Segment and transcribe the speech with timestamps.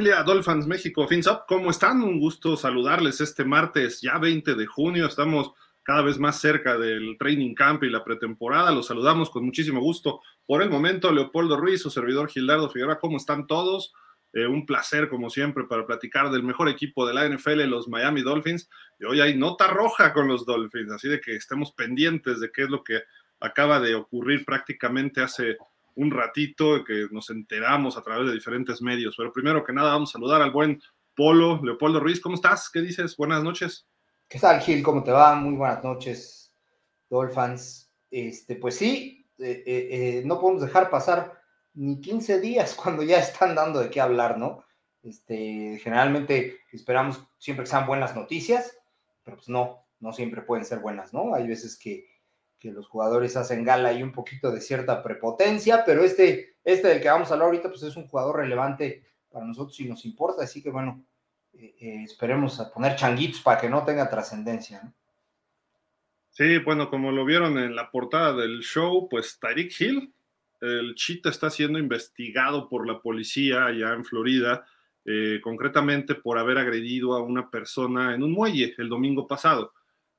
[0.00, 1.46] Dolphins México FinSop?
[1.46, 2.02] ¿Cómo están?
[2.02, 5.06] Un gusto saludarles este martes, ya 20 de junio.
[5.06, 8.70] Estamos cada vez más cerca del training camp y la pretemporada.
[8.70, 10.22] Los saludamos con muchísimo gusto.
[10.46, 13.92] Por el momento, Leopoldo Ruiz, su servidor Gildardo Figueroa, ¿cómo están todos?
[14.32, 18.22] Eh, un placer, como siempre, para platicar del mejor equipo de la NFL, los Miami
[18.22, 18.70] Dolphins.
[18.98, 22.62] Y hoy hay nota roja con los Dolphins, así de que estemos pendientes de qué
[22.62, 23.02] es lo que
[23.38, 25.58] acaba de ocurrir prácticamente hace
[25.96, 29.14] un ratito que nos enteramos a través de diferentes medios.
[29.16, 30.82] Pero primero que nada, vamos a saludar al buen
[31.14, 32.20] Polo, Leopoldo Ruiz.
[32.20, 32.70] ¿Cómo estás?
[32.70, 33.16] ¿Qué dices?
[33.16, 33.86] Buenas noches.
[34.28, 34.82] ¿Qué tal, Gil?
[34.82, 35.34] ¿Cómo te va?
[35.34, 36.54] Muy buenas noches,
[37.08, 37.92] Dolphins.
[38.10, 41.40] Este, pues sí, eh, eh, eh, no podemos dejar pasar
[41.74, 44.64] ni 15 días cuando ya están dando de qué hablar, ¿no?
[45.02, 48.78] Este, generalmente esperamos siempre que sean buenas noticias,
[49.22, 51.34] pero pues no, no siempre pueden ser buenas, ¿no?
[51.34, 52.06] Hay veces que
[52.60, 57.00] que los jugadores hacen gala y un poquito de cierta prepotencia, pero este, este del
[57.00, 60.44] que vamos a hablar ahorita, pues es un jugador relevante para nosotros y nos importa,
[60.44, 61.02] así que bueno,
[61.54, 64.92] eh, eh, esperemos a poner changuitos para que no tenga trascendencia.
[66.28, 70.14] Sí, bueno, como lo vieron en la portada del show, pues Tyreek Hill,
[70.60, 74.66] el chita está siendo investigado por la policía allá en Florida,
[75.06, 79.72] eh, concretamente por haber agredido a una persona en un muelle el domingo pasado.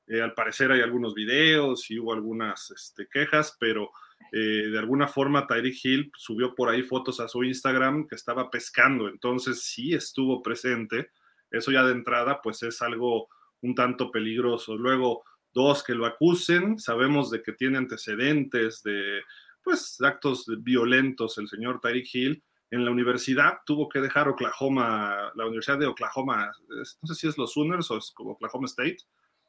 [0.06, 3.90] Eh, al parecer hay algunos videos y hubo algunas este, quejas, pero
[4.32, 8.50] eh, de alguna forma Tyreek Hill subió por ahí fotos a su Instagram que estaba
[8.50, 11.10] pescando, entonces sí estuvo presente.
[11.50, 13.28] Eso ya de entrada, pues es algo
[13.60, 14.76] un tanto peligroso.
[14.76, 19.20] Luego, dos, que lo acusen, sabemos de que tiene antecedentes de,
[19.62, 22.42] pues, actos violentos el señor Tyreek Hill.
[22.70, 27.36] En la universidad tuvo que dejar Oklahoma, la Universidad de Oklahoma, no sé si es
[27.36, 28.96] los Sooners o es como Oklahoma State,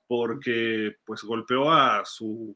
[0.08, 2.56] porque pues golpeó a su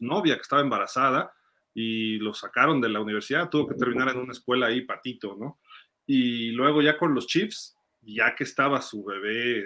[0.00, 1.32] novia que estaba embarazada
[1.74, 5.58] y lo sacaron de la universidad, tuvo que terminar en una escuela ahí, patito, ¿no?
[6.06, 9.64] Y luego ya con los Chiefs, ya que estaba su bebé,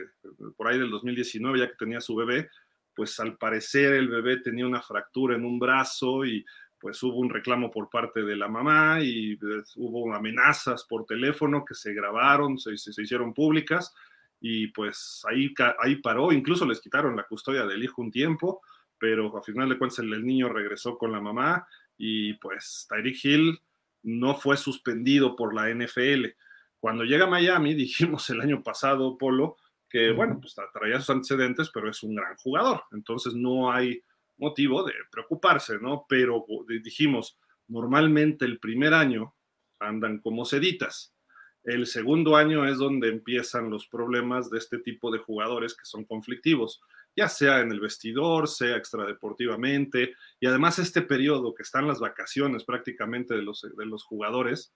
[0.56, 2.49] por ahí del 2019, ya que tenía su bebé,
[2.94, 6.44] pues al parecer el bebé tenía una fractura en un brazo y
[6.81, 11.65] pues hubo un reclamo por parte de la mamá y pues, hubo amenazas por teléfono
[11.65, 13.94] que se grabaron, se, se hicieron públicas
[14.41, 18.62] y pues ahí, ahí paró, incluso les quitaron la custodia del hijo un tiempo,
[18.99, 21.66] pero a final de cuentas el, niño regresó con la mamá
[21.97, 23.60] y pues Tyreek Hill
[24.03, 26.26] no fue suspendido por la NFL.
[26.78, 29.56] Cuando llega a Miami, dijimos el año pasado, Polo,
[29.88, 34.03] que bueno, pues traía sus antecedentes, pero es un gran jugador, entonces no hay
[34.37, 36.05] motivo de preocuparse, ¿no?
[36.09, 36.44] Pero
[36.84, 39.34] dijimos, normalmente el primer año
[39.81, 41.15] andan como seditas
[41.65, 46.05] el segundo año es donde empiezan los problemas de este tipo de jugadores que son
[46.05, 46.81] conflictivos,
[47.17, 52.65] ya sea en el vestidor, sea extradeportivamente, y además este periodo que están las vacaciones
[52.65, 54.73] prácticamente de los, de los jugadores,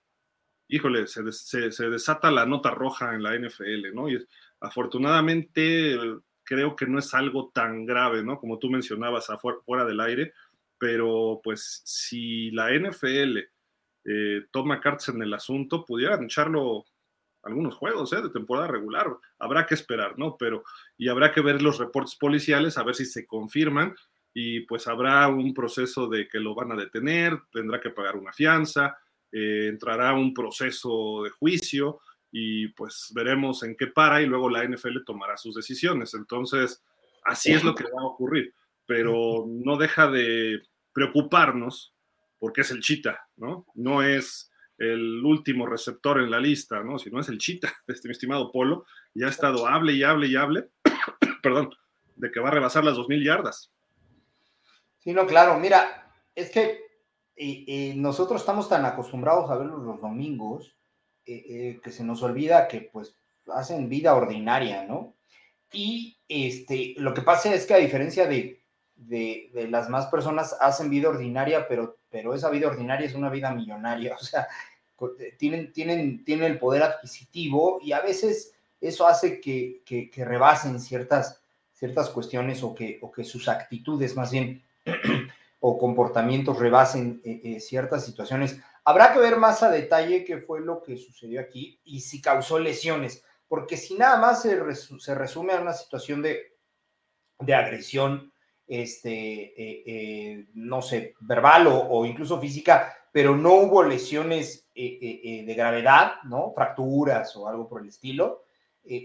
[0.69, 4.09] híjole, se, se, desata la nota roja en la NFL, ¿no?
[4.11, 4.25] Y
[4.61, 5.97] afortunadamente
[6.45, 8.39] creo que no es algo tan grave, ¿no?
[8.39, 9.29] Como tú mencionabas
[9.65, 10.33] fuera del aire,
[10.79, 13.39] pero pues si la NFL
[14.05, 16.85] eh, toma cartas en el asunto, pudieran echarlo
[17.43, 18.23] algunos juegos ¿eh?
[18.23, 19.09] de temporada regular.
[19.39, 20.37] Habrá que esperar, ¿no?
[20.39, 20.65] Pero,
[20.97, 23.95] y habrá que ver los reportes policiales, a ver si se confirman,
[24.35, 28.33] y pues habrá un proceso de que lo van a detener, tendrá que pagar una
[28.33, 28.97] fianza,
[29.31, 32.01] eh, entrará un proceso de juicio,
[32.31, 36.15] y pues veremos en qué para, y luego la NFL tomará sus decisiones.
[36.15, 36.83] Entonces,
[37.25, 38.55] así es lo que va a ocurrir,
[38.87, 40.63] pero no deja de
[40.95, 41.95] preocuparnos
[42.43, 43.67] porque es el chita, ¿no?
[43.77, 46.99] No es el último receptor en la lista, ¿no?
[46.99, 48.85] Si no es el chita, este mi estimado Polo,
[49.15, 50.69] ya ha estado hable y hable y hable,
[51.41, 51.71] perdón,
[52.17, 53.71] de que va a rebasar las 2.000 yardas.
[54.99, 56.81] Sí, no, claro, mira, es que
[57.95, 60.77] nosotros estamos tan acostumbrados a verlos los domingos
[61.25, 63.17] eh, eh, que se nos olvida que pues
[63.55, 65.15] hacen vida ordinaria, ¿no?
[65.73, 68.63] Y este, lo que pasa es que a diferencia de
[69.09, 73.53] de, las más personas hacen vida ordinaria, pero, pero esa vida ordinaria es una vida
[73.53, 74.47] millonaria, o sea,
[75.19, 80.79] eh, tienen, tienen, tienen el poder adquisitivo y a veces eso hace que, que, rebasen
[80.81, 81.43] ciertas,
[81.73, 84.63] ciertas cuestiones o que, o que sus actitudes más bien
[85.61, 88.61] o comportamientos rebasen eh, eh, ciertas situaciones.
[88.85, 92.59] Habrá que ver más a detalle qué fue lo que sucedió aquí y si causó
[92.59, 96.57] lesiones, porque si nada más se, se resume a una situación de,
[97.39, 98.32] de agresión
[98.73, 105.55] este, eh, eh, no sé, verbal o, incluso física, pero no hubo lesiones eh, de
[105.55, 106.53] gravedad, ¿no?
[106.55, 108.45] Fracturas o algo por el estilo,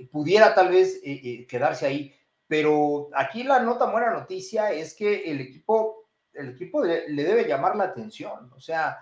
[0.10, 1.02] pudiera tal vez
[1.50, 2.16] quedarse ahí.
[2.48, 7.76] Pero aquí la nota buena noticia es que el equipo, el equipo le, debe llamar
[7.76, 8.50] la atención.
[8.54, 8.98] O sea,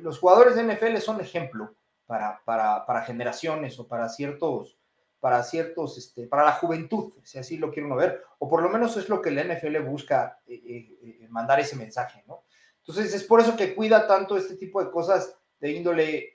[0.00, 4.78] los jugadores de NFL son ejemplo para, para, para generaciones o para ciertos,
[5.22, 8.96] para ciertos, este, para la juventud, si así lo quieren ver, o por lo menos
[8.96, 12.42] es lo que la NFL busca eh, eh, eh, mandar ese mensaje, ¿no?
[12.78, 16.34] Entonces es por eso que cuida tanto este tipo de cosas de índole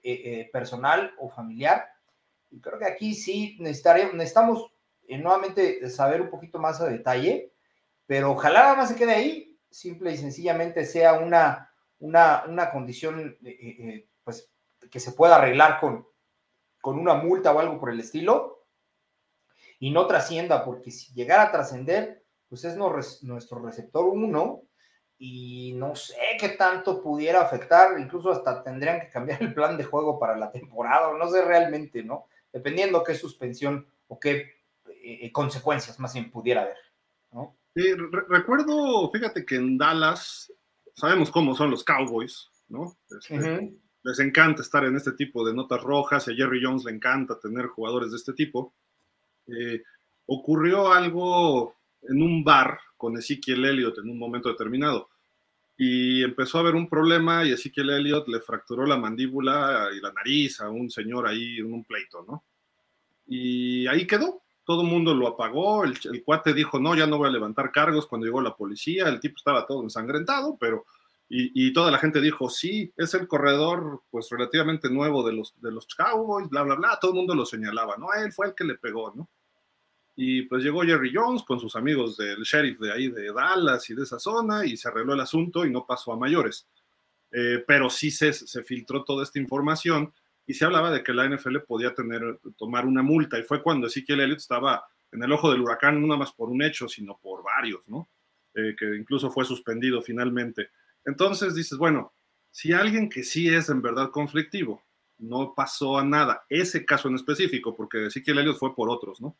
[0.53, 1.85] personal o familiar.
[2.49, 4.71] Y creo que aquí sí necesitamos
[5.09, 7.51] nuevamente saber un poquito más a detalle,
[8.05, 13.37] pero ojalá nada más se quede ahí, simple y sencillamente sea una, una, una condición
[14.23, 14.49] pues,
[14.89, 16.07] que se pueda arreglar con,
[16.79, 18.56] con una multa o algo por el estilo,
[19.79, 24.61] y no trascienda, porque si llegara a trascender, pues es nuestro receptor 1
[25.19, 29.83] y no sé qué tanto pudiera afectar, incluso hasta tendrían que cambiar el plan de
[29.83, 32.27] juego para la temporada, no sé realmente, ¿no?
[32.51, 34.35] Dependiendo qué suspensión o qué
[34.85, 36.77] eh, eh, consecuencias más bien pudiera haber,
[37.31, 37.57] ¿no?
[37.75, 40.51] Sí, recuerdo, fíjate que en Dallas,
[40.95, 42.97] sabemos cómo son los Cowboys, ¿no?
[43.09, 46.91] Este, les encanta estar en este tipo de notas rojas y a Jerry Jones le
[46.91, 48.73] encanta tener jugadores de este tipo.
[49.47, 49.83] Eh,
[50.25, 55.09] ocurrió algo en un bar con Ezekiel Elliott en un momento determinado.
[55.77, 60.11] Y empezó a haber un problema y Ezekiel Elliott le fracturó la mandíbula y la
[60.11, 62.43] nariz a un señor ahí en un pleito, ¿no?
[63.27, 64.41] Y ahí quedó.
[64.63, 65.83] Todo el mundo lo apagó.
[65.83, 69.07] El, cuate dijo, no, ya no voy a levantar cargos cuando llegó la policía.
[69.07, 70.85] El tipo estaba todo ensangrentado, pero...
[71.29, 75.73] Y, toda la gente dijo, sí, es el corredor pues relativamente nuevo de los, de
[75.73, 76.97] los Cowboys, bla, bla, bla.
[77.01, 78.13] Todo el mundo lo señalaba, ¿no?
[78.13, 79.27] Él fue el que le pegó, ¿no?
[80.19, 83.93] Y pues llegó Jerry Jones con sus amigos del sheriff de ahí de Dallas y
[83.93, 86.67] de esa zona y se arregló el asunto y no pasó a mayores.
[87.31, 90.11] Eh, pero sí se, se, filtró toda esta información
[90.47, 93.85] y se hablaba de que la NFL podía tener, tomar una multa y fue cuando
[93.85, 97.19] Ezekiel Elliott estaba en el ojo del huracán, no nada más por un hecho, sino
[97.21, 98.09] por varios, ¿no?
[98.55, 100.71] Eh, que incluso fue suspendido finalmente.
[101.05, 102.11] Entonces dices, bueno,
[102.49, 104.83] si alguien que sí es en verdad conflictivo,
[105.19, 109.37] no pasó a nada, ese caso en específico, porque Ezekiel Elliott fue por otros, ¿no?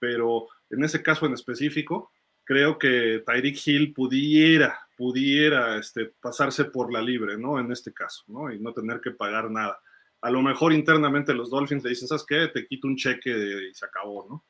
[0.00, 2.10] Pero en ese caso en específico,
[2.44, 7.60] creo que Tyreek Hill pudiera, pudiera este, pasarse por la libre, ¿no?
[7.60, 8.52] En este caso, ¿no?
[8.52, 9.78] Y no tener que pagar nada.
[10.22, 12.48] A lo mejor internamente los Dolphins le dicen, ¿sabes qué?
[12.48, 13.30] Te quito un cheque
[13.70, 14.44] y se acabó, ¿no?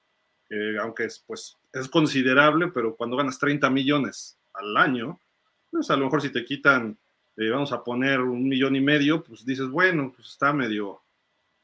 [0.80, 5.20] aunque es, pues, es considerable, pero cuando ganas 30 millones al año,
[5.70, 6.98] pues a lo mejor si te quitan,
[7.36, 11.02] eh, vamos a poner un millón y medio, pues dices, bueno, pues está medio,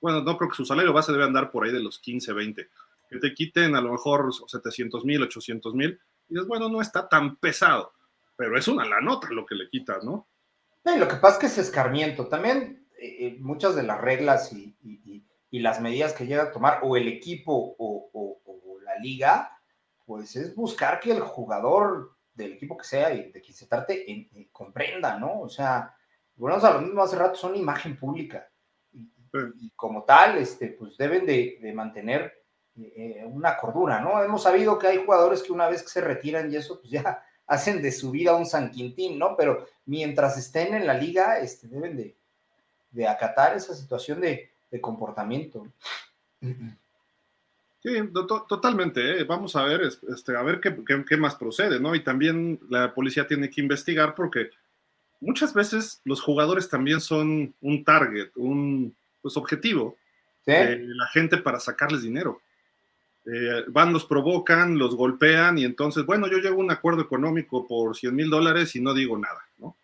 [0.00, 2.68] bueno, no creo que su salario base debe andar por ahí de los 15, 20
[3.08, 5.98] que te quiten a lo mejor 700 mil, 800 mil,
[6.28, 7.92] y dices, bueno, no está tan pesado,
[8.36, 10.28] pero es una la nota lo que le quitas, ¿no?
[10.94, 12.28] lo que pasa es que es escarmiento.
[12.28, 14.74] También eh, eh, muchas de las reglas y,
[15.50, 19.58] las medidas que llega a tomar o el equipo o, la liga,
[20.04, 24.08] pues es buscar que el jugador del equipo que sea y de quien se trate
[24.10, 25.40] eh, comprenda, ¿no?
[25.40, 25.96] O sea,
[26.36, 28.48] bueno, a lo mismo hace rato, son imagen pública.
[29.58, 32.35] Y, como tal, este, pues deben de, de mantener
[32.78, 34.22] eh, una cordura, ¿no?
[34.22, 37.24] Hemos sabido que hay jugadores que una vez que se retiran y eso, pues ya
[37.46, 39.34] hacen de su vida un San Quintín, ¿no?
[39.36, 44.52] Pero mientras estén en la liga, este, deben de, acatar esa situación de,
[44.82, 45.66] comportamiento.
[47.82, 47.92] Sí,
[48.46, 49.20] totalmente.
[49.20, 49.24] ¿eh?
[49.24, 50.76] Vamos a ver, este, a ver qué,
[51.08, 51.94] qué, más procede, ¿no?
[51.94, 54.50] Y también la policía tiene que investigar porque
[55.18, 59.96] muchas veces los jugadores también son un target, un pues, objetivo
[60.44, 62.42] de la gente para sacarles dinero.
[63.28, 67.96] Eh, van, los provocan, los golpean y entonces, bueno, yo llevo un acuerdo económico por
[67.96, 69.76] 100 mil dólares y no digo nada, ¿no?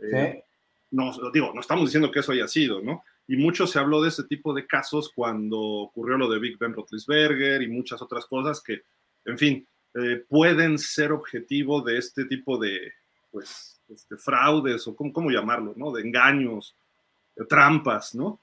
[0.00, 0.42] Eh,
[0.90, 3.04] no, digo, no estamos diciendo que eso haya sido, ¿no?
[3.28, 6.74] Y mucho se habló de ese tipo de casos cuando ocurrió lo de Big Ben
[6.74, 8.82] Roethlisberger y muchas otras cosas que,
[9.24, 12.92] en fin, eh, pueden ser objetivo de este tipo de,
[13.30, 15.92] pues, este, fraudes o cómo, llamarlo, ¿no?
[15.92, 16.74] De engaños,
[17.36, 18.40] de trampas, ¿no?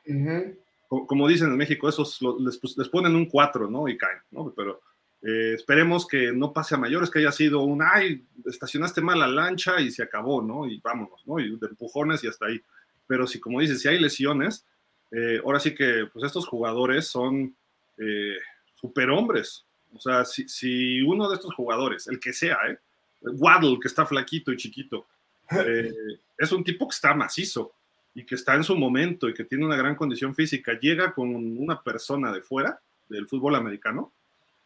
[1.08, 3.88] Como dicen en México, esos les, les, ponen un 4, ¿no?
[3.88, 4.54] Y caen, ¿no?
[4.54, 4.82] Pero
[5.22, 9.28] eh, esperemos que no pase a mayores, que haya sido un, ay, estacionaste mal la
[9.28, 10.68] lancha y se acabó, ¿no?
[10.68, 11.40] Y vámonos, ¿no?
[11.40, 12.62] Y de empujones y hasta ahí.
[13.08, 14.66] Pero si, como dices, si hay lesiones,
[15.12, 17.56] eh, ahora sí que, pues estos jugadores son
[17.98, 18.38] eh,
[18.76, 19.64] superhombres.
[19.94, 22.78] O sea, si, si, uno de estos jugadores, el que sea, ¿eh?
[23.22, 25.06] Waddle, que está flaquito y chiquito,
[26.38, 27.74] es un tipo que está macizo
[28.14, 31.34] y que está en su momento y que tiene una gran condición física, llega con
[31.36, 34.14] una persona de fuera del fútbol americano,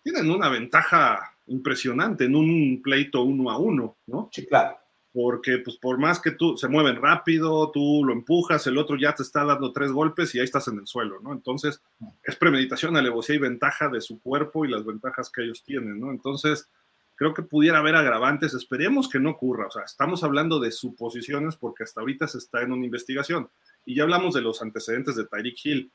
[0.04, 4.30] tienen una ventaja impresionante en un pleito uno a uno, ¿no?
[4.32, 4.78] Sí, claro.
[5.14, 9.16] Porque, pues, por más que tú se mueven rápido, tú lo empujas, el otro ya
[9.16, 11.32] te está dando tres golpes y ahí estás en el suelo, ¿no?
[11.32, 11.82] Entonces,
[12.24, 16.12] es premeditación, alevosía y ventaja de su cuerpo y las ventajas que ellos tienen, ¿no?
[16.12, 16.70] Entonces,
[17.16, 21.56] creo que pudiera haber agravantes, esperemos que no ocurra, o sea, estamos hablando de suposiciones
[21.56, 23.50] porque hasta ahorita se está en una investigación
[23.86, 25.92] y ya hablamos de los antecedentes de Tyreek Hill,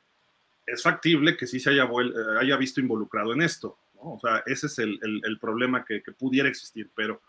[0.66, 3.76] es factible que sí se haya, eh, haya visto involucrado en esto.
[3.94, 4.12] ¿no?
[4.12, 7.20] O sea, ese es el, el, problema que, que, pudiera existir, pero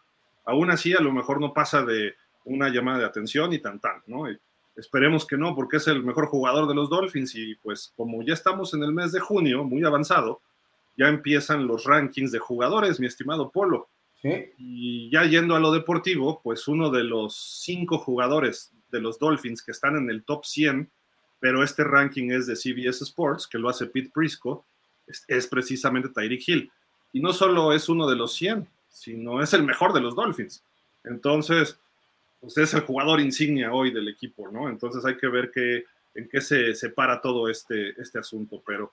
[0.45, 4.01] aún así a lo mejor no pasa de una llamada de atención y tan tan,
[4.07, 4.25] ¿no?
[4.75, 8.33] esperemos que no, porque es el mejor jugador de los Dolphins y pues como ya
[8.33, 10.41] estamos en el mes de junio, muy avanzado,
[10.98, 13.89] ya empiezan los rankings de jugadores, mi estimado Polo.
[14.24, 19.63] Y ya yendo a lo deportivo, pues uno de los cinco jugadores de los Dolphins
[19.63, 20.91] que están en el top 100,
[21.39, 24.65] pero este ranking es de CBS Sports, que lo hace Pete Prisco,
[25.27, 26.71] es, precisamente Tyreek Hill.
[27.13, 30.63] Y no solo es uno de los 100, sino es el mejor de los Dolphins.
[31.03, 31.77] Entonces,
[32.39, 34.69] pues es el jugador insignia hoy del equipo, ¿no?
[34.69, 38.62] Entonces hay que ver qué, en qué se separa todo este, este asunto.
[38.65, 38.91] Pero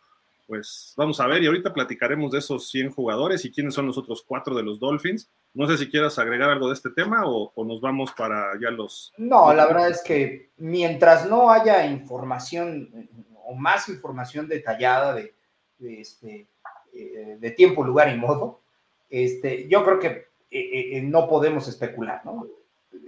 [0.48, 3.98] pues vamos a ver y ahorita platicaremos de esos 100 jugadores y quiénes son los
[3.98, 5.30] otros cuatro de los Dolphins.
[5.52, 9.12] No sé si quieras agregar algo de este tema o, nos vamos para ya los...
[9.18, 13.10] No, la verdad es que mientras no haya información
[13.44, 15.34] o más información detallada de,
[15.80, 16.46] este,
[16.94, 18.62] eh, de tiempo, lugar y modo,
[19.10, 20.08] este, yo creo que
[20.50, 22.46] eh, eh, no podemos especular, ¿no?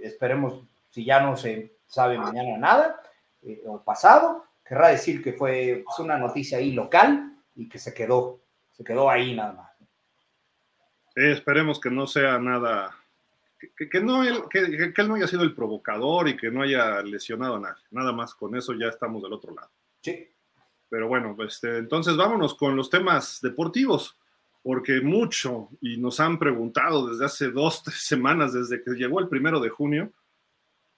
[0.03, 3.01] Esperemos, si ya no se sabe mañana nada
[3.65, 8.41] o pasado, querrá decir que fue una noticia ahí local y que se quedó,
[8.71, 9.71] se quedó ahí nada más.
[11.15, 12.95] Sí, esperemos que no sea nada,
[13.77, 17.59] que, no, que, él no haya sido el provocador y que no haya lesionado a
[17.59, 17.83] nadie.
[17.91, 19.69] Nada más, con eso ya estamos del otro lado.
[20.01, 20.27] Sí.
[20.89, 24.17] Pero bueno, pues, entonces vámonos con los temas deportivos,
[24.63, 29.27] porque mucho, y nos han preguntado desde hace dos, tres semanas, desde que llegó el
[29.27, 30.11] primero de junio,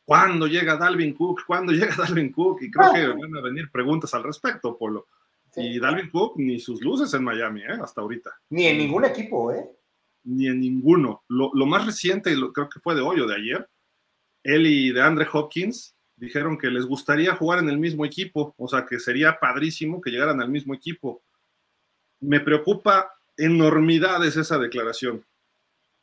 [0.05, 1.41] ¿cuándo llega Dalvin Cook?
[1.45, 2.61] ¿Cuándo llega Dalvin Cook?
[2.61, 5.07] Y creo que van a venir preguntas al respecto, Polo.
[5.55, 7.77] Y Dalvin Cook ni sus luces en Miami, ¿eh?
[7.81, 8.31] Hasta ahorita.
[8.49, 9.69] Ni en ningún equipo, ¿eh?
[10.23, 11.23] Ni en ninguno.
[11.27, 13.69] Lo, más reciente, creo que fue de hoy o de ayer,
[14.43, 18.67] él y de Andre Hopkins dijeron que les gustaría jugar en el mismo equipo, o
[18.67, 21.21] sea que sería padrísimo que llegaran al mismo equipo.
[22.19, 25.25] Me preocupa enormidades esa declaración,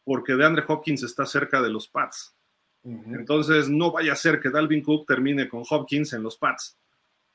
[0.04, 2.34] porque de Andre Hopkins está cerca de los Pats.
[2.82, 6.78] Entonces no vaya a ser que Dalvin Cook termine con Hopkins en los Pats.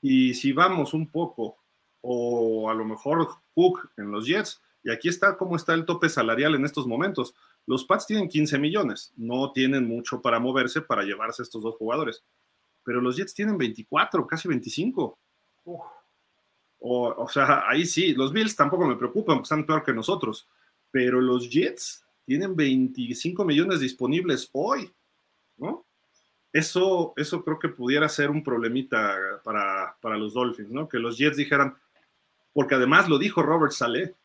[0.01, 1.57] Y si vamos un poco
[2.07, 4.61] o a lo mejor Cook en los Jets.
[4.83, 7.33] Y aquí está cómo está el tope salarial en estos momentos.
[7.65, 12.23] Los Pats tienen 15 millones, no tienen mucho para moverse para llevarse estos dos jugadores.
[12.83, 15.17] Pero los Jets tienen 24, casi 25.
[16.79, 20.47] O, sea, ahí sí, los Bills tampoco me preocupan, porque están peor que nosotros.
[20.91, 24.93] Pero los Jets tienen 25 millones disponibles hoy,
[25.57, 25.83] ¿no?
[26.53, 30.87] Eso, eso creo que pudiera ser un problemita para, para los Dolphins, ¿no?
[30.87, 31.75] Que los Jets dijeran,
[32.55, 34.15] porque además lo dijo Robert Saleh,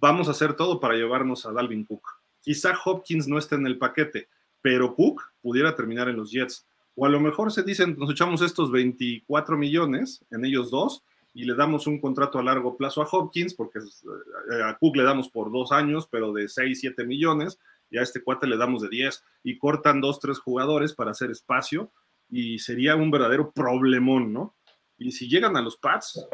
[0.00, 2.02] vamos a hacer todo para llevarnos a Dalvin Cook.
[2.40, 4.26] Quizá Hopkins no esté en el paquete,
[4.60, 6.66] pero Cook pudiera terminar en los Jets.
[6.96, 11.44] O a lo mejor se dicen, nos echamos estos 24 millones en ellos dos y
[11.44, 15.28] le damos un contrato a largo plazo a Hopkins, porque eh, a Cook le damos
[15.28, 18.88] por dos años, pero de 6, 7 millones, y a este cuate le damos de
[18.88, 21.92] 10, y cortan dos, tres jugadores para hacer espacio,
[22.28, 24.54] y sería un verdadero problemón, ¿no?
[24.98, 26.26] Y si llegan a los Pats,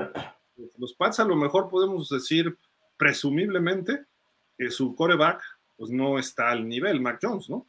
[0.79, 2.57] los Pats a lo mejor podemos decir
[2.97, 4.05] presumiblemente
[4.57, 5.43] que su coreback
[5.77, 7.67] pues no está al nivel, Mac Jones, ¿no?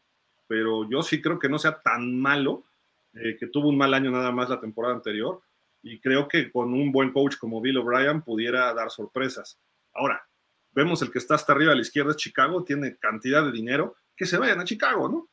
[0.48, 2.66] Pero yo sí creo que no sea tan malo,
[3.14, 5.42] eh, que tuvo un mal año nada más la temporada anterior,
[5.82, 9.58] y creo que con un buen coach como Bill O'Brien pudiera dar sorpresas.
[9.94, 10.28] Ahora,
[10.72, 13.96] vemos el que está hasta arriba a la izquierda es Chicago, tiene cantidad de dinero,
[14.16, 15.30] que se vayan a Chicago, ¿no?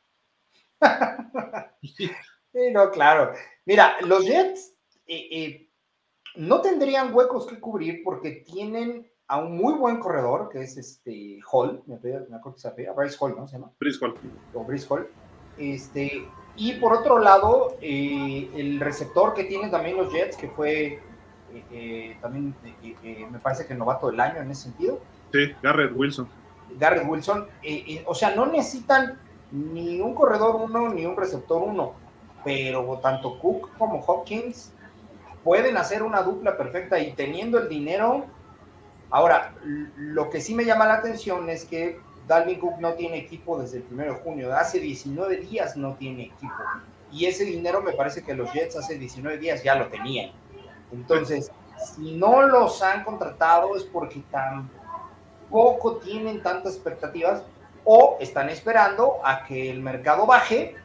[1.83, 2.09] sí,
[2.71, 3.33] no, claro.
[3.65, 4.73] Mira, los Jets,
[5.05, 5.68] eh,
[6.39, 11.39] no tendrían huecos que cubrir porque tienen a un muy buen corredor, que es este
[11.51, 13.71] Hall, me, acuerdo que se apela, Bryce Hall, ¿no se llama?
[13.77, 14.15] Bryce Hall.
[14.53, 15.07] O Bryce Hall.
[15.57, 21.01] Este, y por otro lado, eh, el receptor que tienen también los Jets, que fue
[21.53, 22.55] eh, eh, también,
[23.29, 25.01] me parece que el novato del año en ese sentido.
[25.33, 26.29] Sí, Garrett Wilson.
[26.79, 27.47] Garrett Wilson.
[28.05, 29.19] o sea, no necesitan
[29.51, 31.95] ni un corredor uno ni un receptor uno,
[32.45, 34.73] pero tanto Cook como Hopkins
[35.43, 38.25] pueden hacer una dupla perfecta y teniendo el dinero.
[39.09, 39.53] Ahora,
[39.97, 43.77] lo que sí me llama la atención es que Dalvin Cook no tiene equipo desde
[43.77, 44.55] el 1 de junio.
[44.55, 46.53] Hace 19 días no tiene equipo.
[47.11, 50.31] Y ese dinero me parece que los Jets hace 19 días ya lo tenían.
[50.91, 51.51] Entonces,
[51.95, 57.43] si no los han contratado es porque tampoco tienen tantas expectativas
[57.83, 60.75] o están esperando a que el mercado baje,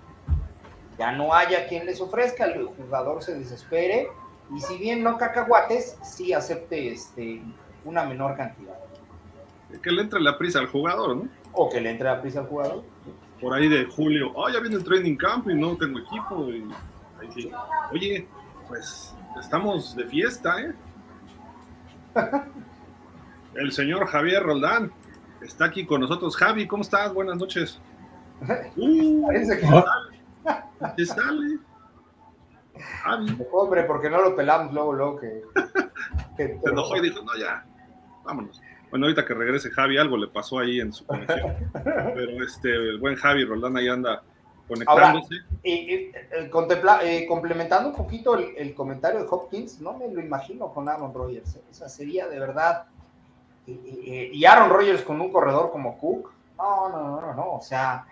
[0.99, 4.09] ya no haya quien les ofrezca, el jugador se desespere
[4.53, 7.43] y si bien no cacahuates, sí acepte este,
[7.85, 8.75] una menor cantidad.
[9.83, 11.29] Que le entre la prisa al jugador, ¿no?
[11.53, 12.85] O que le entre la prisa al jugador.
[13.41, 16.49] Por ahí de julio, oh, ya viene el training camp y no tengo equipo.
[16.51, 16.65] Y
[17.21, 17.51] ahí sí.
[17.93, 18.27] Oye,
[18.69, 20.73] pues estamos de fiesta, ¿eh?
[23.55, 24.93] El señor Javier Roldán
[25.41, 26.37] está aquí con nosotros.
[26.37, 27.13] Javi, ¿cómo estás?
[27.13, 27.81] Buenas noches.
[28.77, 31.07] Uh, Parece que sale.
[31.07, 31.59] sale.
[32.81, 33.39] Javi.
[33.53, 35.43] Hombre, porque no lo pelamos luego, luego que.
[36.37, 37.65] que Se enojó y dijo, no, ya,
[38.25, 38.61] vámonos.
[38.91, 41.55] Bueno, ahorita que regrese Javi, algo le pasó ahí en su conexión.
[41.73, 44.23] Pero este, el buen Javi Roldán ahí anda
[44.69, 45.35] conectándose.
[45.63, 51.13] y, eh, complementando un poquito el, comentario de Hopkins, no me lo imagino con Aaron
[51.13, 51.57] Rodgers.
[51.57, 51.63] ¿eh?
[51.71, 52.87] O sea, sería de verdad.
[53.67, 56.33] y Aaron Rodgers con un corredor como Cook.
[56.57, 57.53] No, no, no, no.
[57.55, 58.07] O sea,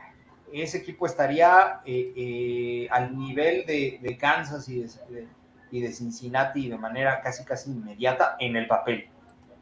[0.53, 5.29] ese equipo estaría eh, al nivel de, Kansas y de,
[5.71, 9.09] y de Cincinnati de manera casi, casi inmediata en el papel,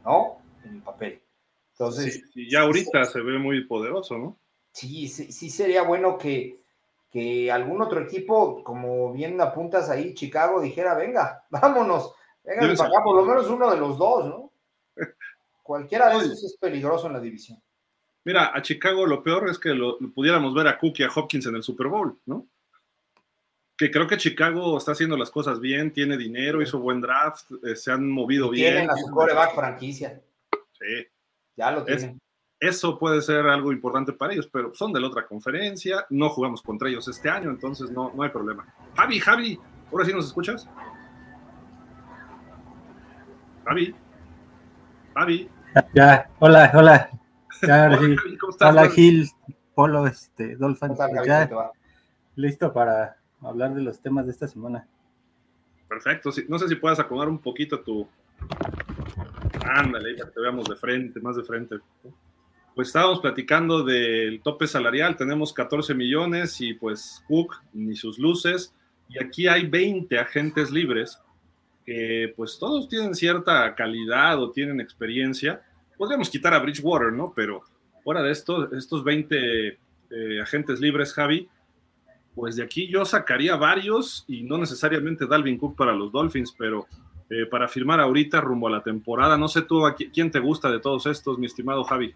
[0.03, 0.41] ¿no?
[0.65, 1.21] En el papel.
[1.71, 2.23] Entonces.
[2.35, 4.37] ya ahorita se ve muy poderoso, ¿no?
[4.71, 6.61] Sí, sí, sí sería bueno que,
[7.09, 13.03] que algún otro equipo, como bien apuntas ahí, Chicago, dijera, venga, vámonos, venga para acá,
[13.03, 14.51] por lo menos uno de los dos, ¿no?
[15.63, 17.61] Cualquiera de esos es peligroso en la división.
[18.23, 21.45] Mira, a Chicago lo peor es que lo, pudiéramos ver a Cook y a Hopkins
[21.47, 22.47] en el Super Bowl, ¿no?
[23.77, 27.75] Que creo que Chicago está haciendo las cosas bien, tiene dinero, hizo buen draft, eh,
[27.75, 28.73] se han movido bien.
[28.73, 30.21] Tienen a su coreback franquicia.
[30.73, 31.07] Sí.
[31.55, 32.19] Ya lo tienen
[32.61, 36.61] eso puede ser algo importante para ellos, pero son de la otra conferencia, no jugamos
[36.61, 38.71] contra ellos este año, entonces no, no hay problema.
[38.95, 39.59] Javi, Javi,
[39.91, 40.69] ¿ahora sí nos escuchas?
[43.65, 43.95] Javi,
[45.15, 45.49] Javi.
[45.95, 47.09] Ya, hola, hola.
[48.61, 49.29] hola, Gil,
[49.73, 50.91] Polo, este, Dolphin.
[52.35, 54.87] listo para hablar de los temas de esta semana.
[55.87, 58.07] Perfecto, no sé si puedas acomodar un poquito tu...
[59.63, 61.77] Ándale, para que te veamos de frente, más de frente
[62.75, 68.73] pues estábamos platicando del tope salarial, tenemos 14 millones y pues Cook ni sus luces,
[69.09, 71.19] y aquí hay 20 agentes libres
[71.85, 75.61] que pues todos tienen cierta calidad o tienen experiencia.
[76.01, 77.31] Podríamos quitar a Bridgewater, ¿no?
[77.31, 77.61] Pero
[78.03, 79.77] fuera de esto, estos 20 eh,
[80.41, 81.47] agentes libres, Javi,
[82.33, 86.87] pues de aquí yo sacaría varios y no necesariamente Dalvin Cook para los Dolphins, pero
[87.29, 90.79] eh, para firmar ahorita rumbo a la temporada, no sé tú, ¿quién te gusta de
[90.79, 92.15] todos estos, mi estimado Javi?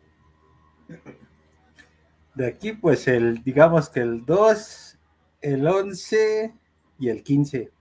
[2.34, 4.98] De aquí, pues el, digamos que el 2,
[5.42, 6.56] el 11
[6.98, 7.72] y el 15.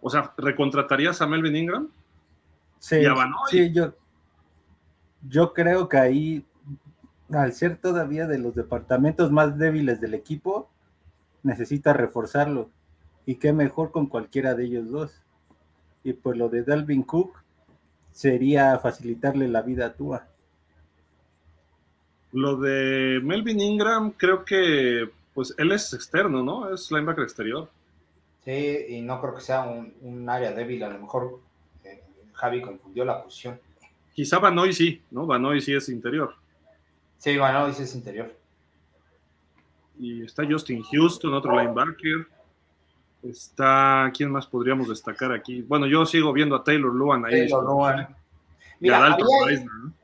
[0.00, 1.90] O sea, ¿recontratarías a Melvin Ingram?
[2.78, 2.96] Sí,
[3.50, 3.94] sí yo,
[5.28, 6.46] yo creo que ahí,
[7.30, 10.68] al ser todavía de los departamentos más débiles del equipo,
[11.42, 12.70] necesita reforzarlo.
[13.24, 15.22] Y qué mejor con cualquiera de ellos dos.
[16.04, 17.42] Y pues lo de Dalvin Cook
[18.12, 20.28] sería facilitarle la vida a Tua.
[22.32, 26.72] Lo de Melvin Ingram, creo que pues él es externo, ¿no?
[26.72, 27.68] Es linebacker exterior.
[28.44, 30.82] Sí, y no creo que sea un, área débil.
[30.84, 31.40] A lo mejor
[31.84, 33.60] eh, Javi confundió la posición.
[34.16, 35.26] Quizá Banoy sí, ¿no?
[35.26, 36.34] Banoy sí es interior.
[37.18, 38.34] Sí, Banoy sí es interior.
[39.98, 42.26] Y está Justin Houston, otro linebacker.
[43.22, 45.60] Está, ¿quién más podríamos destacar aquí?
[45.60, 47.32] Bueno, yo sigo viendo a Taylor Luan ahí.
[47.32, 48.16] Taylor Luan.
[48.80, 49.18] Mira,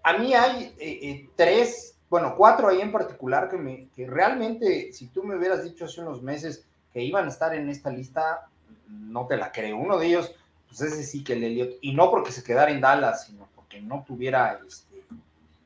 [0.03, 4.93] a mí hay, eh, eh, tres bueno, cuatro ahí en particular que, me, que realmente,
[4.93, 8.51] si tú me hubieras dicho hace unos meses que iban a estar en esta lista,
[8.89, 9.79] no te la creo.
[9.79, 10.35] Uno de ellos,
[10.69, 13.81] pues ese sí que el Elliot, y no porque se quedara en Dallas, sino porque
[13.81, 15.05] no tuviera este,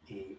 [0.09, 0.39] eh,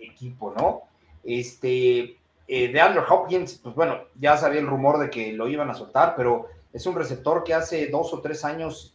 [0.00, 0.82] equipo, ¿no?
[1.24, 5.70] Este, eh, de Andrew Hopkins, pues bueno, ya sabía el rumor de que lo iban
[5.70, 8.94] a soltar, pero es un receptor que hace dos o tres años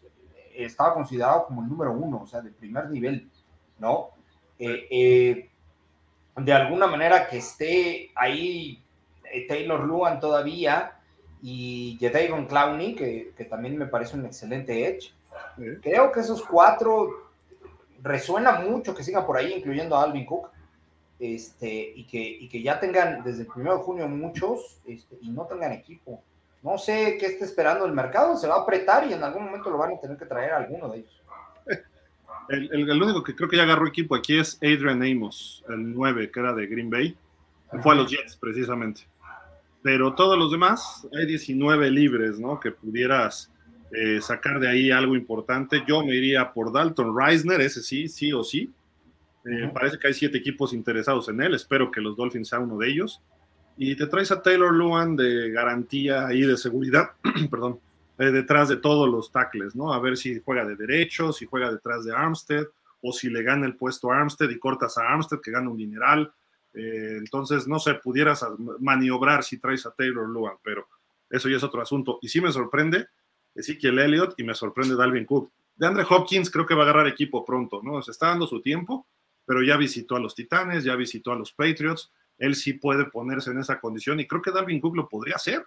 [0.54, 3.30] estaba considerado como el número uno, o sea, de primer nivel,
[3.80, 4.12] ¿no?
[4.58, 5.50] eh,
[6.38, 8.82] de alguna manera que esté ahí
[9.26, 10.94] eh, Taylor Luan todavía
[11.42, 15.14] y Jadavion Clowney, que, que, también me parece un excelente edge.
[15.82, 17.25] Creo que esos cuatro
[18.06, 20.50] resuena mucho que sigan por ahí, incluyendo a Alvin Cook,
[21.20, 25.30] este, y, que, y que ya tengan desde el 1 de junio muchos este, y
[25.30, 26.24] no tengan equipo.
[26.62, 29.70] No sé qué esté esperando el mercado, se va a apretar y en algún momento
[29.70, 31.22] lo van a tener que traer a alguno de ellos.
[32.48, 36.40] El, único que creo que ya agarró equipo aquí es Adrian Amos, el 9, que
[36.40, 37.18] era de Green Bay.
[37.82, 39.02] Fue a los Jets, precisamente.
[39.82, 42.60] Pero todos los demás, hay 19 libres, ¿no?
[42.60, 43.52] Que pudieras
[43.92, 45.84] eh, sacar de ahí algo importante.
[45.88, 48.74] Yo me iría por Dalton Reisner, ese sí, sí o sí.
[49.46, 51.54] Eh, parece que hay siete equipos interesados en él.
[51.54, 53.22] Espero que los Dolphins sean uno de ellos.
[53.78, 57.12] Y te traes a Taylor Luan de garantía ahí de seguridad,
[57.52, 57.80] perdón,
[58.18, 59.94] eh, detrás de todos los tackles, ¿no?
[59.94, 62.66] A ver si juega de derecho, si juega detrás de Armstead,
[63.02, 65.78] o si le gana el puesto a Armstead y cortas a Armstead, que gana un
[65.78, 66.34] dineral.
[66.74, 68.46] Entonces, no sé, pudieras
[68.80, 70.88] maniobrar si traes a Taylor Luan, pero
[71.30, 72.20] eso ya es otro asunto.
[72.22, 73.08] Y sí me sorprende
[73.56, 75.52] Ezekiel Elliott y me sorprende Dalvin Cook.
[75.76, 78.02] de Andre Hopkins creo que va a agarrar equipo pronto, ¿no?
[78.02, 79.08] Se está dando su tiempo,
[79.46, 83.52] pero ya visitó a los Titanes, ya visitó a los Patriots, él sí puede ponerse
[83.52, 85.66] en esa condición y creo que Dalvin Cook lo podría hacer,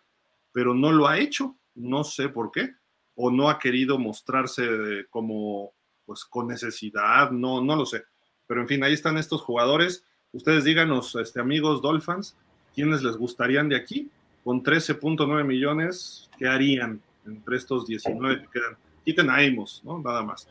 [0.53, 2.75] pero no lo ha hecho, no sé por qué,
[3.15, 5.73] o no ha querido mostrarse como
[6.05, 8.05] pues con necesidad, no, no lo sé.
[8.47, 10.07] Pero en fin, ahí están estos jugadores.
[10.33, 12.35] Ustedes díganos, este, amigos Dolphins,
[12.75, 14.11] ¿quiénes les gustarían de aquí?
[14.43, 18.77] Con 13.9 millones, ¿qué harían entre estos 19 que quedan?
[19.05, 19.99] Quiten a Amos, ¿no?
[19.99, 20.49] Nada más.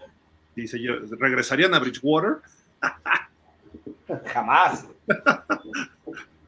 [0.55, 0.77] Dice,
[1.19, 2.37] ¿regresarían a Bridgewater?
[4.25, 4.85] Jamás.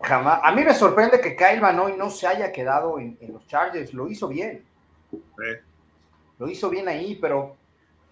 [0.01, 0.39] Jamás.
[0.43, 3.93] A mí me sorprende que Kyle Van no se haya quedado en, los Chargers.
[3.93, 4.63] Lo hizo bien.
[6.37, 7.57] Lo hizo bien ahí, pero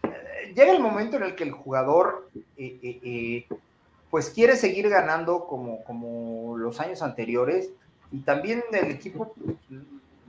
[0.03, 3.47] eh, llega el momento en el que el jugador eh, eh,
[4.09, 7.71] pues quiere seguir ganando como, como los años anteriores
[8.11, 9.33] y también el equipo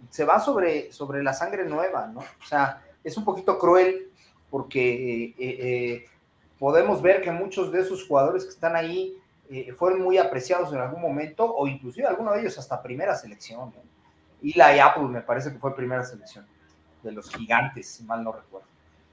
[0.09, 2.21] se va sobre, sobre la sangre nueva, ¿no?
[2.21, 4.11] O sea, es un poquito cruel
[4.51, 6.05] porque
[6.59, 9.16] podemos ver que muchos de esos jugadores que están ahí
[9.51, 13.73] eh, fueron muy apreciados en algún momento, o inclusive algunos de ellos hasta primera selección.
[14.42, 16.47] Y la Apple me parece que fue primera selección
[17.03, 18.68] de los gigantes, si mal no recuerdo.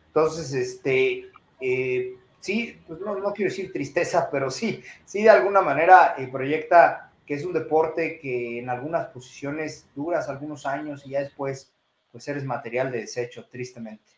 [0.08, 1.32] Entonces, este,
[1.62, 7.05] eh, sí, pues no, quiero decir tristeza, pero sí, sí de alguna manera eh, proyecta
[7.26, 11.72] que es un deporte que en algunas posiciones duras algunos años y ya después,
[12.12, 14.14] pues eres material de desecho, tristemente.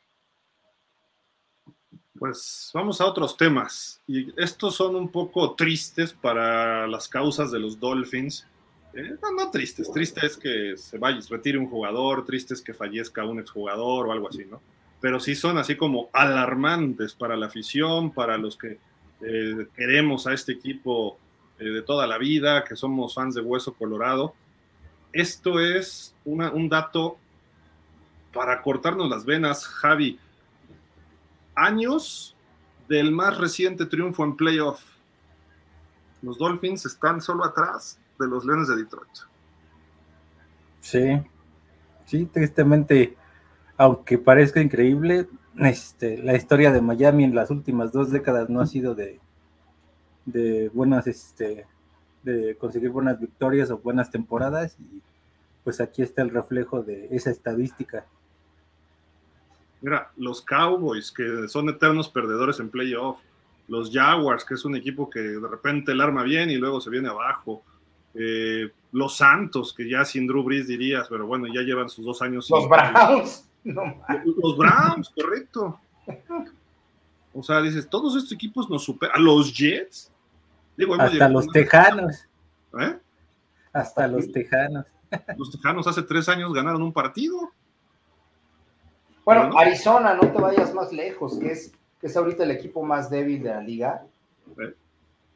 [2.17, 4.02] Pues vamos a otros temas.
[4.08, 8.48] Y estos son un poco tristes para las causas de los Dolphins.
[8.93, 13.24] Eh, no, tristes, triste es que se vaya, retire un jugador, triste es que fallezca
[13.26, 14.62] un exjugador o algo así, ¿no?
[15.00, 18.80] Pero sí son así como alarmantes para la afición, para los que
[19.22, 21.20] eh, queremos a este equipo
[21.60, 24.34] eh, de toda la vida, que somos fans de Hueso Colorado.
[25.13, 27.17] Esto es un dato
[28.34, 30.20] para cortarnos las venas, Javi
[31.58, 32.36] años
[32.88, 34.82] del más reciente triunfo en playoff.
[36.22, 39.10] Los Dolphins están solo atrás de los Leones de Detroit.
[40.80, 41.22] Sí,
[42.06, 43.17] sí, tristemente,
[43.76, 48.67] aunque parezca increíble, este, la historia de Miami en las últimas dos décadas no ha
[48.67, 49.20] sido de,
[50.28, 51.66] de buenas, este,
[52.22, 55.02] de conseguir buenas victorias o buenas temporadas y
[55.63, 58.06] pues aquí está el reflejo de esa estadística.
[59.82, 63.20] Mira, los Cowboys, que son eternos perdedores en playoff.
[63.68, 66.90] Los Jaguars, que es un equipo que de repente el arma bien y luego se
[66.90, 67.63] viene abajo.
[68.13, 72.22] Eh, los Santos, que ya sin Drew Brees dirías, pero bueno, ya llevan sus dos
[72.22, 72.50] años.
[72.50, 73.50] Los Browns.
[73.63, 75.80] los Browns, correcto.
[77.34, 79.24] O sea, dices, todos estos equipos nos superan.
[79.24, 80.12] Los Jets.
[81.00, 82.28] Hasta los Tejanos.
[82.80, 82.98] ¿Eh?
[83.74, 84.86] Hasta los Tejanos.
[85.38, 87.54] Los Tejanos hace tres años ganaron un partido.
[89.24, 93.10] Bueno, Arizona, no te vayas más lejos, que es, que es ahorita el equipo más
[93.10, 94.04] débil de la liga.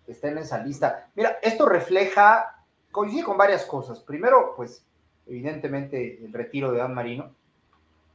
[0.08, 1.10] Está en esa lista.
[1.16, 4.02] Mira, esto refleja, coincide con varias cosas.
[4.02, 4.86] Primero, pues,
[5.26, 7.32] evidentemente, el retiro de Dan Marino.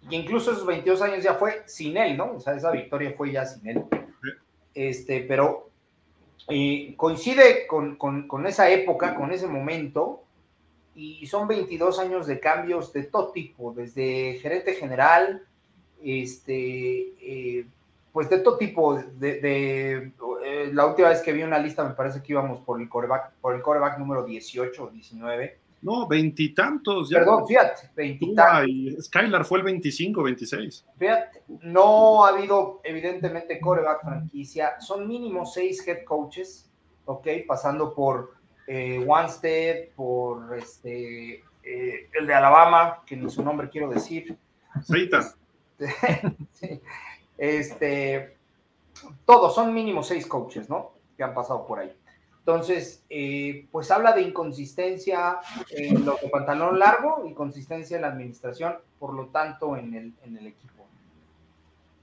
[0.08, 2.32] Y incluso esos 22 años ya fue sin él, ¿no?
[2.32, 3.84] O sea, esa victoria fue ya sin él.
[4.74, 5.70] Este, pero
[6.96, 10.22] coincide con, con, esa época, con ese momento,
[10.94, 15.44] y son 22 años de cambios de todo tipo, desde gerente general,
[16.02, 17.66] este, eh,
[18.12, 20.12] pues de todo tipo, de,
[20.44, 23.32] eh, la última vez que vi una lista me parece que íbamos por el coreback,
[23.40, 25.58] por el coreback número 18 o 19.
[25.82, 27.10] No, veintitantos.
[27.10, 29.04] Perdón, fíjate, veintitantos.
[29.04, 30.86] Skylar fue el 25, 26.
[30.96, 36.70] Fíjate, no ha habido evidentemente coreback franquicia, son mínimo seis head coaches,
[37.04, 38.34] ok, pasando por
[38.66, 44.36] eh, Wanstead, por este, el de Alabama, que ni su nombre quiero decir.
[44.82, 45.24] Seitan.
[47.38, 48.38] Este,
[49.26, 50.92] todos son mínimo seis coaches, ¿no?
[51.18, 51.94] Que han pasado por ahí.
[52.46, 55.38] Entonces, eh, pues habla de inconsistencia
[55.70, 60.12] en lo de pantalón largo y consistencia en la administración, por lo tanto, en el,
[60.22, 60.86] en el equipo.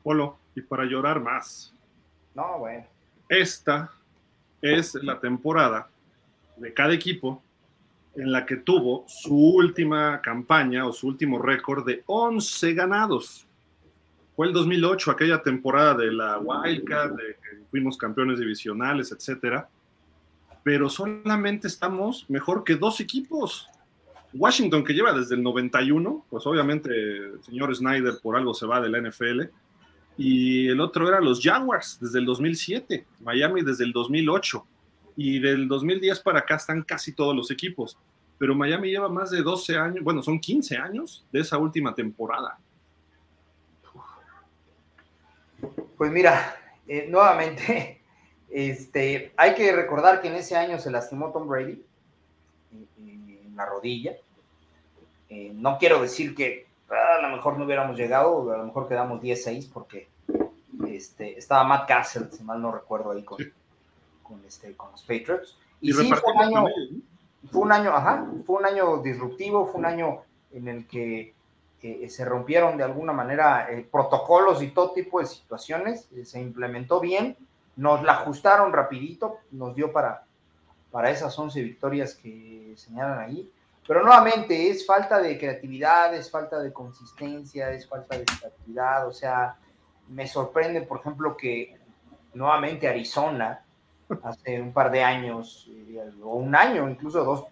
[0.04, 1.74] Polo, y para llorar más.
[2.36, 2.86] No, bueno.
[3.30, 3.90] Esta
[4.62, 5.88] es la temporada
[6.58, 7.42] de cada equipo
[8.14, 13.48] en la que tuvo su última campaña o su último récord de 11 ganados
[14.36, 19.70] fue el 2008, aquella temporada de la Wildcat, de que fuimos campeones divisionales, etcétera.
[20.64, 23.70] Pero solamente estamos mejor que dos equipos.
[24.34, 28.82] Washington, que lleva desde el 91, pues obviamente el señor Snyder por algo se va
[28.82, 29.42] de la NFL.
[30.18, 33.06] Y el otro era los Jaguars, desde el 2007.
[33.20, 34.66] Miami desde el 2008.
[35.16, 37.98] Y del 2010 para acá están casi todos los equipos.
[38.38, 42.58] Pero Miami lleva más de 12 años, bueno, son 15 años de esa última temporada.
[45.98, 46.56] Pues mira,
[46.88, 48.02] eh, nuevamente,
[48.54, 51.84] este, hay que recordar que en ese año se lastimó Tom Brady
[52.72, 54.16] en la rodilla.
[55.28, 58.88] Eh, no quiero decir que ah, a lo mejor no hubiéramos llegado, a lo mejor
[58.88, 60.08] quedamos 10-6 porque
[60.88, 63.40] este, estaba Matt Castle, si mal no recuerdo, ahí con,
[64.48, 65.58] este, con los Patriots.
[65.82, 66.66] Y, sí, fue un año,
[67.52, 71.34] fue un año, ajá, fue un año disruptivo, fue un año en el que
[71.82, 77.00] eh, se rompieron de alguna manera eh, protocolos y todo tipo de situaciones, se implementó
[77.00, 77.36] bien,
[77.76, 80.26] nos la ajustaron rapidito, nos dio para,
[80.92, 83.52] para esas 11 victorias que señalan ahí.
[83.88, 89.08] Pero nuevamente es falta de creatividad, es falta de consistencia, es falta de estabilidad.
[89.08, 89.58] O sea,
[90.08, 91.78] me sorprende, por ejemplo, que
[92.34, 93.66] nuevamente Arizona,
[94.24, 97.46] hace un par de años, eh, o un año, incluso dos,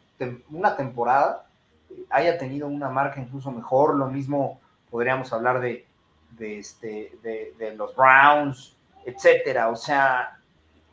[0.49, 1.47] una temporada,
[1.89, 3.95] eh, haya tenido una marca incluso mejor.
[3.95, 5.85] Lo mismo podríamos hablar de,
[6.31, 9.69] de, este, de, los Browns, etcétera.
[9.69, 10.39] O sea,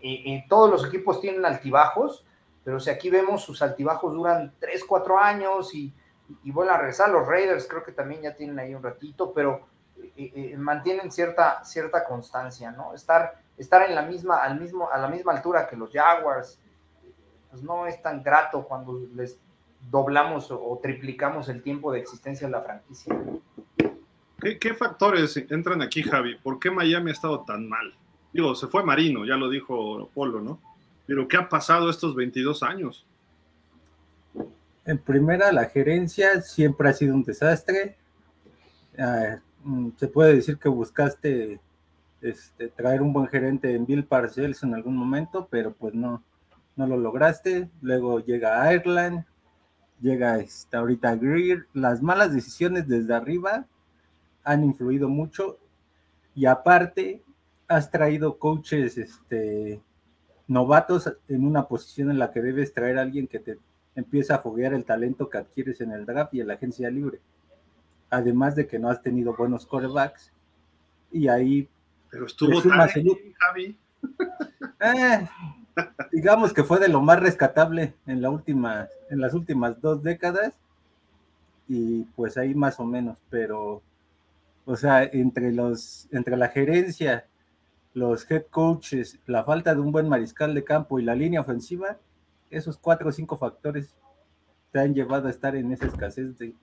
[0.01, 2.25] y todos los equipos tienen altibajos
[2.69, 5.91] pero si aquí vemos sus altibajos duran 3, 4 años y,
[6.45, 9.63] y, vuelven a regresar, los Raiders creo que también ya tienen ahí un ratito, pero
[9.97, 12.93] eh, eh, mantienen cierta, cierta constancia, ¿no?
[12.93, 16.61] Estar, estar en la misma, al mismo, a la misma altura que los Jaguars,
[17.51, 19.39] pues no es tan grato cuando les
[19.91, 23.17] doblamos o, triplicamos el tiempo de existencia de la franquicia.
[24.41, 26.37] ¿Qué, ¿Qué, factores entran aquí, Javi?
[26.37, 27.93] ¿Por qué Miami ha estado tan mal?
[28.33, 30.61] Digo, se fue Marino, ya lo dijo Polo, ¿no?
[31.07, 33.07] Pero ¿qué ha pasado estos 22 años?
[34.85, 37.97] En primera, la gerencia siempre ha sido un desastre.
[38.99, 41.61] Ah, mm, se puede decir que buscaste
[42.21, 46.23] este, traer un buen gerente en Bill Parcells en algún momento, pero pues no,
[46.77, 47.69] no lo lograste.
[47.81, 49.25] Luego llega Ireland,
[50.01, 51.67] llega esta, ahorita Greer.
[51.73, 53.67] Las malas decisiones desde arriba
[54.49, 55.59] han influido mucho
[56.35, 57.23] y aparte
[57.69, 59.83] has traído coaches este,
[60.47, 63.59] novatos en una posición en la que debes traer a alguien que te
[63.95, 67.21] empieza a foguear el talento que adquieres en el draft y en la agencia libre.
[68.09, 70.33] Además de que no has tenido buenos corebacks.
[71.13, 71.69] Y ahí.
[72.11, 73.77] Pero estuvo tan Javi.
[74.81, 75.29] Eh,
[76.13, 80.55] digamos que fue de lo más rescatable en, la última, en las últimas dos décadas.
[81.69, 83.83] Y pues ahí más o menos, pero.
[84.71, 87.27] O sea, entre los, entre la gerencia
[87.95, 91.97] los head coaches, la falta de un buen mariscal de campo y la línea ofensiva,
[92.51, 93.97] esos cuatro o cinco factores
[94.71, 96.55] te han llevado a estar en esa escasez de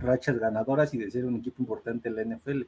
[0.00, 2.62] rachas ganadoras y de ser un equipo importante en la NFL.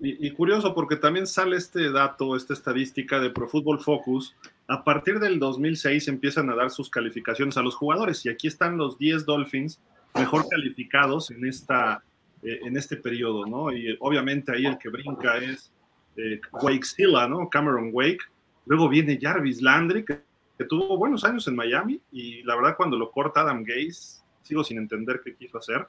[0.00, 4.34] Y, curioso porque también sale este dato, esta estadística de Pro Football Focus.
[4.66, 8.78] A partir del 2006 empiezan a dar sus calificaciones a los jugadores y aquí están
[8.78, 9.80] los 10 Dolphins
[10.14, 12.02] mejor calificados en, esta,
[12.42, 13.72] eh, en este periodo, ¿no?
[13.72, 15.72] Y obviamente ahí el que brinca es
[16.16, 17.48] eh, Wake Silla, ¿no?
[17.48, 18.20] Cameron Wake.
[18.66, 20.20] Luego viene Jarvis Landry, que,
[20.68, 24.78] tuvo buenos años en Miami, y la verdad cuando lo corta Adam Gaze, sigo sin
[24.78, 25.86] entender qué quiso hacer.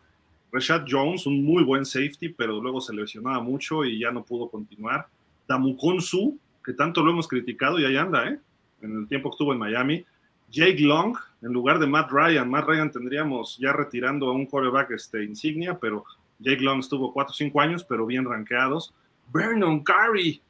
[0.51, 4.49] Rashad Jones, un muy buen safety, pero luego se lesionaba mucho y ya no pudo
[4.49, 5.07] continuar.
[5.47, 8.39] Damukon Su, que tanto lo hemos criticado y ahí anda, ¿eh?
[8.81, 10.05] En el tiempo que estuvo en Miami.
[10.51, 12.49] Jake Long, en lugar de Matt Ryan.
[12.49, 16.05] Matt Ryan tendríamos ya retirando a un quarterback este, insignia, pero
[16.39, 18.93] Jake Long estuvo 4 o 5 años, pero bien rankeados.
[19.31, 20.41] Vernon Carey.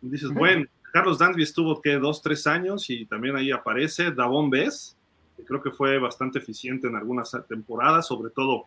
[0.00, 4.96] Dices, bueno, Carlos Dansby estuvo que dos, tres años y también ahí aparece Davon Bess,
[5.36, 8.64] que creo que fue bastante eficiente en algunas temporadas, sobre todo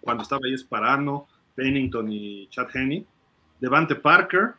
[0.00, 3.06] cuando estaba ahí Sparano, Pennington y Chad Henney.
[3.60, 4.54] Devante Parker,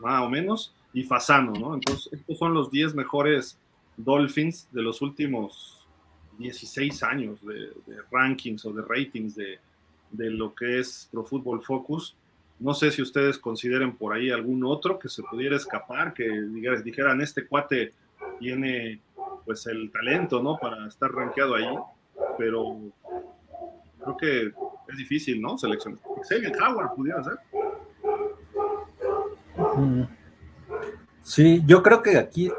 [0.00, 1.74] más o menos, y Fasano, ¿no?
[1.74, 3.56] Entonces, estos son los 10 mejores
[3.96, 5.86] Dolphins de los últimos
[6.38, 9.60] 16 años de, de rankings o de ratings de,
[10.10, 12.16] de, lo que es Pro Football Focus.
[12.58, 16.28] No sé si ustedes consideren por ahí algún otro que se pudiera escapar, que
[16.84, 17.94] dijeran, este cuate
[18.38, 19.00] tiene
[19.44, 20.58] pues el talento, ¿no?
[20.58, 21.74] Para estar rankeado ahí,
[22.36, 22.78] pero
[24.00, 24.52] creo que
[24.88, 25.56] es difícil, ¿no?
[25.56, 26.00] Seleccionar.
[26.28, 27.38] Xavier Howard pudiera ser.
[31.22, 32.50] Sí, yo creo que aquí,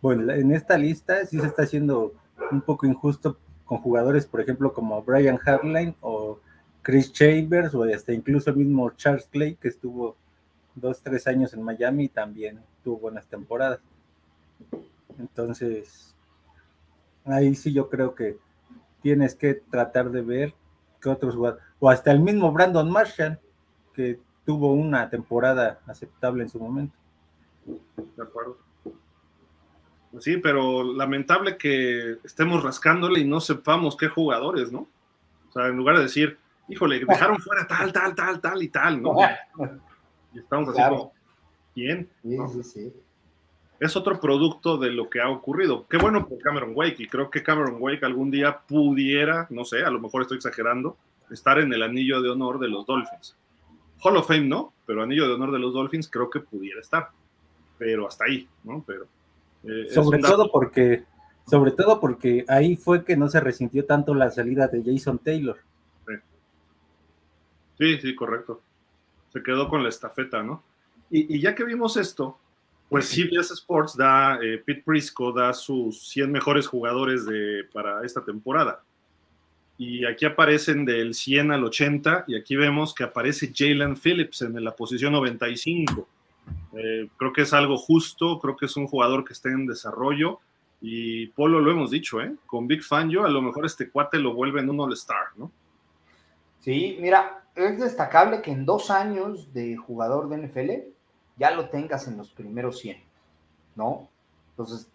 [0.00, 2.14] bueno, en esta lista sí se está haciendo
[2.50, 3.36] un poco injusto
[3.70, 6.40] con jugadores, por ejemplo, como Brian Harline o
[6.82, 10.16] Chris Chambers o hasta incluso el mismo Charles Clay que estuvo
[10.74, 13.78] dos, tres años en Miami y también tuvo buenas temporadas.
[15.20, 16.16] Entonces,
[17.24, 18.38] ahí sí yo creo que
[19.02, 20.54] tienes que tratar de ver
[21.00, 23.38] qué otros jugadores, o hasta el mismo Brandon Marshall,
[23.94, 26.98] que tuvo una temporada aceptable en su momento.
[28.16, 28.58] De acuerdo.
[30.18, 34.88] Sí, pero lamentable que estemos rascándole y no sepamos qué jugadores, ¿no?
[35.48, 36.36] O sea, en lugar de decir,
[36.68, 39.16] híjole, dejaron fuera tal, tal, tal, tal y tal, ¿no?
[40.32, 40.80] Y estamos así
[41.74, 42.08] ¿quién?
[42.22, 42.92] Sí, sí, sí.
[43.80, 45.88] Es otro producto de lo que ha ocurrido.
[45.88, 49.82] Qué bueno por Cameron Wake, y creo que Cameron Wake algún día pudiera, no sé,
[49.82, 50.96] a lo mejor estoy exagerando,
[51.30, 53.36] estar en el anillo de honor de los Dolphins.
[54.02, 57.10] Hall of Fame no, pero anillo de honor de los Dolphins creo que pudiera estar.
[57.78, 58.84] Pero hasta ahí, ¿no?
[58.86, 59.06] Pero.
[59.64, 61.04] Eh, sobre todo porque.
[61.48, 65.58] Sobre todo porque ahí fue que no se resintió tanto la salida de Jason Taylor.
[67.76, 68.60] Sí, sí, correcto.
[69.32, 70.62] Se quedó con la estafeta, ¿no?
[71.10, 72.38] Y, ya que vimos esto,
[72.88, 78.22] pues CBS Sports da, eh, Pete Prisco da sus 100 mejores jugadores de, para esta
[78.22, 78.84] temporada.
[79.78, 84.62] Y aquí aparecen del 100 al 80 y aquí vemos que aparece Jalen Phillips en
[84.62, 86.06] la posición 95.
[86.72, 90.40] Eh, creo que es algo justo, creo que es un jugador que está en desarrollo
[90.80, 92.34] y Polo lo hemos dicho, ¿eh?
[92.46, 95.50] con Big Fan yo a lo mejor este cuate lo vuelve en un All-Star, ¿no?
[96.60, 100.70] Sí, mira, es destacable que en dos años de jugador de NFL
[101.36, 103.02] ya lo tengas en los primeros 100,
[103.76, 104.08] ¿no?
[104.50, 104.90] Entonces,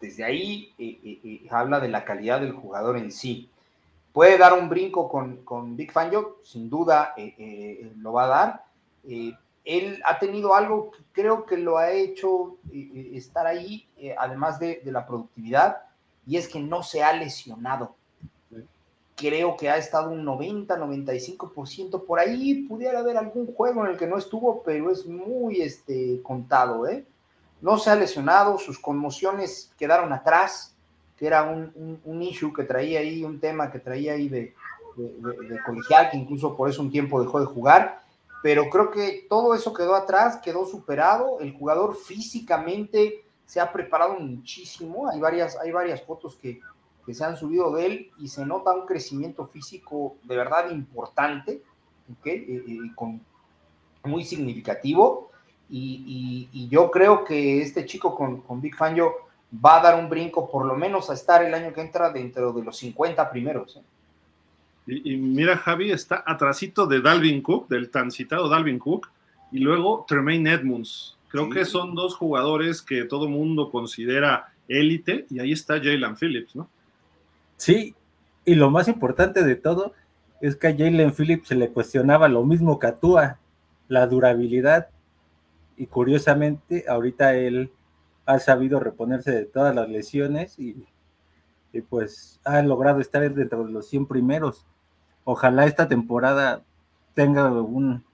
[0.00, 3.50] desde ahí eh, eh, habla de la calidad del jugador en sí.
[4.12, 7.14] Puede dar un brinco con, Big Fangio, sin duda
[7.98, 8.64] lo va a dar.
[9.64, 13.86] Eh, él ha tenido algo que creo que lo ha hecho estar ahí,
[14.18, 15.82] además de, la productividad,
[16.26, 17.94] y es que no se ha lesionado.
[19.16, 22.62] Creo que ha estado un 90, 95% por ahí.
[22.62, 26.84] Pudiera haber algún juego en el que no estuvo, pero es muy este, contado.
[27.60, 30.74] No se ha lesionado, sus conmociones quedaron atrás
[31.20, 34.54] que era un, un, issue que traía ahí, un tema que traía ahí de,
[34.96, 38.00] de, colegial, que incluso por eso un tiempo dejó de jugar,
[38.42, 44.14] pero creo que todo eso quedó atrás, quedó superado, el jugador físicamente se ha preparado
[44.18, 46.60] muchísimo, hay varias, hay varias fotos que,
[47.04, 51.62] que se han subido de él y se nota un crecimiento físico de verdad importante,
[52.18, 52.36] ¿okay?
[52.36, 53.20] Eh, eh, con,
[54.04, 55.30] muy significativo,
[55.68, 59.14] y, y, y, yo creo que este chico con, con Big Fan, yo
[59.52, 62.52] va a dar un brinco por lo menos a estar el año que entra dentro
[62.52, 63.76] de los 50 primeros.
[63.76, 63.82] ¿eh?
[64.86, 69.08] Y, mira, Javi está atrasito de Dalvin Cook, del tan citado Dalvin Cook,
[69.52, 71.16] y luego Tremaine Edmonds.
[71.28, 76.56] Creo que son dos jugadores que todo mundo considera élite, y ahí está Jalen Phillips,
[76.56, 76.68] ¿no?
[77.56, 77.94] Sí,
[78.44, 79.94] y lo más importante de todo
[80.40, 83.38] es que a Jalen Phillips se le cuestionaba lo mismo que a Tua,
[83.88, 84.88] la durabilidad,
[85.76, 87.70] y curiosamente ahorita él
[88.26, 90.84] ha sabido reponerse de todas las lesiones y,
[91.88, 94.66] pues ha logrado estar dentro de los 100 primeros.
[95.24, 96.62] Ojalá esta temporada
[97.14, 98.04] tenga un,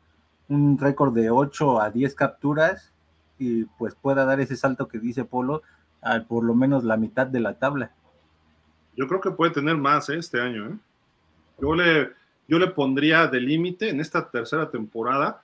[0.48, 2.92] récord de 8 a 10 capturas
[3.38, 5.62] y pues pueda dar ese salto que dice Polo
[6.02, 7.92] a por lo menos la mitad de la tabla.
[8.96, 10.18] Yo creo que puede tener más ¿eh?
[10.18, 10.68] este año.
[10.68, 10.78] ¿eh?
[11.60, 12.12] Yo, le,
[12.46, 15.42] yo le pondría de límite en esta tercera temporada,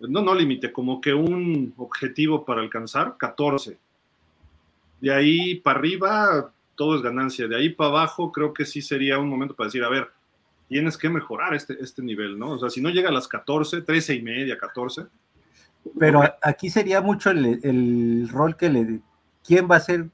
[0.00, 3.78] no, no límite, como que un objetivo para alcanzar 14
[5.00, 7.48] de ahí para arriba, todo es ganancia.
[7.48, 10.10] De ahí para abajo, creo que sí sería un momento para decir, a ver,
[10.68, 12.50] tienes que mejorar este, este nivel, ¿no?
[12.50, 15.06] O sea, si no llega a las 14, 13 y media, 14.
[15.98, 19.00] Pero aquí sería mucho el, rol que le...
[19.44, 20.08] ¿Quién va a ser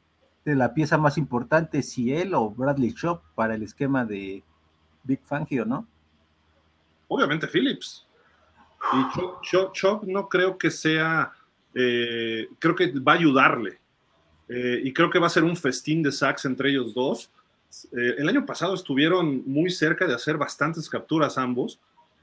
[0.45, 4.43] de la pieza más importante, si él o Bradley Shop para el esquema de
[5.05, 5.87] Big Fangio, ¿no?
[7.09, 8.07] Obviamente Phillips.
[8.93, 11.33] Y Chop, no creo que sea,
[11.75, 13.79] eh, creo que va a ayudarle.
[14.49, 17.30] Eh, y creo que va a ser un festín de sacks entre ellos dos.
[17.93, 21.80] Eh, el año pasado estuvieron muy cerca de hacer bastantes capturas ambos,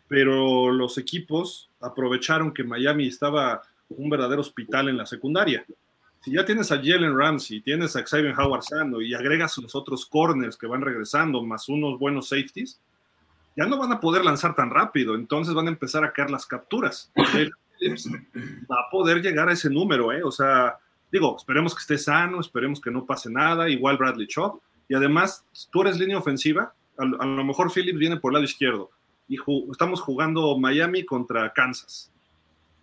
[0.08, 5.66] pero los equipos aprovecharon que Miami estaba un verdadero hospital en la secundaria.
[6.22, 10.06] Si ya tienes a Jalen Ramsey, tienes a Xavier Howard Sando y agregas los otros
[10.06, 12.80] corners que van regresando, más unos buenos safeties,
[13.56, 16.46] ya no van a poder lanzar tan rápido, entonces van a empezar a caer las
[16.46, 17.12] capturas.
[17.18, 20.24] va a poder llegar a ese número, ¿eh?
[20.24, 20.78] O sea,
[21.12, 24.62] Digo, esperemos que esté sano, esperemos que no pase nada, igual Bradley Chop.
[24.88, 28.92] Y además, tú eres línea ofensiva, a, lo mejor Phillips viene por el lado izquierdo.
[29.28, 29.38] Y
[29.72, 32.12] estamos jugando Miami contra Kansas.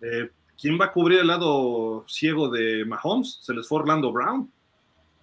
[0.01, 3.39] Eh, ¿Quién va a cubrir el lado ciego de Mahomes?
[3.41, 4.51] Se les fue Orlando Brown.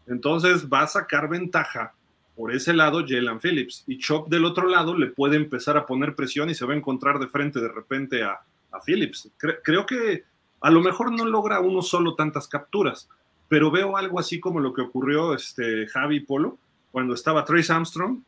[0.07, 1.95] Entonces va a sacar ventaja
[2.37, 3.85] por ese lado Jalen Phillips.
[3.87, 6.77] Y Chop del otro lado le puede empezar a poner presión y se va a
[6.77, 8.41] encontrar de frente de repente a,
[8.85, 9.31] Phillips.
[9.39, 10.25] creo que
[10.65, 13.07] a lo mejor no logra uno solo tantas capturas,
[13.49, 16.57] pero veo algo así como lo que ocurrió este Javi Polo
[16.91, 18.21] cuando estaba Trace Armstrong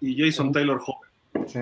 [0.00, 1.10] y Jason Taylor joven.
[1.46, 1.60] Sí.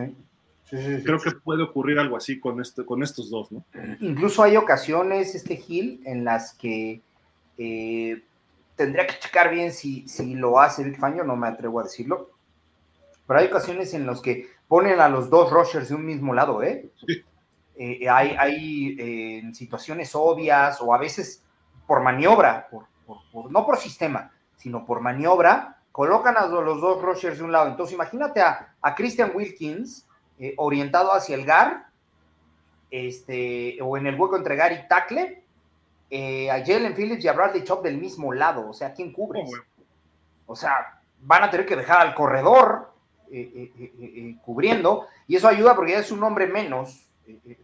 [0.66, 3.64] Sí, Creo que puede ocurrir algo así con, este, con estos dos, ¿no?
[3.98, 7.00] Incluso hay ocasiones, este Gil, en las que
[7.58, 8.22] eh,
[8.76, 12.30] tendría que checar bien si, si lo hace Big Fangio, no me atrevo a decirlo,
[13.26, 16.62] pero hay ocasiones en las que ponen a los dos rushers de un mismo lado,
[16.62, 16.88] ¿eh?
[17.82, 21.42] Eh hay, hay eh, situaciones obvias o a veces
[21.86, 22.68] por maniobra,
[23.50, 27.68] no por sistema, sino por maniobra, colocan a los dos rushers de un lado.
[27.68, 30.06] Entonces imagínate a, Christian Wilkins
[30.38, 31.86] eh, orientado hacia el GAR,
[32.90, 35.42] este, o en el hueco entre GAR y tackle,
[36.50, 38.68] a Jalen Phillips y a Bradley Chop del mismo lado.
[38.68, 39.44] O sea, ¿quién cubre?
[40.46, 42.90] O sea, van a tener que dejar al corredor
[43.32, 47.08] eh, eh, eh, cubriendo, y eso ayuda porque ya es un hombre menos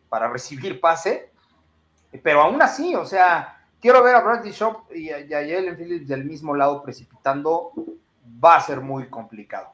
[0.08, 1.30] para recibir pase,
[2.22, 6.24] pero aún así, o sea, quiero ver a Bradley Shop y a, Jalen Phillips del
[6.24, 7.72] mismo lado precipitando,
[8.44, 9.68] va a ser muy complicado.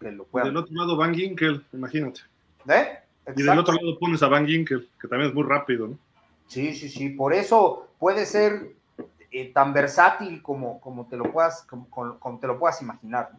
[0.00, 2.20] Que lo Del otro lado Van Ginkel, imagínate.
[3.34, 5.98] Y del otro lado pones a Van Ginkel, que también es muy rápido, ¿no?
[6.46, 8.76] Sí, sí, sí, por eso puede ser
[9.52, 13.30] tan versátil como, como, te lo puedas, como, te lo puedas imaginar.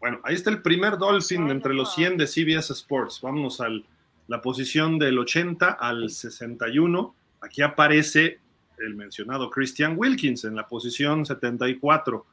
[0.00, 3.20] Bueno, ahí está el primer Dolphin entre los 100 de CBS Sports.
[3.20, 3.66] Vámonos a
[4.28, 7.14] la posición del 80 al 61.
[7.40, 8.38] Aquí aparece
[8.78, 12.26] el mencionado Christian Wilkins en la posición 74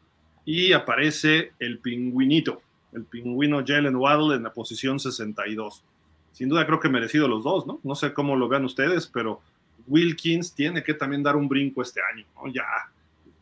[0.45, 2.61] y aparece el pingüinito,
[2.93, 5.83] el pingüino Jalen Waddle en la posición 62.
[6.31, 7.79] Sin duda creo que merecido los dos, ¿no?
[7.83, 9.41] No sé cómo lo vean ustedes, pero
[9.87, 12.51] Wilkins tiene que también dar un brinco este año, ¿no?
[12.51, 12.63] Ya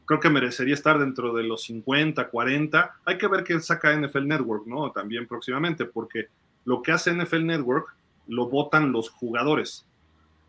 [0.08, 2.96] creo que merecería estar dentro de los 50, 40.
[3.06, 4.90] Hay que ver qué saca NFL Network, ¿no?
[4.92, 6.28] También próximamente, porque
[6.64, 7.97] lo que hace NFL Network
[8.28, 9.86] lo votan los jugadores.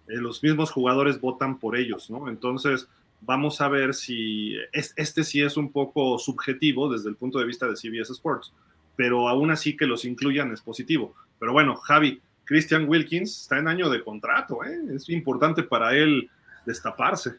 [0.09, 2.29] Eh, los mismos jugadores votan por ellos, ¿no?
[2.29, 2.89] Entonces,
[3.21, 7.67] vamos a ver si este sí es un poco subjetivo desde el punto de vista
[7.67, 8.53] de CBS Sports,
[8.97, 11.15] pero aún así que los incluyan es positivo.
[11.39, 14.95] Pero bueno, Javi, Christian Wilkins está en año de contrato, ¿eh?
[14.95, 16.31] es importante para él
[16.65, 17.37] destaparse.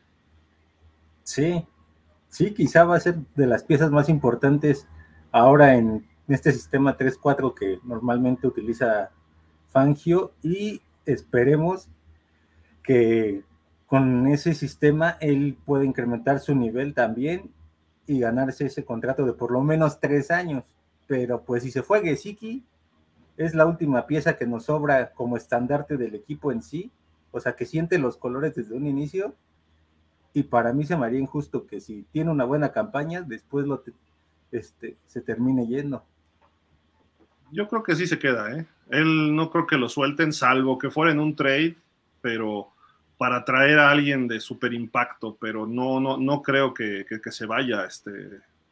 [1.23, 1.63] Sí,
[2.29, 4.87] sí, quizá va a ser de las piezas más importantes
[5.31, 9.11] ahora en este sistema 3-4 que normalmente utiliza
[9.69, 11.87] Fangio y esperemos
[12.83, 13.43] que
[13.87, 17.51] con ese sistema él pueda incrementar su nivel también
[18.05, 20.63] y ganarse ese contrato de por lo menos tres años.
[21.07, 22.63] Pero pues si se fue Gesicki,
[23.37, 26.91] es la última pieza que nos sobra como estandarte del equipo en sí,
[27.31, 29.35] o sea que siente los colores desde un inicio
[30.33, 33.83] y para mí se me haría injusto que si tiene una buena campaña, después lo
[34.51, 36.03] este, se termine yendo.
[37.51, 38.65] Yo creo que sí se queda, ¿eh?
[38.89, 41.75] Él no creo que lo suelten, salvo que fuera en un trade,
[42.21, 42.71] pero
[43.17, 47.85] para traer a alguien de super impacto, pero no, no, no creo que, se vaya
[47.85, 48.11] este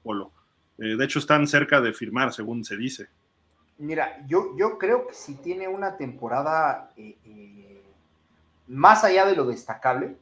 [0.01, 0.31] Polo.
[0.77, 3.07] Eh, de hecho, están cerca de firmar, según se dice.
[3.77, 7.83] Mira, yo, yo creo que si tiene una temporada eh, eh,
[8.67, 10.15] más allá de lo destacable,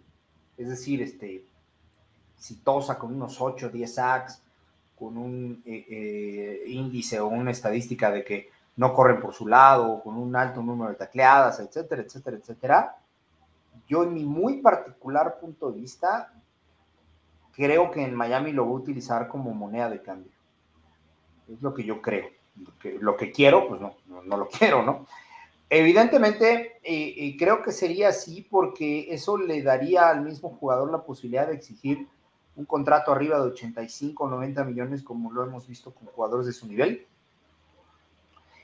[0.57, 1.45] es decir, este,
[2.35, 4.41] exitosa con unos 8, 10 sacks,
[4.97, 10.01] con un eh, eh, índice o una estadística de que no corren por su lado,
[10.01, 12.97] con un alto número de tacleadas, etcétera, etcétera, etcétera.
[13.87, 16.33] Yo en mi muy particular punto de vista,
[17.53, 20.31] creo que en Miami lo voy a utilizar como moneda de cambio.
[21.47, 22.29] Es lo que yo creo.
[22.99, 25.05] Lo que, quiero, pues no, no lo quiero, ¿no?
[25.69, 31.47] Evidentemente, y creo que sería así porque eso le daría al mismo jugador la posibilidad
[31.47, 32.07] de exigir
[32.55, 36.53] un contrato arriba de 85 o 90 millones como lo hemos visto con jugadores de
[36.53, 37.05] su nivel.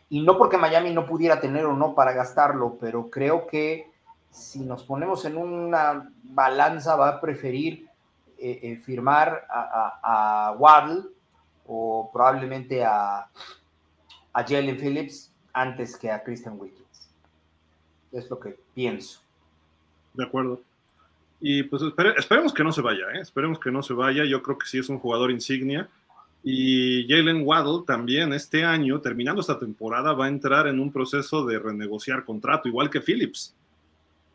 [0.09, 3.91] Y no porque Miami no pudiera tener o no para gastarlo, pero creo que
[4.29, 7.87] si nos ponemos en una balanza va a preferir
[8.37, 11.03] eh, eh, firmar a, Waddle
[11.67, 13.29] o probablemente a,
[14.33, 17.09] a Jalen Phillips antes que a Christian Wilkins.
[18.11, 19.21] Es lo que pienso.
[20.13, 20.61] De acuerdo.
[21.41, 21.81] Y pues
[22.17, 23.21] esperemos que no se vaya, ¿eh?
[23.21, 24.23] esperemos que no se vaya.
[24.25, 25.89] Yo creo que sí es un jugador insignia.
[26.43, 31.45] Y Jalen Waddle también este año, terminando esta temporada, va a entrar en un proceso
[31.45, 33.55] de renegociar contrato, igual que Phillips.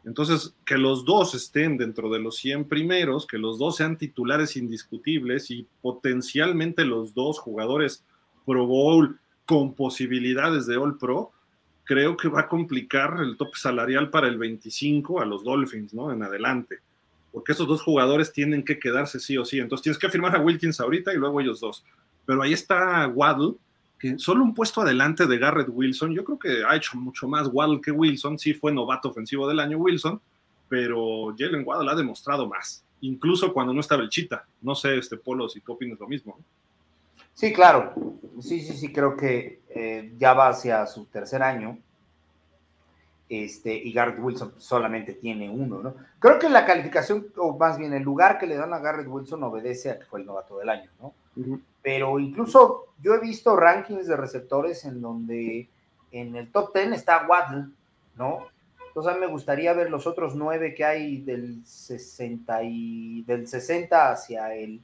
[0.05, 4.57] Entonces, que los dos estén dentro de los 100 primeros, que los dos sean titulares
[4.57, 8.05] indiscutibles y potencialmente los dos jugadores
[8.45, 11.33] Pro Bowl con posibilidades de All Pro,
[11.83, 16.13] creo que va a complicar el tope salarial para el 25 a los Dolphins, ¿no?
[16.13, 16.79] En adelante.
[17.37, 19.59] Porque esos dos jugadores tienen que quedarse sí o sí.
[19.59, 21.85] Entonces tienes que firmar a Wilkins ahorita y luego ellos dos.
[22.25, 23.57] Pero ahí está Waddle,
[23.99, 26.15] que solo un puesto adelante de Garrett Wilson.
[26.15, 28.39] Yo creo que ha hecho mucho más Waddle que Wilson.
[28.39, 30.19] Sí fue novato ofensivo del año Wilson,
[30.71, 32.83] pero Jalen Waddle ha demostrado más.
[33.03, 34.47] Incluso cuando no estaba el Chita.
[34.63, 36.39] No sé, este Polo, si tú opinas lo mismo.
[37.35, 37.93] Sí, claro.
[38.41, 41.77] Sí, sí, sí, creo que eh, ya va hacia su tercer año.
[43.29, 45.95] Este, y Garrett Wilson solamente tiene uno, ¿no?
[46.21, 49.43] Creo que la calificación, o más bien el lugar que le dan a Garrett Wilson
[49.43, 51.13] obedece a que fue el novato del año, ¿no?
[51.83, 55.69] pero incluso yo he visto rankings de receptores en donde
[56.11, 57.67] en el top 10 está Waddle,
[58.17, 58.47] ¿no?
[58.89, 63.47] Entonces a mí me gustaría ver los otros nueve que hay del 60, y, del
[63.47, 64.81] 60 hacia el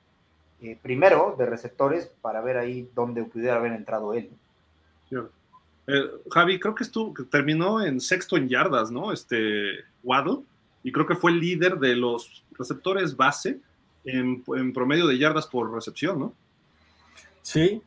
[0.61, 4.31] eh, primero de receptores para ver ahí dónde pudiera haber entrado él.
[5.87, 9.13] Eh, Javi, creo que estuvo, que terminó en sexto en yardas, ¿no?
[9.13, 10.45] Este Waddle,
[10.83, 13.61] y creo que fue el líder de los receptores base
[14.05, 16.35] en, promedio de yardas por recepción, ¿no?
[17.43, 17.83] Sí,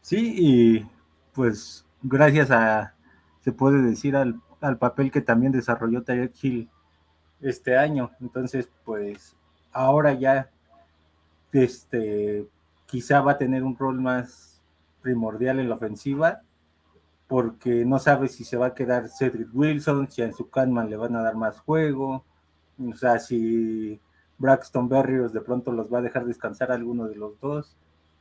[0.00, 0.86] sí, y
[1.34, 2.94] pues gracias a,
[3.42, 4.40] se puede decir, al,
[4.78, 6.68] papel que también desarrolló Tyreek Hill
[7.40, 8.10] este año.
[8.20, 9.36] Entonces, pues
[9.70, 10.50] ahora ya,
[11.52, 12.46] este,
[12.86, 14.60] quizá va a tener un rol más
[15.02, 16.42] primordial en la ofensiva
[17.28, 20.96] porque no sabe si se va a quedar Cedric Wilson, si a su Canman le
[20.96, 22.24] van a dar más juego,
[22.78, 24.00] o sea, si
[24.38, 27.76] Braxton Berrios de pronto los va a dejar descansar alguno de los dos,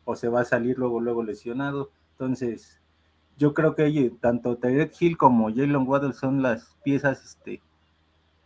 [0.06, 1.92] o se va a salir luego, luego lesionado.
[2.12, 2.80] Entonces,
[3.38, 7.62] yo creo que tanto Tyreek Hill como Jalen Waddle son las piezas este,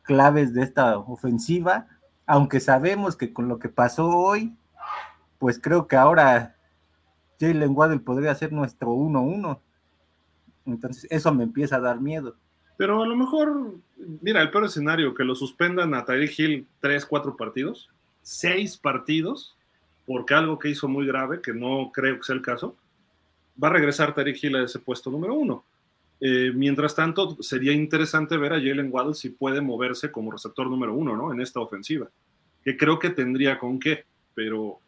[0.03, 1.88] claves de esta ofensiva,
[2.26, 4.55] aunque sabemos que con lo que pasó hoy,
[5.38, 6.55] pues creo que ahora
[7.39, 9.60] Jalen Waddle podría ser nuestro 1-1
[10.74, 12.36] entonces, eso me empieza a dar miedo.
[12.78, 13.76] Pero a lo mejor,
[14.22, 17.90] mira, el peor escenario, que lo suspendan a Tyreek Hill tres, cuatro partidos,
[18.22, 19.58] seis partidos,
[20.06, 22.78] porque algo que hizo muy grave, que no creo que sea el caso,
[23.62, 25.66] va a regresar Tyreek Hill a ese puesto número uno.
[26.22, 30.94] Eh, mientras tanto, sería interesante ver a Jalen Waddle si puede moverse como receptor número
[30.94, 31.34] uno, ¿no?
[31.34, 32.10] En esta ofensiva.
[32.64, 34.80] Que creo que tendría con qué, pero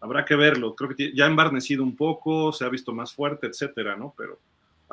[0.00, 0.74] habrá que verlo.
[0.74, 4.14] Creo que ya ha embarnecido un poco, se ha visto más fuerte, etcétera, ¿no?
[4.16, 4.38] Pero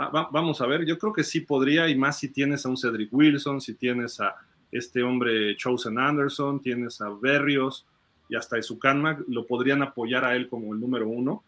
[0.04, 2.76] Ah, vamos a ver, yo creo que sí podría, y más si tienes a un
[2.76, 4.36] Cedric Wilson, si tienes a
[4.72, 7.86] este hombre Chosen Anderson, tienes a Berrios
[8.28, 11.44] y hasta a lo podrían apoyar a él como el número uno.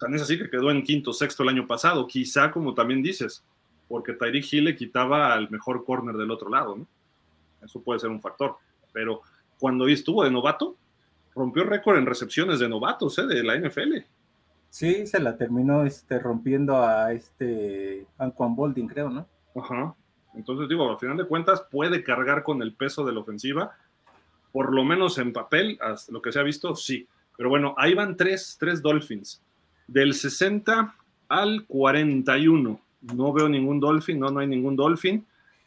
[0.00, 3.44] Tan es así que quedó en quinto, sexto el año pasado, quizá como también dices,
[3.86, 6.86] porque Tyreek Hill le quitaba al mejor corner del otro lado, ¿no?
[7.62, 8.56] Eso puede ser un factor,
[8.94, 9.20] pero
[9.58, 10.74] cuando estuvo de novato,
[11.34, 13.26] rompió récord en recepciones de novatos, ¿eh?
[13.26, 14.06] De la NFL.
[14.70, 19.26] Sí, se la terminó este, rompiendo a este Anquan Bolding, creo, ¿no?
[19.56, 19.94] Ajá.
[20.34, 23.72] Entonces digo, al final de cuentas puede cargar con el peso de la ofensiva,
[24.52, 27.08] por lo menos en papel, hasta lo que se ha visto, sí.
[27.36, 29.42] Pero bueno, ahí van tres, tres Dolphins.
[29.86, 30.94] Del 60
[31.28, 32.80] al 41.
[33.14, 35.24] No veo ningún Dolphin, no, no hay ningún Dolphin.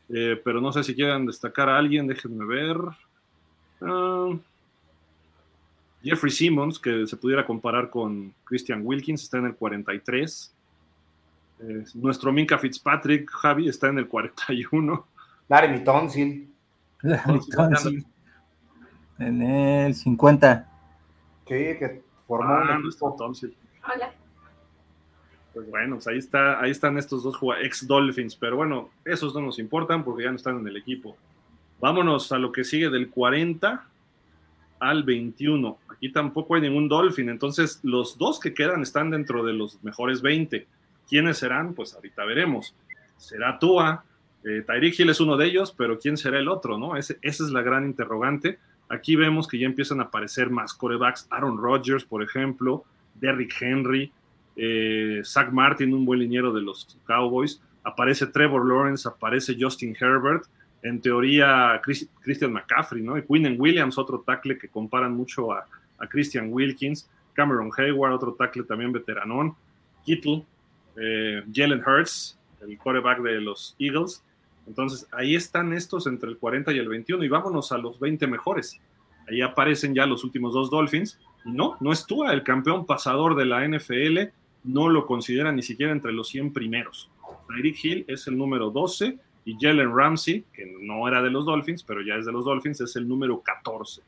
[0.10, 2.78] Eh, pero no sé si quieran destacar a alguien, déjenme ver.
[3.80, 4.38] Uh,
[6.04, 10.54] Jeffrey Simmons, que se pudiera comparar con Christian Wilkins, está en el 43.
[11.96, 15.06] nuestro Minka Fitzpatrick, Javi, está en el 41.
[15.48, 16.50] Larry Tonsil.
[17.02, 18.06] Larry Tonsil.
[19.20, 20.70] En el 50.
[21.48, 23.56] Sí, que formó ah, nuestro Tonsil.
[23.84, 24.12] Hola.
[25.54, 29.42] Pues bueno, pues ahí, está, ahí están estos dos ex Dolphins, pero bueno, esos no
[29.42, 31.18] nos importan porque ya no están en el equipo.
[31.82, 33.91] Vámonos a lo que sigue del 40
[34.82, 35.78] al 21.
[35.88, 40.22] Aquí tampoco hay ningún Dolphin, entonces los dos que quedan están dentro de los mejores
[40.22, 40.68] 20.
[41.08, 41.74] ¿Quiénes serán?
[41.74, 42.76] Pues ahorita veremos.
[43.18, 44.04] Será Tua,
[44.44, 46.78] eh, Tyreek Hill es uno de ellos, pero ¿quién será el otro?
[46.78, 46.96] no?
[46.96, 48.58] esa es la gran interrogante.
[48.90, 52.84] Aquí vemos que ya empiezan a aparecer más corebacks, Aaron Rodgers, por ejemplo,
[53.16, 54.12] Derrick Henry,
[54.56, 60.44] eh, Zach Martin, un buen liniero de los Cowboys, aparece Trevor Lawrence, aparece Justin Herbert,
[60.84, 63.18] en teoría Christian McCaffrey, ¿no?
[63.18, 65.66] Y Quinn Williams, otro tackle que comparan mucho a,
[66.10, 69.56] Christian Wilkins, Cameron Hayward, otro tackle también veteranón,
[70.04, 70.44] Kittle,
[71.00, 74.24] eh, Jalen Hurts, el quarterback de los Eagles.
[74.66, 78.26] Entonces, ahí están estos entre el 40 y el 21 y vámonos a los 20
[78.26, 78.80] mejores.
[79.30, 81.20] Ahí aparecen ya los últimos dos Dolphins.
[81.46, 84.32] No, no es el campeón pasador de la NFL,
[84.64, 87.12] no lo considera ni siquiera entre los 100 primeros.
[87.48, 91.84] Tyreek Hill es el número 12 y Jalen Ramsey, que no era de los Dolphins,
[91.84, 94.02] pero ya es de los Dolphins, es el número 14.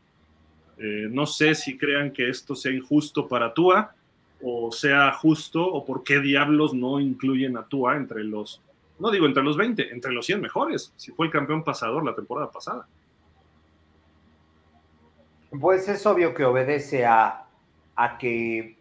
[0.77, 3.95] Eh, no sé si crean que esto sea injusto para Tua
[4.43, 8.61] o sea justo o por qué diablos no incluyen a Tua entre los,
[8.99, 12.13] no digo entre los 20, entre los 100 mejores, si fue el campeón pasador la
[12.13, 12.85] temporada pasada.
[15.59, 17.45] Pues es obvio que obedece a,
[17.95, 18.75] a que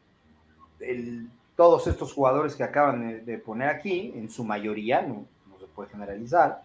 [1.55, 5.27] todos estos jugadores que acaban de poner aquí, en su mayoría, no,
[5.75, 6.62] puede generalizar,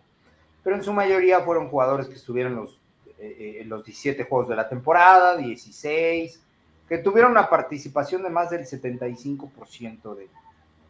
[0.63, 2.79] pero en su mayoría fueron jugadores que estuvieron los,
[3.19, 6.41] eh, en los 17 juegos de la temporada, 16,
[6.87, 10.29] que tuvieron una participación de más del 75% de, de,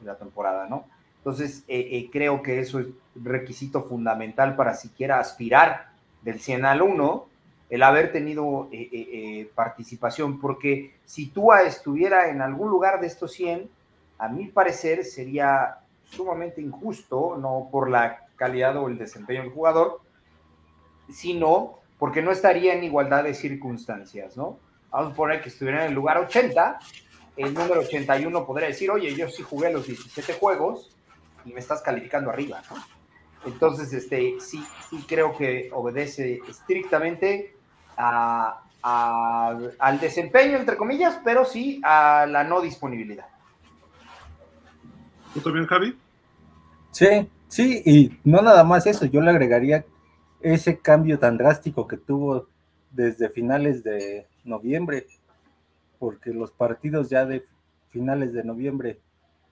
[0.06, 0.86] la temporada, ¿no?
[1.18, 5.90] Entonces, eh, eh, creo que eso es requisito fundamental para siquiera aspirar
[6.22, 7.28] del 100 al 1,
[7.70, 13.70] el haber tenido eh, participación, porque si Tua estuviera en algún lugar de estos 100,
[14.20, 15.80] a mi parecer sería
[16.10, 20.02] sumamente injusto, no por la calidad o el desempeño del jugador,
[21.10, 24.60] sino porque no estaría en igualdad de circunstancias, ¿no?
[24.92, 26.80] Vamos a poner que estuviera en el lugar 80,
[27.38, 30.96] el número 81 podría decir, oye, yo sí jugué los 17 juegos
[31.46, 32.78] y me estás calificando arriba, ¿no?
[33.46, 37.56] Entonces, este, sí, sí creo que obedece estrictamente
[37.96, 43.28] a, al desempeño, entre comillas, pero sí a la no disponibilidad.
[45.38, 45.96] ¿Tú también, Javi?
[46.90, 49.86] Sí, sí, y no nada más eso, yo le agregaría
[50.42, 52.48] ese cambio tan drástico que tuvo
[52.90, 55.06] desde finales de noviembre,
[56.00, 57.46] porque los partidos ya de
[57.92, 59.00] finales de noviembre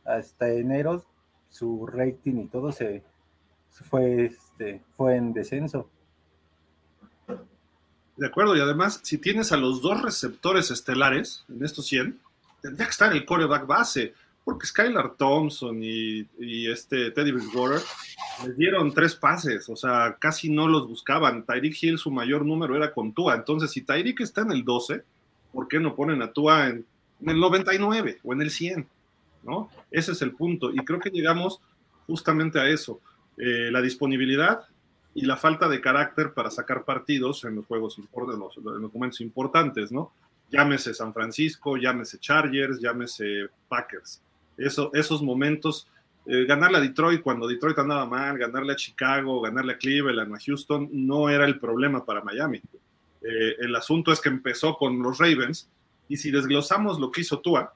[0.05, 1.05] hasta enero,
[1.49, 3.03] su rating y todo se,
[3.69, 5.88] fue, este, fue en descenso.
[8.17, 12.19] De acuerdo, y además, si tienes a los dos receptores estelares en estos 100,
[12.63, 14.15] tendría que estar el coreback base
[14.46, 16.28] porque Skylar Thompson y,
[16.70, 17.82] este Teddy Bridgewater
[18.46, 21.43] les dieron tres pases, o sea, casi no los buscaban.
[21.43, 23.34] Tyreek Hill, su mayor número era con Tua.
[23.34, 25.04] Entonces, si Tyreek está en el 12,
[25.52, 26.86] ¿por qué no ponen a Tua en,
[27.26, 28.88] el 99 o en el 100?
[29.43, 29.70] ¿No?
[29.89, 30.72] Ese es el punto.
[30.72, 31.60] Y creo que llegamos
[32.06, 33.02] justamente a eso.
[33.38, 34.62] Eh, la disponibilidad
[35.16, 37.98] y la falta de carácter para sacar partidos en los juegos
[39.22, 40.12] importantes, ¿no?
[40.52, 44.22] Llámese San Francisco, llámese Chargers, llámese Packers
[44.58, 45.88] esos momentos,
[46.26, 50.39] eh, ganarle a Detroit cuando Detroit andaba mal, ganarle a Chicago, ganarle a Cleveland, a
[50.39, 52.62] Houston, no era el problema para Miami.
[53.22, 55.70] Eh, el asunto es que empezó con los Ravens
[56.08, 57.74] y si desglosamos lo que hizo Tua,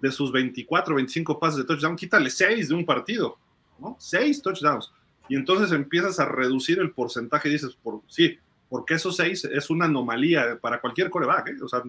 [0.00, 3.36] de sus 24, 25 pases de touchdown, quítale 6 de un partido,
[3.78, 3.96] ¿no?
[3.98, 4.92] 6 touchdowns.
[5.28, 9.70] Y entonces empiezas a reducir el porcentaje y dices, por, sí, porque esos 6 es
[9.70, 11.56] una anomalía para cualquier coreback, ¿eh?
[11.62, 11.82] O sea,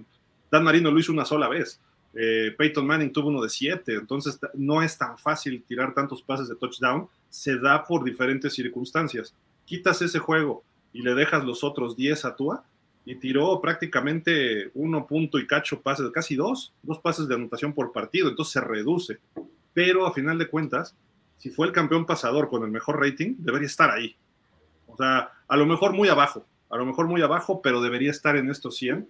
[0.52, 1.80] Dan Marino lo hizo una sola vez.
[2.14, 6.50] Eh, Peyton Manning tuvo uno de siete, entonces no es tan fácil tirar tantos pases
[6.50, 9.34] de touchdown, se da por diferentes circunstancias.
[9.66, 12.64] Quitas ese juego y le dejas los otros 10 a Tua
[13.06, 17.92] y tiró prácticamente uno punto y cacho pases, casi dos, dos pases de anotación por
[17.92, 19.20] partido, entonces se reduce.
[19.74, 20.96] Pero a final de cuentas,
[21.38, 24.16] si fue el campeón pasador con el mejor rating, debería estar ahí.
[24.88, 28.36] O sea, a lo mejor muy abajo, a lo mejor muy abajo, pero debería estar
[28.36, 29.08] en estos 100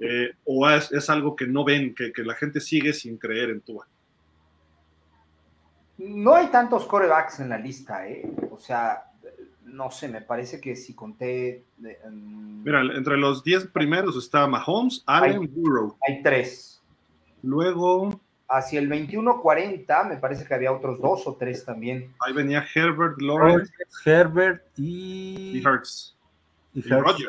[0.00, 3.86] eh, o es, algo que no ven, que, la gente sigue sin creer en Tua?
[5.98, 8.30] No hay tantos corebacks en la lista, ¿eh?
[8.50, 9.04] O sea,
[9.64, 11.64] no sé, me parece que si conté.
[11.78, 15.96] Mm, Mira, entre los 10 primeros está Mahomes, Allen, Burrow.
[16.06, 16.80] Hay tres.
[17.42, 18.20] Luego.
[18.50, 22.14] Hacia el 21-40, me parece que había otros dos o tres también.
[22.20, 23.70] Ahí venía Herbert, Lawrence.
[24.06, 25.58] Herbert y.
[25.58, 26.16] Y Hertz.
[26.72, 27.28] Y, Rodgers.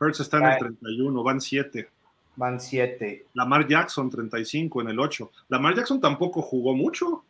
[0.00, 1.88] Hertz está en el 31, van 7.
[2.36, 3.26] Van 7.
[3.34, 5.30] Lamar Jackson 35 en el 8.
[5.48, 7.24] Lamar Jackson tampoco jugó mucho.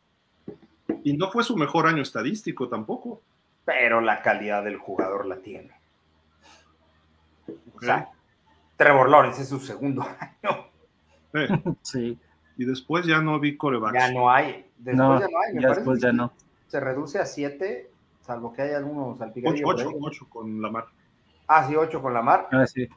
[1.03, 3.21] Y no fue su mejor año estadístico tampoco.
[3.64, 5.73] Pero la calidad del jugador la tiene.
[7.75, 8.09] O sea,
[8.77, 10.03] Trevor Lawrence es su segundo
[10.43, 11.77] año.
[11.83, 12.18] Sí.
[12.57, 13.95] Y después ya no vi corebacks.
[13.95, 14.66] Ya no hay.
[14.79, 15.55] Después ya no hay.
[15.55, 16.33] Me después ya no.
[16.68, 17.91] Se reduce a 7,
[18.21, 19.64] salvo que hay algunos al 8,
[20.01, 20.87] 8 con Lamar.
[21.53, 22.48] Ah, sí, 8 con la mar.
[22.53, 22.88] Ah, sí.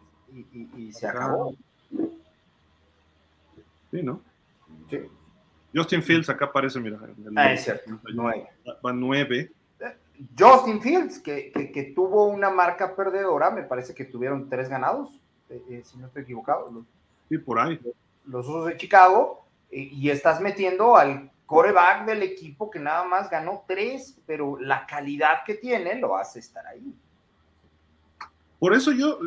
[0.77, 1.55] Y, se acabó.
[3.89, 4.21] Sí, ¿no?
[4.87, 4.99] Sí.
[5.73, 6.99] Justin Fields acá aparece, mira.
[7.35, 7.99] ah, es cierto.
[8.13, 8.47] 9.
[8.85, 9.51] Va 9.
[10.37, 15.63] Justin Fields, que, que, tuvo una marca perdedora, me parece que tuvieron tres ganados, eh,
[15.71, 16.85] eh, si no estoy equivocado.
[17.29, 17.79] sí, por ahí.
[18.27, 23.63] Los usos de Chicago, y estás metiendo al coreback del equipo que nada más ganó
[23.67, 26.93] tres, pero la calidad que tiene lo hace estar ahí.
[28.63, 29.19] Por eso yo,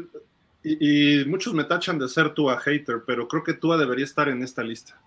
[0.64, 4.42] y, muchos me tachan de ser Tua hater, pero creo que Tua debería estar en
[4.42, 4.98] esta lista.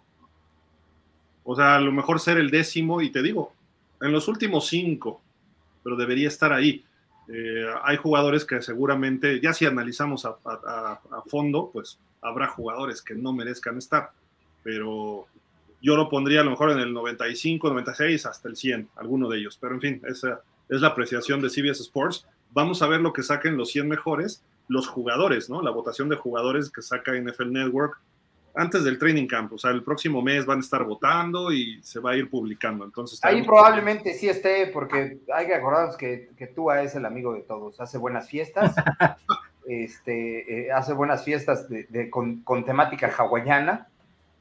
[1.44, 3.52] O sea, a lo mejor ser el décimo, y te digo,
[4.00, 5.20] en los últimos cinco,
[5.84, 6.86] pero debería estar ahí.
[7.28, 13.34] Eh, hay jugadores que seguramente, ya si analizamos a, fondo, pues habrá jugadores que no
[13.34, 14.12] merezcan estar,
[14.62, 15.26] pero
[15.82, 19.40] yo lo pondría a lo mejor en el 95, 96, hasta el 100, alguno de
[19.40, 19.58] ellos.
[19.60, 23.24] Pero en fin, esa es la apreciación de CBS Sports vamos a ver lo que
[23.24, 25.62] saquen los 100 mejores, los jugadores, ¿no?
[25.62, 28.00] La votación de jugadores que saca NFL Network
[28.56, 32.00] antes del training camp, o sea, el próximo mes van a estar votando y se
[32.00, 32.84] va a ir publicando.
[32.84, 37.34] Entonces, ahí probablemente sí esté, porque hay que acordarnos que, que tú es el amigo
[37.34, 38.76] de todos, hace buenas fiestas,
[39.68, 43.88] este, eh, hace buenas fiestas de, con, temática hawaiana,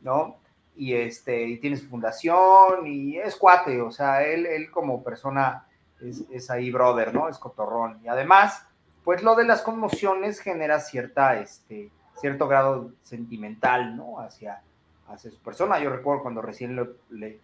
[0.00, 0.38] ¿no?
[0.74, 5.67] Y este, y tiene su fundación y es cuate, o sea, él, él como persona
[6.00, 7.28] es, ahí brother, ¿no?
[7.28, 8.00] Es cotorrón.
[8.02, 8.66] Y además,
[9.04, 14.20] pues lo de las conmociones genera cierta, este, cierto grado sentimental, ¿no?
[14.20, 14.62] Hacia,
[15.08, 15.78] hacia su persona.
[15.78, 16.78] Yo recuerdo cuando recién
[17.10, 17.40] le,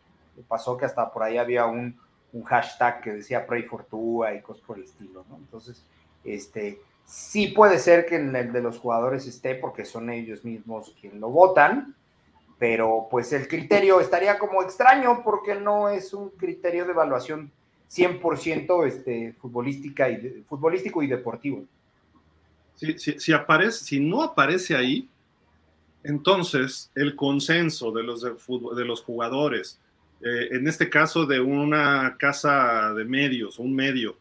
[0.48, 1.98] pasó que hasta por ahí había un,
[2.46, 5.36] hashtag que decía Pray for Tua y cosas por el estilo, ¿no?
[5.36, 5.86] Entonces,
[6.24, 10.96] este, sí puede ser que en el de los jugadores esté porque son ellos mismos
[11.00, 11.94] quienes lo votan,
[12.58, 17.52] pero pues el criterio estaría como extraño porque no es un criterio de evaluación
[17.94, 21.64] 100% este, futbolística y futbolístico y deportivo.
[22.76, 25.08] Si, aparece, si no aparece ahí,
[26.02, 29.80] entonces el consenso de los, de, los jugadores,
[30.20, 34.16] eh, en este caso de una casa de medios, un medio,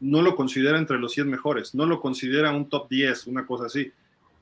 [0.00, 3.66] no lo considera entre los 100 mejores, no lo considera un top 10, una cosa
[3.66, 3.90] así.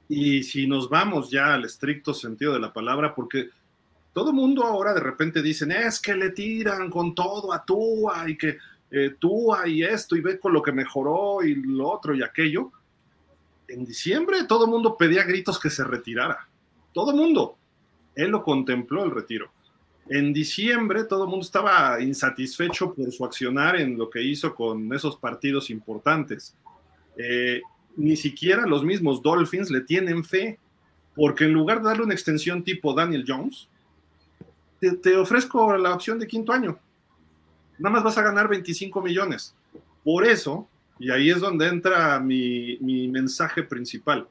[0.08, 3.50] Y si nos vamos ya al estricto sentido de la palabra, porque
[4.12, 8.36] todo mundo ahora de repente dicen, es que le tiran con todo a Tua y
[8.36, 8.58] que
[8.94, 12.70] eh, Tua y esto y ve con lo que mejoró y lo otro y aquello.
[13.66, 16.46] En diciembre todo el mundo pedía gritos que se retirara.
[16.92, 17.56] Todo el mundo.
[18.14, 19.50] Él lo contempló el retiro.
[20.10, 24.92] En diciembre todo el mundo estaba insatisfecho por su accionar en lo que hizo con
[24.92, 26.54] esos partidos importantes.
[27.16, 27.62] Eh,
[27.96, 30.58] ni siquiera los mismos Dolphins le tienen fe,
[31.14, 33.68] porque en lugar de darle una extensión tipo Daniel Jones,
[35.00, 36.78] te ofrezco la opción de quinto año
[37.82, 39.56] nada más vas a ganar 25 millones.
[40.04, 40.68] Por eso,
[41.00, 42.78] y ahí es donde entra mi,
[43.08, 44.28] mensaje principal,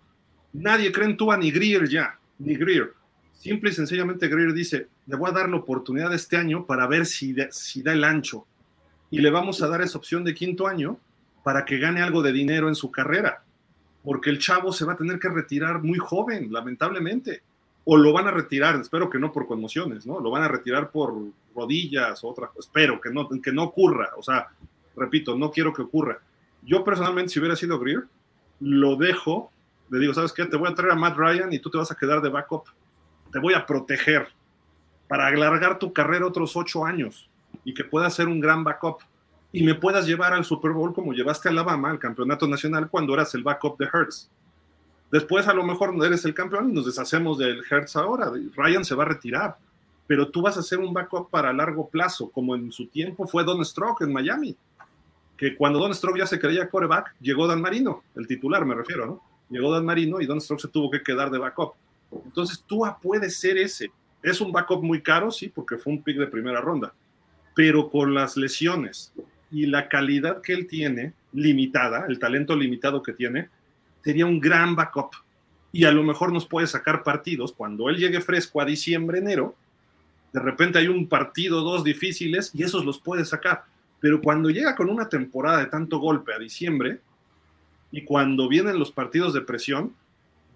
[0.53, 2.93] nadie cree en Tua ni Greer ya, ni Greer.
[3.33, 7.05] Simple y sencillamente Greer dice, le voy a dar la oportunidad este año para ver
[7.05, 8.45] si, si da el ancho.
[9.09, 10.97] Y le vamos a dar esa opción de quinto año
[11.43, 13.43] para que gane algo de dinero en su carrera.
[14.03, 17.43] Porque el chavo se va a tener que retirar muy joven, lamentablemente
[17.84, 20.19] o lo van a retirar, espero que no por conmociones, ¿no?
[20.19, 21.15] Lo van a retirar por
[21.55, 24.49] rodillas o otra, espero que no, que no ocurra, o sea,
[24.95, 26.19] repito, no quiero que ocurra.
[26.61, 28.05] Yo personalmente, si hubiera sido Greer,
[28.59, 29.51] lo dejo,
[29.89, 30.45] le digo, ¿sabes qué?
[30.45, 32.65] Te voy a traer a Matt Ryan y tú te vas a quedar de backup,
[33.32, 34.27] te voy a proteger
[35.07, 37.29] para alargar tu carrera otros ocho años
[37.65, 38.99] y que puedas ser un gran backup
[39.51, 43.13] y me puedas llevar al Super Bowl como llevaste a Alabama al campeonato nacional cuando
[43.13, 44.29] eras el backup de Hertz
[45.12, 48.32] Después a lo mejor no eres el campeón y nos deshacemos del Hertz ahora.
[48.55, 49.57] Ryan se va a retirar,
[50.07, 53.43] pero tú vas a ser un backup para largo plazo, como en su tiempo fue
[53.43, 54.55] Don Stroke en Miami,
[55.36, 59.05] que cuando Don Stroke ya se creía coreback, llegó Dan Marino, el titular me refiero,
[59.05, 59.22] ¿no?
[59.49, 61.74] Llegó Dan Marino y Don Stroke se tuvo que quedar de backup.
[62.26, 63.91] Entonces tú puedes ser ese.
[64.24, 66.93] Es un backup muy caro, sí, porque fue un pick de primera ronda,
[67.53, 69.12] pero con las lesiones
[69.51, 73.49] y la calidad que él tiene, limitada, el talento limitado que tiene,
[74.03, 75.11] sería un gran backup.
[75.71, 79.55] Y a lo mejor nos puede sacar partidos cuando él llegue fresco a diciembre, enero.
[80.33, 83.63] De repente hay un partido, dos difíciles y esos los puede sacar.
[83.99, 86.99] Pero cuando llega con una temporada de tanto golpe a diciembre
[87.91, 89.93] y cuando vienen los partidos de presión,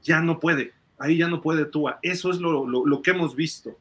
[0.04, 0.74] ya no puede.
[0.98, 2.00] Ahí ya no puede Tua.
[2.02, 3.78] Eso es lo, lo, que hemos visto.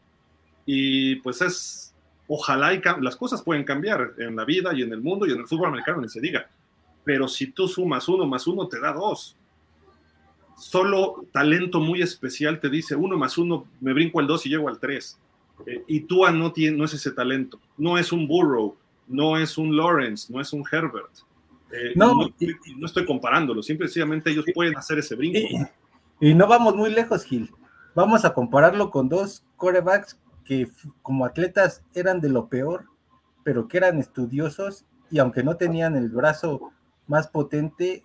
[0.66, 1.94] Y pues es,
[2.26, 5.38] ojalá y las cosas pueden cambiar en la vida y en el mundo y en
[5.38, 6.48] el fútbol americano, ni se diga.
[7.04, 9.36] Pero si tú sumas uno más uno, te da dos
[10.56, 14.68] solo talento muy especial te dice uno más uno, me brinco al dos y llego
[14.68, 15.18] al tres.
[15.66, 18.76] Eh, y Tua no, tiene, no es ese talento, no es un Burrow,
[19.06, 21.10] no es un Lawrence, no es un Herbert.
[21.70, 25.38] Eh, no, no, estoy comparándolo, simple sencillamente ellos pueden hacer ese brinco.
[26.20, 27.50] Y, y, no vamos muy lejos, Gil.
[27.94, 30.68] Vamos a compararlo con dos corebacks que
[31.02, 32.86] como atletas eran de lo peor,
[33.44, 36.72] pero que eran estudiosos y aunque no tenían el brazo
[37.06, 38.02] más potente,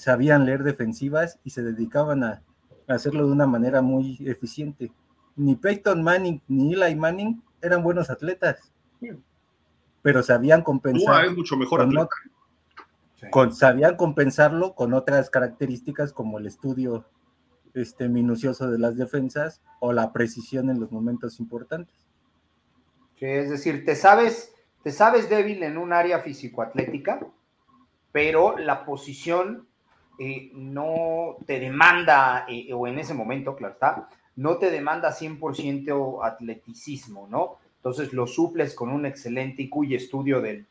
[0.00, 2.42] sabían leer defensivas y se dedicaban a,
[2.88, 4.90] hacerlo de una manera muy eficiente.
[5.36, 8.72] Ni Peyton Manning ni Eli Manning eran buenos atletas,
[10.02, 11.26] pero sabían compensar.
[11.26, 11.86] es mucho mejor
[13.30, 17.04] con, sabían compensarlo con otras características como el estudio
[17.74, 21.94] este, minucioso de las defensas o la precisión en los momentos importantes.
[23.20, 27.20] es decir, te sabes, te sabes débil en un área físico-atlética,
[28.10, 29.68] pero la posición
[30.22, 36.20] eh, no te demanda, eh, o en ese momento, claro está, no te demanda 100%
[36.22, 37.56] atleticismo, ¿no?
[37.76, 40.66] Entonces lo suples con un excelente IQ y estudio del,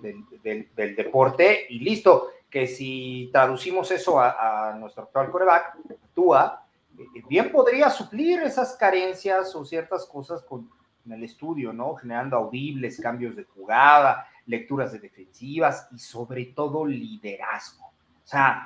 [0.00, 5.78] del, deporte y listo, que si traducimos eso a, nuestro actual coreback,
[6.14, 6.64] Tua,
[6.96, 10.70] eh, bien podría suplir esas carencias o ciertas cosas con,
[11.02, 11.96] con el estudio, ¿no?
[11.96, 17.86] Generando audibles, cambios de jugada, lecturas de defensivas y sobre todo liderazgo.
[17.86, 18.62] O sea,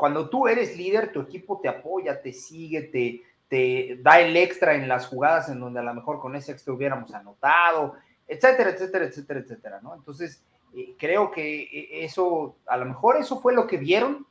[0.00, 4.74] cuando tú eres líder, tu equipo te apoya, te sigue, te, te da el extra
[4.74, 7.96] en las jugadas en donde a lo mejor con ese extra hubiéramos anotado,
[8.26, 9.94] etcétera, etcétera, etcétera, etcétera, ¿no?
[9.94, 10.42] Entonces,
[10.74, 14.26] eh, creo que eh, eso, a lo mejor eso fue lo que vieron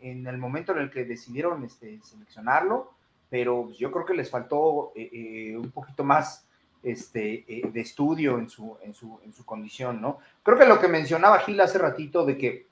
[0.00, 2.92] en el momento en el que decidieron este, seleccionarlo,
[3.28, 6.46] pero yo creo que les faltó un poquito más
[6.84, 10.18] este, de estudio en su, en, su, en su condición, ¿no?
[10.44, 12.66] Creo que lo que mencionaba Gil hace ratito de que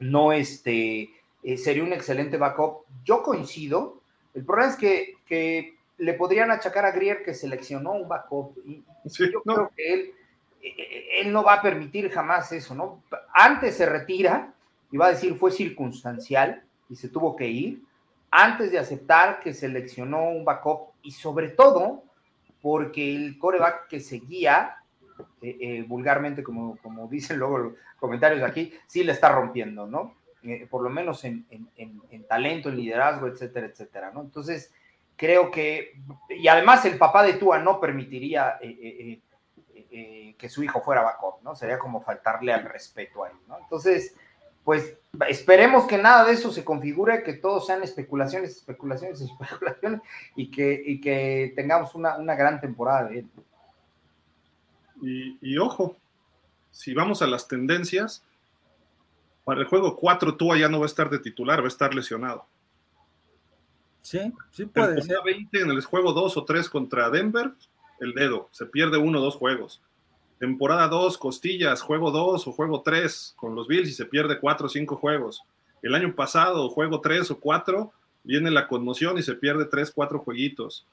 [0.00, 1.10] no este,
[1.56, 4.00] sería un excelente backup, yo coincido,
[4.34, 8.56] el problema es que, que le podrían achacar a Grier que seleccionó un backup.
[8.64, 10.14] Y yo creo que él,
[11.20, 13.02] él no va a permitir jamás eso, ¿no?
[13.34, 14.52] Antes se retira
[14.90, 17.82] y va a decir fue circunstancial y se tuvo que ir,
[18.30, 22.02] antes de aceptar que seleccionó un backup y sobre todo
[22.62, 24.76] porque el coreback que seguía,
[25.40, 30.14] eh, eh, vulgarmente, como, como dicen luego los comentarios aquí, sí le está rompiendo, ¿no?
[30.42, 34.22] Eh, por lo menos en, en, talento, en liderazgo, etcétera, etcétera, ¿no?
[34.22, 34.72] Entonces,
[35.16, 39.20] creo que, y además el papá de Tua no permitiría eh,
[39.90, 41.54] eh, que su hijo fuera backup, ¿no?
[41.54, 43.58] Sería como faltarle al respeto ahí, ¿no?
[43.58, 44.16] Entonces,
[44.64, 44.96] pues
[45.28, 50.00] esperemos que nada de eso se configure, que todos sean especulaciones, especulaciones, especulaciones,
[50.36, 53.30] y que, y que tengamos una, una gran temporada de él.
[55.02, 55.96] Y ojo,
[56.70, 58.22] si vamos a las tendencias,
[59.50, 61.92] para el juego 4 Tua ya no va a estar de titular, va a estar
[61.92, 62.46] lesionado.
[64.00, 65.16] Sí, sí puede ser.
[65.24, 67.50] 20 en el juego 2 o 3 contra Denver,
[67.98, 69.82] el dedo, se pierde uno o dos juegos.
[70.38, 74.66] Temporada 2, costillas, juego 2 o juego 3 con los Bills y se pierde 4
[74.66, 75.42] o 5 juegos.
[75.82, 77.92] El año pasado, juego 3 o 4,
[78.22, 80.86] viene la conmoción y se pierde 3, 4 jueguitos.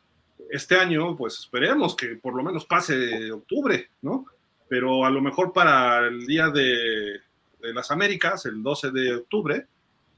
[0.50, 4.26] Este año, pues esperemos que por lo menos pase octubre, ¿no?
[4.68, 7.27] Pero a lo mejor para el día de
[7.68, 9.68] de las Américas, el 12 de octubre,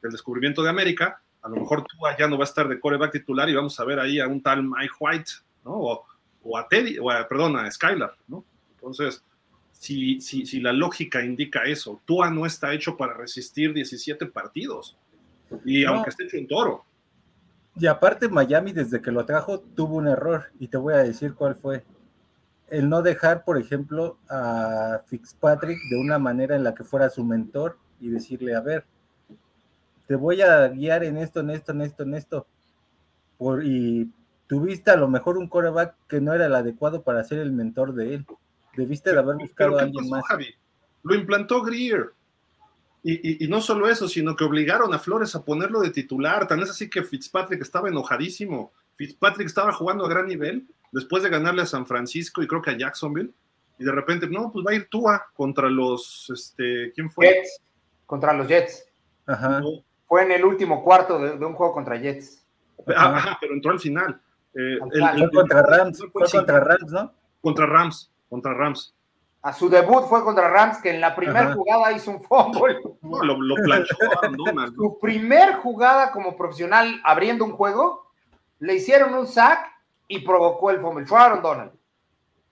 [0.04, 3.12] el descubrimiento de América, a lo mejor tú ya no va a estar de coreback
[3.12, 5.32] titular y vamos a ver ahí a un tal Mike White,
[5.66, 6.04] ¿no?
[6.44, 8.46] O, a Teddy, o a, perdón, a Skylar, ¿no?
[8.76, 9.24] Entonces,
[9.72, 14.98] si, si, si la lógica indica eso, Tua no está hecho para resistir 17 partidos,
[15.66, 16.86] y aunque esté hecho un toro.
[17.76, 21.34] Y aparte Miami desde que lo trajo tuvo un error, y te voy a decir
[21.34, 21.84] cuál fue
[22.72, 27.24] el no dejar, por ejemplo, a Fitzpatrick de una manera en la que fuera su
[27.24, 28.86] mentor y decirle, a ver,
[30.08, 32.48] te voy a guiar en esto, en esto, en esto, en esto.
[33.38, 34.12] Por, y
[34.48, 37.94] tuviste a lo mejor un coreback que no era el adecuado para ser el mentor
[37.94, 38.26] de él.
[38.76, 40.24] Debiste de haber buscado a alguien más.
[41.04, 42.14] Lo implantó Greer.
[43.02, 46.48] Y, y, no solo eso, sino que obligaron a Flores a ponerlo de titular.
[46.48, 48.74] Tan es así que Fitzpatrick estaba enojadísimo.
[48.96, 52.72] Fitzpatrick estaba jugando a gran nivel después de ganarle a San Francisco y creo que
[52.72, 53.34] a Jacksonville,
[53.80, 57.28] y de repente, no, pues va a ir Tua contra los, este, ¿quién fue?
[57.28, 57.62] Jets,
[58.06, 58.86] contra los Jets.
[59.26, 59.62] Ajá.
[60.06, 62.46] Fue en el último cuarto de, un juego contra Jets.
[62.96, 64.20] Ajá, pero entró al final.
[64.54, 67.14] Eh, fue contra Rams, fue contra Rams, ¿no?
[67.42, 68.94] Contra Rams, contra Rams.
[69.42, 72.80] A su debut fue contra Rams, que en la primera jugada hizo un fumble.
[73.02, 73.96] No, lo, lo planchó
[74.76, 78.12] Su primer jugada como profesional abriendo un juego,
[78.60, 79.66] le hicieron un sack
[80.10, 81.06] y provocó el fumble.
[81.06, 81.72] Fue Donald.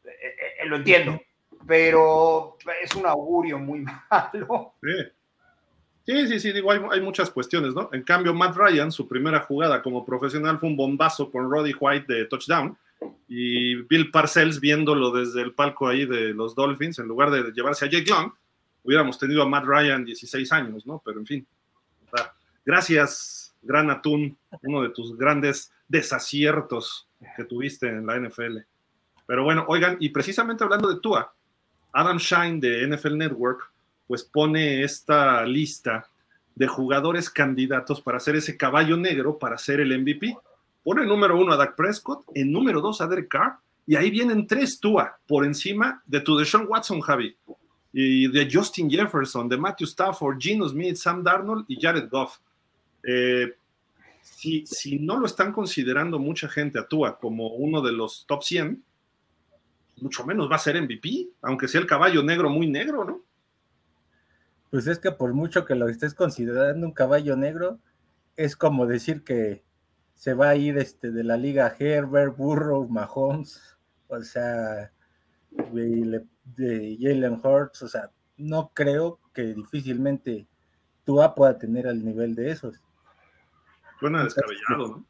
[0.05, 1.19] Eh, eh, eh, lo entiendo,
[1.65, 3.79] pero es un augurio muy
[4.09, 4.75] malo.
[4.81, 6.25] Sí.
[6.25, 7.89] Sí, sí, digo, hay, muchas cuestiones, ¿no?
[7.91, 12.05] En cambio, Matt Ryan, su primera jugada como profesional fue un bombazo con Roddy White
[12.07, 12.77] de touchdown
[13.27, 17.83] y Bill Parcells viéndolo desde el palco ahí de los Dolphins, en lugar de llevarse
[17.83, 18.31] a Jake Young,
[18.83, 21.01] hubiéramos tenido a Matt Ryan 16 años, ¿no?
[21.03, 21.47] Pero en fin.
[22.65, 28.57] Gracias, Gran Atún, uno de tus grandes desaciertos que tuviste en la NFL.
[29.25, 31.33] Pero bueno, oigan, y precisamente hablando de Tua,
[31.91, 33.71] Adam Shine de NFL Network,
[34.07, 36.07] pues pone esta lista
[36.55, 40.35] de jugadores candidatos para ser ese caballo negro para ser el MVP.
[40.83, 44.47] Pone número uno a Dak Prescott, en número dos a Derek Carr, y ahí vienen
[44.47, 47.35] tres Tua por encima de tu Deshaun Watson, Javi,
[47.93, 52.37] y de Justin Jefferson, de Matthew Stafford, Gino Smith, Sam Darnold y Jared Goff.
[53.03, 53.53] Eh,
[54.35, 58.83] si, no lo están considerando mucha gente a Tua como uno de los top 100,
[59.97, 63.23] mucho menos va a ser MVP, aunque sea el caballo negro muy negro, ¿no?
[64.69, 67.79] Pues es que por mucho que lo estés considerando un caballo negro,
[68.35, 69.63] es como decir que
[70.13, 73.61] se va a ir este, de la liga Herbert, Burrow, Mahomes,
[74.07, 74.91] o sea,
[75.51, 80.47] de, Jalen Hurts, o sea, no creo que difícilmente
[81.05, 82.81] Tua pueda tener al nivel de esos.
[83.99, 85.05] Suena descabellado, ¿no?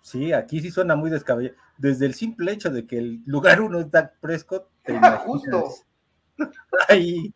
[0.00, 1.56] Sí, aquí sí suena muy descabellado.
[1.78, 5.64] Desde el simple hecho de que el lugar uno es Dak Prescott, te Justo.
[6.88, 7.34] Ahí.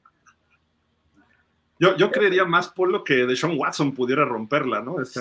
[1.79, 5.01] Yo, yo creería más por lo que Deshaun Watson pudiera romperla, ¿no?
[5.01, 5.21] Este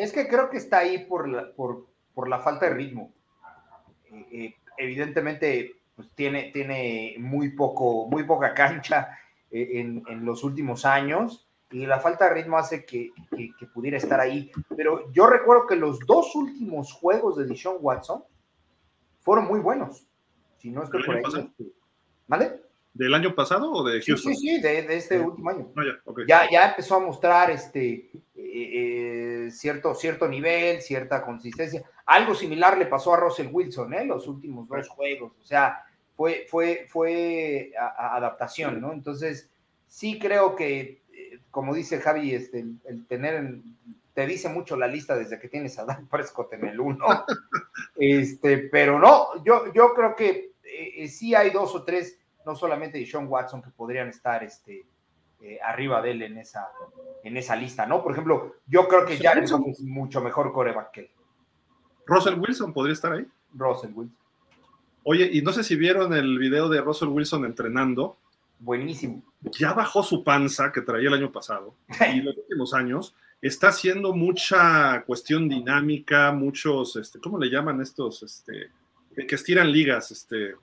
[0.00, 1.86] es que creo que está ahí por la, por,
[2.26, 3.12] la falta de ritmo.
[4.10, 9.18] Eh, eh, evidentemente, pues tiene, tiene muy, poco, muy poca cancha
[9.50, 13.12] eh, en, en, los últimos años y la falta de ritmo hace que,
[13.72, 14.50] pudiera estar ahí.
[14.76, 18.24] Pero yo recuerdo que los dos últimos juegos de Dishon Watson
[19.20, 20.06] fueron muy buenos.
[20.58, 21.52] Si no estoy por ahí.
[22.26, 22.62] ¿Vale?
[22.92, 24.34] ¿Del año pasado o de Houston?
[24.34, 25.72] Sí, sí, de, este último año.
[25.76, 25.82] Ah,
[26.26, 31.84] ya, ya, empezó a mostrar este eh, eh, cierto, cierto nivel, cierta consistencia.
[32.06, 34.04] Algo similar le pasó a Russell Wilson, ¿eh?
[34.04, 35.32] Los últimos dos juegos.
[35.40, 35.84] O sea,
[36.16, 38.92] fue, fue, fue adaptación, ¿no?
[38.92, 39.48] Entonces,
[39.86, 41.02] sí creo que,
[41.50, 43.60] como dice Javi, este, el, tener,
[44.14, 47.04] te dice mucho la lista desde que tienes a Dan Prescott en el 1.
[47.96, 50.52] este, pero no, yo, yo creo que
[51.08, 54.86] sí hay dos o tres no solamente de Sean Watson, que podrían estar este,
[55.40, 56.68] eh, arriba de él en esa,
[57.22, 58.02] en esa lista, ¿no?
[58.02, 61.10] Por ejemplo, yo creo que ya es mucho mejor coreback que él.
[62.06, 63.26] ¿Russell Wilson podría estar ahí?
[63.54, 64.16] Russell Wilson.
[65.04, 68.18] Oye, y no sé si vieron el video de Russell Wilson entrenando.
[68.60, 69.22] Buenísimo.
[69.58, 71.74] Ya bajó su panza que traía el año pasado
[72.14, 78.22] y los últimos años está haciendo mucha cuestión dinámica, muchos, este, ¿cómo le llaman estos?
[78.22, 78.70] Este,
[79.26, 80.54] que estiran ligas, este,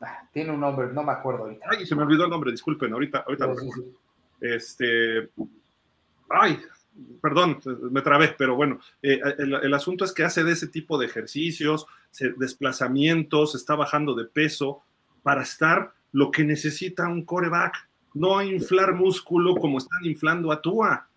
[0.00, 1.66] Ah, tiene un nombre, no me acuerdo ahorita.
[1.70, 3.46] Ay, se me olvidó el nombre, disculpen, ahorita, ahorita.
[4.40, 5.30] Este,
[6.28, 6.60] ay,
[7.22, 11.06] perdón, me trabé, pero bueno, eh, el, asunto es que hace de ese tipo de
[11.06, 11.86] ejercicios,
[12.36, 14.82] desplazamientos, está bajando de peso
[15.22, 21.08] para estar lo que necesita un coreback, no inflar músculo como están inflando a Tua.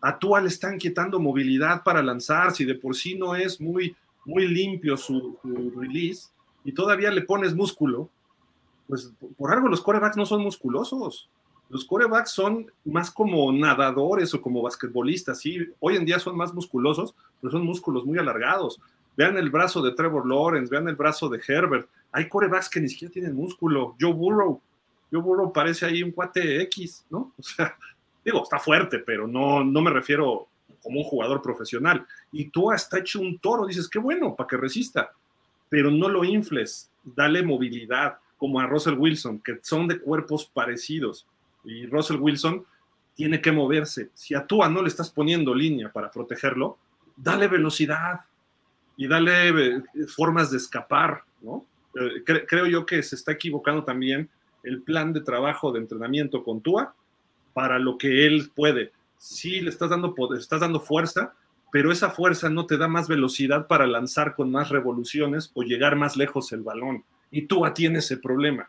[0.00, 3.94] A Tua le están quitando movilidad para lanzar, si de por sí no es muy,
[4.24, 5.38] muy limpio su
[5.76, 6.28] release,
[6.64, 8.10] y todavía le pones músculo,
[8.86, 11.30] pues por algo los corebacks no son musculosos.
[11.70, 15.58] Los corebacks son más como nadadores o como basquetbolistas, sí.
[15.80, 18.80] Hoy en día son más musculosos, pero son músculos muy alargados.
[19.18, 21.88] Vean el brazo de Trevor Lawrence, vean el brazo de Herbert.
[22.12, 23.96] Hay corebacks que ni siquiera tienen músculo.
[24.00, 24.62] Joe Burrow,
[25.10, 27.32] Joe Burrow parece ahí un cuate X, ¿no?
[27.36, 27.76] O sea,
[28.24, 30.46] digo, está fuerte, pero no, no me refiero
[30.80, 32.06] como un jugador profesional.
[32.30, 35.10] Y tú hasta hecho un toro, dices, qué bueno, para que resista,
[35.68, 41.26] pero no lo infles, dale movilidad como a Russell Wilson, que son de cuerpos parecidos.
[41.64, 42.64] Y Russell Wilson
[43.16, 44.10] tiene que moverse.
[44.14, 46.78] Si a Tua no le estás poniendo línea para protegerlo,
[47.16, 48.20] dale velocidad
[48.98, 51.64] y dale eh, formas de escapar, ¿no?
[51.94, 54.28] Eh, creo yo que se está equivocando también
[54.64, 56.94] el plan de trabajo de entrenamiento con Tua
[57.54, 58.92] para lo que él puede.
[59.16, 61.32] Sí, le estás dando, estás dando fuerza,
[61.70, 65.94] pero esa fuerza no te da más velocidad para lanzar con más revoluciones o llegar
[65.94, 68.68] más lejos el balón y tú tienes ese problema.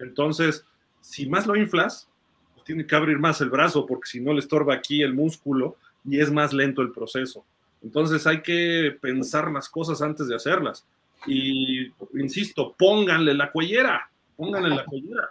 [0.00, 0.66] Entonces,
[1.00, 2.08] si más lo inflas,
[2.54, 5.76] pues tiene que abrir más el brazo porque si no le estorba aquí el músculo
[6.04, 7.44] y es más lento el proceso.
[7.82, 10.86] Entonces hay que pensar las cosas antes de hacerlas.
[11.26, 15.30] Y insisto, pónganle la cuellera, pónganle la cuellera.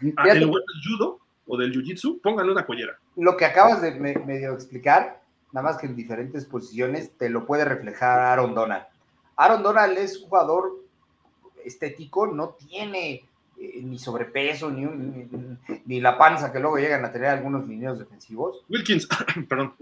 [0.00, 2.98] En lugar del judo o del jiu-jitsu, pónganle una cuellera.
[3.16, 5.22] Lo que acabas de medio explicar,
[5.52, 8.84] nada más que en diferentes posiciones, te lo puede reflejar Aaron Donald.
[9.36, 10.84] Aaron Donald es jugador
[11.64, 13.27] estético, no tiene
[13.82, 14.84] ni sobrepeso, ni,
[15.84, 18.64] ni, la panza que luego llegan a tener algunos lineos defensivos.
[18.68, 19.08] Wilkins,
[19.48, 19.74] perdón.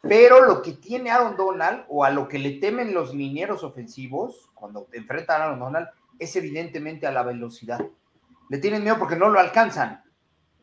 [0.00, 4.50] pero lo que tiene Aaron Donald, o a lo que le temen los linieros ofensivos
[4.54, 5.88] cuando enfrentan a Aaron Donald,
[6.18, 7.84] es evidentemente a la velocidad.
[8.48, 10.02] Le tienen miedo porque no lo alcanzan.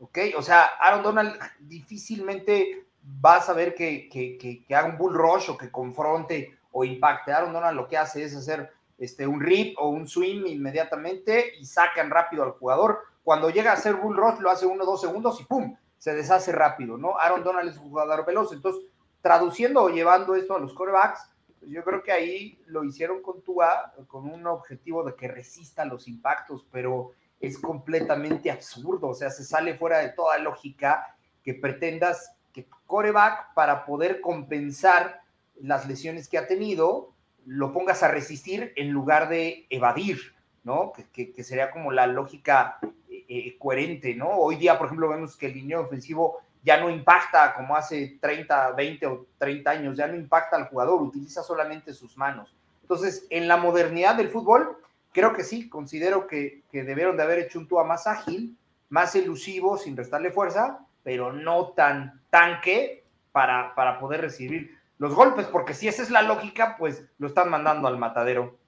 [0.00, 0.18] ¿Ok?
[0.36, 2.86] O sea, Aaron Donald difícilmente
[3.24, 7.32] va a saber que, que, que haga un bull rush o que confronte o impacte.
[7.32, 11.64] Aaron Donald lo que hace es hacer este, un rip o un swing inmediatamente y
[11.64, 13.00] sacan rápido al jugador.
[13.24, 15.74] Cuando llega a hacer bull rush lo hace uno o dos segundos y ¡pum!
[15.98, 17.18] se deshace rápido, ¿no?
[17.18, 18.84] Aaron Donald es un jugador veloz, entonces
[19.20, 23.42] traduciendo o llevando esto a los corebacks, pues yo creo que ahí lo hicieron con
[23.42, 29.30] Tua con un objetivo de que resista los impactos, pero es completamente absurdo, o sea,
[29.30, 35.20] se sale fuera de toda lógica que pretendas que coreback para poder compensar
[35.56, 37.14] las lesiones que ha tenido,
[37.46, 40.34] lo pongas a resistir en lugar de evadir,
[40.64, 40.92] ¿no?
[41.12, 44.28] Que, sería como la lógica eh, eh, coherente, ¿no?
[44.30, 48.72] Hoy día, por ejemplo, vemos que el línea ofensivo ya no impacta como hace 30,
[48.72, 52.54] 20 o 30 años, ya no impacta al jugador, utiliza solamente sus manos.
[52.82, 54.76] Entonces, en la modernidad del fútbol,
[55.12, 58.56] creo que sí, considero que, debieron de haber hecho un Tua más ágil,
[58.88, 65.46] más elusivo, sin restarle fuerza, pero no tan tanque para, para poder recibir los golpes,
[65.46, 68.58] porque si esa es la lógica, pues lo están mandando al matadero.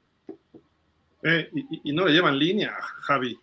[1.23, 1.51] Eh,
[1.85, 3.39] y, no le llevan línea, Javi.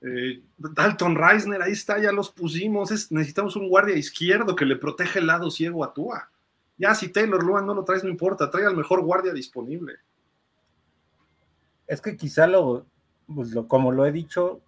[0.00, 2.90] Eh, Dalton Reisner, ahí está, ya los pusimos.
[3.12, 6.30] necesitamos un guardia izquierdo que le protege el lado ciego a Tua.
[6.76, 9.94] Ya si Taylor Luan no lo traes, no importa, trae al mejor guardia disponible.
[11.86, 12.86] Es que quizá lo,
[13.32, 14.60] pues lo como lo he dicho,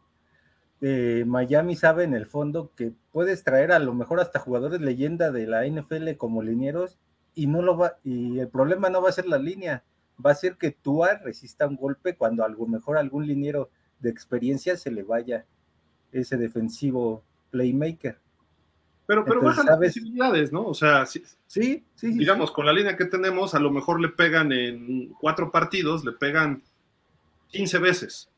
[0.80, 5.32] eh, Miami sabe en el fondo que puedes traer a lo mejor hasta jugadores leyenda
[5.32, 6.98] de la NFL como linieros
[7.34, 9.84] y no lo va, y el problema no va a ser la línea,
[10.24, 14.10] va a ser que Tua resista un golpe cuando a lo mejor algún liniero de
[14.10, 15.46] experiencia se le vaya
[16.12, 18.18] ese defensivo playmaker.
[19.06, 20.64] Pero, pero bajan las posibilidades, ¿no?
[20.64, 24.50] O sea, sí, sí, digamos, con la línea que tenemos, a lo mejor le pegan
[24.50, 26.62] en cuatro partidos, le pegan
[27.48, 28.30] 15 veces,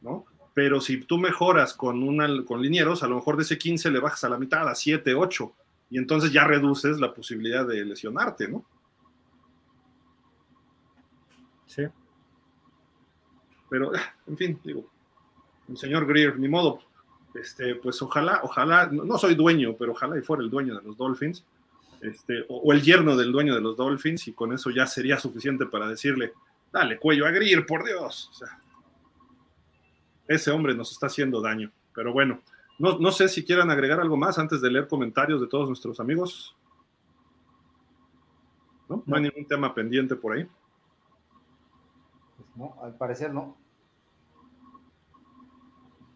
[0.00, 0.24] ¿no?
[0.54, 4.00] Pero si tú mejoras con, una, con linieros, a lo mejor de ese 15 le
[4.00, 5.54] bajas a la mitad, a 7, 8,
[5.90, 8.64] y entonces ya reduces la posibilidad de lesionarte, ¿no?
[11.66, 11.82] Sí.
[13.68, 13.92] Pero,
[14.26, 14.88] en fin, digo,
[15.68, 16.80] el señor Greer, ni modo,
[17.34, 20.96] este, pues ojalá, ojalá, no, soy dueño, pero ojalá y fuera el dueño de los
[20.96, 21.44] Dolphins,
[22.00, 25.66] este, o, el yerno del dueño de los Dolphins, y con eso ya sería suficiente
[25.66, 26.32] para decirle,
[26.72, 28.30] dale cuello a Greer, por Dios.
[30.28, 32.40] ese hombre nos está haciendo daño, pero bueno,
[32.78, 35.98] no, no sé si quieran agregar algo más antes de leer comentarios de todos nuestros
[36.00, 36.56] amigos.
[38.88, 39.02] ¿No?
[39.04, 40.48] ¿No hay ningún tema pendiente por ahí?
[42.36, 43.56] Pues no, al parecer no.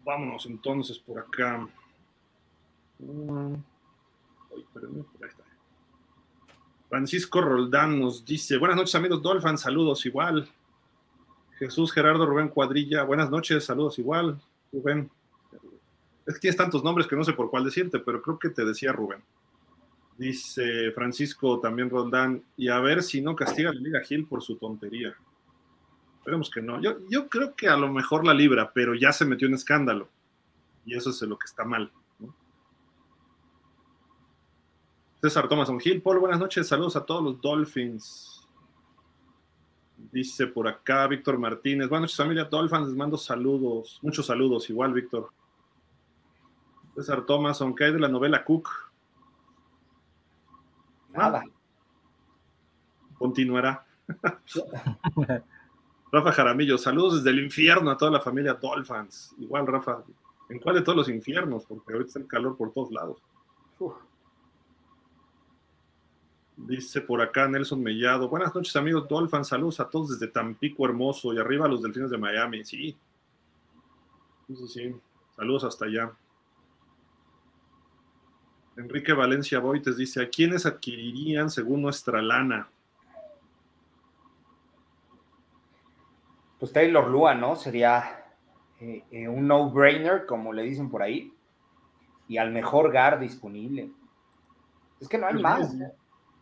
[0.03, 1.67] Vámonos entonces por acá.
[2.99, 3.55] Mm.
[6.89, 10.49] Francisco Roldán nos dice, buenas noches amigos Dolphin, saludos igual.
[11.57, 14.41] Jesús Gerardo Rubén Cuadrilla, buenas noches, saludos igual.
[14.73, 15.09] Rubén,
[16.39, 19.23] tienes tantos nombres que no sé por cuál decirte, pero creo que te decía Rubén.
[20.17, 24.55] Dice Francisco también Roldán, y a ver si no castiga la Liga Gil por su
[24.55, 25.15] tontería.
[26.19, 26.79] Esperemos que no.
[26.79, 30.07] Yo, yo creo que a lo mejor la libra, pero ya se metió en escándalo.
[30.85, 31.91] Y eso es lo que está mal.
[35.21, 38.47] César Thomason Gil, Paul, buenas noches, saludos a todos los Dolphins.
[40.11, 44.93] Dice por acá Víctor Martínez, buenas noches familia Dolphins, les mando saludos, muchos saludos, igual
[44.93, 45.29] Víctor.
[46.95, 48.69] César Thomason, ¿qué hay de la novela Cook?
[51.09, 51.43] Nada.
[53.17, 53.85] Continuará.
[56.11, 59.33] Rafa Jaramillo, saludos desde el infierno a toda la familia Dolphins.
[59.39, 60.03] Igual, Rafa,
[60.49, 61.65] ¿en cuál de todos los infiernos?
[61.65, 63.21] Porque ahorita está el calor por todos lados.
[66.57, 68.27] Dice por acá Nelson Mellado.
[68.29, 69.47] Buenas noches, amigos Dolphins.
[69.47, 72.63] Saludos a todos desde Tampico Hermoso y arriba a los delfines de Miami.
[72.65, 72.97] Sí.
[74.47, 74.95] Sí, sí.
[75.35, 76.11] Saludos hasta allá.
[78.81, 82.67] Enrique Valencia Boites dice: ¿A quiénes adquirirían según nuestra lana?
[86.61, 87.55] pues Taylor Lua, ¿no?
[87.55, 88.23] Sería
[88.79, 91.33] eh, eh, un no-brainer, como le dicen por ahí,
[92.27, 93.89] y al mejor GAR disponible.
[94.99, 95.87] Es que no hay más, ¿no?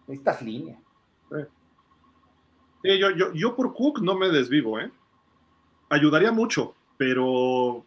[0.09, 0.77] Estas líneas.
[2.83, 4.91] Sí, yo, yo, yo por Cook no me desvivo, ¿eh?
[5.87, 7.85] Ayudaría mucho, pero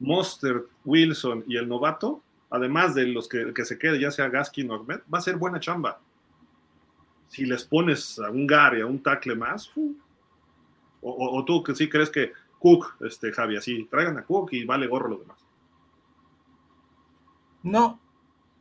[0.00, 2.22] Monster, Wilson y el novato,
[2.54, 5.36] además de los que, que se quede, ya sea Gaskin o Ahmed, va a ser
[5.36, 6.00] buena chamba.
[7.26, 9.72] Si les pones a un GAR y a un tackle más,
[11.02, 14.86] o, tú que sí crees que Cook, este, Javi, así, traigan a Cook y vale
[14.86, 15.44] gorro lo demás.
[17.64, 17.98] No,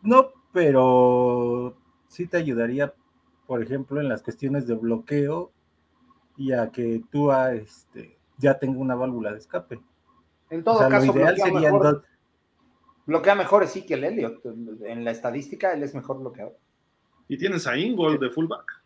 [0.02, 1.76] no, pero
[2.08, 2.96] sí te ayudaría,
[3.46, 5.52] por ejemplo, en las cuestiones de bloqueo
[6.36, 9.80] y a que tú este, ya tenga una válvula de escape.
[10.50, 12.04] En todo caso, bloquea, mejor,
[13.06, 14.46] bloquea mejor Ezekiel Elliott.
[14.86, 16.58] En la estadística, él es mejor bloqueador.
[17.28, 18.84] Y tienes a Ingold de fullback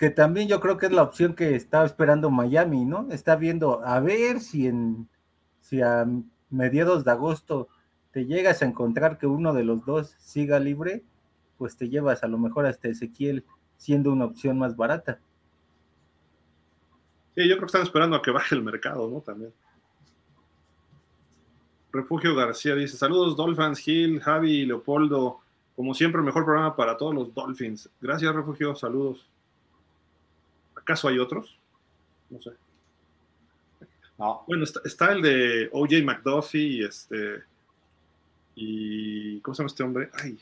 [0.00, 3.08] que también yo creo que es la opción que estaba esperando Miami, ¿no?
[3.10, 5.10] Está viendo a ver si en
[5.60, 6.06] si a
[6.48, 7.68] mediados de agosto
[8.10, 11.04] te llegas a encontrar que uno de los dos siga libre,
[11.58, 13.44] pues te llevas a lo mejor hasta Ezequiel
[13.76, 15.20] siendo una opción más barata.
[17.34, 19.20] Sí, yo creo que están esperando a que baje el mercado, ¿no?
[19.20, 19.52] También.
[21.92, 25.40] Refugio García dice: Saludos, Dolphins, Gil, Javi, Leopoldo.
[25.76, 27.88] Como siempre, mejor programa para todos los Dolphins.
[28.00, 28.74] Gracias, Refugio.
[28.74, 29.26] Saludos.
[30.74, 31.58] ¿Acaso hay otros?
[32.28, 32.50] No sé.
[34.18, 34.44] No.
[34.46, 37.42] Bueno, está, el de OJ McDuffie y este.
[38.54, 39.40] Y.
[39.40, 40.10] ¿Cómo se llama este hombre?
[40.22, 40.38] Ay,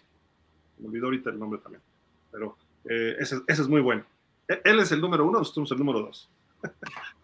[0.78, 1.82] me olvidó ahorita el nombre también.
[2.30, 4.04] Pero eh, ese, es muy bueno.
[4.48, 6.28] E, él es el número uno, nosotros somos el número dos.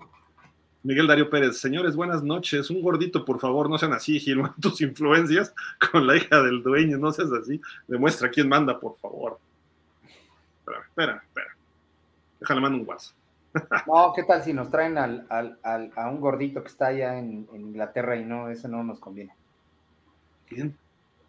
[0.84, 2.68] Miguel Darío Pérez, señores, buenas noches.
[2.68, 5.54] Un gordito, por favor, no sean así, Gil, tus influencias
[5.90, 7.58] con la hija del dueño, no seas así.
[7.88, 9.38] Demuestra quién manda, por favor.
[10.58, 11.56] Espera, espera, espera.
[12.38, 13.16] Déjale mando un WhatsApp.
[13.86, 18.16] No, ¿qué tal si nos traen al, a un gordito que está allá en, Inglaterra
[18.16, 19.34] y no, eso no nos conviene?
[20.46, 20.76] ¿Quién?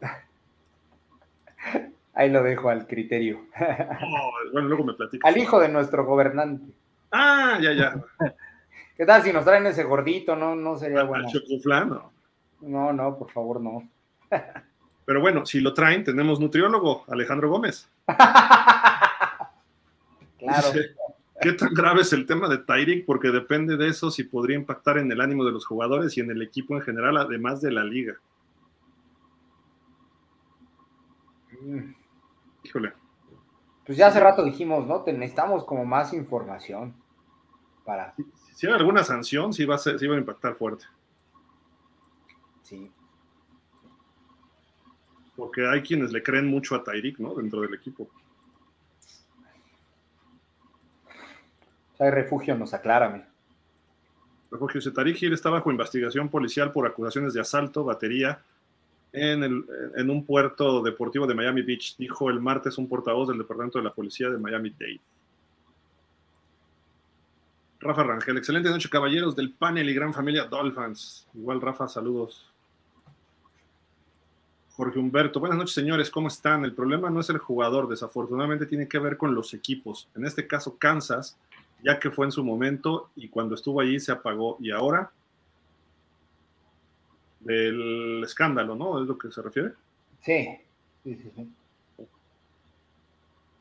[2.14, 3.46] Ahí lo dejo al criterio.
[4.52, 5.32] bueno, luego me platicas.
[5.32, 6.74] Al hijo de nuestro gobernante.
[7.12, 7.96] Ah, ya, ya.
[8.96, 10.36] ¿Qué tal si nos traen ese gordito?
[10.36, 11.28] No, no sería bueno.
[11.30, 12.12] Chocoflano.
[12.62, 13.90] No, no, por favor, no.
[15.06, 17.90] Pero bueno, si lo traen, tenemos nutriólogo, Alejandro Gómez.
[20.38, 20.68] claro.
[21.42, 23.06] ¿Qué tan grave es el tema de Tyreek?
[23.06, 26.32] Porque depende de eso si podría impactar en el ánimo de los jugadores y en
[26.32, 28.16] el equipo en general, además de la liga.
[31.62, 31.94] Mm.
[32.64, 32.94] Híjole.
[33.86, 35.04] Pues ya hace rato dijimos, ¿no?
[35.06, 36.96] Necesitamos como más información
[37.84, 38.16] para.
[38.56, 40.86] Si, hay alguna sanción, sí va, a sí va a impactar fuerte.
[42.64, 42.90] Sí.
[45.36, 47.36] Porque hay quienes le creen mucho a Tyreek, ¿no?
[47.36, 48.10] Dentro del equipo.
[52.00, 53.30] Hay refugio, nos aclara,
[54.52, 58.42] Refugio Tyreek Hill está bajo investigación policial por acusaciones de asalto, batería,
[59.12, 59.66] en, el,
[59.96, 63.86] en, un puerto deportivo de Miami Beach, dijo el martes un portavoz del Departamento de
[63.86, 65.02] la Policía de Miami-Dade.
[67.86, 71.28] Rafa Rangel, excelente noche, caballeros del panel y gran familia Dolphins.
[71.36, 72.52] Igual, Rafa, saludos.
[74.76, 76.66] Jorge Humberto, buenas noches señores, ¿cómo están?
[76.66, 80.10] El problema no es el jugador, desafortunadamente tiene que ver con los equipos.
[80.16, 81.38] En este caso, Kansas,
[81.84, 84.58] ya que fue en su momento y cuando estuvo allí se apagó.
[84.60, 85.12] Y ahora,
[87.40, 89.00] del escándalo, ¿no?
[89.00, 89.74] ¿Es lo que se refiere?
[90.22, 90.58] Sí,
[91.04, 91.32] sí, sí.
[91.36, 92.06] sí.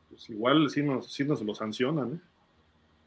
[0.09, 2.34] Pues igual sí nos, sí nos lo sancionan, ¿eh?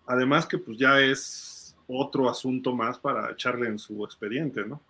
[0.08, 4.80] Además que pues ya es otro asunto más para echarle en su expediente, ¿no?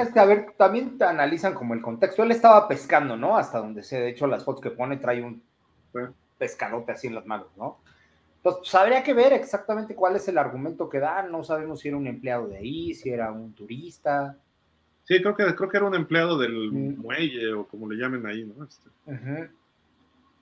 [0.00, 2.22] Es que, a ver, también te analizan como el contexto.
[2.22, 3.36] Él estaba pescando, ¿no?
[3.36, 5.42] Hasta donde sé, de hecho, las fotos que pone trae un
[6.36, 7.78] pescadote así en las manos, ¿no?
[8.36, 11.32] Entonces, pues habría que ver exactamente cuál es el argumento que dan.
[11.32, 14.36] No sabemos si era un empleado de ahí, si era un turista.
[15.04, 17.00] Sí, creo que, creo que era un empleado del mm.
[17.00, 18.64] muelle o como le llamen ahí, ¿no?
[18.64, 18.90] Este.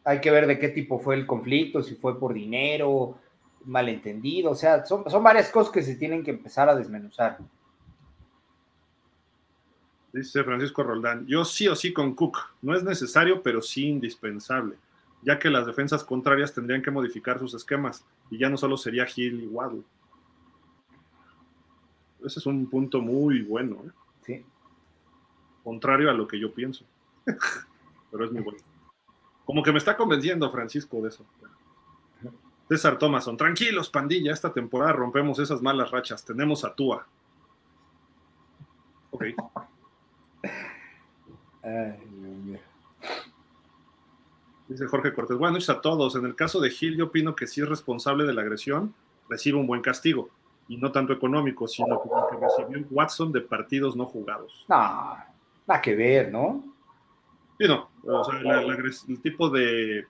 [0.04, 3.18] Hay que ver de qué tipo fue el conflicto, si fue por dinero,
[3.66, 4.50] malentendido.
[4.50, 7.38] O sea, son, son varias cosas que se tienen que empezar a desmenuzar.
[10.12, 12.38] Dice Francisco Roldán, yo sí o sí con Cook.
[12.62, 14.76] No es necesario, pero sí indispensable,
[15.22, 19.06] ya que las defensas contrarias tendrían que modificar sus esquemas y ya no solo sería
[19.14, 19.82] Hill y Waddle.
[22.24, 23.76] Ese es un punto muy bueno.
[23.84, 23.90] ¿eh?
[24.22, 24.44] Sí.
[25.62, 26.86] Contrario a lo que yo pienso.
[28.10, 28.58] pero es muy bueno.
[29.44, 31.26] Como que me está convenciendo Francisco de eso.
[32.68, 36.24] César Thomason, tranquilos, pandilla, esta temporada rompemos esas malas rachas.
[36.24, 37.06] Tenemos a Tua.
[39.10, 39.24] Ok.
[44.68, 46.16] Dice Jorge Cortés, buenas noches a todos.
[46.16, 48.94] En el caso de Gil, yo opino que si es responsable de la agresión,
[49.28, 50.28] recibe un buen castigo.
[50.68, 54.64] Y no tanto económico, sino como que recibió Watson de partidos no jugados.
[54.68, 54.76] No,
[55.66, 56.64] nada que ver, ¿no?
[57.58, 57.88] Sí, no.
[58.04, 60.06] O sea, el tipo de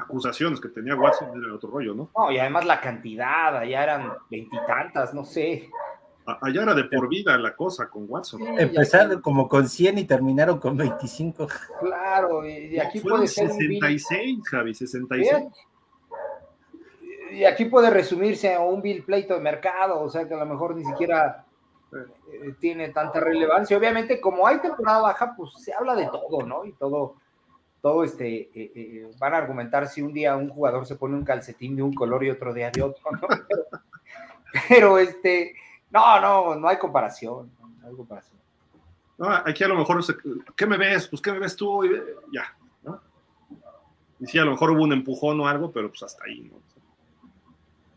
[0.00, 2.10] acusaciones que tenía Watson era otro rollo, ¿no?
[2.16, 5.70] No, y además la cantidad, allá eran veintitantas, no sé.
[6.40, 8.42] Allá era de por vida la cosa con Watson.
[8.58, 11.46] Empezaron como con 100 y terminaron con 25.
[11.80, 13.48] Claro, y aquí puede ser.
[13.48, 15.46] 66, Javi, 66.
[17.32, 20.46] Y aquí puede resumirse a un bill pleito de mercado, o sea que a lo
[20.46, 21.44] mejor ni siquiera
[21.92, 23.76] eh, tiene tanta relevancia.
[23.76, 26.64] Obviamente, como hay temporada baja, pues se habla de todo, ¿no?
[26.64, 27.16] Y todo,
[27.80, 31.24] todo este, eh, eh, van a argumentar si un día un jugador se pone un
[31.24, 33.28] calcetín de un color y otro día de otro, ¿no?
[34.68, 35.54] pero este
[35.90, 37.50] no, no, no hay comparación.
[37.80, 38.38] No hay comparación.
[39.44, 40.02] aquí a lo mejor,
[40.56, 41.08] ¿qué me ves?
[41.08, 41.84] Pues, ¿qué me ves tú?
[41.84, 41.90] Y
[42.32, 43.00] ya, ¿no?
[44.20, 46.60] Y sí, a lo mejor hubo un empujón o algo, pero pues hasta ahí, ¿no?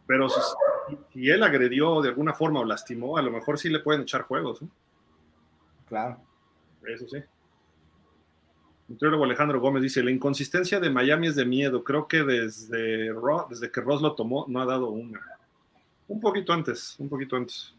[0.05, 4.01] Pero si, él agredió de alguna forma o lastimó, a lo mejor sí le pueden
[4.01, 4.69] echar juegos, ¿no?
[5.88, 6.18] Claro.
[6.85, 7.19] Eso sí.
[9.02, 11.84] Alejandro Gómez dice, la inconsistencia de Miami es de miedo.
[11.84, 13.14] Creo que desde,
[13.49, 15.22] desde que Ross lo tomó no ha dado una.
[16.07, 17.74] Un poquito antes, un poquito antes.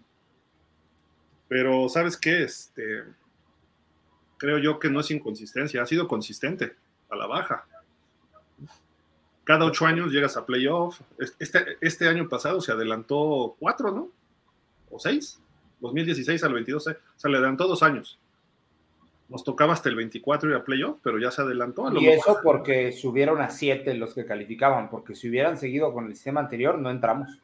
[1.48, 2.42] Pero, ¿sabes qué?
[2.42, 3.04] Este,
[4.38, 6.74] creo yo que no es inconsistencia, ha sido consistente
[7.10, 7.66] a la baja.
[9.44, 11.00] Cada ocho años llegas a playoff.
[11.38, 14.08] Este, este año pasado se adelantó cuatro, ¿no?
[14.90, 15.38] O seis.
[15.80, 18.18] 2016 al 22, eh, se le adelantó dos años.
[19.34, 21.92] Nos tocaba hasta el 24 ir a playoff, pero ya se adelantó.
[22.00, 26.14] y eso porque subieron a siete los que calificaban, porque si hubieran seguido con el
[26.14, 27.40] sistema anterior, no entramos.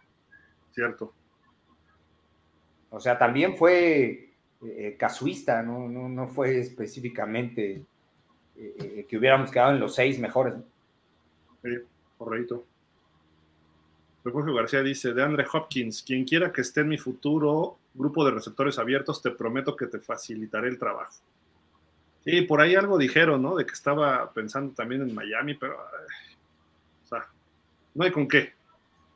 [0.71, 1.13] Cierto.
[2.91, 4.31] O sea, también fue
[4.63, 6.29] eh, casuista, ¿no?
[6.29, 7.83] fue específicamente
[8.57, 10.55] eh, eh, que hubiéramos quedado en los seis mejores.
[11.61, 11.71] Sí,
[12.17, 12.65] correcto.
[14.23, 18.31] Refugio García dice, de Andre Hopkins, quien quiera que esté en mi futuro grupo de
[18.31, 21.15] receptores abiertos, te prometo que te facilitaré el trabajo.
[22.25, 23.57] Sí, por ahí algo dijeron, ¿no?
[23.57, 27.27] De que estaba pensando también en Miami, pero, o sea,
[27.95, 28.53] no hay con qué,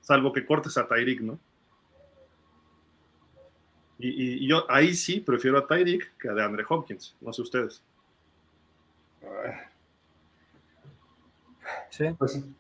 [0.01, 1.39] salvo que cortes a Tyreek, ¿no?
[3.99, 7.83] Y, yo ahí sí prefiero a Tyreek que a DeAndre Hopkins, no sé ustedes.
[11.91, 12.55] Sí, pues sí.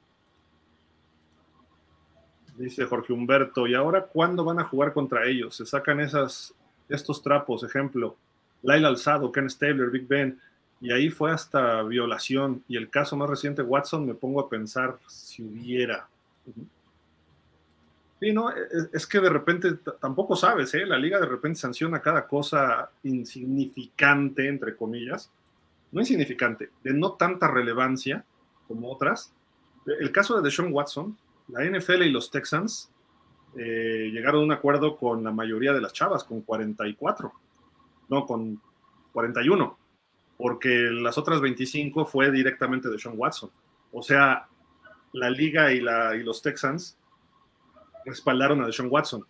[2.57, 5.57] Dice Jorge Humberto, ¿y ahora cuándo van a jugar contra ellos?
[5.57, 6.55] Se sacan esas,
[6.89, 8.17] estos trapos, ejemplo,
[8.65, 10.41] Laila Alzado, Ken Stabler, Big Ben,
[10.81, 12.65] y ahí fue hasta violación.
[12.67, 16.09] Y el caso más reciente, Watson, me pongo a pensar si hubiera.
[18.21, 20.87] Sí, no, e, e, es, que de repente tampoco sabes, ¿eh?
[20.87, 25.31] La liga de repente sanciona cada cosa insignificante, entre comillas.
[25.93, 28.25] No insignificante, de no tanta relevancia
[28.67, 29.33] como otras.
[29.87, 31.17] El caso de Deshaun Watson,
[31.49, 32.91] la NFL y los Texans
[33.57, 37.33] eh, llegaron a un acuerdo con la mayoría de las chavas, con 44,
[38.09, 38.61] no, con
[39.13, 39.79] 41,
[40.37, 43.51] porque las otras 25 fue directamente de Sean Watson.
[43.93, 44.49] O sea,
[45.13, 46.99] la liga y, la, y los Texans
[48.05, 49.25] respaldaron a Deshaun Watson.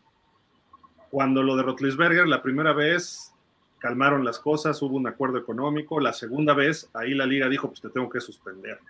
[1.10, 3.32] Cuando lo de Rotlisberger, la primera vez
[3.78, 7.80] calmaron las cosas, hubo un acuerdo económico, la segunda vez ahí la liga dijo, pues
[7.80, 8.80] te tengo que suspender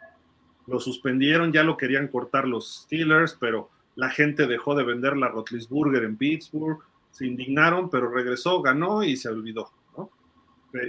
[0.67, 5.29] lo suspendieron, ya lo querían cortar los Steelers, pero la gente dejó de vender la
[5.29, 6.79] Rotlisburger en Pittsburgh,
[7.15, 9.71] se indignaron, pero regresó, ganó y se olvidó.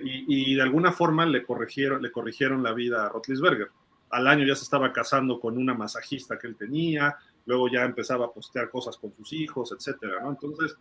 [0.04, 3.70] Y, de alguna forma le corrigieron, le corrigieron la vida a Rotlisberger.
[4.10, 7.16] Al año ya se estaba casando con una masajista que él tenía,
[7.46, 10.32] luego ya empezaba a postear cosas con sus hijos, etcétera, ¿no?
[10.32, 10.76] Entonces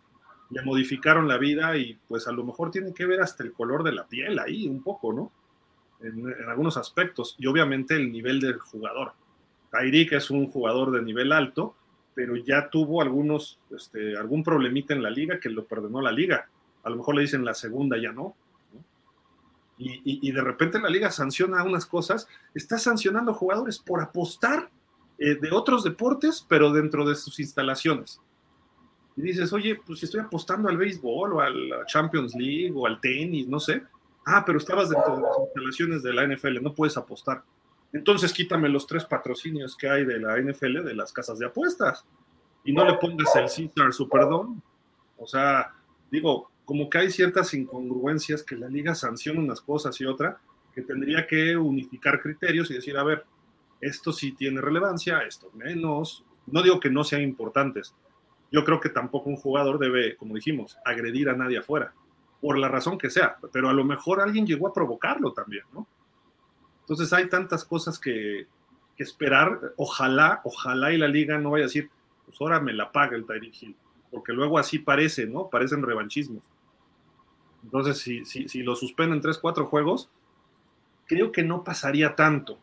[0.49, 3.83] le modificaron la vida y pues a lo mejor tiene que ver hasta el color
[3.83, 5.31] de la piel ahí un poco, ¿no?
[6.01, 9.13] en, algunos aspectos y obviamente el nivel del jugador.
[9.71, 11.75] Tyreek es un jugador de nivel alto,
[12.15, 16.49] pero ya tuvo algunos, este, algún problemita en la liga que lo perdonó la liga.
[16.83, 18.35] A lo mejor le dicen la segunda, ya no.
[19.77, 24.69] Y, de repente la liga sanciona unas cosas, está sancionando jugadores por apostar
[25.19, 28.21] eh, de otros deportes, pero dentro de sus instalaciones.
[29.17, 32.87] Y dices, oye, pues si estoy apostando al béisbol o a la Champions League o
[32.87, 33.83] al tenis, no sé,
[34.25, 37.43] Ah, pero estabas dentro de las instalaciones de la NFL, no puedes apostar.
[37.95, 42.05] Entonces quítame los tres patrocinios que hay de la NFL de las casas de apuestas
[42.65, 44.59] y no le pongas el Caesar Superdome.
[45.17, 45.73] O sea,
[46.11, 50.41] digo, como que hay ciertas incongruencias que la liga sanciona unas cosas y otra,
[50.73, 53.23] que tendría que unificar criterios y decir, a ver,
[53.79, 56.25] esto sí tiene relevancia, esto menos.
[56.47, 57.95] No digo que no sean importantes.
[58.51, 61.93] Yo creo que tampoco un jugador debe, como dijimos, agredir a nadie afuera
[62.41, 65.87] por la razón que sea, pero a lo mejor alguien llegó a provocarlo también, ¿no?
[66.85, 68.45] Entonces hay tantas cosas que,
[68.97, 71.89] esperar, ojalá, ojalá y la liga no vaya a decir,
[72.25, 73.75] pues ahora me la paga el Tyreek Hill,
[74.11, 75.49] porque luego así parece, ¿no?
[75.49, 76.43] Parecen revanchismos.
[77.63, 80.09] Entonces, si, si, si lo suspenden tres, cuatro juegos,
[81.07, 82.59] creo que no pasaría tanto.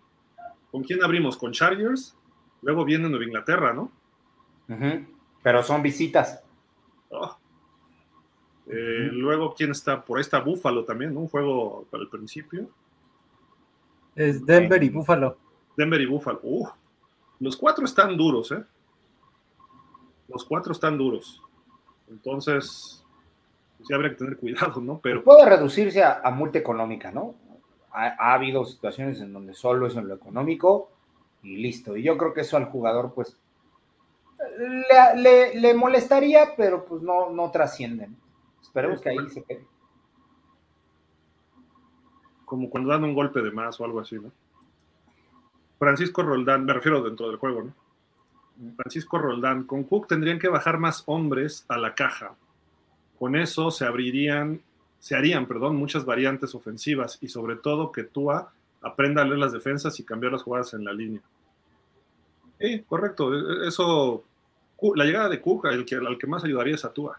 [0.71, 1.37] ¿Con quién abrimos?
[1.37, 2.17] Con Chargers,
[2.63, 3.91] luego viene Nueva Inglaterra, ¿no?
[5.43, 6.43] Pero son visitas.
[7.11, 7.37] Oh,
[8.69, 10.05] eh, luego, ¿quién está?
[10.05, 11.21] Por está Búfalo también, ¿no?
[11.21, 12.71] Un juego para el principio.
[14.15, 15.39] Es Denver y Búfalo.
[15.77, 16.41] Denver y Búfalo.
[16.43, 16.69] Uh,
[17.41, 18.63] los cuatro están duros, ¿eh?
[20.29, 21.43] Los cuatro están duros.
[22.09, 23.05] Entonces,
[23.77, 25.01] pues sí habría que tener cuidado, ¿no?
[25.03, 25.25] Pero.
[25.25, 27.35] Puede reducirse a, multa económica, ¿no?
[27.91, 30.91] Ha, habido situaciones en donde solo es en lo económico
[31.43, 31.97] y listo.
[31.97, 33.37] Y yo creo que eso al jugador, pues,
[35.17, 38.09] le, le molestaría, pero pues no, no trasciende.
[38.61, 39.67] Esperemos que ahí se quede.
[42.53, 44.31] Como cuando dan un golpe de más o algo así, ¿no?
[45.79, 48.75] Francisco Roldán, me refiero dentro del juego, ¿no?
[48.77, 52.35] Francisco Roldán, con Cook tendrían que bajar más hombres a la caja.
[53.19, 54.61] Con eso se abrirían,
[54.99, 58.53] se harían, perdón, muchas variantes ofensivas y sobre todo que Tua
[58.83, 61.23] aprenda a leer las defensas y cambiar las jugadas en la línea.
[62.61, 63.33] Sí, correcto.
[63.33, 64.25] E, e, eso,
[64.95, 67.19] la llegada de Cook, el que, al que más ayudaría es a Tua.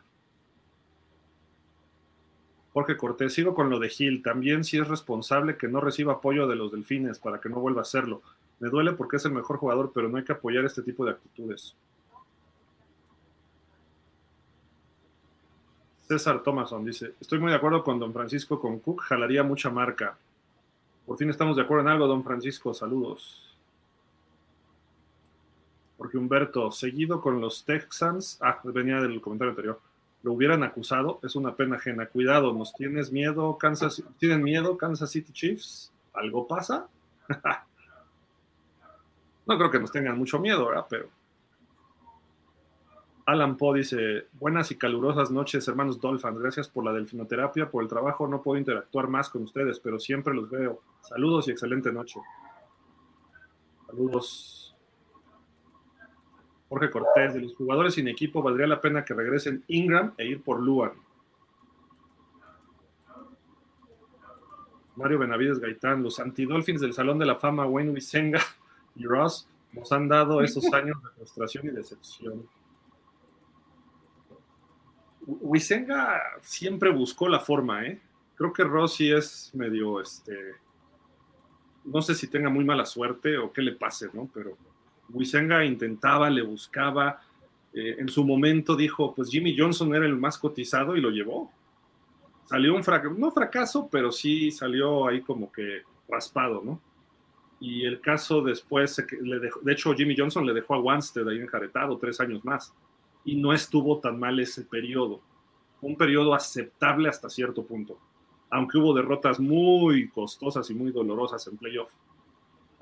[2.74, 4.24] Jorge Cortés, sigo con lo de Gil.
[4.24, 7.82] También si es responsable que no reciba apoyo de los delfines para que no vuelva
[7.82, 8.22] a hacerlo.
[8.60, 11.12] Me duele porque es el mejor jugador, pero no hay que apoyar este tipo de
[11.12, 11.76] actitudes.
[16.08, 20.18] César Thomason dice, estoy muy de acuerdo con don Francisco, con Cook jalaría mucha marca.
[21.06, 23.56] Por fin estamos de acuerdo en algo, don Francisco, saludos.
[25.98, 29.80] Porque Humberto, seguido con los Texans, ah, venía del comentario anterior
[30.24, 32.08] lo hubieran acusado, es una pena ajena.
[32.08, 35.92] Cuidado, ¿nos tienes miedo, Kansas ¿Tienen miedo, Kansas City Chiefs?
[36.14, 36.88] ¿Algo pasa?
[39.46, 40.86] no creo que nos tengan mucho miedo, ¿verdad?
[40.90, 41.10] Pero.
[43.26, 46.40] Alan Poe dice: Buenas y calurosas noches, hermanos Dolphins.
[46.40, 48.28] Gracias por la delfinoterapia, por el trabajo.
[48.28, 50.82] No puedo interactuar más con ustedes, pero siempre los veo.
[51.02, 52.20] Saludos y excelente noche.
[53.88, 54.63] Saludos.
[56.74, 60.42] Jorge Cortés, de los jugadores sin equipo, valdría la pena que regresen Ingram e ir
[60.42, 60.94] por Luan.
[64.96, 68.42] Mario Benavides Gaitán, los antidolphins del Salón de la Fama, Wayne Wisenga
[68.96, 72.50] y Ross, nos han dado esos años de frustración y decepción.
[75.28, 78.02] Wisenga siempre buscó la forma, ¿eh?
[78.34, 80.56] Creo que Ross sí es medio, este,
[81.86, 84.28] no sé si tenga muy mala suerte o qué le pase, ¿no?
[84.34, 84.58] Pero
[85.14, 87.22] Wisenga intentaba, le buscaba,
[87.74, 91.52] eh, en su momento dijo, pues Jimmy Johnson era el más cotizado y lo llevó.
[92.46, 96.80] Salió un fracaso, no fracaso, pero sí salió ahí como que raspado, ¿no?
[97.60, 101.98] Y el caso después, le de hecho Jimmy Johnson le dejó a Wanstead ahí enjaretado
[101.98, 102.74] tres años más
[103.24, 105.22] y no estuvo tan mal ese periodo.
[105.82, 107.98] Un periodo aceptable hasta cierto punto,
[108.50, 111.92] aunque hubo derrotas muy costosas y muy dolorosas en playoff.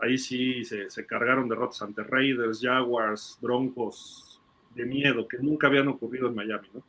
[0.01, 4.41] Ahí sí se, cargaron derrotas ante Raiders, Jaguars, Broncos,
[4.73, 6.81] de miedo, que nunca habían ocurrido en Miami, ¿no?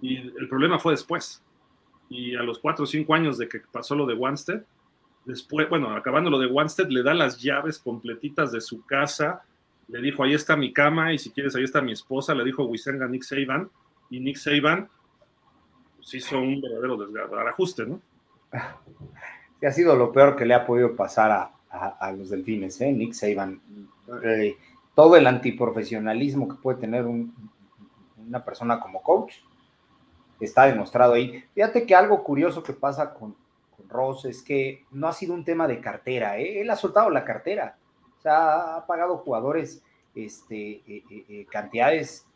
[0.00, 1.42] Y el problema fue después.
[2.08, 4.62] Y a los cuatro o cinco años de que pasó lo de Wanstead,
[5.24, 9.42] después, bueno, acabando lo de Wanstead, le da las llaves completitas de su casa
[9.88, 12.64] le dijo, ahí está mi cama y si quieres, ahí está mi esposa, le dijo
[12.64, 13.70] Wisenga Nick Saban,
[14.10, 14.88] y Nick Saban
[15.96, 18.00] pues, hizo un verdadero desgarajuste, ¿no?
[19.60, 21.50] Sí, ha sido lo peor que le ha podido pasar a,
[22.16, 22.92] los delfines, ¿eh?
[22.92, 23.60] Nick Saban.
[24.24, 24.56] Eh,
[24.94, 29.34] todo el antiprofesionalismo que puede tener una persona como coach
[30.40, 31.42] está demostrado ahí.
[31.54, 33.34] Fíjate que algo curioso que pasa con,
[33.76, 36.60] con Ross es que no ha sido un tema de cartera, ¿eh?
[36.60, 37.76] él ha soltado la cartera
[38.24, 39.82] sea, ha pagado jugadores
[40.14, 42.26] este, eh, eh, cantidades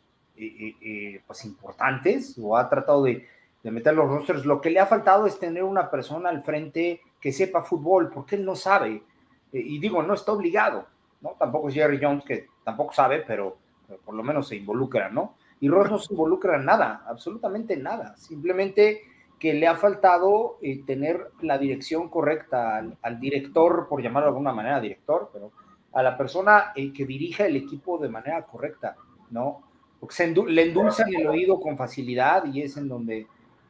[1.27, 3.27] pues importantes o ha tratado de,
[3.63, 4.45] meter los rosters.
[4.45, 8.37] Lo que le ha faltado es tener una persona al frente que sepa fútbol, porque
[8.37, 9.03] él no sabe.
[9.51, 10.85] Y digo, no está obligado,
[11.21, 11.35] ¿no?
[11.39, 13.57] Tampoco es Jerry Jones, que tampoco sabe, pero,
[14.05, 15.35] por lo menos se involucra, ¿no?
[15.59, 18.15] Y Ross no se involucra en nada, absolutamente nada.
[18.15, 19.01] Simplemente
[19.37, 24.53] que le ha faltado tener la dirección correcta al, al, director, por llamarlo de alguna
[24.53, 25.51] manera, director, pero
[25.93, 28.95] a la persona eh, que dirija el equipo de manera correcta,
[29.31, 29.63] ¿no?
[29.99, 33.27] Porque se le endulzan el oído con facilidad y es en donde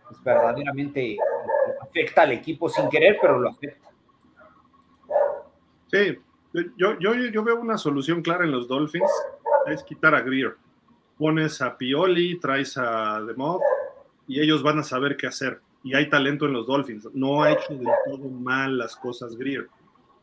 [0.07, 1.17] pues, verdaderamente
[1.81, 3.88] afecta al equipo sin querer, pero lo afecta.
[5.91, 6.17] Sí,
[6.77, 9.11] yo, yo, yo veo una solución clara en los Dolphins,
[9.67, 10.55] es quitar a Greer.
[11.17, 13.61] Pones a Pioli, traes a Demov
[14.27, 15.61] y ellos van a saber qué hacer.
[15.83, 17.07] Y hay talento en los Dolphins.
[17.13, 19.67] No ha hecho del todo mal las cosas Greer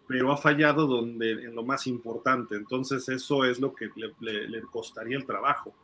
[0.06, 2.54] pero ha fallado donde, en lo más importante.
[2.54, 5.74] Entonces eso es lo que le, costaría el trabajo.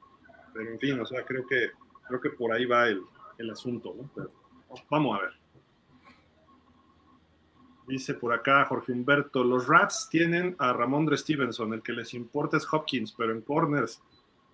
[0.53, 1.71] Pero en fin, o sea, creo que,
[2.07, 3.03] creo que por ahí va el,
[3.39, 3.95] el asunto.
[3.97, 4.09] ¿no?
[4.15, 4.31] Pero,
[4.89, 5.42] vamos a ver.
[7.87, 12.57] Dice por acá Jorge Humberto, los Rats tienen a Ramondre Stevenson, el que les importa
[12.57, 14.01] es Hopkins, pero en corners.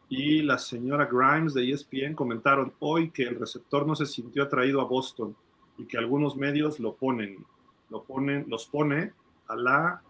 [0.09, 4.81] Y la señora Grimes de ESPN comentaron hoy que el receptor no se sintió atraído
[4.81, 5.37] a Boston
[5.77, 7.45] y que algunos medios lo ponen,
[7.91, 9.13] lo ponen, los pone
[9.47, 10.03] a la...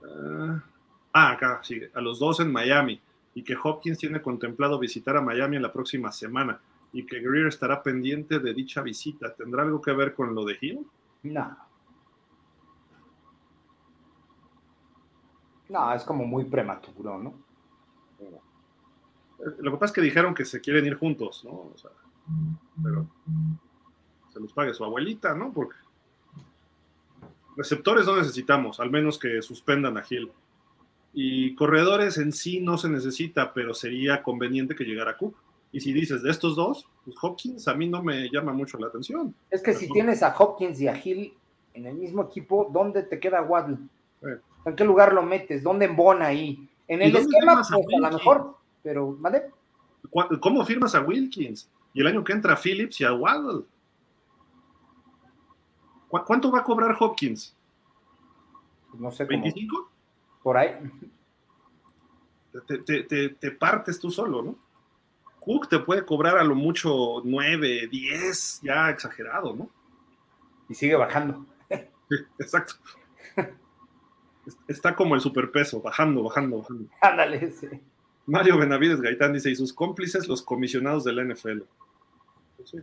[0.00, 0.58] Uh,
[1.12, 3.00] ah, acá sigue, a los dos en Miami
[3.34, 6.60] y que Hopkins tiene contemplado visitar a Miami en la próxima semana
[6.92, 9.34] y que Greer estará pendiente de dicha visita.
[9.34, 10.86] ¿Tendrá algo que ver con lo de Hill?
[11.22, 11.56] No.
[15.68, 17.34] No, es como muy prematuro, ¿no?
[19.58, 21.50] Lo que pasa es que dijeron que se quieren ir juntos, ¿no?
[21.50, 21.90] O sea,
[22.82, 23.06] pero
[24.32, 25.52] se los pague su abuelita, ¿no?
[25.52, 25.76] Porque
[27.58, 30.30] Receptores no necesitamos, al menos que suspendan a Hill.
[31.12, 35.36] Y corredores en sí no se necesita, pero sería conveniente que llegara Cook.
[35.70, 38.86] Y si dices de estos dos, pues Hopkins a mí no me llama mucho la
[38.86, 39.34] atención.
[39.50, 41.34] Es que si tienes a Hopkins y a Hill
[41.74, 43.78] en el mismo equipo, ¿dónde te queda Waddle?
[44.64, 45.62] ¿En qué lugar lo metes?
[45.62, 46.68] ¿Dónde embona ahí?
[46.86, 49.50] En el esquema, pues, a, lo mejor, pero, ¿vale?
[50.40, 51.70] ¿Cómo firmas a Wilkins?
[51.92, 53.64] Y el año que entra a Phillips y a Waddle.
[56.08, 57.54] ¿Cuánto va a cobrar Hopkins?
[58.98, 59.26] No sé.
[59.26, 59.86] ¿25?
[60.42, 60.70] Por ahí.
[62.66, 64.56] Te, partes tú solo, ¿no?
[65.48, 69.70] Cook te puede cobrar a lo mucho 9, 10, ya exagerado, ¿no?
[70.68, 71.46] Y sigue bajando.
[71.70, 72.74] Sí, exacto.
[74.66, 76.90] Está como el superpeso, bajando, bajando, bajando.
[77.00, 77.66] Ándale, sí.
[78.26, 81.60] Mario Benavides Gaitán dice, y sus cómplices, los comisionados de la NFL.
[82.58, 82.78] Pues sí.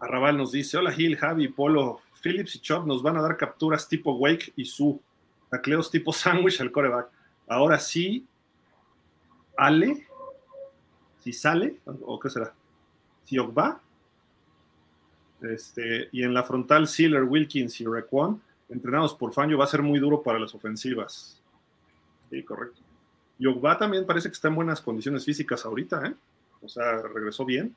[0.00, 3.88] Arrabal nos dice, hola Gil, Javi, Polo, Phillips y Chop nos van a dar capturas
[3.88, 5.00] tipo Wake y Su,
[5.48, 7.08] tacleos tipo Sandwich al coreback.
[7.46, 8.26] Ahora sí,
[9.56, 10.05] Ale,
[11.26, 12.54] si sale, o qué será,
[13.24, 13.80] si va,
[15.42, 19.82] este, y en la frontal Sealer, Wilkins y Requan, entrenados por Fangio, va a ser
[19.82, 21.42] muy duro para las ofensivas.
[22.30, 22.80] Sí, correcto.
[23.40, 26.14] Y Ogba también parece que está en buenas condiciones físicas ahorita, ¿eh?
[26.62, 27.74] O sea, regresó bien.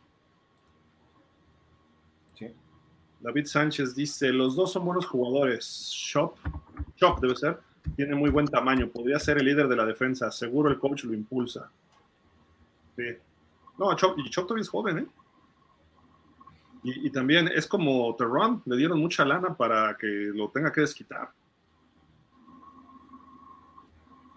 [3.19, 5.89] David Sánchez dice, los dos son buenos jugadores.
[5.91, 6.35] Shop,
[6.97, 7.59] Shop debe ser,
[7.95, 11.15] tiene muy buen tamaño, podría ser el líder de la defensa, seguro el coach lo
[11.15, 11.69] impulsa.
[12.95, 13.03] Sí.
[13.79, 15.07] No, Chop, y Chop todavía es joven, ¿eh?
[16.83, 21.29] Y, también es como Terron, le dieron mucha lana para que lo tenga que desquitar.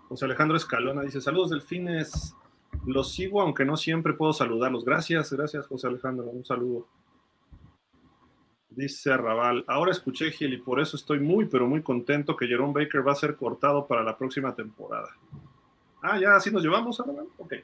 [0.09, 2.37] José Alejandro Escalona dice, saludos delfines,
[2.85, 4.85] los sigo aunque no siempre puedo saludarlos.
[4.85, 6.89] Gracias, gracias José Alejandro, un saludo.
[8.71, 12.73] Dice Raval, ahora escuché Gil y por eso estoy muy, pero muy contento que Jerome
[12.75, 15.11] Baker va a ser cortado para la próxima temporada.
[16.03, 17.27] Ah, ya así nos llevamos, Raval.
[17.39, 17.55] Ok.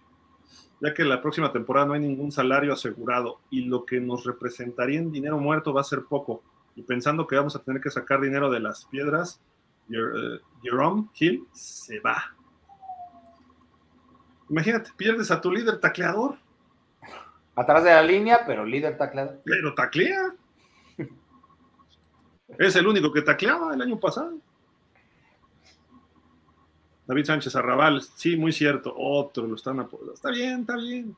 [0.81, 4.99] Ya que la próxima temporada no hay ningún salario asegurado y lo que nos representaría
[4.99, 6.43] en dinero muerto va a ser poco.
[6.77, 9.41] Y pensando que vamos a tener que sacar dinero de las piedras,
[9.91, 12.37] eh, Jerome Hill se va.
[14.49, 16.37] Imagínate, pierdes a tu líder tacleador.
[17.57, 19.41] Atrás de la línea, pero líder tacleador.
[19.45, 20.35] Pero taclea.
[22.57, 24.39] Es el único que tacleaba el año pasado.
[27.09, 28.95] David Sánchez Arrabal, sí, muy cierto.
[28.95, 30.13] Otro lo están apoyando.
[30.13, 31.17] Está bien, está bien.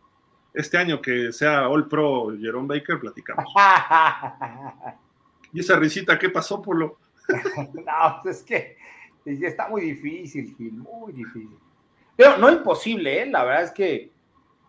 [0.55, 3.45] Este año que sea All Pro Jerome Baker, platicamos.
[5.53, 6.97] ¿Y esa risita qué pasó, Polo?
[7.75, 8.77] no, pues es que
[9.25, 11.59] está muy difícil, Gil, muy difícil.
[12.15, 13.27] Pero no imposible, ¿eh?
[13.27, 14.13] La verdad es que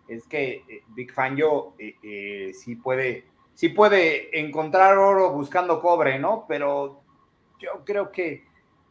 [0.07, 5.79] es que eh, Big Fan yo eh, eh, sí puede sí puede encontrar oro buscando
[5.79, 6.45] cobre, ¿no?
[6.47, 7.03] Pero
[7.59, 8.43] yo creo que,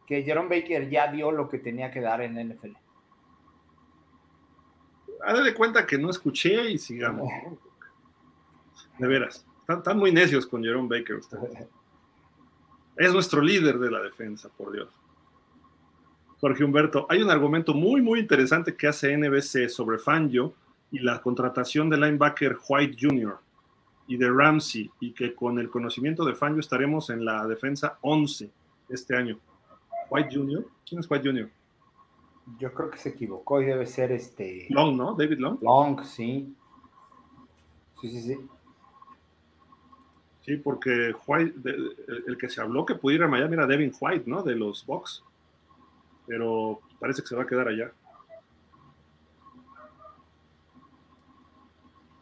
[0.05, 2.71] que Jerome Baker ya dio lo que tenía que dar en NFL.
[5.23, 7.29] Hágale cuenta que no escuché y sigamos.
[8.97, 11.67] De veras, están, muy necios con Jerome Baker ustedes.
[12.97, 14.89] Es nuestro líder de la defensa, por Dios.
[16.39, 20.53] Jorge Humberto, hay un argumento muy, muy interesante que hace NBC sobre Fangio
[20.91, 23.39] y la contratación del linebacker White Jr
[24.07, 28.51] y de Ramsey, y que con el conocimiento de Fangio estaremos en la defensa 11
[28.89, 29.39] este año.
[30.11, 30.67] White Jr.
[30.85, 31.49] ¿Quién es White Jr.?
[32.59, 34.67] Yo creo que se equivocó y debe ser este.
[34.69, 35.15] Long, ¿no?
[35.15, 35.57] David Long.
[35.61, 36.53] Long, sí.
[38.01, 38.37] Sí, sí, sí.
[40.41, 41.53] Sí, porque White,
[42.27, 44.43] el que se habló que pudiera ir a Miami era Devin White, ¿no?
[44.43, 45.23] De los Bucks.
[46.27, 47.91] Pero parece que se va a quedar allá.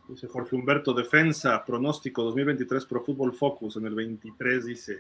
[0.09, 3.77] Dice Jorge Humberto, defensa, pronóstico 2023 Pro Football Focus.
[3.77, 4.99] En el 23 dice,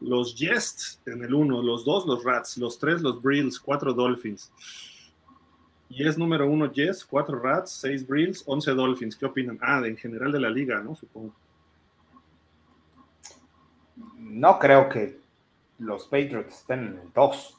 [0.00, 4.52] los Jests en el 1, los 2 los Rats, los 3 los Brills, 4 Dolphins.
[5.90, 9.16] Y es número 1 Jets, 4 Rats, 6 Brills, 11 Dolphins.
[9.16, 9.58] ¿Qué opinan?
[9.62, 10.94] Ah, en general de la liga, ¿no?
[10.94, 11.34] Supongo.
[14.16, 15.18] No creo que
[15.78, 17.58] los Patriots estén en el 2.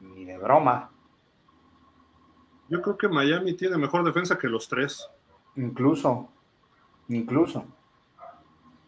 [0.00, 0.90] Ni de broma.
[2.68, 5.08] Yo creo que Miami tiene mejor defensa que los tres.
[5.56, 6.28] Incluso,
[7.08, 7.64] incluso.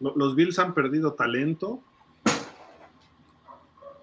[0.01, 1.79] Los Bills han perdido talento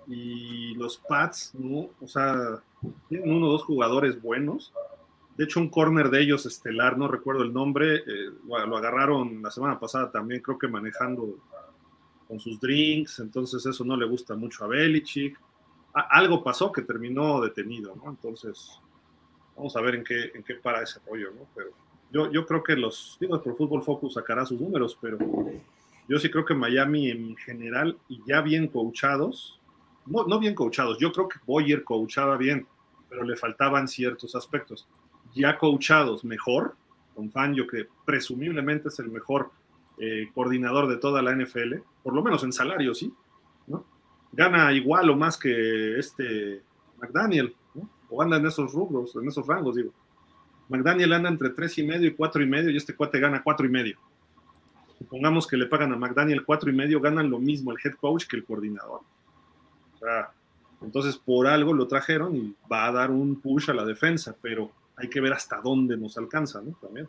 [0.07, 1.91] y los Pats, ¿no?
[2.01, 2.63] o sea,
[3.09, 4.73] tienen uno o dos jugadores buenos.
[5.37, 9.51] De hecho, un corner de ellos estelar, no recuerdo el nombre, eh, lo agarraron la
[9.51, 11.37] semana pasada también, creo que manejando
[12.27, 15.39] con sus drinks, entonces eso no le gusta mucho a Belichick.
[15.93, 18.11] algo pasó que terminó detenido, ¿no?
[18.11, 18.81] Entonces,
[19.59, 21.47] Vamos a ver en qué, en qué para ese rollo, ¿no?
[21.53, 21.71] Pero
[22.13, 25.19] yo, yo creo que los, digo, por Fútbol Focus sacará sus números, pero
[26.09, 29.61] yo sí creo que Miami en general, y ya bien coachados,
[30.07, 32.67] no, no bien coachados, yo creo que Boyer coachaba bien,
[33.09, 34.89] pero le faltaban ciertos aspectos.
[35.35, 36.77] Ya coachados mejor,
[37.15, 39.51] con Fangio, que presumiblemente es el mejor
[39.99, 43.13] eh, coordinador de toda la NFL, por lo menos en salario, sí,
[43.67, 43.85] ¿no?
[44.33, 46.63] Gana igual o más que este
[47.01, 47.55] McDaniel,
[48.09, 49.93] o anda en esos rubros, en esos rangos, digo.
[50.69, 53.67] McDaniel anda entre tres y medio y cuatro y medio y este cuate gana cuatro
[53.67, 53.99] y medio.
[54.99, 58.27] Supongamos que le pagan a McDaniel cuatro y medio, ganan lo mismo el head coach
[58.27, 59.01] que el coordinador.
[59.95, 60.31] O sea,
[60.83, 64.71] entonces por algo lo trajeron y va a dar un push a la defensa, pero
[64.97, 66.73] hay que ver hasta dónde nos alcanza, ¿no?
[66.81, 67.09] También.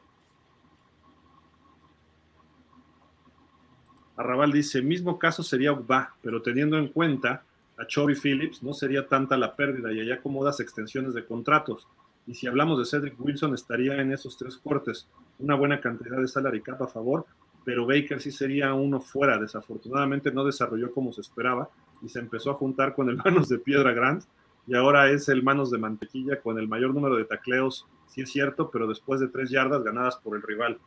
[4.15, 7.43] Arrabal dice, mismo caso sería Ugba, pero teniendo en cuenta
[7.77, 11.87] a Chovy Phillips, no sería tanta la pérdida y hay acomodas extensiones de contratos.
[12.27, 15.07] Y si hablamos de Cedric Wilson, estaría en esos tres cortes.
[15.39, 17.25] Una buena cantidad de salary cap a favor,
[17.69, 19.37] pero Baker sí sería uno fuera.
[19.37, 21.69] Desafortunadamente no desarrolló como se esperaba
[22.01, 24.23] y se empezó a juntar con el manos de piedra Grant
[24.65, 28.31] y ahora es el manos de mantequilla con el mayor número de tacleos, sí es
[28.31, 30.79] cierto, pero después de tres yardas ganadas por el rival.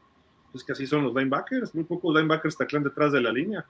[0.52, 3.64] Es que así son los linebackers, muy pocos linebackers taclean detrás de la línea.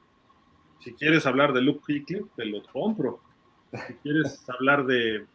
[0.81, 3.21] Si quieres hablar de Luke Kuechly, te lo compro.
[3.89, 5.27] Si quieres hablar de.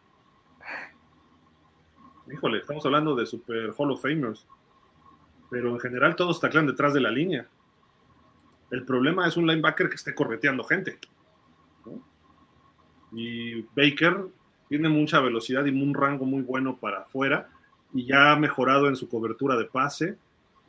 [2.32, 4.48] Híjole, estamos hablando de Super Hall of Famers.
[5.48, 7.48] Pero en general todos taclan detrás de la línea.
[8.70, 10.98] El problema es un linebacker que esté correteando gente.
[13.12, 14.26] Y Baker
[14.68, 17.48] tiene mucha velocidad y un rango muy bueno para afuera
[17.94, 20.16] y ya ha mejorado en su cobertura de pase.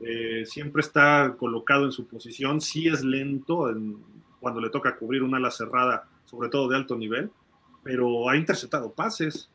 [0.02, 3.70] Eh, siempre está colocado en su posición, sí es lento
[4.40, 7.30] cuando le toca cubrir una ala cerrada, sobre todo de alto nivel,
[7.84, 9.50] pero ha interceptado pases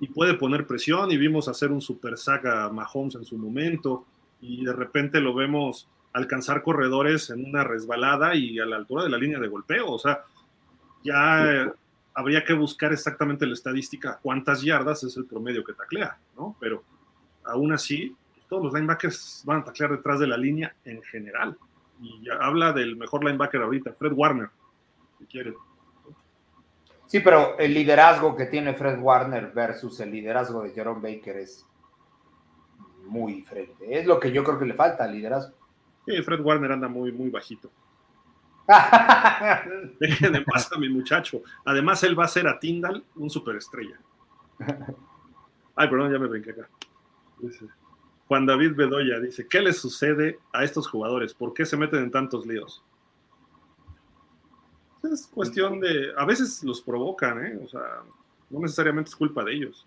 [0.00, 4.06] y puede poner presión y vimos hacer un super saga Mahomes en su momento
[4.40, 9.10] y de repente lo vemos alcanzar corredores en una resbalada y a la altura de
[9.10, 10.24] la línea de golpeo, o sea,
[11.02, 11.72] ya
[12.14, 16.56] habría que buscar exactamente la estadística, cuántas yardas es el promedio que taclea, ¿no?
[16.60, 16.82] Pero
[17.44, 18.14] aún así,
[18.48, 21.56] todos los linebackers van a taclear detrás de la línea en general.
[22.02, 24.48] Y ya habla del mejor linebacker ahorita, Fred Warner,
[25.18, 25.54] si quiere.
[27.06, 31.66] Sí, pero el liderazgo que tiene Fred Warner versus el liderazgo de Jerome Baker es
[33.06, 33.98] muy diferente.
[33.98, 35.59] Es lo que yo creo que le falta, liderazgo.
[36.06, 37.70] Sí, Fred Warner anda muy, muy bajito.
[40.00, 41.42] Dejen de paz a mi muchacho.
[41.64, 43.98] Además, él va a ser a Tyndall un superestrella.
[45.74, 46.68] Ay, perdón, ya me brinqué acá.
[48.28, 51.34] Juan David Bedoya dice: ¿Qué les sucede a estos jugadores?
[51.34, 52.84] ¿Por qué se meten en tantos líos?
[55.02, 56.12] Es cuestión de.
[56.16, 57.58] A veces los provocan, ¿eh?
[57.64, 58.02] O sea,
[58.50, 59.86] no necesariamente es culpa de ellos.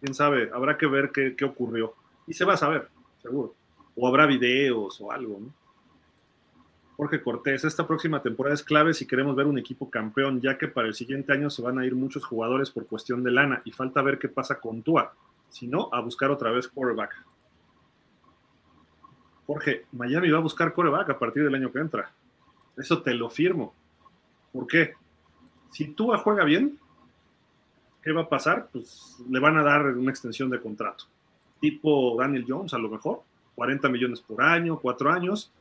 [0.00, 1.94] Quién sabe, habrá que ver qué, qué ocurrió.
[2.26, 2.88] Y se va a saber,
[3.20, 3.54] seguro.
[3.96, 5.52] O habrá videos o algo, ¿no?
[6.96, 10.68] Jorge Cortés, esta próxima temporada es clave si queremos ver un equipo campeón, ya que
[10.68, 13.72] para el siguiente año se van a ir muchos jugadores por cuestión de lana y
[13.72, 15.12] falta ver qué pasa con Tua.
[15.48, 17.16] Si no, a buscar otra vez quarterback.
[19.46, 22.12] Jorge, Miami va a buscar quarterback a partir del año que entra.
[22.76, 23.74] Eso te lo firmo.
[24.52, 24.94] ¿Por qué?
[25.70, 26.78] Si Tua juega bien,
[28.02, 28.68] ¿qué va a pasar?
[28.72, 31.06] Pues le van a dar una extensión de contrato.
[31.60, 33.22] Tipo Daniel Jones, a lo mejor.
[33.54, 35.52] 40 millones por año, cuatro años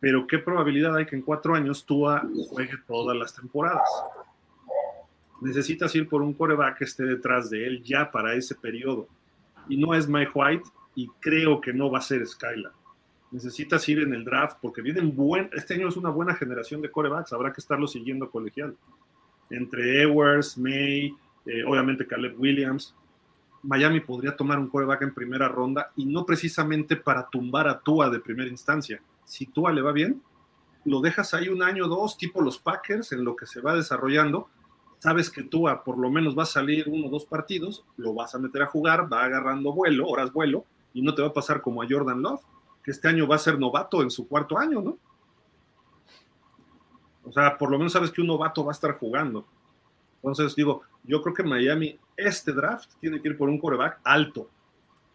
[0.00, 3.88] pero ¿qué probabilidad hay que en cuatro años Tua juegue todas las temporadas?
[5.40, 9.08] Necesitas ir por un coreback que esté detrás de él ya para ese periodo.
[9.68, 10.64] Y no es Mike White
[10.94, 12.72] y creo que no va a ser Skylar.
[13.30, 16.90] Necesitas ir en el draft porque vienen buen, este año es una buena generación de
[16.90, 18.74] corebacks, habrá que estarlo siguiendo colegial.
[19.50, 21.14] Entre Ewers, May,
[21.44, 22.94] eh, obviamente Caleb Williams,
[23.68, 28.08] Miami podría tomar un coreback en primera ronda y no precisamente para tumbar a Tua
[28.08, 30.22] de primera instancia, si Tua le va bien,
[30.86, 33.74] lo dejas ahí un año o dos, tipo los Packers, en lo que se va
[33.74, 34.48] desarrollando.
[35.00, 38.34] Sabes que Tua por lo menos va a salir uno o dos partidos, lo vas
[38.34, 40.64] a meter a jugar, va agarrando vuelo, horas vuelo,
[40.94, 42.40] y no te va a pasar como a Jordan Love,
[42.82, 44.96] que este año va a ser novato en su cuarto año, ¿no?
[47.22, 49.44] O sea, por lo menos sabes que un novato va a estar jugando.
[50.22, 54.48] Entonces, digo, yo creo que Miami, este draft, tiene que ir por un coreback alto.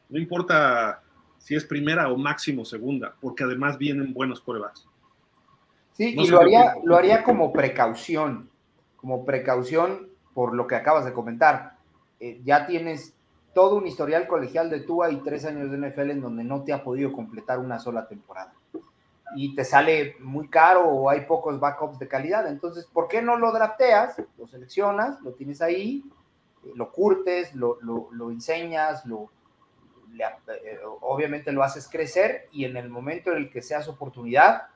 [0.10, 1.02] No importa
[1.38, 4.88] si es primera o máximo segunda, porque además vienen buenos corebacks.
[5.92, 8.50] Sí, y lo haría, lo haría como precaución,
[8.96, 11.78] como precaución por lo que acabas de comentar.
[12.20, 13.14] Eh, ya tienes
[13.54, 16.74] todo un historial colegial de Tua y tres años de NFL en donde no te
[16.74, 18.54] ha podido completar una sola temporada.
[19.36, 22.48] Y te sale muy caro o hay pocos backups de calidad.
[22.48, 24.22] Entonces, ¿por qué no lo drafteas?
[24.38, 26.04] Lo seleccionas, lo tienes ahí,
[26.64, 29.30] eh, lo curtes, lo, lo, lo enseñas, lo,
[30.20, 34.68] eh, obviamente lo haces crecer y en el momento en el que seas oportunidad,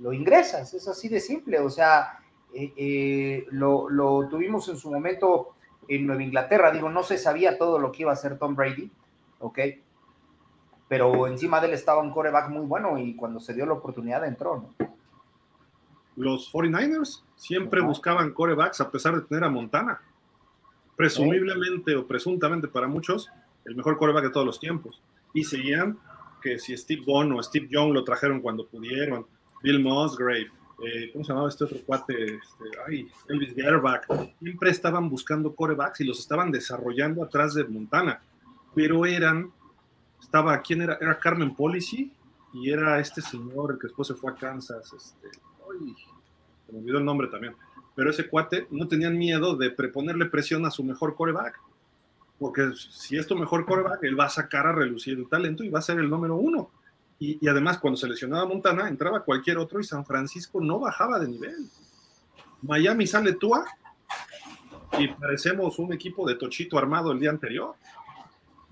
[0.00, 0.72] lo ingresas.
[0.74, 1.58] Es así de simple.
[1.58, 2.18] O sea,
[2.54, 5.54] eh, eh, lo, tuvimos en su momento
[5.88, 6.70] en Nueva Inglaterra.
[6.70, 8.90] Digo, no se sabía todo lo que iba a hacer Tom Brady,
[9.40, 9.58] ¿ok?
[10.92, 14.26] Pero encima de él estaba un coreback muy bueno y cuando se dio la oportunidad
[14.26, 14.88] entró, ¿no?
[16.16, 20.02] Los 49ers siempre buscaban corebacks a pesar de tener a Montana.
[20.94, 23.30] Presumiblemente o presuntamente para muchos,
[23.64, 25.02] el mejor coreback de todos los tiempos.
[25.32, 25.98] Y seguían
[26.42, 29.24] que si Steve Bond o Steve Young lo trajeron cuando pudieron,
[29.62, 30.50] Bill Musgrave,
[30.84, 32.34] eh, ¿cómo se llamaba este otro cuate?
[32.34, 34.04] Este, ay, Elvis Gerbach,
[34.40, 38.20] siempre estaban buscando corebacks y los estaban desarrollando atrás de Montana,
[38.74, 39.50] pero eran,
[40.22, 40.96] estaba, ¿quién era?
[41.00, 42.10] Era Carmen Policy
[42.54, 45.28] y era este señor, el que después se fue a Kansas, este,
[46.66, 47.54] se me olvidó el nombre también,
[47.94, 51.60] pero ese cuate no tenían miedo de preponerle presión a su mejor coreback
[52.42, 55.68] porque si es tu mejor coreback, él va a sacar a relucir el talento y
[55.68, 56.70] va a ser el número uno.
[57.20, 61.68] Y, además, cuando seleccionaba Montana, entraba cualquier otro y San Francisco no bajaba de nivel.
[62.62, 63.64] Miami sale Tua
[64.98, 67.76] y parecemos un equipo de Tochito armado el día anterior.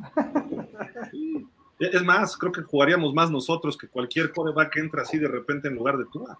[1.80, 5.68] Es más, creo que jugaríamos más nosotros que cualquier coreback que entra así de repente
[5.68, 6.38] en lugar de Tua.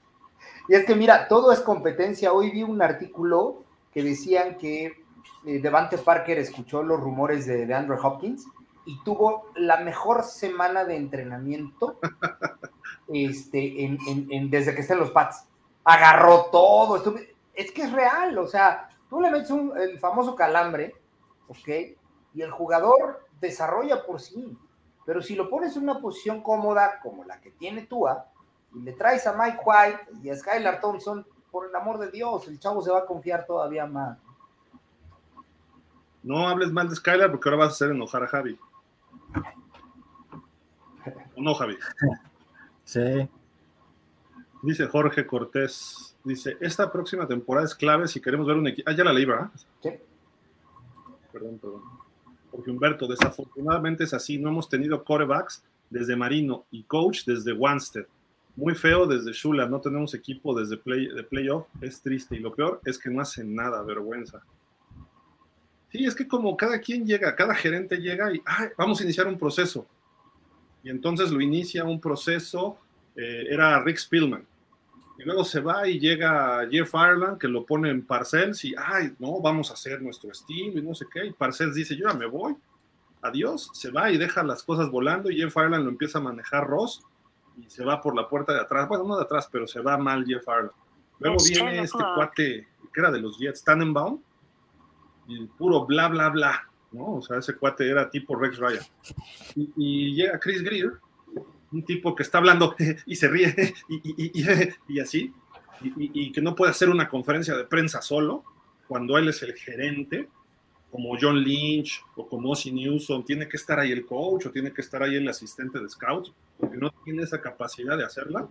[0.69, 2.35] Y es que mira, todo es competencia.
[2.35, 5.03] Hoy vi un artículo que decían que
[5.47, 8.45] eh, Devante Parker escuchó los rumores de, de, Andrew Hopkins
[8.85, 11.99] y tuvo la mejor semana de entrenamiento
[13.09, 15.47] este, en, desde que estén los Pats.
[15.85, 17.03] Agarró todo.
[17.55, 20.95] es que es real, o sea, tú le metes el famoso calambre,
[21.49, 21.69] ¿ok?
[22.35, 24.57] Y el jugador desarrolla por sí.
[25.05, 28.27] Pero si lo pones en una posición cómoda como la que tiene Tua,
[28.75, 32.47] y le traes a Mike White y a Skylar Thompson, por el amor de Dios,
[32.47, 34.19] el chavo se va a confiar todavía más.
[36.23, 38.59] No hables mal de Skylar porque ahora vas a hacer enojar a Javi.
[41.37, 41.77] no, Javi?
[42.85, 43.29] Sí.
[44.63, 48.91] Dice Jorge Cortés, dice, esta próxima temporada es clave si queremos ver un equipo.
[48.91, 49.49] Ah, ya la leí, ¿verdad?
[49.81, 49.91] Sí.
[51.33, 52.00] Perdón, perdón.
[52.51, 58.07] Porque Humberto, desafortunadamente es así, no hemos tenido corebacks desde Marino y coach desde Wanstead.
[58.57, 62.37] Muy feo desde Shula, no tenemos equipo desde play, de playoff, es triste.
[62.37, 64.43] Y lo peor es que no hacen nada, vergüenza.
[65.91, 68.41] Sí, es que como cada quien llega, cada gerente llega y
[68.77, 69.87] vamos a iniciar un proceso.
[70.83, 72.79] Y entonces lo inicia un proceso,
[73.17, 74.47] eh, era Rick Spielman.
[75.21, 79.15] Y luego se va y llega Jeff Ireland, que lo pone en Parcells y, ay,
[79.19, 81.27] no, vamos a hacer nuestro estilo y no sé qué.
[81.27, 82.57] Y Parcells dice, yo ya me voy,
[83.21, 83.71] adiós.
[83.75, 87.03] Se va y deja las cosas volando y Jeff Ireland lo empieza a manejar Ross
[87.59, 88.89] y se va por la puerta de atrás.
[88.89, 90.73] Bueno, no de atrás, pero se va mal Jeff Ireland.
[91.19, 94.23] Luego viene este cuate que era de los Jets, Tannenbaum,
[95.27, 97.17] y puro bla, bla, bla, ¿no?
[97.17, 98.85] O sea, ese cuate era tipo Rex Ryan.
[99.77, 100.95] Y, llega Chris Greer,
[101.73, 102.75] un tipo que está hablando
[103.07, 105.33] y se ríe y, así,
[105.83, 108.45] y, que no puede hacer una conferencia de prensa solo,
[108.89, 110.29] cuando él es el gerente,
[110.91, 114.73] como John Lynch o como Ozzy Newsom, tiene que estar ahí el coach o tiene
[114.73, 118.49] que estar ahí el asistente de scouts, porque no tiene esa capacidad de hacerla,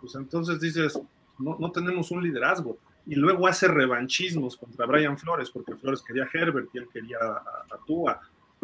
[0.00, 0.98] pues entonces dices,
[1.38, 2.78] no, no tenemos un liderazgo.
[3.06, 7.18] Y luego hace revanchismos contra Brian Flores, porque Flores quería a Herbert y él quería
[7.18, 8.20] a, Tua,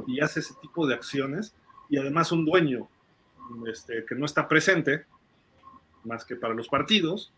[0.06, 1.54] y hace ese tipo de acciones,
[1.88, 2.88] y además un dueño
[3.66, 5.06] este, que no está presente,
[6.04, 7.32] más que para los partidos,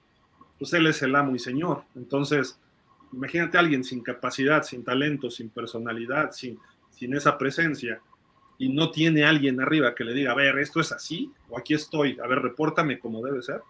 [0.58, 1.84] pues él es el amo y señor.
[1.94, 2.58] Entonces,
[3.12, 6.58] imagínate a alguien sin capacidad, sin talento, sin personalidad, sin,
[6.90, 8.00] sin esa presencia,
[8.58, 11.74] y no tiene alguien arriba que le diga, a ver, esto es así, o aquí
[11.74, 13.60] estoy, a ver, repórtame como debe ser,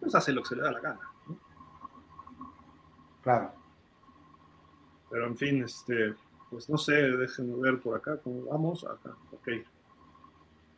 [0.00, 1.00] pues hace lo que se le da la gana.
[3.22, 3.52] Claro.
[5.10, 6.14] Pero en fin, este,
[6.50, 8.84] pues no sé, déjenme ver por acá cómo vamos.
[8.84, 9.48] Acá, ok.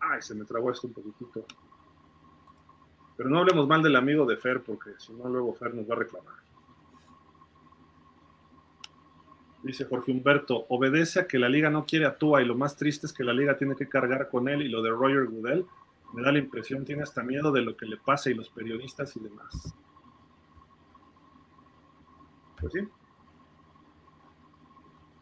[0.01, 1.45] Ay, se me trabó esto un poquitito.
[3.17, 5.95] Pero no hablemos mal del amigo de Fer, porque si no, luego Fer nos va
[5.95, 6.35] a reclamar.
[9.63, 13.07] Dice Jorge Humberto, obedece a que la liga no quiere a y lo más triste
[13.07, 15.67] es que la liga tiene que cargar con él y lo de Roger Goodell
[16.13, 19.15] me da la impresión, tiene hasta miedo de lo que le pase y los periodistas
[19.17, 19.75] y demás.
[22.61, 22.89] Pues sí.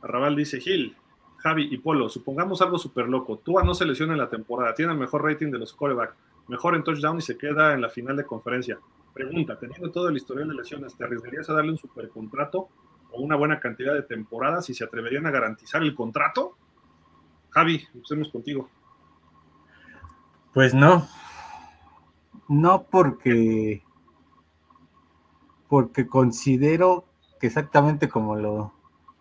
[0.03, 0.97] Arrabal dice, Gil,
[1.39, 3.39] Javi y Polo, supongamos algo súper loco.
[3.39, 6.15] Tua no se lesiona en la temporada, tiene el mejor rating de los coreback,
[6.49, 8.79] mejor en touchdown y se queda en la final de conferencia.
[9.13, 12.69] Pregunta, teniendo todo el historial de lesiones, ¿te arriesgarías a darle un supercontrato
[13.13, 16.57] o una buena cantidad de temporadas y se atreverían a garantizar el contrato?
[17.51, 18.69] Javi, empecemos contigo.
[20.53, 21.07] Pues no.
[22.49, 23.83] No porque
[25.69, 27.05] porque considero
[27.41, 28.73] que exactamente como lo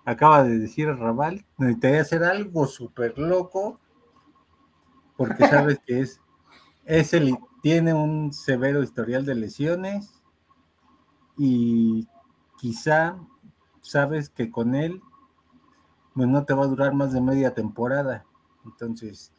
[0.06, 3.80] acaba de decir Raval, necesitaría hacer algo súper loco,
[5.18, 6.22] porque sabes que es,
[6.86, 10.22] es el, tiene un severo historial de lesiones
[11.38, 12.08] y
[12.58, 13.18] quizá
[13.82, 15.02] sabes que con él
[16.14, 18.26] pues no te va a durar más de media temporada.
[18.64, 19.34] Entonces,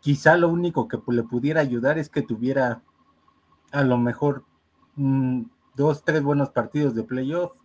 [0.00, 2.82] quizá lo único que le pudiera ayudar es que tuviera
[3.70, 4.44] a lo mejor
[4.96, 7.59] dos, tres buenos partidos de playoff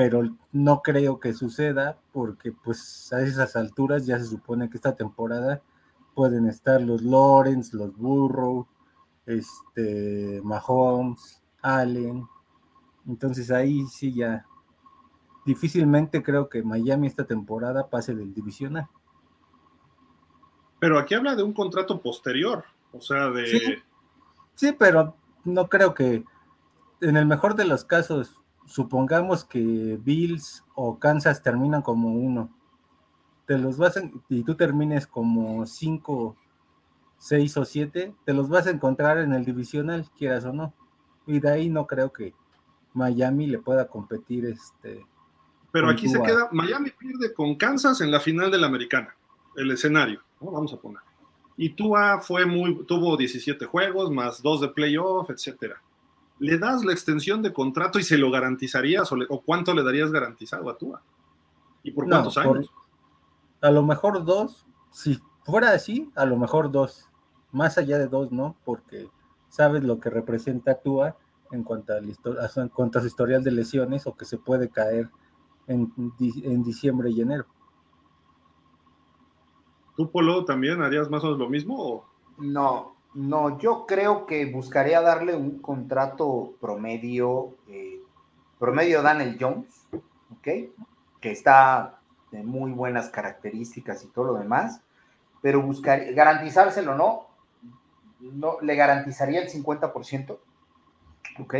[0.00, 4.96] pero no creo que suceda porque pues a esas alturas ya se supone que esta
[4.96, 5.60] temporada
[6.14, 8.66] pueden estar los Lawrence, los Burrow,
[9.26, 12.26] este Mahomes, Allen.
[13.06, 14.46] Entonces ahí sí ya
[15.44, 18.88] difícilmente creo que Miami esta temporada pase del divisional.
[20.78, 23.46] Pero aquí habla de un contrato posterior, o sea, de...
[23.46, 23.60] Sí,
[24.54, 25.14] sí, pero
[25.44, 26.24] no creo que
[27.02, 28.39] en el mejor de los casos
[28.70, 32.50] supongamos que Bills o Kansas terminan como uno,
[33.44, 36.36] te los vas y tú termines como cinco,
[37.18, 40.72] seis o siete, te los vas a encontrar en el divisional, quieras o no.
[41.26, 42.32] Y de ahí no creo que
[42.94, 45.04] Miami le pueda competir este.
[45.72, 49.16] Pero aquí se queda, Miami pierde con Kansas en la final de la americana,
[49.56, 51.00] el escenario, vamos a poner.
[51.56, 55.82] Y Tua fue muy, tuvo 17 juegos, más dos de playoff, etcétera
[56.40, 60.68] le das la extensión de contrato y se lo garantizarías o, cuánto le darías garantizado
[60.68, 61.02] a Tua?
[61.82, 62.72] ¿Y por cuántos años?
[63.60, 67.08] a lo mejor dos, si fuera así, a lo mejor dos.
[67.52, 68.56] Más allá de dos, ¿no?
[68.64, 69.10] Porque
[69.48, 71.16] sabes lo que representa Tua
[71.50, 75.10] en cuanto, a, en cuanto a su historial de lesiones o que se puede caer
[75.66, 77.46] en, en diciembre y enero.
[79.96, 82.08] ¿Tú, Polo, también harías más o menos lo mismo?
[82.38, 88.00] No, no, yo creo que buscaría darle un contrato promedio, eh,
[88.58, 90.48] promedio Daniel Jones, ¿ok?
[91.20, 91.98] Que está
[92.30, 94.80] de muy buenas características y todo lo demás,
[95.42, 97.26] pero buscar, garantizárselo, ¿no?
[98.20, 100.38] No, le garantizaría el 50%,
[101.40, 101.54] ¿ok?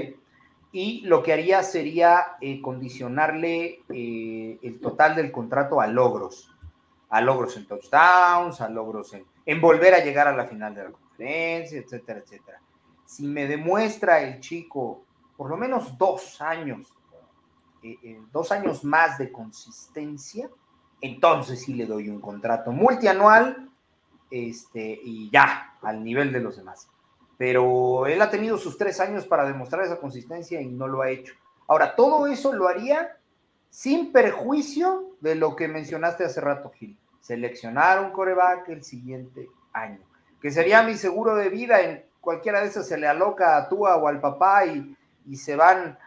[0.72, 6.54] Y lo que haría sería eh, condicionarle eh, el total del contrato a logros,
[7.08, 10.84] a logros en touchdowns, a logros en, en volver a llegar a la final de
[10.84, 10.90] la
[11.20, 12.60] etcétera, etcétera.
[13.04, 15.04] Si me demuestra el chico
[15.36, 16.92] por lo menos dos años,
[17.82, 20.50] eh, dos años más de consistencia,
[21.00, 23.70] entonces sí le doy un contrato multianual
[24.30, 26.88] este, y ya, al nivel de los demás.
[27.38, 31.10] Pero él ha tenido sus tres años para demostrar esa consistencia y no lo ha
[31.10, 31.34] hecho.
[31.66, 33.16] Ahora, todo eso lo haría
[33.70, 36.98] sin perjuicio de lo que mencionaste hace rato, Gil.
[37.20, 40.00] Seleccionar un coreback el siguiente año,
[40.40, 41.80] que sería mi seguro de vida.
[41.80, 44.96] En cualquiera de esas se le aloca a Tua o al papá y,
[45.26, 45.98] y se van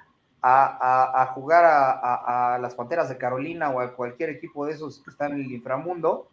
[0.43, 5.33] a, jugar a, las Panteras de Carolina o a cualquier equipo de esos que están
[5.33, 6.27] en el inframundo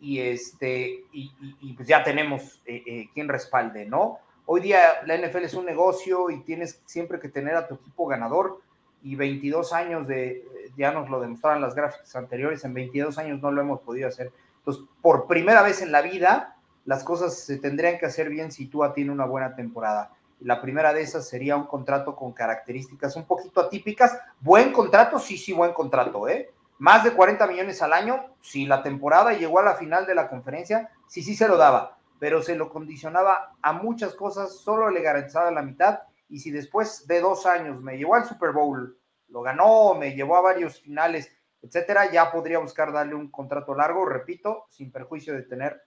[0.00, 4.18] y este y, pues ya tenemos eh, eh, quien respalde, ¿no?
[4.46, 8.06] Hoy día la NFL es un negocio y tienes siempre que tener a tu equipo
[8.06, 8.60] ganador
[9.02, 10.44] y 22 años de,
[10.76, 14.32] ya nos lo demostraron las gráficas anteriores, en 22 años no lo hemos podido hacer.
[14.58, 16.55] Entonces, por primera vez en la vida,
[16.86, 20.12] las cosas se tendrían que hacer bien si tú tienes una buena temporada.
[20.40, 24.16] La primera de esas sería un contrato con características un poquito atípicas.
[24.40, 26.52] Buen contrato, sí, sí, buen contrato, ¿eh?
[26.78, 30.28] Más de 40 millones al año, si la temporada llegó a la final de la
[30.28, 35.02] conferencia, sí, sí se lo daba, pero se lo condicionaba a muchas cosas, solo le
[35.02, 36.00] garantizaba la mitad.
[36.28, 38.96] Y si después de dos años me llevó al Super Bowl,
[39.28, 41.32] lo ganó, me llevó a varios finales,
[41.62, 45.82] etcétera, ya podría buscar darle un contrato largo, repito, sin perjuicio de tener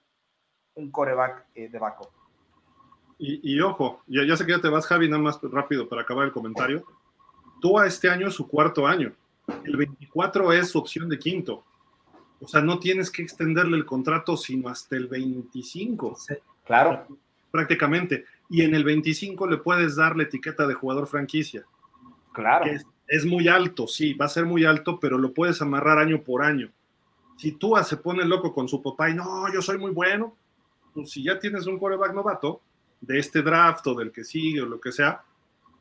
[0.79, 2.09] un coreback eh, de backup.
[3.21, 6.25] Y, ojo, ya, ya sé que ya te vas, Javi, nada más rápido para acabar
[6.25, 6.85] el comentario.
[7.59, 9.11] Tú a este año es su cuarto año.
[9.65, 11.65] El 24 es su opción de quinto.
[12.39, 16.17] O sea, no tienes que extenderle el contrato sino hasta el 25.
[16.65, 17.07] claro.
[17.51, 18.25] Prácticamente.
[18.49, 21.65] Y en el 25 le puedes dar la etiqueta de jugador franquicia.
[22.31, 22.65] Claro.
[23.07, 26.43] Es, muy alto, sí, va a ser muy alto, pero lo puedes amarrar año por
[26.43, 26.71] año.
[27.37, 30.35] Si tú se pone loco con su papá y no, yo soy muy bueno,
[30.93, 32.61] pues si ya tienes un coreback novato,
[33.01, 35.21] de este draft o del que sigue o lo que sea,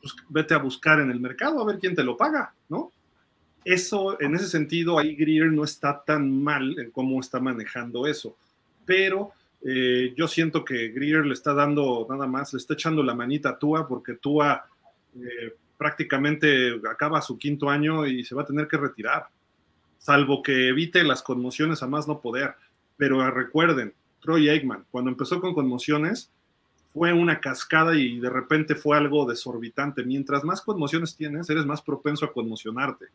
[0.01, 2.93] pues vete a buscar en el mercado a ver quién te lo paga, ¿no?
[3.65, 8.37] Eso, en ese sentido, ahí Greer no está tan mal en cómo está manejando eso,
[8.87, 9.33] pero
[9.63, 13.51] eh, yo siento que Greer le está dando nada más, le está echando la manita
[13.51, 14.65] a Tua porque Tua
[15.17, 19.27] eh, prácticamente acaba su quinto año y se va a tener que retirar,
[19.99, 22.55] salvo que evite las conmociones a más no poder.
[22.97, 26.31] Pero recuerden, Troy Aikman, cuando empezó con conmociones,
[26.93, 30.05] fue una cascada y de repente fue algo desorbitante.
[30.05, 33.07] Mientras más conmociones tienes, eres más propenso a conmocionarte.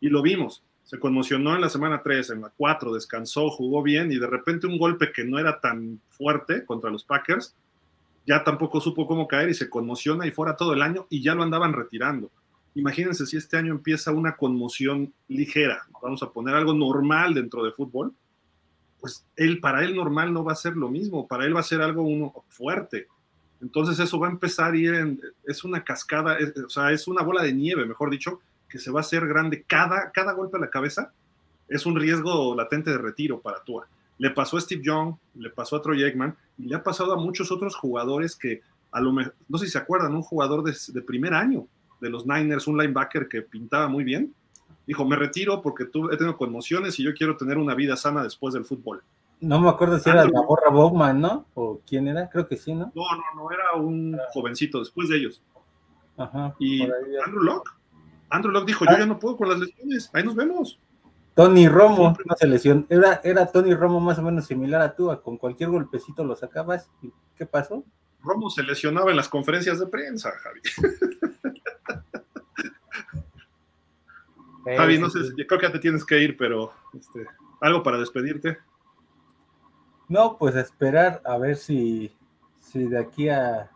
[0.00, 0.62] Y lo vimos.
[0.82, 4.66] Se conmocionó en la semana 3, en la 4, descansó, jugó bien y de repente
[4.66, 7.54] un golpe que no era tan fuerte contra los Packers,
[8.26, 11.34] ya tampoco supo cómo caer y se conmociona y fuera todo el año y ya
[11.34, 12.30] lo andaban retirando.
[12.74, 17.72] Imagínense si este año empieza una conmoción ligera, vamos a poner algo normal dentro de
[17.72, 18.12] fútbol,
[19.02, 21.64] pues él, para él normal no va a ser lo mismo, para él va a
[21.64, 23.08] ser algo fuerte.
[23.60, 27.22] Entonces eso va a empezar a ir en, es una cascada, o sea, es una
[27.22, 29.64] bola de nieve, mejor dicho, que se va a hacer grande.
[29.66, 31.12] Cada, cada golpe a la cabeza
[31.68, 33.88] es un riesgo latente de retiro para Tua.
[34.18, 37.16] Le pasó a Steve Young, le pasó a Troy Aikman y le ha pasado a
[37.16, 38.62] muchos otros jugadores que
[38.92, 41.66] a lo mejor, no sé si se acuerdan, un jugador de, de primer año
[42.00, 44.32] de los Niners, un linebacker que pintaba muy bien,
[44.86, 48.22] dijo, me retiro porque tú, he tenido conmociones y yo quiero tener una vida sana
[48.22, 49.02] después del fútbol.
[49.40, 51.46] No me acuerdo si era la borra Bowman, ¿no?
[51.54, 52.28] ¿O quién era?
[52.28, 52.92] Creo que sí, ¿no?
[52.94, 55.42] No, no, no, era un jovencito después de ellos.
[56.16, 56.54] Ajá.
[56.60, 57.70] Y Andrew Locke.
[58.30, 58.98] Andrew Locke dijo, yo ah.
[59.00, 60.78] ya no puedo con las lesiones, ahí nos vemos.
[61.34, 65.38] Tony Romo, una selección, era, era Tony Romo más o menos similar a tú, con
[65.38, 66.90] cualquier golpecito lo sacabas.
[67.02, 67.84] ¿Y qué pasó?
[68.20, 70.60] Romo se lesionaba en las conferencias de prensa, Javi.
[74.64, 77.26] Javi, no sé, creo que ya te tienes que ir, pero este,
[77.60, 78.58] algo para despedirte.
[80.08, 82.14] No, pues esperar a ver si,
[82.60, 83.70] si de aquí a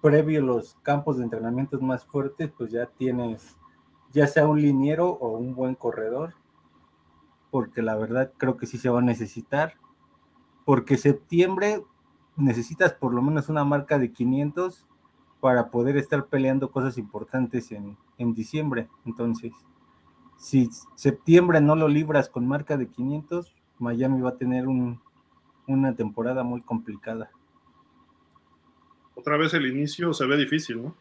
[0.00, 3.56] previo los campos de entrenamientos más fuertes, pues ya tienes
[4.12, 6.34] ya sea un liniero o un buen corredor,
[7.50, 9.74] porque la verdad creo que sí se va a necesitar,
[10.64, 11.82] porque septiembre
[12.36, 14.86] necesitas por lo menos una marca de 500
[15.40, 18.88] para poder estar peleando cosas importantes en, en diciembre.
[19.04, 19.52] Entonces,
[20.42, 26.42] si septiembre no lo libras con marca de 500, Miami va a tener una temporada
[26.42, 27.30] muy complicada.
[29.14, 30.96] Otra vez el inicio se ve difícil, ¿no?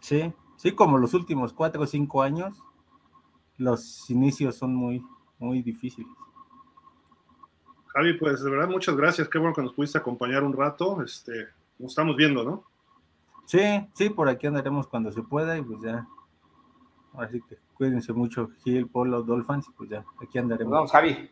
[0.00, 2.56] Sí, sí, como los últimos cuatro o cinco años,
[3.58, 5.04] los inicios son muy,
[5.40, 6.12] muy difíciles.
[7.88, 11.48] Javi, pues de verdad muchas gracias, qué bueno que nos pudiste acompañar un rato, este,
[11.80, 12.62] nos estamos viendo, ¿no?
[13.44, 13.58] Sí,
[13.94, 16.06] sí, por aquí andaremos cuando se pueda y pues ya,
[17.18, 20.72] así que cuídense mucho, Gil, Polo, Dolphins, pues ya, aquí andaremos.
[20.72, 21.28] vamos, Javi.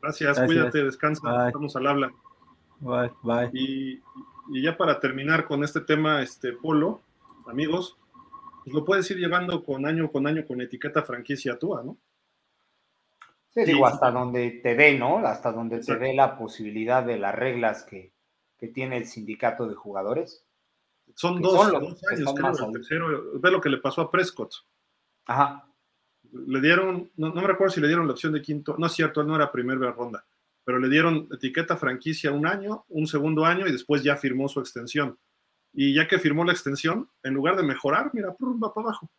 [0.00, 2.12] Gracias, cuídate, descansa, estamos al habla.
[2.80, 3.50] Bye, bye.
[3.52, 4.00] Y,
[4.50, 7.02] y, ya para terminar con este tema, este Polo,
[7.46, 7.98] amigos,
[8.64, 11.98] pues lo puedes ir llevando con año con año con etiqueta franquicia tua, ¿no?
[13.50, 15.18] Sí, digo, hasta donde te ve, ¿no?
[15.18, 18.10] Hasta donde te ve la posibilidad de las reglas que,
[18.72, 20.46] tiene el sindicato de jugadores.
[21.14, 22.00] Son dos, años,
[22.34, 23.38] creo, el tercero.
[23.38, 24.54] Ve lo que le pasó a Prescott.
[25.26, 25.68] Ajá.
[26.32, 29.20] Le dieron, no, me recuerdo si le dieron la opción de quinto, no es cierto,
[29.20, 30.24] él no era primera ronda,
[30.64, 34.60] pero le dieron etiqueta franquicia un año, un segundo año y después ya firmó su
[34.60, 35.18] extensión.
[35.74, 39.10] Y ya que firmó la extensión, en lugar de mejorar, mira, va para abajo.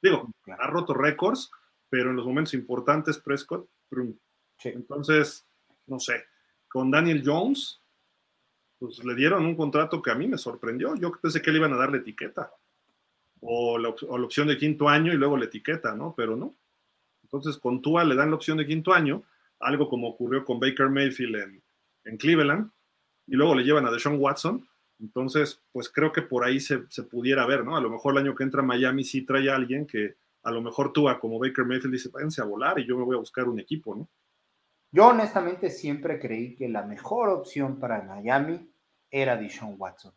[0.00, 1.50] Digo, ha roto récords,
[1.88, 3.68] pero en los momentos importantes, Prescott,
[4.64, 5.46] entonces,
[5.86, 6.24] no sé,
[6.68, 7.80] con Daniel Jones,
[8.78, 10.94] pues le dieron un contrato que a mí me sorprendió.
[10.96, 12.52] Yo pensé que le iban a dar la etiqueta,
[13.46, 16.14] o la, opción de quinto año y luego la etiqueta, ¿no?
[16.16, 16.56] Pero no.
[17.22, 19.22] Entonces, con Tua le dan la opción de quinto año,
[19.60, 21.60] algo como ocurrió con Baker Mayfield
[22.04, 22.70] en, Cleveland,
[23.26, 24.66] y luego le llevan a Deshaun Watson,
[25.00, 26.78] entonces, pues creo que por ahí se,
[27.10, 27.76] pudiera ver, ¿no?
[27.76, 30.62] A lo mejor el año que entra Miami sí trae a alguien que a lo
[30.62, 33.48] mejor tú, como Baker Mayfield, dice, váyanse a volar y yo me voy a buscar
[33.48, 34.08] un equipo, ¿no?
[34.92, 38.70] Yo honestamente siempre creí que la mejor opción para Miami
[39.10, 40.12] era Deshaun Watson.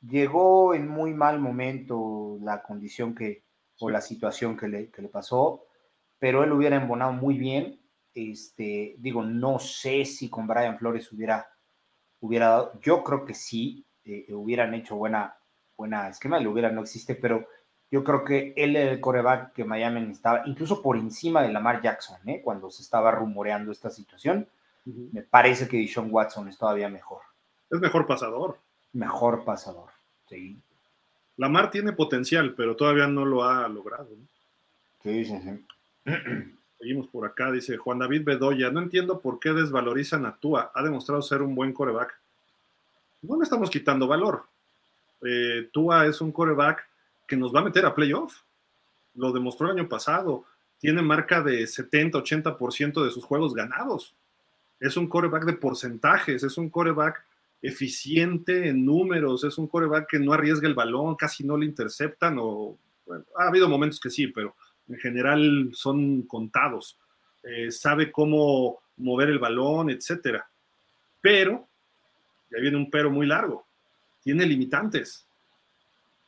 [0.00, 3.44] Llegó en muy mal momento la condición que,
[3.78, 5.64] o la situación que le, que le pasó,
[6.18, 7.80] pero él hubiera embonado muy bien.
[8.14, 11.48] Este, digo, no sé si con Brian Flores hubiera,
[12.20, 15.36] hubiera dado, yo creo que sí, eh, hubieran hecho buena,
[15.76, 17.46] buena esquema, le hubiera no existe, pero
[17.90, 21.80] yo creo que él era el coreback que Miami necesitaba, incluso por encima de Lamar
[21.82, 22.40] Jackson, ¿eh?
[22.42, 24.48] cuando se estaba rumoreando esta situación.
[24.84, 27.22] Me parece que Dishon Watson es todavía mejor.
[27.70, 28.60] Es mejor pasador.
[28.92, 29.90] Mejor pasador,
[30.28, 30.56] sí.
[31.36, 34.08] Lamar tiene potencial, pero todavía no lo ha logrado.
[35.02, 36.10] Sí, sí, sí.
[36.78, 38.70] Seguimos por acá, dice Juan David Bedoya.
[38.70, 40.72] No entiendo por qué desvalorizan a Tua.
[40.74, 42.18] Ha demostrado ser un buen coreback
[43.22, 44.44] no le estamos quitando valor.
[45.22, 46.86] Eh, Tua es un coreback
[47.26, 48.40] que nos va a meter a playoff.
[49.14, 50.44] Lo demostró el año pasado.
[50.78, 54.14] Tiene marca de 70-80% de sus juegos ganados.
[54.78, 57.24] Es un coreback de porcentajes, es un coreback
[57.66, 62.36] eficiente en números, es un coreback que no arriesga el balón, casi no le interceptan
[62.38, 62.78] o
[63.38, 64.54] ha habido momentos que sí, pero
[64.88, 66.98] en general son contados.
[67.42, 70.48] Eh, sabe cómo mover el balón, etcétera.
[71.20, 71.68] Pero
[72.50, 73.66] ya viene un pero muy largo,
[74.22, 75.26] tiene limitantes.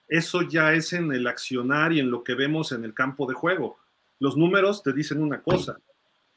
[0.08, 3.34] Eso ya es en el accionar y en lo que vemos en el campo de
[3.34, 3.78] juego.
[4.20, 5.78] Los números te dicen una cosa,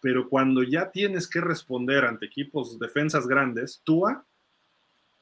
[0.02, 4.26] pero cuando ya tienes que responder ante equipos defensas grandes, Tua,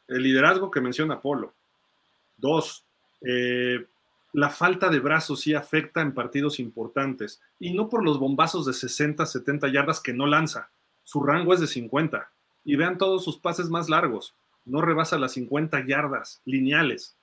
[0.09, 1.53] el liderazgo que menciona Polo.
[2.37, 2.85] Dos,
[3.21, 3.85] eh,
[4.33, 8.73] la falta de brazos sí afecta en partidos importantes y no por los bombazos de
[8.73, 10.69] 60, 70 yardas que no lanza.
[11.03, 12.29] Su rango es de 50
[12.65, 14.35] y vean todos sus pases más largos
[14.69, 17.15] no rebasa las 50 yardas lineales.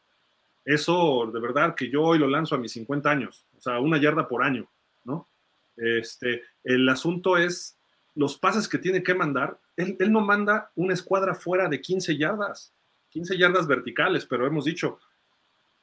[0.65, 3.99] Eso, de verdad, que yo hoy lo lanzo a mis 50 años, o sea, una
[3.99, 4.69] yarda por año,
[5.05, 5.29] ¿no?
[5.77, 7.77] Este, el asunto es
[8.15, 9.59] los pases que tiene que mandar.
[9.77, 12.73] Él, no manda una escuadra fuera de 15 yardas,
[13.17, 14.99] 15 yardas verticales, pero hemos dicho,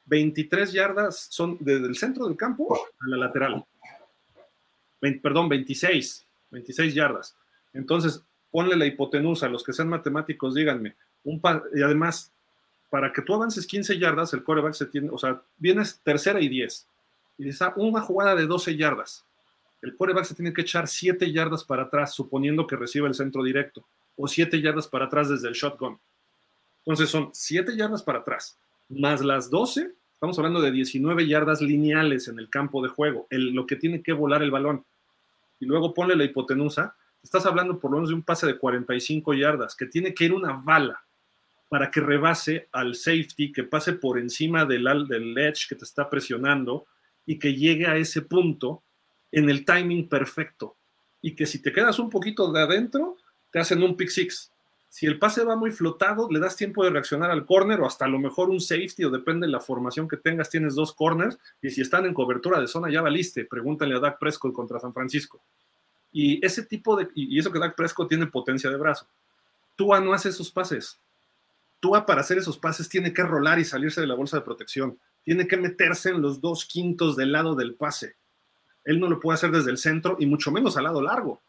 [0.04, 3.64] 23 yardas son desde el centro del campo a la lateral.
[5.20, 7.36] perdón, 26, 26 yardas.
[7.72, 10.94] Entonces, ponle la hipotenusa, los que sean matemáticos, díganme,
[11.24, 12.30] y además,
[12.88, 16.48] para que tú avances 15 yardas, el coreback se tiene, o sea, vienes tercera y
[16.48, 16.86] 10,
[17.38, 19.24] y dices, ah, una jugada de 12 yardas.
[19.82, 23.42] El coreback se tiene que echar 7 yardas para atrás, suponiendo que reciba el centro
[23.42, 23.84] directo,
[24.14, 25.98] o 7 yardas para atrás desde el shotgun.
[26.84, 28.58] Entonces son 7 yardas para atrás,
[28.88, 33.66] más las 12, estamos hablando de 19 yardas lineales en el campo de juego, lo
[33.66, 34.84] que tiene que volar el balón.
[35.60, 39.32] Y luego ponle la hipotenusa, estás hablando por lo menos de un pase de 45
[39.34, 41.02] yardas, que tiene que ir una bala
[41.68, 45.34] para que rebase al safety, que pase por encima del, del
[45.68, 46.86] que te está presionando
[47.26, 48.82] y que llegue a ese punto
[49.32, 50.76] en el timing perfecto.
[51.20, 53.16] Y que si te quedas un poquito de adentro,
[53.50, 54.52] te hacen un pick six.
[54.94, 58.04] Si el pase va muy flotado, le das tiempo de reaccionar al corner o hasta
[58.04, 61.36] a lo mejor un safety o depende de la formación que tengas, tienes dos corners
[61.60, 63.44] y si están en cobertura de zona ya valiste.
[63.44, 65.42] Pregúntale a Dak Prescott contra San Francisco.
[66.12, 69.08] Y ese tipo de, y eso que Dak Prescott tiene potencia de brazo.
[69.74, 71.00] Tua no hace esos pases.
[71.80, 74.96] Tua para hacer esos pases tiene que rolar y salirse de la bolsa de protección.
[75.24, 78.14] Tiene que meterse en los dos quintos del lado del pase.
[78.84, 81.42] Él no lo puede hacer desde el centro y mucho menos al lado largo.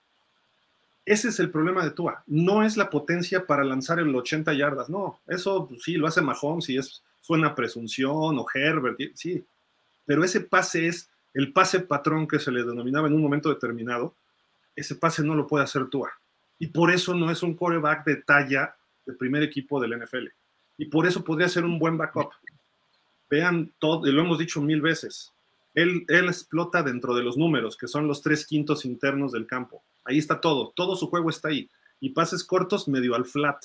[1.05, 2.23] Ese es el problema de Tua.
[2.25, 4.89] No es la potencia para lanzar el 80 yardas.
[4.89, 9.45] No, eso pues, sí lo hace Mahomes y es suena presunción o Herbert, sí.
[10.05, 14.15] Pero ese pase es el pase patrón que se le denominaba en un momento determinado.
[14.75, 16.11] Ese pase no lo puede hacer Tua.
[16.57, 18.75] Y por eso no es un coreback de talla
[19.05, 20.27] de primer equipo del NFL.
[20.77, 22.31] Y por eso podría ser un buen backup.
[23.29, 25.31] Vean todo, lo hemos dicho mil veces.
[25.75, 30.17] Él explota dentro de los números, que son los tres quintos internos del campo Ahí
[30.17, 31.69] está todo, todo su juego está ahí.
[31.99, 33.63] Y pases cortos medio al flat,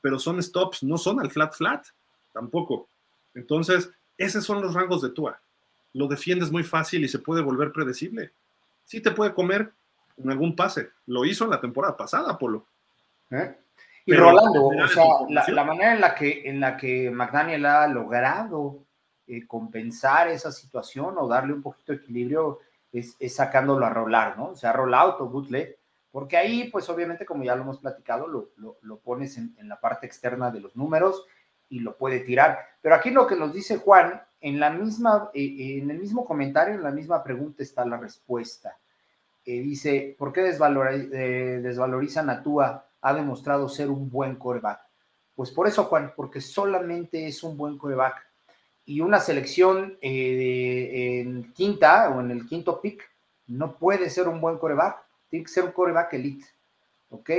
[0.00, 1.86] pero son stops, no son al flat flat,
[2.32, 2.88] tampoco.
[3.34, 5.40] Entonces, esos son los rangos de Tua.
[5.92, 8.32] Lo defiendes muy fácil y se puede volver predecible.
[8.84, 9.72] Sí te puede comer
[10.16, 10.90] en algún pase.
[11.06, 12.66] Lo hizo en la temporada pasada, Polo.
[13.30, 13.56] ¿Eh?
[14.04, 18.84] Y Rolando, o sea, la, manera en la que, en la que McDaniel ha logrado
[19.26, 22.60] eh, compensar esa situación o darle un poquito de equilibrio
[22.92, 24.50] es, sacándolo a rolar, ¿no?
[24.50, 25.75] O sea, rollout o bootleg,
[26.16, 30.50] porque ahí, pues obviamente, como ya lo hemos platicado, lo, pones en, la parte externa
[30.50, 31.26] de los números
[31.68, 32.58] y lo puede tirar.
[32.80, 36.24] Pero aquí lo que nos dice Juan, en la misma, eh, eh, en el mismo
[36.24, 38.78] comentario, en la misma pregunta está la respuesta.
[39.44, 42.88] Eh, dice, ¿por qué desvalorizan a Tua?
[43.02, 44.80] Ha demostrado ser un buen coreback.
[45.34, 48.26] Pues por eso, Juan, porque solamente es un buen coreback
[48.86, 53.02] y una selección en quinta o en el quinto pick
[53.48, 55.05] no puede ser un buen coreback,
[55.36, 56.46] tiene que ser un coreback elite.
[57.10, 57.30] ¿Ok?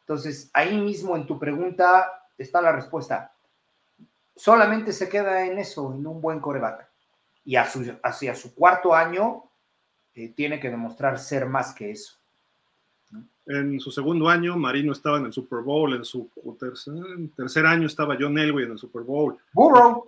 [0.00, 3.32] Entonces, ahí mismo en tu pregunta está la respuesta.
[4.34, 6.86] Solamente se queda en eso, en un buen coreback.
[7.44, 9.44] Y hacia su cuarto año
[10.14, 12.16] eh, tiene que demostrar ser más que eso.
[13.46, 15.94] En su segundo año, Marino estaba en el Super Bowl.
[15.94, 16.28] En su
[16.58, 16.94] tercer,
[17.36, 19.38] tercer año estaba John Elway en el Super Bowl.
[19.54, 20.04] Burrow.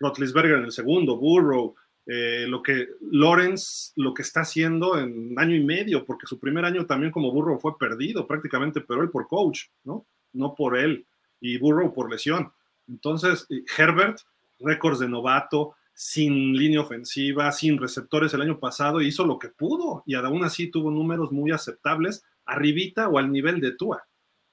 [0.00, 1.74] Rotlisberger en el segundo, Burrow,
[2.06, 6.64] eh, lo que Lawrence, lo que está haciendo en año y medio, porque su primer
[6.64, 10.06] año también como Burrow fue perdido prácticamente, pero él por coach, ¿no?
[10.32, 11.06] No por él,
[11.40, 12.52] y Burrow por lesión.
[12.88, 13.46] Entonces,
[13.76, 14.18] Herbert,
[14.58, 20.02] récords de novato, sin línea ofensiva, sin receptores el año pasado, hizo lo que pudo
[20.06, 24.06] y aún así tuvo números muy aceptables, arribita o al nivel de Tua.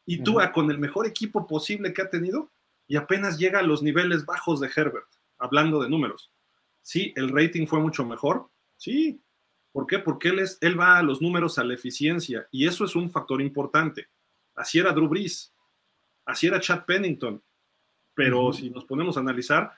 [0.06, 2.52] Y Tua con el mejor equipo posible que ha tenido
[2.88, 5.08] y apenas llega a los niveles bajos de Herbert
[5.38, 6.32] hablando de números.
[6.88, 8.50] Sí, el rating fue mucho mejor.
[8.78, 9.20] Sí.
[9.74, 10.00] ¿Por qué?
[10.00, 13.12] Porque él, es, él va a los números, a la eficiencia, y eso es un
[13.12, 14.08] factor importante.
[14.56, 15.54] Así era Drew Brees,
[16.24, 17.44] así era Chad Pennington,
[18.14, 19.70] pero si nos ponemos a analizar,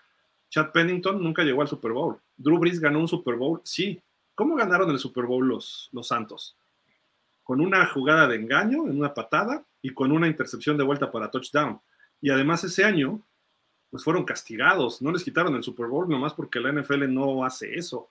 [0.52, 2.20] Chad Pennington nunca llegó al Super Bowl.
[2.38, 4.00] Drew Brees ganó un Super Bowl, sí.
[4.36, 6.56] ¿Cómo ganaron el Super Bowl los, los Santos?
[7.42, 11.32] Con una jugada de engaño, en una patada, y con una intercepción de vuelta para
[11.32, 11.82] touchdown.
[12.22, 13.20] Y además ese año
[13.90, 17.76] pues fueron castigados, no les quitaron el Super Bowl nomás porque la NFL no hace
[17.76, 18.10] eso,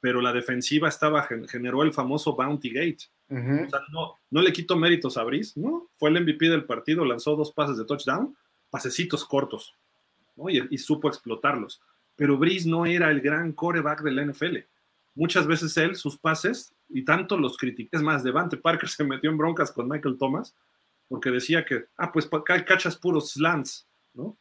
[0.00, 3.04] pero la defensiva estaba, generó el famoso Bounty Gate.
[3.30, 5.88] o sea, no, no le quito méritos a Brice, ¿no?
[5.94, 8.36] Fue el MVP del partido, lanzó dos pases de touchdown,
[8.68, 9.74] pasecitos cortos,
[10.36, 10.50] ¿no?
[10.50, 11.80] y, supo explotarlos.
[12.16, 14.58] Pero Brice no era el gran coreback de la NFL.
[15.14, 19.30] Muchas veces él, sus pases, y tanto los criticé, es más, Devante Parker se metió
[19.30, 20.54] en broncas con Michael Thomas,
[21.08, 22.28] porque decía que, ah, pues
[22.66, 24.36] cachas puros slants, ¿no?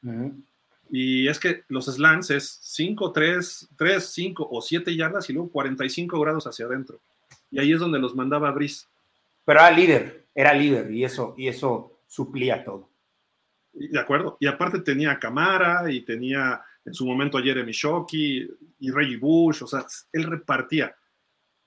[0.90, 5.50] Y es que los slants es 5, 3, 3, 5 o 7 yardas y luego
[5.50, 7.02] 45 grados hacia adentro.
[7.50, 8.86] Y ahí es donde los mandaba Brice.
[9.46, 12.90] Pero era líder, era líder y eso, y eso suplía todo.
[13.74, 14.38] De acuerdo.
[14.40, 18.48] Y aparte tenía a Camara y tenía en su momento a Jeremy Shockey
[18.80, 19.64] y Reggie Bush.
[19.64, 20.96] O sea, él repartía.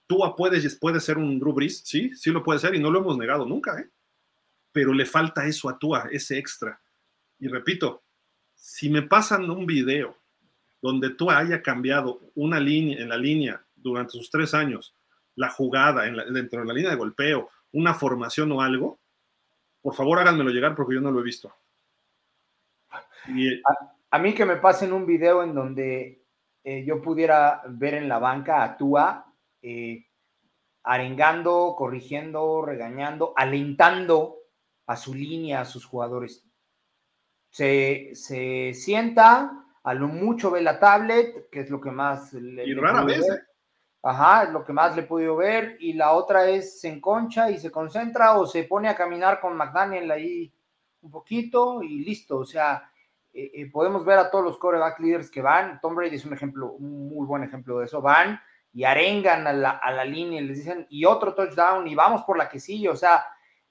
[0.07, 3.01] Tú puedes, puede ser un Drew Brees, sí, sí lo puede ser y no lo
[3.01, 3.91] hemos negado nunca, ¿eh?
[4.71, 6.81] Pero le falta eso a Tua, ese extra.
[7.41, 8.05] Y repito,
[8.67, 10.17] si me pasan un video
[10.83, 14.93] donde tú haya cambiado una línea en la línea durante sus tres años,
[15.37, 18.99] la jugada dentro de la línea de golpeo, una formación o algo,
[19.81, 21.55] por favor háganmelo llegar porque yo no lo he visto.
[24.11, 26.25] a, mí que me pasen un video en donde
[26.65, 29.33] eh, yo pudiera ver en la banca a Tua
[29.63, 30.09] eh,
[30.83, 34.39] arengando, corrigiendo, regañando, alentando
[34.89, 36.45] a su línea, a sus jugadores
[37.57, 42.75] se, sienta, a lo mucho ve la tablet, que es lo que más le, y
[42.75, 43.27] rara vez.
[43.27, 43.41] ¿eh?
[44.03, 45.77] Ajá, es lo que más le he podido ver.
[45.81, 49.57] Y la otra es se enconcha y se concentra o se pone a caminar con
[49.57, 50.53] McDaniel ahí
[51.01, 52.39] un poquito y listo.
[52.39, 52.91] O sea,
[53.33, 55.81] eh, eh, podemos ver a todos los coreback leaders que van.
[55.81, 58.03] Tom Brady es un ejemplo, un muy buen ejemplo de eso.
[58.03, 58.39] Van
[58.75, 62.23] y arengan a la, a la línea y les dicen, y otro touchdown, y vamos
[62.25, 62.91] por la que sigue.
[62.91, 63.25] O sea,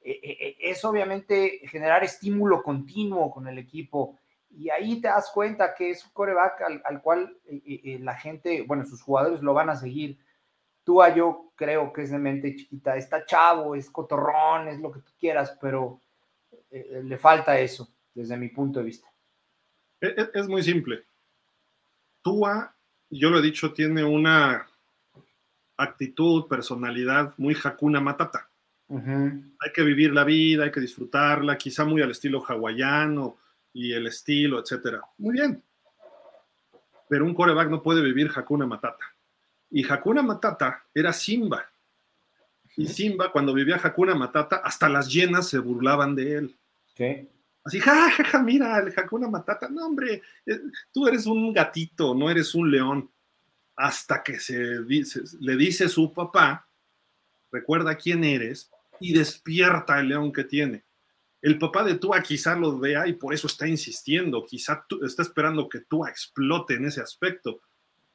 [0.05, 4.19] es obviamente generar estímulo continuo con el equipo.
[4.51, 7.37] Y ahí te das cuenta que es un coreback al, cual
[7.99, 10.19] la gente, bueno, sus jugadores lo van a seguir.
[10.83, 14.91] Tú a yo creo que es de mente chiquita, está chavo, es cotorrón, es lo
[14.91, 15.99] que tú quieras, pero
[16.69, 19.07] le falta eso, desde mi punto de vista.
[20.01, 21.05] E, e, es, muy simple.
[22.21, 22.75] Tua,
[23.09, 24.67] yo lo he dicho, tiene una
[25.77, 28.49] actitud, personalidad muy Hakuna Matata.
[28.87, 33.37] Hay que vivir la vida, hay que disfrutarla, quizá muy al estilo hawaiano
[33.73, 35.01] y el estilo, etcétera.
[35.17, 35.63] Muy bien.
[37.09, 39.05] Pero un coreback no puede vivir Hakuna Matata.
[39.71, 41.69] Y Hakuna Matata era Simba.
[42.77, 46.55] Y Simba, cuando vivía Hakuna Matata, hasta las llenas se burlaban de él.
[46.93, 47.27] ¿Qué?
[47.63, 49.67] Así, jajaja, mira, el Hakuna Matata.
[49.69, 53.09] No, hombre, eh, tú eres un gatito, no eres un león.
[53.75, 56.65] Hasta que se dice, le dice su papá,
[57.51, 60.83] recuerda quién eres y despierta el león que tiene.
[61.41, 65.69] El papá de Tua quizá lo vea y por eso está insistiendo, quizá está esperando
[65.69, 67.61] que Tua explote en ese aspecto,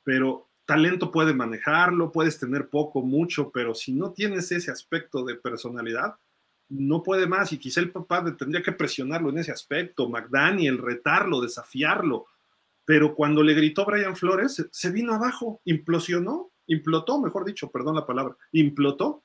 [0.02, 5.36] pero talento puede manejarlo, puedes tener poco, mucho, pero si no tienes ese aspecto de
[5.36, 6.16] personalidad,
[6.68, 11.40] no puede más y quizá el papá tendría que presionarlo en ese aspecto, McDaniel, retarlo,
[11.40, 12.26] desafiarlo.
[12.84, 18.06] Pero cuando le gritó Brian Flores, se vino abajo, implosionó, implotó, mejor dicho, perdón la
[18.06, 19.22] palabra, implotó.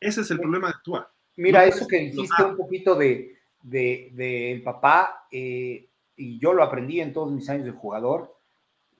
[0.00, 1.12] Ese es el problema de Tua.
[1.36, 5.86] Mira, eso que dijiste un poquito de, de, papá, eh,
[6.16, 8.34] y yo lo aprendí en todos mis años de jugador,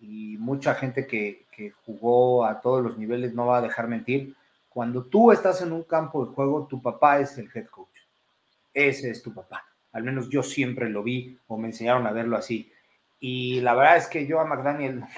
[0.01, 4.35] y mucha gente que, que jugó a todos los niveles no va a dejar mentir
[4.71, 7.89] cuando tú estás en un campo de juego, tu papá es el head coach.
[8.73, 9.67] Ese es tu papá.
[9.93, 12.73] Al menos yo siempre lo vi o me enseñaron a verlo así.
[13.19, 15.09] Y la verdad es que yo a McDaniel no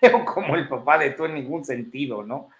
[0.00, 2.50] veo como el papá de tú en ningún sentido, ¿no?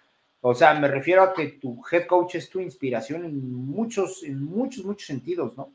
[0.43, 4.43] O sea, me refiero a que tu head coach es tu inspiración en muchos, en
[4.43, 5.75] muchos, muchos sentidos, ¿no?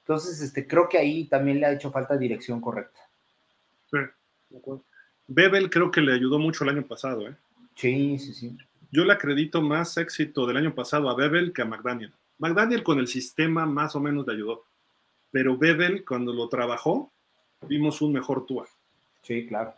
[0.00, 3.00] Entonces, este, creo que ahí también le ha hecho falta dirección correcta.
[3.90, 3.98] Sí,
[5.28, 7.36] Bebel creo que le ayudó mucho el año pasado, ¿eh?
[7.74, 8.56] Sí, sí, sí
[8.92, 12.12] yo le acredito más éxito del año pasado a Bebel que a McDaniel.
[12.38, 14.64] McDaniel con el sistema más o menos le ayudó,
[15.30, 17.10] pero Bebel cuando lo trabajó,
[17.66, 18.68] vimos un mejor Tua.
[19.22, 19.74] Sí, claro.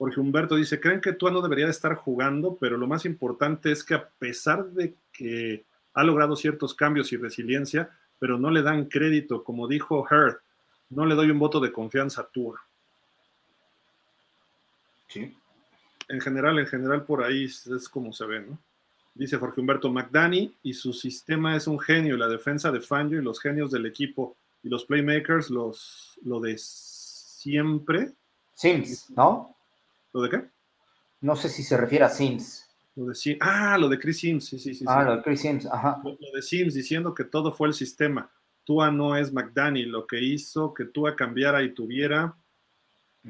[0.00, 3.70] Porque Humberto dice, creen que Tua no debería de estar jugando, pero lo más importante
[3.70, 8.62] es que a pesar de que ha logrado ciertos cambios y resiliencia, pero no le
[8.62, 10.38] dan crédito, como dijo Heard,
[10.88, 12.58] no le doy un voto de confianza a Tua.
[15.08, 15.36] Sí
[16.10, 18.58] en general, en general por ahí es como se ve, ¿no?
[19.14, 23.24] Dice Jorge Humberto McDani y su sistema es un genio, la defensa de Fangio y
[23.24, 28.12] los genios del equipo y los playmakers, los, lo de siempre.
[28.54, 29.54] Sims, ¿no?
[30.12, 30.44] ¿Lo de qué?
[31.20, 32.66] No sé si se refiere a Sims.
[32.96, 34.84] Lo de, ah, lo de Chris Sims, sí, sí, sí.
[34.86, 36.00] Ah, lo de Chris Sims, ajá.
[36.04, 38.30] Lo, de Sims diciendo que todo fue el sistema.
[38.64, 42.34] Tua no es McDani, lo que hizo que Tua cambiara y tuviera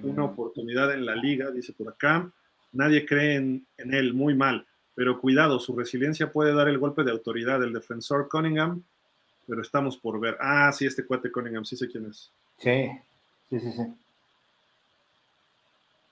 [0.03, 0.25] una mm.
[0.25, 2.33] oportunidad en la liga, dice por acá
[2.73, 7.11] nadie cree en, él, muy mal, pero cuidado, su resiliencia puede dar el golpe de
[7.11, 8.83] autoridad del defensor Cunningham,
[9.47, 10.37] pero estamos por ver.
[10.41, 12.31] Ah, sí, este cuate Cunningham, sí sé quién es.
[12.59, 12.91] Sí,
[13.49, 13.83] sí, sí, sí.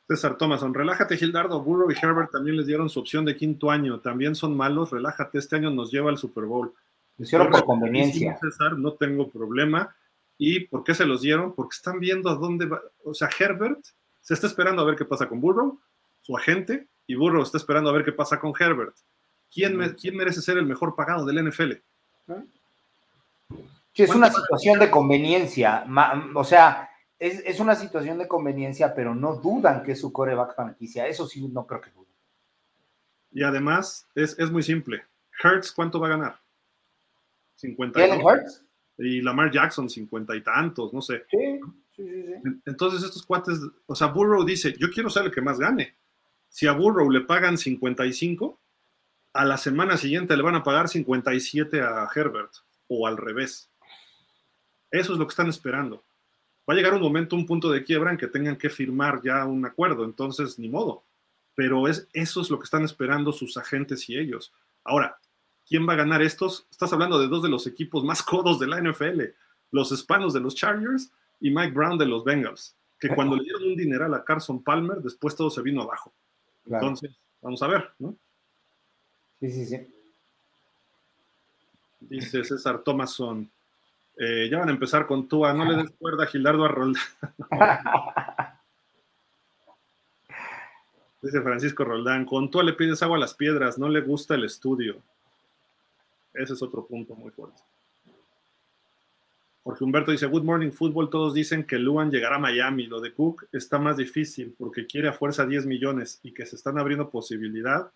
[0.09, 4.01] César Thomason, relájate Gildardo, Burrow y Herbert también les dieron su opción de quinto año,
[4.01, 6.72] también son malos, relájate, este año nos lleva al Super Bowl.
[7.18, 8.39] hicieron por conveniencia.
[8.40, 9.94] César, no tengo problema.
[10.39, 11.55] ¿Y por qué se los dieron?
[11.55, 12.80] Porque están viendo a dónde va.
[13.05, 13.85] O sea, Herbert
[14.22, 15.78] se está esperando a ver qué pasa con Burrow
[16.22, 18.94] su agente, y Burrow está esperando a ver qué pasa con Herbert.
[19.51, 21.72] ¿Quién, ¿quién merece ser el mejor pagado del NFL?
[23.94, 25.86] Sí, es una situación de conveniencia.
[26.35, 26.88] O sea,
[27.18, 31.06] es, una situación de conveniencia, pero no dudan que es su coreback franquicia.
[31.06, 32.12] Eso sí, no creo que duden.
[33.32, 35.02] Y además, es, muy simple.
[35.42, 36.40] Hertz, ¿cuánto va a ganar?
[37.56, 38.04] 50.
[38.04, 38.64] Hertz?
[38.98, 41.24] Y Lamar Jackson, cincuenta y tantos, no sé.
[41.30, 41.60] Sí,
[41.94, 42.34] sí, sí,
[42.66, 45.96] Entonces, estos cuates, o sea, Burrow dice: Yo quiero ser el que más gane.
[46.48, 48.58] Si a Burrow le pagan 55,
[49.34, 52.50] a la semana siguiente le van a pagar 57 a Herbert
[52.88, 53.70] o al revés.
[54.90, 56.02] Eso es lo que están esperando.
[56.68, 59.44] Va a llegar un momento, un punto de quiebra en que tengan que firmar ya
[59.46, 61.02] un acuerdo, entonces ni modo.
[61.54, 64.52] Pero es, eso es lo que están esperando sus agentes y ellos.
[64.84, 65.18] Ahora,
[65.66, 66.66] ¿quién va a ganar estos?
[66.70, 69.22] Estás hablando de dos de los equipos más codos de la NFL,
[69.70, 73.62] los hispanos de los Chargers y Mike Brown de los Bengals, que cuando le dieron
[73.62, 76.12] un dineral a Carson Palmer, después todo se vino abajo.
[76.66, 78.14] Entonces, vamos a ver, ¿no?
[79.40, 79.86] Sí, sí, sí.
[82.00, 83.50] Dice César Thomason.
[84.20, 87.02] Eh, ya van a empezar con Tua, no le des cuerda a Gildardo a Roldán.
[91.22, 94.44] Dice Francisco Roldán, con Tua le pides agua a las piedras, no le gusta el
[94.44, 95.00] estudio.
[96.34, 97.62] Ese es otro punto muy fuerte.
[99.62, 102.86] Jorge Humberto dice, Good Morning Football, todos dicen que Luan llegará a Miami.
[102.86, 106.56] Lo de Cook está más difícil porque quiere a fuerza 10 millones y que se
[106.56, 107.92] están abriendo posibilidad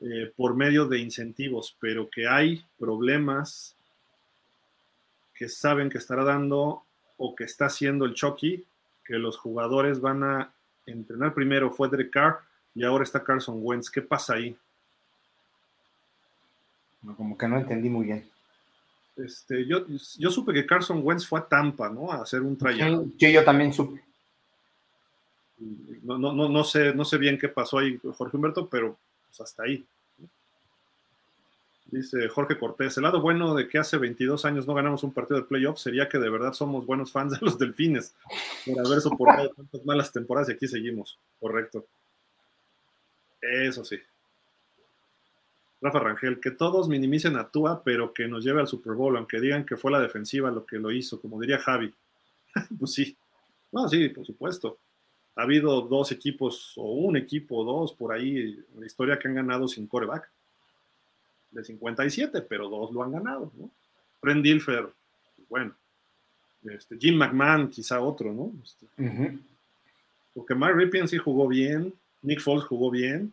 [0.00, 3.75] eh, por medio de incentivos, pero que hay problemas
[5.36, 6.82] que saben que estará dando
[7.16, 8.64] o que está haciendo el Chucky,
[9.04, 10.52] que los jugadores van a
[10.86, 12.40] entrenar primero fue Derek Carr
[12.74, 13.90] y ahora está Carson Wentz.
[13.90, 14.56] ¿Qué pasa ahí?
[17.16, 18.28] como que no entendí muy bien.
[19.16, 19.86] Este, yo,
[20.18, 22.10] yo supe que Carson Wentz fue a Tampa, ¿no?
[22.10, 23.06] A hacer un trayecto.
[23.18, 24.02] Sí, yo también supe.
[26.02, 28.98] No, no, no, no, sé, no sé bien qué pasó ahí, Jorge Humberto, pero
[29.28, 29.86] pues, hasta ahí.
[31.88, 35.40] Dice Jorge Cortés, el lado bueno de que hace 22 años no ganamos un partido
[35.40, 38.12] de playoff sería que de verdad somos buenos fans de los delfines
[38.66, 41.18] por haber soportado tantas malas temporadas y aquí seguimos.
[41.38, 41.86] Correcto.
[43.40, 43.98] Eso sí.
[45.80, 49.40] Rafa Rangel, que todos minimicen a Tua, pero que nos lleve al Super Bowl, aunque
[49.40, 51.94] digan que fue la defensiva lo que lo hizo, como diría Javi.
[52.80, 53.16] pues sí.
[53.70, 54.78] No, sí, por supuesto.
[55.36, 59.34] Ha habido dos equipos, o un equipo, dos por ahí en la historia que han
[59.34, 60.28] ganado sin coreback
[61.50, 63.70] de 57, pero dos lo han ganado, ¿no?
[64.20, 64.88] Fred Dilfer,
[65.48, 65.74] bueno,
[66.64, 68.52] este, Jim McMahon, quizá otro, ¿no?
[68.62, 68.86] Este,
[70.34, 73.32] porque Mike Ripien sí jugó bien, Nick Foles jugó bien.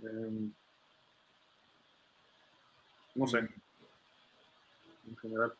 [0.00, 0.52] Em,
[3.14, 3.38] no sé.
[3.38, 5.52] En general.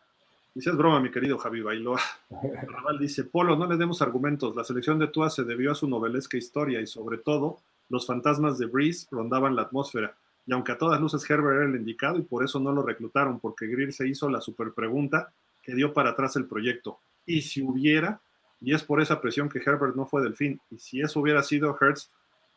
[0.55, 2.01] Dice, es broma, mi querido Javi Bailoa.
[2.31, 4.55] Raval dice, Polo, no le demos argumentos.
[4.55, 8.59] La selección de Tua se debió a su novelesca historia y sobre todo los fantasmas
[8.59, 10.15] de Breeze rondaban la atmósfera.
[10.47, 13.39] Y aunque a todas luces Herbert era el indicado y por eso no lo reclutaron,
[13.39, 15.33] porque Greer se hizo la super pregunta
[15.63, 16.99] que dio para atrás el proyecto.
[17.25, 18.21] Y si hubiera,
[18.61, 21.43] y es por esa presión que Herbert no fue del fin, y si eso hubiera
[21.43, 22.11] sido Hertz,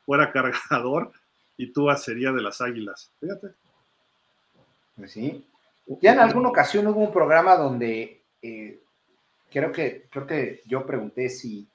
[0.06, 1.12] fuera cargador
[1.58, 3.12] y tú sería de las águilas.
[3.20, 3.50] Fíjate.
[4.96, 5.46] Pues sí.
[6.02, 8.82] Ya en alguna ocasión hubo un programa donde eh,
[9.52, 11.68] creo, que, creo que yo pregunté si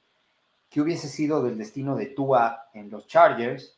[0.69, 3.77] qué hubiese sido del destino de Tua en los Chargers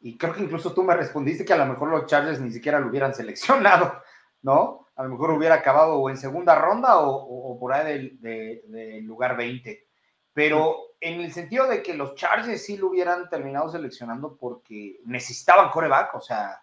[0.00, 2.78] y creo que incluso tú me respondiste que a lo mejor los Chargers ni siquiera
[2.78, 4.02] lo hubieran seleccionado,
[4.42, 4.86] ¿no?
[4.96, 9.86] A lo mejor hubiera acabado o en segunda ronda o, por ahí del, lugar 20.
[10.32, 15.70] Pero en el sentido de que los Chargers sí lo hubieran terminado seleccionando porque necesitaban
[15.70, 16.62] coreback, o sea,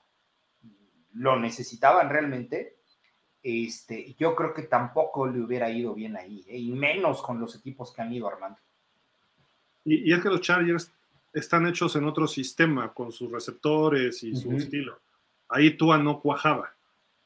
[1.14, 2.78] lo necesitaban realmente,
[3.44, 6.58] este, yo creo que tampoco le hubiera ido bien ahí, ¿eh?
[6.58, 8.58] y menos con los equipos que han ido armando.
[9.84, 10.92] Y, y, es que los Chargers
[11.34, 15.00] están hechos en otro sistema con sus receptores y su estilo.
[15.50, 16.76] Ahí Tua no cuajaba.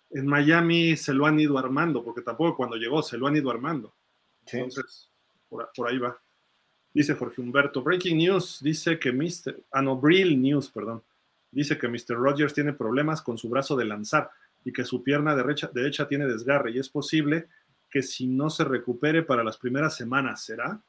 [0.09, 3.51] En Miami se lo han ido armando, porque tampoco cuando llegó se lo han ido
[3.51, 3.93] armando.
[4.45, 5.09] Entonces,
[5.49, 6.17] por, ahí va.
[6.93, 9.63] Dice Jorge Humberto, Breaking News dice que Mr.
[9.71, 11.03] Ah, no, Brill News, perdón.
[11.51, 12.15] Dice que Mr.
[12.15, 14.31] Rogers tiene problemas con su brazo de lanzar
[14.63, 17.47] y que su pierna derecha, derecha tiene desgarre y es posible
[17.89, 20.81] que si no se recupere para las primeras semanas, ¿será?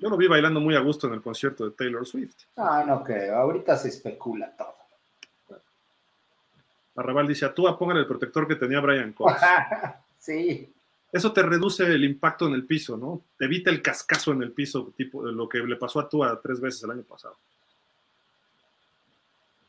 [0.00, 2.34] Yo lo vi bailando muy a gusto en el concierto de Taylor Swift.
[2.56, 3.36] Ah, no creo.
[3.36, 4.74] Ahorita se especula todo.
[6.96, 9.40] Arrabal dice, a tú póngale el protector que tenía Brian Cox.
[10.18, 10.72] sí.
[11.12, 13.22] Eso te reduce el impacto en el piso, ¿no?
[13.36, 16.60] Te evita el cascazo en el piso, tipo lo que le pasó a Tua tres
[16.60, 17.36] veces el año pasado.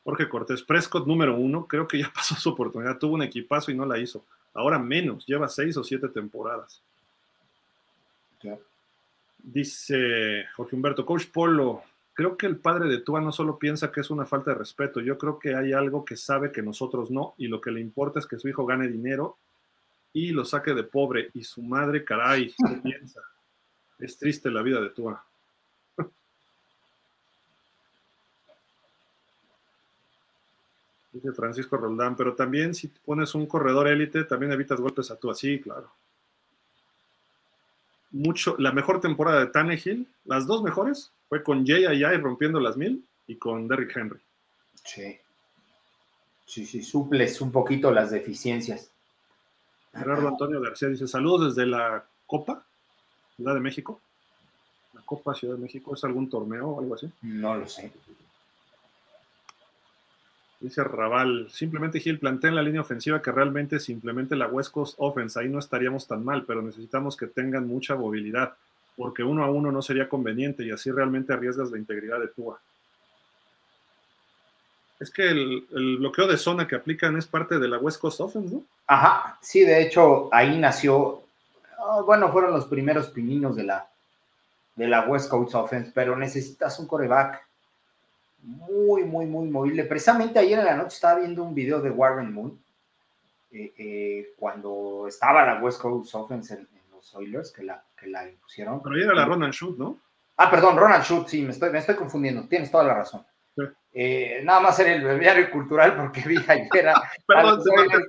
[0.04, 3.76] Jorge Cortés, Prescott número uno, creo que ya pasó su oportunidad, tuvo un equipazo y
[3.76, 4.24] no la hizo.
[4.54, 6.82] Ahora menos, lleva seis o siete temporadas.
[9.44, 14.02] Dice Jorge Humberto, Coach Polo, creo que el padre de Tua no solo piensa que
[14.02, 17.34] es una falta de respeto, yo creo que hay algo que sabe que nosotros no,
[17.38, 19.38] y lo que le importa es que su hijo gane dinero
[20.14, 22.54] y lo saque de pobre, y su madre, caray, ¿qué
[22.84, 23.22] piensa?
[23.98, 25.26] Es triste la vida de Tua.
[31.14, 35.34] Dice Francisco Roldán, pero también si pones un corredor élite, también evitas golpes a Tua,
[35.34, 35.92] sí, claro
[38.12, 42.78] mucho, la mejor temporada de Tannehill, las dos mejores, fue con Jay Ayay rompiendo las
[42.78, 44.20] mil y con Derrick Henry.
[44.84, 45.18] Sí.
[46.46, 48.90] Sí, sí, suples un poquito las deficiencias.
[49.94, 52.66] Gerardo Antonio García dice: Saludos desde la Copa,
[53.36, 54.02] Ciudad de México.
[54.94, 57.10] La Copa Ciudad de México, ¿es algún torneo o algo así?
[57.22, 57.92] No lo sé.
[60.62, 64.94] Dice Raval, simplemente Gil plantea en la línea ofensiva que realmente simplemente la West Coast
[65.00, 68.54] Offense, ahí no estaríamos tan mal, pero necesitamos que tengan mucha movilidad,
[68.96, 72.60] porque uno a uno no sería conveniente y así realmente arriesgas la integridad de Tua.
[75.00, 78.54] Es que el, bloqueo de zona que aplican es parte de la West Coast Offense,
[78.54, 78.64] ¿no?
[78.86, 81.24] Ajá, sí, de hecho, ahí nació,
[81.80, 83.90] ah, bueno, fueron los primeros pininos de la,
[84.76, 87.48] de la West Coast Offense, pero necesitas un coreback
[88.42, 89.84] muy, muy, muy movible.
[89.86, 92.60] Precisamente ayer en la noche estaba viendo un video de Warren Moon,
[93.52, 98.30] eh, eh, cuando estaba la West Coast Offense en, los Oilers, que la, que la
[98.30, 98.82] impusieron.
[98.82, 99.98] Pero era la Ronald Shoot, ¿no?
[100.38, 103.26] Ah, perdón, Ronald Shoot, sí, me estoy, me estoy confundiendo, tienes toda la razón.
[103.94, 107.62] Eh, nada más era el bebiario cultural porque vi ayer a, Perdón,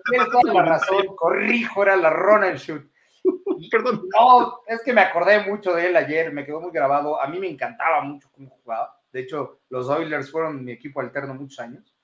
[0.08, 2.88] tienes toda la razón, corrijo, era la Ronald Shoot.
[3.70, 4.02] Perdón.
[4.14, 7.20] No, es que me acordé mucho de él ayer, me quedó muy grabado.
[7.20, 8.96] A mí me encantaba mucho cómo jugaba.
[9.12, 11.94] De hecho, los Oilers fueron mi equipo alterno muchos años.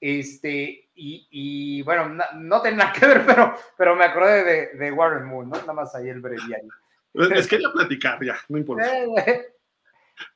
[0.00, 5.26] Este, y, bueno, no, no nada que ver, pero, pero me acordé de, de Warren
[5.26, 5.56] Moon, ¿no?
[5.56, 6.70] Nada más ahí el breviario.
[7.14, 8.84] Es que a platicar, ya, no importa.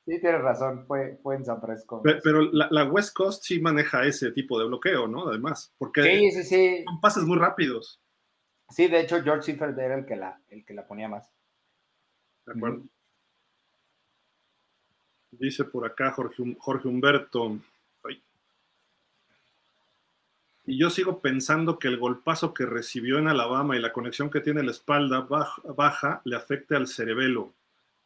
[0.05, 2.03] Sí, tienes razón, fue, fue en San Francisco.
[2.03, 5.29] Pero, la, West Coast sí maneja ese tipo de bloqueo, ¿no?
[5.29, 8.01] Además, porque son pases muy rápidos.
[8.71, 11.31] Sí, de hecho, George Seifert era el que la, el que la ponía más.
[12.47, 12.85] De acuerdo.
[15.39, 17.59] Dice por acá Jorge, Jorge Humberto.
[20.69, 24.41] Y yo sigo pensando que el golpazo que recibió en Alabama y la conexión que
[24.41, 27.53] tiene la espalda baja, baja le afecte al cerebelo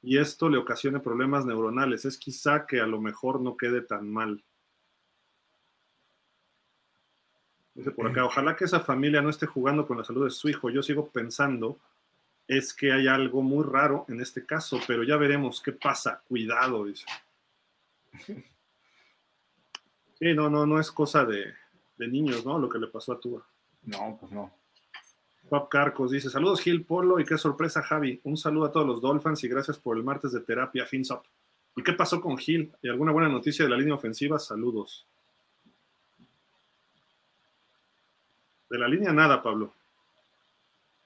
[0.03, 2.05] y esto le ocasione problemas neuronales.
[2.05, 4.43] Es quizá que a lo mejor no quede tan mal.
[7.75, 10.49] Dice por acá, ojalá que esa familia no esté jugando con la salud de su
[10.49, 10.71] hijo.
[10.71, 11.79] Yo sigo pensando,
[12.51, 16.21] es que hay algo muy raro en este caso, pero ya veremos qué pasa.
[16.27, 17.07] Cuidado, dice.
[20.19, 21.55] Sí, no, no, no es cosa de,
[21.97, 22.59] de niños, ¿no?
[22.59, 23.47] Lo que le pasó a Tua.
[23.83, 24.53] No, pues no.
[25.49, 28.21] Pop Carcos dice: Saludos, Gil Polo, y qué sorpresa, Javi.
[28.25, 31.23] Un saludo a todos los Dolphins y gracias por el martes de terapia, fins up.
[31.77, 32.73] ¿Y qué pasó con Gil?
[32.83, 34.41] ¿Y alguna buena noticia de la línea ofensiva?
[34.41, 35.07] Saludos.
[38.69, 39.73] De la línea nada, Pablo.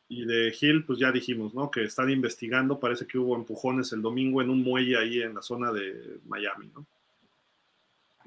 [0.09, 1.70] Y de Gil, pues ya dijimos, ¿no?
[1.70, 5.43] Que están investigando, parece que hubo empujones el domingo en un muelle ahí en la
[5.43, 6.86] zona de Miami, ¿no?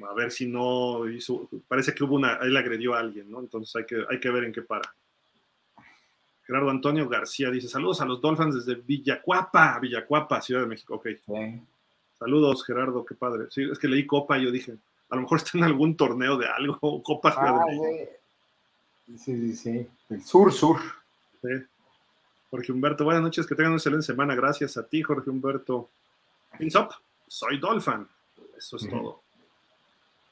[0.08, 3.40] A ver si no hizo, parece que hubo una, él agredió a alguien, ¿no?
[3.40, 4.94] Entonces hay que, hay que ver en qué para.
[6.46, 10.96] Gerardo Antonio García dice: Saludos a los Dolphins desde Villacuapa, Villacuapa, Ciudad de México.
[10.96, 11.08] Ok.
[12.18, 13.48] Saludos, Gerardo, qué padre.
[13.50, 14.78] Sí, es que leí Copa y yo dije:
[15.10, 17.66] a lo mejor está en algún torneo de algo, Copa ah,
[19.06, 19.88] Sí, sí, sí.
[20.10, 20.78] El sur, sur.
[21.42, 21.50] Sí.
[22.50, 24.36] Jorge Humberto, buenas noches, que tengan una excelente semana.
[24.36, 25.90] Gracias a ti, Jorge Humberto.
[26.60, 26.90] Up,
[27.28, 28.08] soy Dolphin.
[28.58, 29.22] Eso es todo.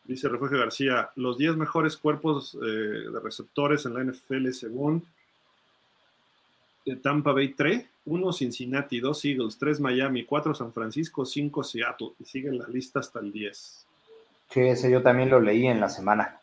[0.05, 5.05] Dice Refugio García, los 10 mejores cuerpos eh, de receptores en la NFL según
[7.01, 12.11] Tampa Bay 3, 1 Cincinnati, 2 Eagles, 3 Miami, 4 San Francisco, 5 Seattle.
[12.19, 13.85] Y sigue la lista hasta el 10.
[14.51, 16.39] Sí, ese yo también lo leí en la semana.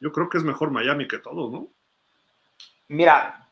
[0.00, 1.68] Yo creo que es mejor Miami que todos, ¿no?
[2.92, 3.48] Mira,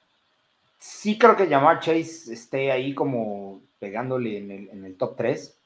[0.79, 5.59] sí creo que Jamar Chase esté ahí como pegándole en el, en el top 3,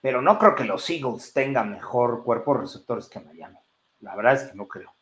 [0.00, 3.58] pero no creo que los Eagles tengan mejor cuerpo de receptores que Miami.
[4.00, 4.94] La verdad es que no creo.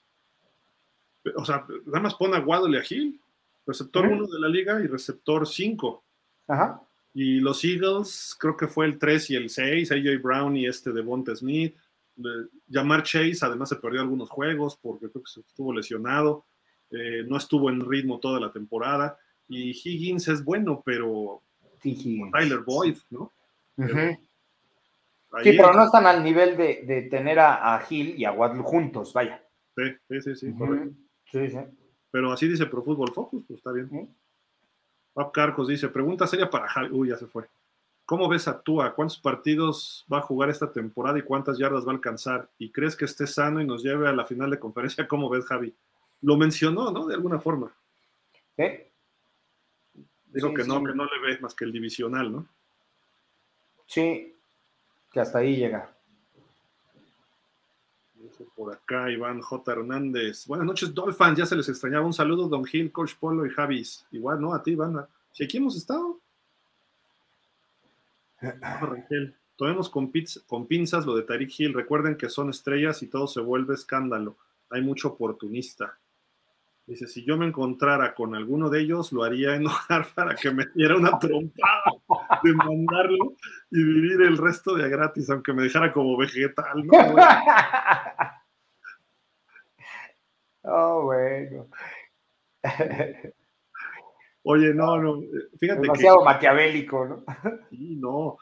[1.36, 3.20] O sea, nada más pon a Waddle y a Gil
[3.66, 6.04] receptor 1 de la liga y receptor 5.
[6.48, 6.82] Ajá.
[7.14, 10.92] Y los Eagles, creo que fue el 3 y el 6, AJ Brown y este
[10.92, 11.76] de Bonte Smith.
[12.66, 16.44] Llamar Chase, además se perdió algunos juegos porque creo que estuvo lesionado.
[16.96, 19.18] Eh, no estuvo en ritmo toda la temporada.
[19.48, 21.42] Y Higgins es bueno, pero
[21.82, 23.32] Tyler Boyd, ¿no?
[23.76, 29.12] sí, pero no están al nivel de, tener a, a, Hill y a Waddle juntos,
[29.12, 29.42] vaya.
[29.76, 30.54] Sí, sí, sí, sí,
[31.30, 31.58] Sí, sí.
[32.10, 34.14] Pero así dice Pro Football Focus, pues está bien.
[35.12, 36.88] Pap Carcos dice, pregunta seria para Javi.
[36.92, 37.44] Uy, ya se fue.
[38.06, 38.94] ¿Cómo ves a Tua?
[38.94, 42.50] ¿Cuántos partidos va a jugar esta temporada y cuántas yardas va a alcanzar?
[42.58, 45.08] ¿Y crees que esté sano y nos lleve a la final de conferencia?
[45.08, 45.74] ¿Cómo ves, Javi?
[46.24, 47.06] Lo mencionó, ¿no?
[47.06, 47.74] De alguna forma.
[48.56, 48.90] ¿Eh?
[50.26, 52.48] Dijo que no, que no le ve más que el divisional, ¿no?
[53.86, 54.34] Sí,
[55.12, 55.94] que hasta ahí llega
[58.54, 59.72] por acá, Iván J.
[59.72, 60.46] Hernández.
[60.46, 61.38] Buenas noches, Dolphins.
[61.38, 62.06] Ya se les extrañaba.
[62.06, 64.06] Un saludo, Don Gil, Coach Polo y Javis.
[64.10, 64.54] Igual, ¿no?
[64.54, 65.06] A ti, Iván.
[65.32, 66.20] Si aquí hemos estado.
[68.40, 69.34] Rangel.
[69.56, 70.12] Tomemos con,
[70.46, 71.74] con pinzas lo de Tariq Hill.
[71.74, 74.36] Recuerden que son estrellas y todo se vuelve escándalo.
[74.70, 75.98] Hay mucho oportunista.
[76.86, 80.66] Dice, si yo me encontrara con alguno de ellos, lo haría enojar para que me
[80.74, 81.92] diera una trompada
[82.42, 83.36] de mandarlo
[83.70, 86.92] y vivir el resto de gratis, aunque me dejara como vegetal, ¿no?
[90.66, 91.68] Oh, bueno.
[94.44, 95.22] Oye, no, no,
[95.58, 97.24] fíjate Demasiado maquiavélico, ¿no?
[97.68, 98.38] Sí, no.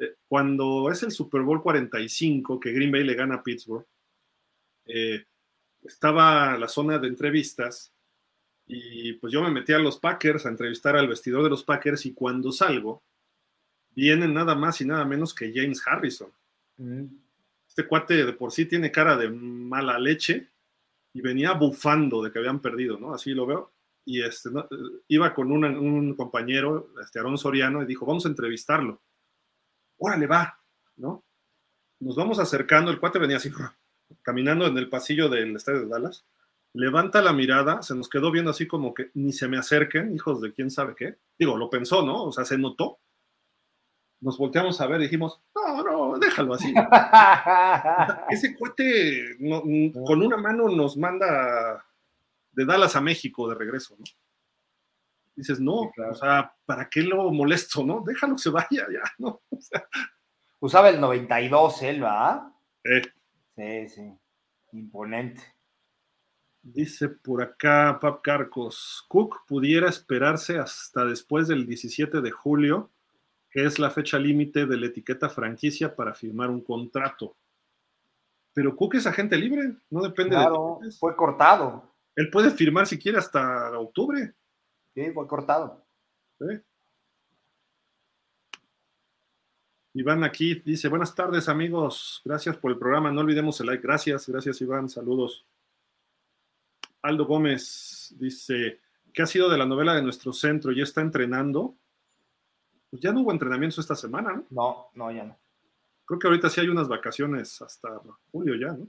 [0.00, 3.84] Eh, cuando es el Super Bowl 45, que Green Bay le gana a Pittsburgh,
[4.86, 5.24] eh,
[5.86, 7.92] estaba la zona de entrevistas
[8.66, 12.04] y pues yo me metí a los Packers a entrevistar al vestidor de los Packers
[12.06, 13.04] y cuando salgo,
[13.90, 16.30] viene nada más y nada menos que James Harrison.
[16.76, 17.04] Mm.
[17.68, 20.50] Este cuate de por sí tiene cara de mala leche
[21.12, 23.14] y venía bufando de que habían perdido, ¿no?
[23.14, 23.72] Así lo veo.
[24.04, 24.50] Y este,
[25.08, 29.02] iba con un compañero, este Aaron Soriano, y dijo, vamos a entrevistarlo.
[29.98, 30.60] Órale, va,
[30.96, 31.24] ¿no?
[32.00, 33.50] Nos vamos acercando, el cuate venía así,
[34.22, 36.26] caminando en el pasillo del estadio de Dallas,
[36.76, 40.40] levanta la mirada, se nos quedó viendo así como que ni se me acerquen, hijos
[40.40, 41.18] de quién sabe qué.
[41.38, 42.24] Digo, lo pensó, ¿no?
[42.24, 42.98] O sea, se notó.
[44.20, 46.72] Nos volteamos a ver y dijimos, no, no, déjalo así.
[48.30, 49.36] Ese cuate
[50.04, 51.84] con una mano nos manda
[52.52, 54.04] de Dallas a México de regreso, ¿no?
[55.34, 58.02] Dices, no, o sea, ¿para qué lo molesto, no?
[58.06, 59.42] Déjalo que se vaya ya, ¿no?
[60.60, 62.42] Usaba el 92 él, ¿verdad?
[62.82, 63.10] Sí.
[63.56, 64.18] Sí, sí.
[64.72, 65.42] Imponente.
[66.62, 72.90] Dice por acá Pap Carcos, Cook pudiera esperarse hasta después del 17 de julio,
[73.50, 77.36] que es la fecha límite de la etiqueta franquicia para firmar un contrato.
[78.52, 80.90] Pero Cook es agente libre, no depende claro, de.
[80.90, 81.94] Fue cortado.
[82.16, 84.34] Él puede firmar si quiere hasta octubre.
[84.94, 85.86] Sí, fue cortado.
[89.96, 94.28] Iván aquí dice, buenas tardes amigos, gracias por el programa, no olvidemos el like, gracias,
[94.28, 95.46] gracias Iván, saludos.
[97.00, 98.78] Aldo Gómez dice,
[99.14, 100.70] ¿qué ha sido de la novela de nuestro centro?
[100.70, 101.74] ¿Ya está entrenando?
[102.90, 104.44] Pues ya no hubo entrenamientos esta semana, ¿no?
[104.50, 105.38] No, no, ya no.
[106.04, 107.98] Creo que ahorita sí hay unas vacaciones hasta
[108.30, 108.86] julio ya, ¿no?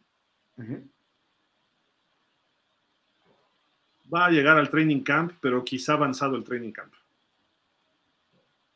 [4.13, 6.93] va a llegar al training camp, pero quizá avanzado el training camp.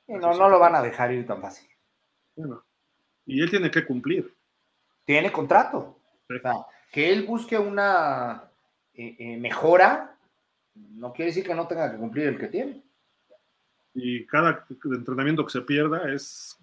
[0.07, 1.70] no, no lo van a dejar ir tan fácil.
[2.35, 2.63] Bueno,
[3.25, 4.33] y él tiene que cumplir.
[5.05, 5.99] Tiene contrato.
[6.29, 8.43] O sea, que él busque una
[8.93, 10.15] eh, eh, mejora,
[10.73, 12.83] no quiere decir que no tenga que cumplir el que tiene.
[13.93, 16.57] Y cada entrenamiento que se pierda es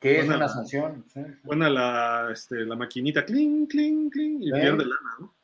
[0.00, 1.04] que es una sanción.
[1.42, 5.34] Buena la, este, la maquinita, cling, cling, cling, y pierde lana, ¿no?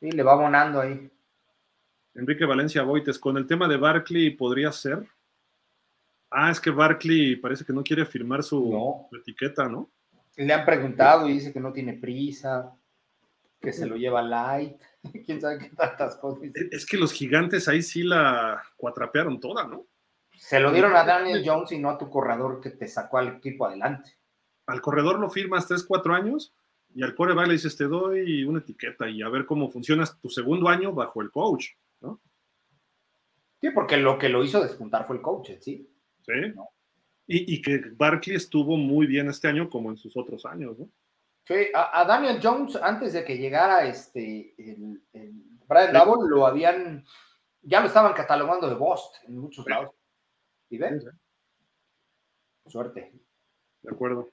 [0.00, 1.10] Sí, le va abonando ahí.
[2.14, 5.06] Enrique Valencia Boites, con el tema de Barkley, ¿podría ser?
[6.30, 9.90] Ah, es que Barkley parece que no quiere firmar su, etiqueta, ¿no?
[10.36, 12.74] Le han preguntado y dice que no tiene prisa,
[13.60, 14.80] que se lo lleva light,
[15.26, 16.50] quién sabe qué tantas cosas.
[16.70, 19.86] Es que los gigantes ahí sí la cuatrapearon toda, ¿no?
[20.36, 23.28] Se lo dieron a Daniel Jones y no a tu corredor que te sacó al
[23.28, 24.16] equipo adelante.
[24.66, 26.54] Al corredor lo firmas 3, 4 años
[26.94, 30.28] y al coreback le dices, te doy una etiqueta y a ver cómo funcionas tu
[30.30, 31.70] segundo año bajo el coach.
[32.00, 32.20] ¿no?
[33.60, 35.90] Sí, porque lo que lo hizo despuntar fue el coach, ¿sí?
[36.28, 36.54] Sí.
[37.26, 40.88] Y, que Barkley estuvo muy bien este año como en sus otros años, ¿no?
[41.46, 45.00] Sí, a, Daniel Jones, antes de que llegara este, el,
[45.66, 47.04] Brian Double, lo habían,
[47.62, 49.94] ya lo estaban catalogando de Bost en muchos lados.
[50.70, 51.02] ¿Y ven?
[52.66, 53.12] Suerte.
[53.82, 54.30] De acuerdo.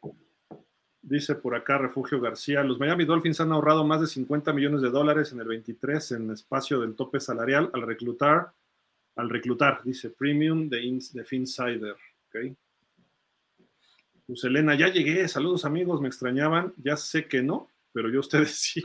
[1.02, 4.90] Dice por acá Refugio García, los Miami Dolphins han ahorrado más de 50 millones de
[4.90, 8.52] dólares en el 23 en espacio del tope salarial al reclutar,
[9.16, 11.96] al reclutar, dice Premium de, de Finsider.
[12.28, 12.56] Okay.
[14.28, 18.56] Pues Elena, ya llegué, saludos amigos, me extrañaban, ya sé que no, pero yo ustedes
[18.60, 18.84] sí.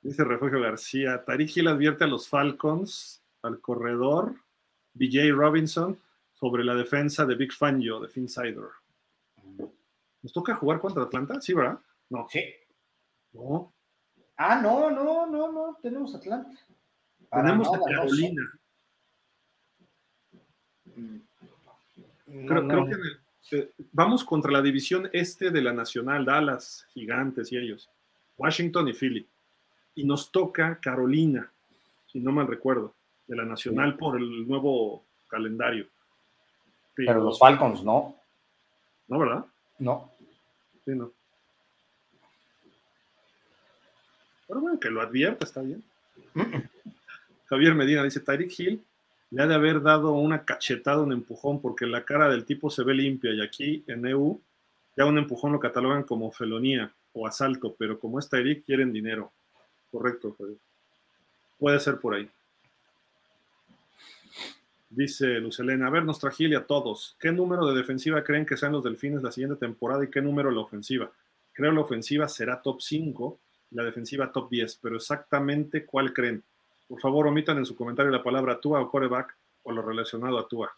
[0.00, 4.34] Dice Refugio García, Tariq Hill advierte a los Falcons, al corredor,
[4.94, 5.98] BJ Robinson,
[6.32, 8.68] sobre la defensa de Big Fangio de Finsider.
[10.22, 11.40] ¿Nos toca jugar contra Atlanta?
[11.40, 11.78] Sí, ¿verdad?
[12.10, 12.26] No.
[12.28, 12.44] Sí.
[13.32, 13.72] No.
[14.36, 16.50] Ah, no, no, no, no, tenemos Atlanta.
[17.32, 18.52] Tenemos a Carolina.
[22.46, 27.90] creo, que eh, vamos contra la división este de la Nacional, Dallas, Gigantes y ellos.
[28.36, 29.28] Washington y Philly.
[29.94, 31.50] Y nos toca Carolina,
[32.06, 32.94] si no mal recuerdo,
[33.26, 35.86] de la Nacional por el nuevo calendario.
[36.94, 38.16] Pero los Falcons no.
[39.08, 39.44] ¿No, verdad?
[39.78, 40.10] No.
[40.84, 41.12] Sí, no.
[44.48, 45.82] Pero bueno, que lo advierta, está bien.
[47.52, 48.82] Javier Medina dice, Tyreek Hill
[49.30, 52.82] le ha de haber dado una cachetada, un empujón, porque la cara del tipo se
[52.82, 54.40] ve limpia y aquí en EU
[54.96, 59.32] ya un empujón lo catalogan como felonía o asalto, pero como es Tyreek quieren dinero.
[59.90, 60.34] Correcto,
[61.58, 62.26] Puede ser por ahí.
[64.88, 67.18] Dice Lucelena, a ver, nos Gil a todos.
[67.20, 70.50] ¿Qué número de defensiva creen que sean los delfines la siguiente temporada y qué número
[70.50, 71.12] la ofensiva?
[71.52, 73.38] Creo la ofensiva será top 5,
[73.72, 76.42] la defensiva top 10, pero exactamente cuál creen.
[76.92, 80.46] Por favor, omitan en su comentario la palabra Tua o coreback o lo relacionado a
[80.46, 80.76] Tua.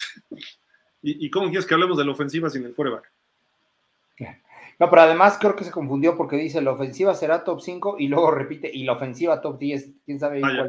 [1.02, 3.08] ¿Y, cómo quieres que hablemos de la ofensiva sin el coreback?
[4.80, 8.08] No, pero además creo que se confundió porque dice la ofensiva será top 5 y
[8.08, 9.90] luego repite y la ofensiva top 10.
[10.04, 10.66] ¿Quién sabe ah,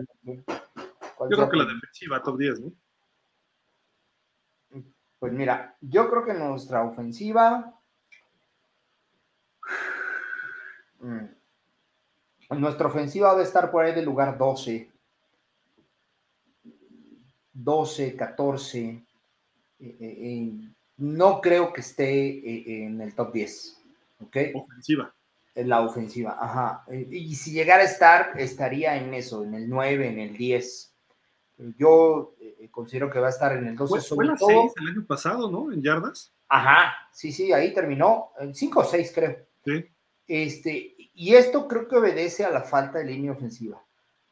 [1.15, 2.72] cuál, Yo creo que la defensiva top 10, ¿no?
[5.18, 7.73] Pues mira, yo creo que nuestra ofensiva.
[11.03, 11.26] Mm,
[12.59, 14.89] nuestra ofensiva va a estar por ahí del lugar 12.
[17.53, 18.79] 12, 14.
[18.87, 19.03] Eh,
[19.79, 20.51] eh, eh,
[20.97, 23.81] no creo que esté en el top 10.
[24.53, 25.13] Ofensiva.
[25.53, 26.85] En la ofensiva, ajá.
[27.09, 30.91] Y si llegara a estar, estaría en eso, en el 9, en el 10.
[31.77, 34.15] Yo eh, considero que va a estar en el 12.
[34.15, 34.49] Fue, la 6
[34.81, 35.71] el año pasado, ¿no?
[35.71, 36.33] En yardas.
[36.47, 38.31] Ajá, sí, sí, ahí terminó.
[38.39, 39.38] En 5 o 6, creo.
[39.65, 39.85] Sí.
[40.34, 43.84] Este, y esto creo que obedece a la falta de línea ofensiva.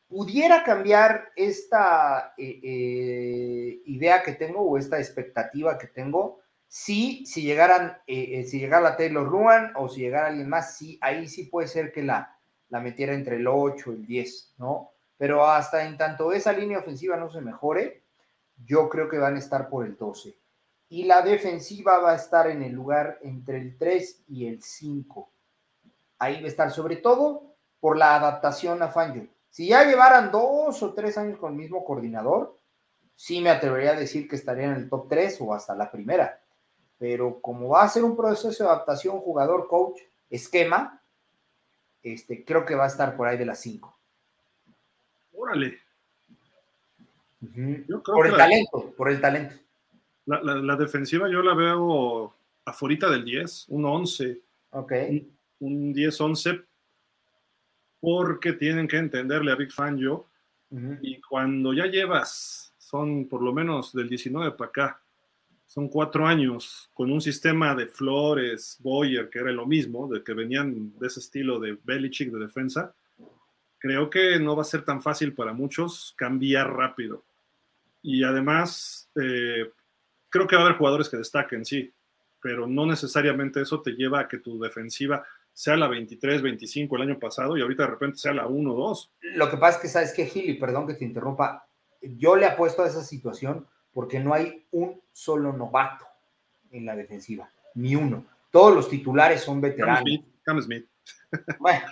[0.08, 6.40] Pudiera cambiar esta eh, eh, idea que tengo o esta expectativa que tengo
[6.72, 11.28] Sí, si llegaran, eh, si llegara Taylor Ruan o si llegara alguien más, sí, ahí
[11.28, 14.92] sí puede ser que la, la metiera entre el 8 y el 10, ¿no?
[15.18, 18.04] Pero hasta en tanto esa línea ofensiva no se mejore,
[18.64, 20.38] yo creo que van a estar por el 12.
[20.90, 25.30] Y la defensiva va a estar en el lugar entre el 3 y el 5.
[26.20, 29.28] Ahí va a estar, sobre todo por la adaptación a Fangio.
[29.50, 32.60] Si ya llevaran dos o tres años con el mismo coordinador,
[33.16, 36.40] sí me atrevería a decir que estarían en el top 3 o hasta la primera
[37.00, 41.02] pero como va a ser un proceso de adaptación jugador-coach, esquema,
[42.04, 43.98] este, creo que va a estar por ahí de las 5.
[45.34, 45.80] Órale.
[48.04, 49.56] por el talento, por el talento.
[50.26, 54.42] La, defensiva yo la veo afuera del 10, un 11.
[54.72, 54.92] Ok.
[55.10, 56.66] Un, 10-11,
[58.00, 60.28] porque tienen que entenderle a Big Fan yo.
[61.02, 65.02] Y cuando ya llevas, son por lo menos del 19 para acá,
[65.66, 70.34] son cuatro años con un sistema de Flores, Boyer, que era lo mismo, de que
[70.34, 72.94] venían de ese estilo de Belichick de defensa,
[73.80, 77.24] creo que no va a ser tan fácil para muchos cambiar rápido.
[78.02, 79.72] Y además, eh,
[80.30, 81.92] creo que va a haber jugadores que destaquen, sí,
[82.42, 85.24] pero no necesariamente eso te lleva a que tu defensiva
[85.60, 89.12] sea la 23, 25 el año pasado y ahorita de repente sea la 1, 2.
[89.36, 91.68] Lo que pasa es que sabes que Gili, perdón que te interrumpa,
[92.02, 96.06] yo le apuesto a esa situación porque no hay un solo novato
[96.72, 98.26] en la defensiva, ni uno.
[98.52, 100.02] Todos los titulares son veteranos.
[100.44, 100.88] Cam Smith.
[101.60, 101.88] Bueno,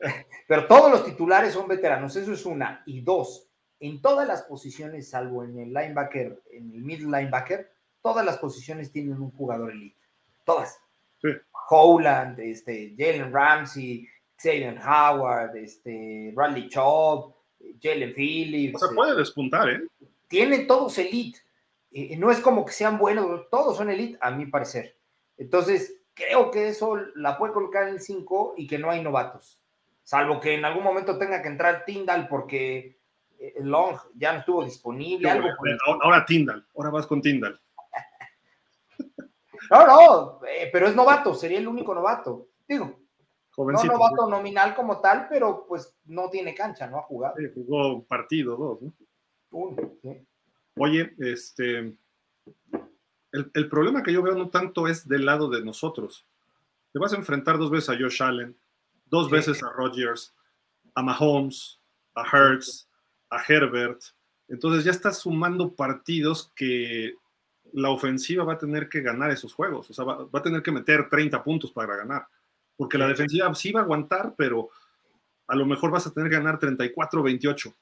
[0.48, 2.82] pero todos los titulares son veteranos, eso es una.
[2.86, 7.70] Y dos, en todas las posiciones, salvo en el linebacker, en el middle linebacker,
[8.02, 10.00] todas las posiciones tienen un jugador elite.
[10.44, 10.80] Todas.
[11.22, 11.28] Sí.
[11.68, 17.34] Howland, este, Jalen Ramsey, Xavier Howard, este, Bradley Chubb,
[17.80, 18.82] Jalen Phillips.
[18.82, 19.80] O sea, puede despuntar, ¿eh?
[20.28, 21.38] tienen todos elite.
[22.18, 24.96] no es como que sean buenos, todos son elite, a mi parecer.
[25.36, 29.60] Entonces, creo que eso la puede colocar en el 5 y que no hay novatos.
[30.02, 32.98] Salvo que en algún momento tenga que entrar Tyndall porque
[33.38, 35.28] eh, Long ya no estuvo disponible.
[36.02, 37.60] ahora, Tyndall, ahora vas con Tyndall.
[39.70, 42.48] No, no, eh, pero es novato, sería el único novato.
[42.66, 42.98] Digo,
[43.56, 47.36] no novato nominal como tal, pero pues no tiene cancha, no ha jugado.
[47.54, 48.92] jugó partido, dos, ¿no?
[50.78, 51.96] Oye, este,
[53.32, 56.26] el, problema que yo veo no tanto es del lado de nosotros.
[56.92, 58.56] Te vas a enfrentar dos veces a Josh Allen,
[59.06, 60.34] dos veces a Rodgers,
[60.94, 61.80] a Mahomes,
[62.14, 62.88] a Hertz,
[63.30, 64.02] a Herbert.
[64.48, 67.14] Entonces ya estás sumando partidos que
[67.76, 69.90] la ofensiva va a tener que ganar esos juegos.
[69.90, 72.26] O sea, va, a tener que meter 30 puntos para ganar.
[72.74, 74.70] Porque la defensiva sí va a aguantar, pero
[75.46, 77.74] a lo mejor vas a tener que ganar 34-28.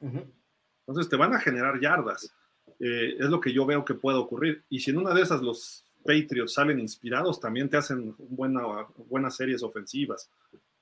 [0.00, 2.34] Entonces te van a generar yardas.
[2.78, 4.64] Eh, es lo que yo veo que puede ocurrir.
[4.70, 8.62] Y si en una de esas los Patriots salen inspirados, también te hacen buena,
[9.06, 10.30] buenas series ofensivas.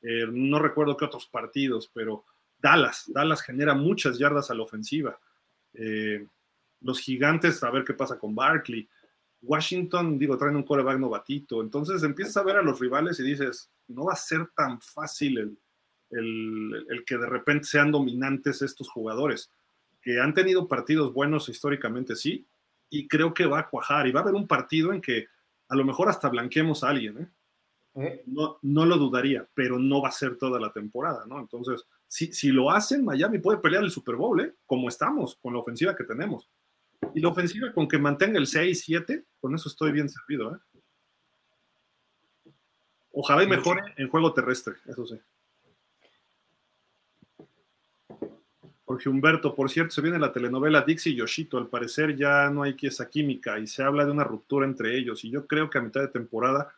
[0.01, 2.25] Eh, no recuerdo qué otros partidos, pero
[2.57, 5.19] Dallas, Dallas genera muchas yardas a la ofensiva.
[5.75, 6.25] Eh,
[6.81, 8.89] los gigantes, a ver qué pasa con Barkley.
[9.43, 11.63] Washington, digo, traen un coreback novatito.
[11.63, 15.59] Entonces empiezas a ver a los rivales y dices, no va a ser tan fácil
[16.11, 19.51] el que de repente sean dominantes estos jugadores
[20.03, 22.47] que han tenido partidos buenos históricamente, sí,
[22.91, 25.27] y creo que va a cuajar y va a haber un partido en que
[25.69, 27.29] a lo mejor hasta blanqueemos a alguien, ¿eh?
[27.95, 28.23] ¿Eh?
[28.27, 31.41] No, no lo dudaría, pero no va a ser toda la temporada, ¿no?
[31.41, 34.55] Entonces, si, si lo hacen, Miami puede pelear el Super Bowl, ¿eh?
[34.67, 36.49] Como estamos, con la ofensiva que tenemos.
[37.15, 40.59] Y la ofensiva con que mantenga el 6-7, con eso estoy bien servido, ¿eh?
[43.13, 45.19] Ojalá y mejore en juego terrestre, eso sí.
[48.85, 51.59] Jorge Humberto, por cierto, se viene la telenovela Dixie y Yoshito.
[51.59, 55.25] Al parecer ya no hay esa química y se habla de una ruptura entre ellos.
[55.25, 56.73] Y yo creo que a mitad de temporada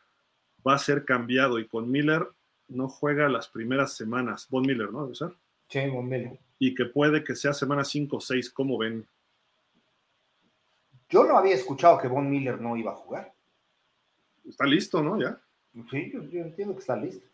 [0.67, 2.27] va a ser cambiado y con Miller
[2.67, 4.49] no juega las primeras semanas.
[4.51, 5.07] Von Miller, ¿no?
[5.07, 5.35] ¿Debe
[5.69, 6.37] Sí, Von Miller.
[6.59, 9.07] Y que puede que sea semana 5 o 6, ¿cómo ven?
[11.11, 13.35] Yo no había escuchado que Von Miller no iba a jugar.
[14.49, 15.21] Está listo, ¿no?
[15.21, 15.41] Ya.
[15.91, 17.29] Sí, yo, entiendo que está listo.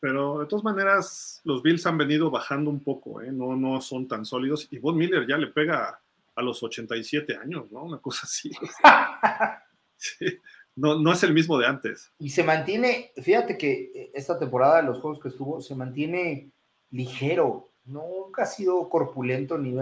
[0.00, 3.32] Pero de todas maneras, los Bills han venido bajando un poco, ¿eh?
[3.32, 4.68] no, no son tan sólidos.
[4.70, 6.00] Y Von Miller ya le pega
[6.34, 7.84] a los 87 años, ¿no?
[7.84, 8.50] Una cosa así.
[10.76, 12.12] no, no es el mismo de antes.
[12.18, 16.50] Y se mantiene, fíjate que esta temporada de los juegos que estuvo, se mantiene
[16.90, 19.72] ligero, nunca ha sido corpulento ni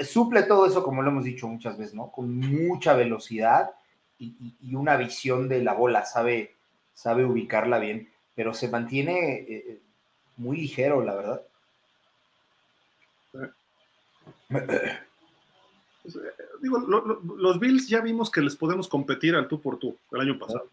[0.00, 2.10] suple todo eso, como lo hemos dicho muchas veces, ¿no?
[2.10, 3.72] Con mucha velocidad
[4.18, 6.54] y, una visión de la bola, sabe,
[6.94, 9.80] sabe ubicarla bien, pero se mantiene eh,
[10.36, 11.42] muy ligero, la verdad.
[16.02, 16.20] Pues, eh,
[16.60, 20.38] digo, los Bills ya vimos que les podemos competir al tú por tú el año
[20.38, 20.68] pasado.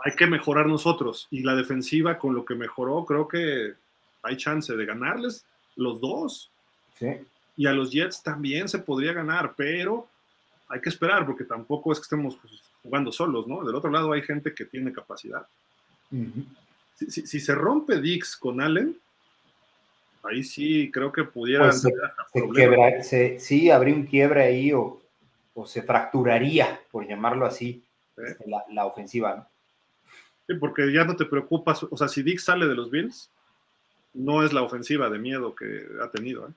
[0.00, 3.74] Hay que mejorar nosotros y la defensiva con lo que mejoró, creo que
[4.22, 5.46] hay chance de ganarles
[5.76, 6.50] los dos.
[6.98, 7.06] Sí.
[7.58, 10.08] Y a los Jets también se podría ganar, pero
[10.68, 13.64] hay que esperar porque tampoco es que estemos pues, jugando solos, ¿no?
[13.64, 15.44] Del otro lado hay gente que tiene capacidad.
[16.94, 18.96] si, se rompe Dix con Allen,
[20.22, 21.72] ahí sí creo que pudiera...
[22.32, 25.02] Pues sí, habría un quiebre ahí o,
[25.66, 27.82] se fracturaría, por llamarlo así,
[28.16, 29.48] este, la, ofensiva, ¿no?
[30.46, 33.32] Sí, porque ya no te preocupas, o sea, si Dix sale de los Bills,
[34.14, 36.52] no es la ofensiva de miedo que ha tenido, ¿eh?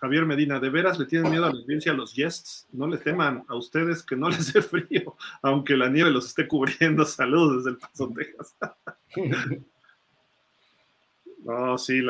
[0.00, 2.68] Javier Medina, ¿de veras le tienen miedo a Bills y a los Jets?
[2.70, 6.46] No les teman a ustedes que no les dé frío, aunque la nieve los esté
[6.46, 7.04] cubriendo.
[7.04, 8.54] Saludos desde el Paso, Texas.
[11.44, 12.00] no, sí,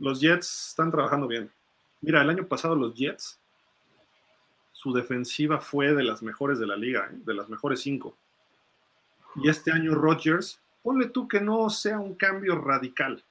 [0.00, 1.48] los Jets están trabajando bien.
[2.00, 3.38] Mira, el año pasado los Jets,
[4.72, 7.16] su defensiva fue de las mejores de la liga, ¿eh?
[7.24, 8.16] de las mejores cinco.
[9.36, 13.22] Y este año Rodgers, ponle tú que no sea un cambio radical.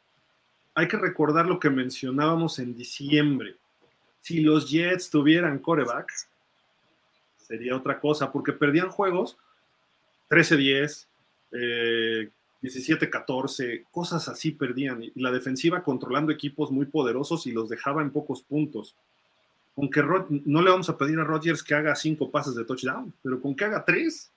[0.75, 3.57] Hay que recordar lo que mencionábamos en diciembre
[4.25, 6.27] si los Jets tuvieran corebacks,
[7.37, 9.37] sería otra cosa, porque perdían juegos
[10.31, 11.05] 13-10,
[12.63, 15.03] 17-14, eh, cosas así perdían.
[15.03, 18.95] Y la defensiva controlando equipos muy poderosos y los dejaba en pocos puntos.
[19.77, 23.39] Aunque no le vamos a pedir a Rodgers que haga cinco pases de touchdown, pero
[23.39, 24.31] con que haga tres,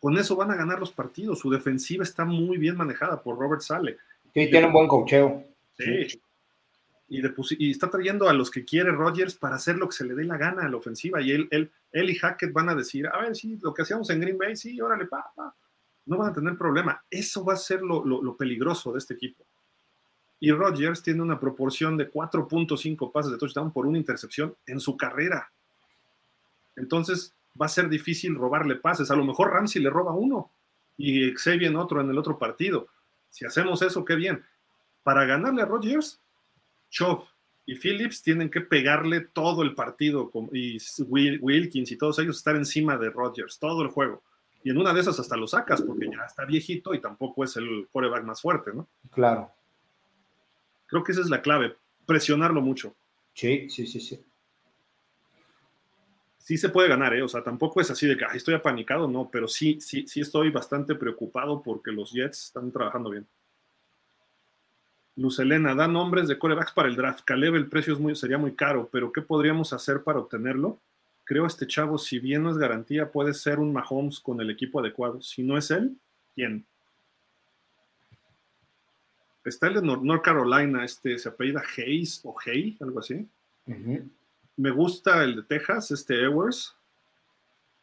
[0.00, 1.38] con eso van a ganar los partidos.
[1.38, 3.96] Su defensiva está muy bien manejada por Robert Sale.
[4.34, 5.44] Sí, tiene un buen cocheo.
[5.78, 6.20] Sí,
[7.08, 10.24] y, está trayendo a los que quiere Rodgers para hacer lo que se le dé
[10.24, 11.20] la gana a la ofensiva.
[11.20, 14.08] Y él, él, él y Hackett van a decir, a ver, sí, lo que hacíamos
[14.10, 15.32] en Green Bay, sí, órale, pa,
[16.06, 17.04] No van a tener problema.
[17.10, 19.44] Eso va a ser lo, lo, peligroso de este equipo.
[20.40, 24.96] Y Rodgers tiene una proporción de 4.5 pases de touchdown por una intercepción en su
[24.96, 25.50] carrera.
[26.76, 29.10] Entonces va a ser difícil robarle pases.
[29.10, 30.50] A lo mejor Ramsey le roba uno
[30.96, 32.88] y Xavier otro en el otro partido.
[33.30, 34.44] Si hacemos eso, qué bien.
[35.02, 36.20] Para ganarle a Rodgers,
[36.94, 37.26] Chop
[37.66, 40.78] y Phillips tienen que pegarle todo el partido y
[41.40, 44.22] Wilkins y todos ellos estar encima de Rodgers, todo el juego.
[44.62, 47.56] Y en una de esas hasta lo sacas porque ya está viejito y tampoco es
[47.56, 48.86] el quarterback más fuerte, ¿no?
[49.10, 49.50] Claro.
[50.86, 52.94] Creo que esa es la clave, presionarlo mucho.
[53.34, 54.22] Sí, sí, sí, sí.
[56.38, 57.22] Sí se puede ganar, ¿eh?
[57.22, 60.50] O sea, tampoco es así de que estoy apanicado, no, pero sí, sí, sí estoy
[60.50, 63.26] bastante preocupado porque los Jets están trabajando bien.
[65.16, 67.24] Luz Elena, da nombres de corebacks para el draft.
[67.24, 70.78] Caleb, el precio es muy, sería muy caro, pero ¿qué podríamos hacer para obtenerlo?
[71.24, 74.80] Creo este chavo, si bien no es garantía, puede ser un Mahomes con el equipo
[74.80, 75.22] adecuado.
[75.22, 75.96] Si no es él,
[76.34, 76.66] ¿quién?
[79.44, 83.26] Está el de North Carolina, este, se apellida Hayes o Hay, algo así.
[84.56, 86.74] Me gusta el de Texas, este Ewers,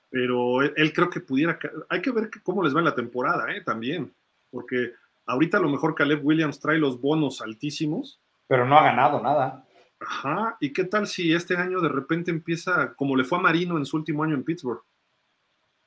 [0.09, 1.57] pero él, creo que pudiera.
[1.87, 3.61] Hay que ver cómo les va en la temporada, ¿eh?
[3.61, 4.11] También,
[4.49, 4.93] porque
[5.25, 8.19] Ahorita a lo mejor Caleb Williams trae los bonos altísimos.
[8.47, 9.65] Pero no ha ganado nada.
[9.99, 13.77] Ajá, ¿y qué tal si este año de repente empieza como le fue a Marino
[13.77, 14.81] en su último año en Pittsburgh?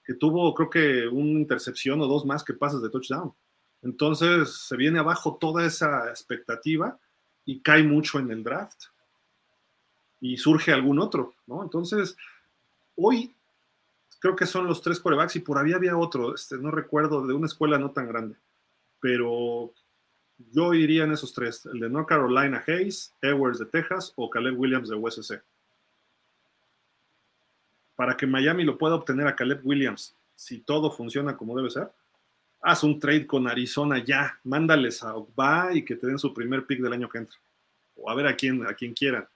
[0.04, 3.34] Que tuvo creo que una intercepción o dos más que pasas de touchdown.
[3.82, 6.98] Entonces se viene abajo toda esa expectativa
[7.44, 8.84] y cae mucho en el draft.
[10.20, 11.62] Y surge algún otro, ¿no?
[11.62, 12.16] Entonces,
[12.96, 13.34] hoy
[14.20, 17.34] creo que son los tres corebacks y por ahí había otro, este, no recuerdo, de
[17.34, 18.36] una escuela no tan grande
[19.04, 19.70] pero
[20.38, 24.58] yo iría en esos tres, el de North Carolina Hayes, Edwards de Texas o Caleb
[24.58, 25.42] Williams de USC.
[27.96, 31.92] Para que Miami lo pueda obtener a Caleb Williams, si todo funciona como debe ser,
[32.62, 36.64] haz un trade con Arizona ya, mándales a Ogba y que te den su primer
[36.64, 37.36] pick del año que entra.
[37.96, 39.28] O a ver a quién, a quien quieran.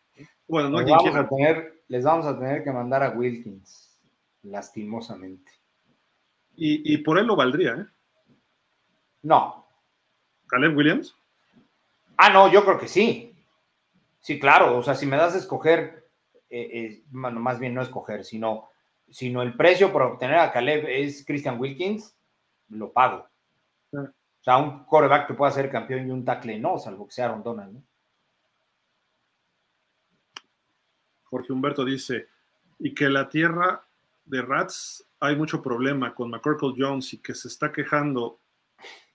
[0.46, 1.28] Bueno, no a quien quiera.
[1.88, 4.00] les vamos a tener que mandar a Wilkins.
[4.44, 5.52] lastimosamente.
[6.56, 7.97] Y, y por él lo valdría, ¿eh?
[9.22, 9.66] No.
[10.48, 11.14] ¿Caleb Williams?
[12.16, 13.34] Ah, no, yo creo que sí.
[14.20, 14.76] Sí, claro.
[14.76, 16.08] O sea, si me das a escoger,
[16.50, 18.68] eh, eh, bueno, más bien no escoger, sino,
[19.08, 22.16] sino el precio por obtener a Caleb es Christian Wilkins,
[22.68, 23.28] lo pago.
[23.94, 24.10] Ah.
[24.40, 27.26] O sea, un coreback que pueda ser campeón y un tackle no, salvo que sea
[27.26, 27.82] Aaron Donald, ¿no?
[31.24, 32.28] Jorge Humberto dice,
[32.78, 33.84] y que la tierra
[34.24, 38.40] de Rats hay mucho problema con McCorkle Jones y que se está quejando.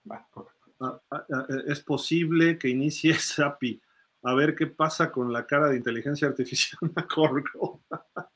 [0.09, 3.81] Ah, ah, eh, es posible que inicie Sapi
[4.23, 6.79] a ver qué pasa con la cara de inteligencia artificial.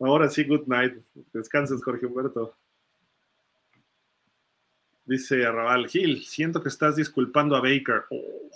[0.00, 0.94] Ahora sí, good night.
[1.32, 2.54] Descanses, Jorge Humberto.
[5.04, 8.04] Dice Arrabal, Gil, siento que estás disculpando a Baker.
[8.10, 8.50] Oh.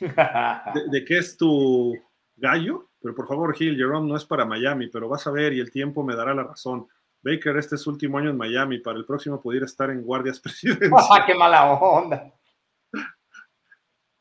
[0.90, 1.96] ¿De, qué es tu
[2.36, 2.90] gallo?
[3.00, 5.70] Pero por favor, Gil, Jerome no es para Miami, pero vas a ver y el
[5.70, 6.88] tiempo me dará la razón.
[7.22, 10.40] Baker, este es su último año en Miami, para el próximo pudiera estar en guardias
[10.40, 11.26] presidenciales.
[11.26, 12.32] ¡Qué mala onda!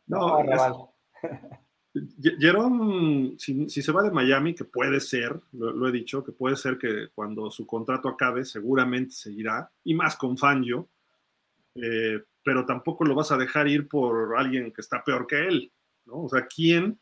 [0.07, 0.91] No, no
[2.39, 6.77] Jerome, si, se va de Miami, que puede ser, lo, he dicho, que puede ser
[6.77, 10.87] que cuando su contrato acabe, seguramente seguirá, y más con Fangio,
[11.75, 15.71] eh, pero tampoco lo vas a dejar ir por alguien que está peor que él,
[16.05, 16.23] ¿no?
[16.23, 16.99] O sea, ¿quién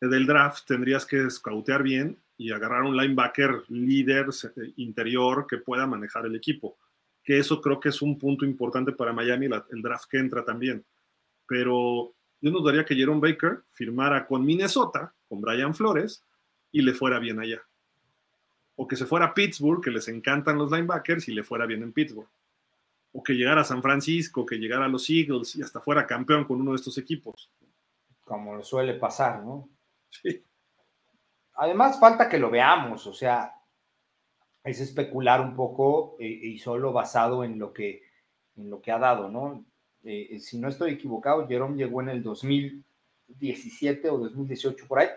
[0.00, 4.28] del draft tendrías que escautear bien y agarrar un linebacker líder
[4.76, 6.78] interior que pueda manejar el equipo?
[7.22, 10.82] Que eso creo que es un punto importante para Miami, el draft que entra también.
[11.46, 16.24] Pero yo nos daría que Jerome Baker firmara con Minnesota, con Brian Flores,
[16.72, 17.60] y le fuera bien allá.
[18.76, 21.82] O que se fuera a Pittsburgh, que les encantan los linebackers, y le fuera bien
[21.82, 22.28] en Pittsburgh
[23.12, 26.44] o que llegara a San Francisco, que llegara a los Eagles y hasta fuera campeón
[26.44, 27.50] con uno de estos equipos.
[28.22, 29.68] Como suele pasar, ¿no?
[30.10, 30.42] Sí.
[31.58, 33.54] Además, falta que lo veamos, o sea,
[34.64, 38.02] es especular un poco eh, y solo basado en lo que,
[38.56, 39.64] en lo que ha dado, ¿no?
[40.04, 45.08] Eh, eh, si no estoy equivocado, Jerome llegó en el 2017 o 2018 por ahí.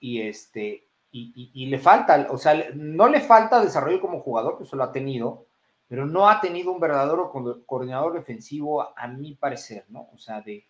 [0.00, 4.76] Y este, y, le falta, o sea, no le falta desarrollo como jugador, que eso
[4.76, 5.46] lo ha tenido,
[5.88, 7.30] pero no ha tenido un verdadero
[7.66, 10.08] coordinador defensivo, a mi parecer, ¿no?
[10.12, 10.66] O sea, de,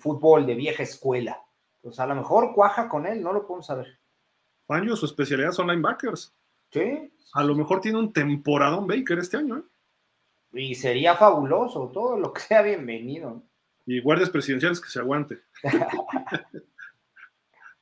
[0.00, 1.42] fútbol, de vieja escuela.
[1.82, 3.99] Pues a lo mejor cuaja con él, no lo podemos saber.
[4.70, 6.32] Fangio, su especialidad son linebackers.
[6.70, 7.10] Sí.
[7.32, 9.62] A lo mejor tiene un temporadón Baker este año, ¿eh?
[10.52, 13.42] Y sería fabuloso, todo lo que sea bienvenido.
[13.84, 15.40] Y guardias presidenciales que se aguante.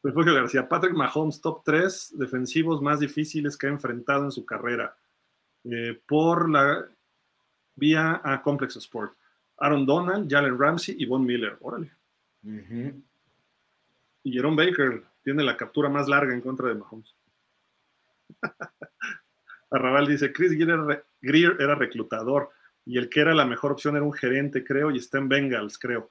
[0.02, 4.96] Refugio García, Patrick Mahomes, top 3 defensivos más difíciles que ha enfrentado en su carrera.
[5.64, 6.88] Eh, por la
[7.74, 9.12] vía a Complex Sport.
[9.58, 11.58] Aaron Donald, Jalen Ramsey y Von Miller.
[11.60, 11.92] Órale.
[14.22, 17.14] Y Jerome Baker tiene la captura más larga en contra de Mahomes.
[19.70, 20.52] Arrabal dice, Chris
[21.20, 22.48] Greer era reclutador
[22.86, 25.78] y el que era la mejor opción era un gerente, creo, y está en Bengals,
[25.78, 26.08] creo.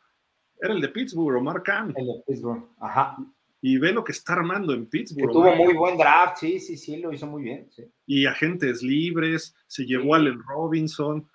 [0.61, 1.95] Era el de Pittsburgh, Omar Khan.
[1.95, 3.17] El de Pittsburgh, ajá
[3.59, 5.31] y ve lo que está armando en Pittsburgh.
[5.31, 7.67] tuvo muy buen draft, sí, sí, sí, lo hizo muy bien.
[8.05, 11.27] Y agentes libres, se llevó a Allen Robinson.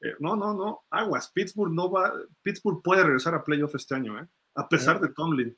[0.00, 1.30] Eh, no, no, no, aguas.
[1.32, 4.26] Pittsburgh no va, Pittsburgh puede regresar a playoff este año, ¿eh?
[4.56, 5.56] a pesar de Tomlin.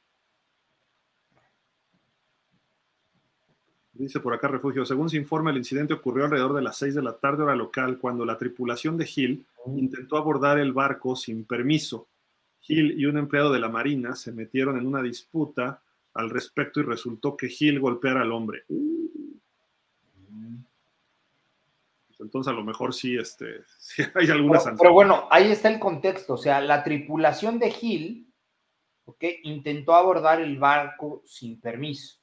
[4.01, 7.03] Dice por acá Refugio, según se informa, el incidente ocurrió alrededor de las 6 de
[7.03, 9.45] la tarde hora local, cuando la tripulación de Hill
[9.77, 12.09] intentó abordar el barco sin permiso.
[12.67, 15.83] Hill y un empleado de la Marina se metieron en una disputa
[16.15, 18.65] al respecto y resultó que Gil golpeara al hombre.
[22.07, 23.65] Pues entonces a lo mejor sí, este,
[24.15, 26.33] hay algunas pero, pero, bueno, ahí está el contexto.
[26.35, 28.33] O sea, la tripulación de Gil
[29.43, 32.20] intentó abordar el barco sin permiso.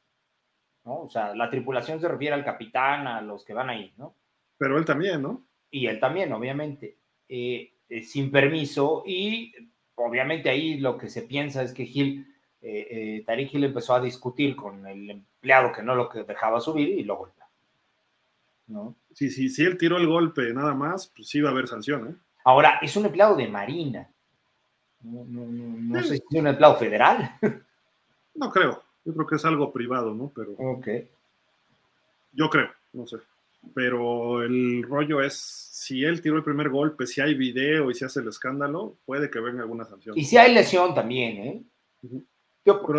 [0.88, 1.02] ¿No?
[1.02, 4.16] O sea, la tripulación se refiere al capitán, a los que van ahí, ¿no?
[4.58, 5.44] Pero él también, ¿no?
[5.70, 6.98] Y él también, obviamente.
[7.30, 9.54] Eh, eh, sin permiso y
[9.96, 12.28] obviamente ahí lo que se piensa es que Gil
[12.62, 16.90] eh, eh, Tariq Hill empezó a discutir con el empleado que no lo dejaba subir
[16.90, 17.46] y lo golpeó.
[18.68, 18.96] ¿no?
[19.14, 22.10] Sí, sí, si él tiró el golpe nada más, pues sí va a haber sanción.
[22.10, 22.16] ¿eh?
[22.44, 24.10] Ahora, es un empleado de Marina.
[25.02, 27.32] No, sé si es un empleado federal.
[28.40, 28.84] No creo.
[29.08, 30.34] Yo creo que es algo privado, ¿no?
[30.36, 30.52] Pero.
[30.58, 30.88] Ok.
[32.34, 33.16] Yo creo, no sé.
[33.74, 38.04] Pero el rollo es, si él tiró el primer golpe, si hay video y se
[38.04, 40.18] hace el escándalo, puede que venga alguna sanción.
[40.18, 41.64] Y si hay lesión también, ¿eh?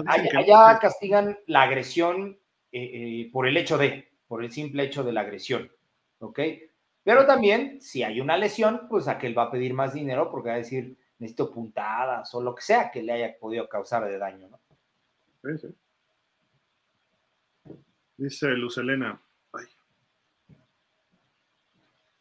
[0.06, 2.38] allá, castigan la agresión
[2.72, 5.70] eh, eh, por el hecho de, por el simple hecho de la agresión,
[6.20, 6.40] ¿ok?
[7.04, 10.54] Pero también, si hay una lesión, pues aquel va a pedir más dinero porque va
[10.54, 14.48] a decir, necesito puntadas o lo que sea que le haya podido causar de daño,
[14.48, 14.58] ¿no?
[15.44, 15.74] Sí, sí.
[18.18, 19.20] Dice Luz Elena,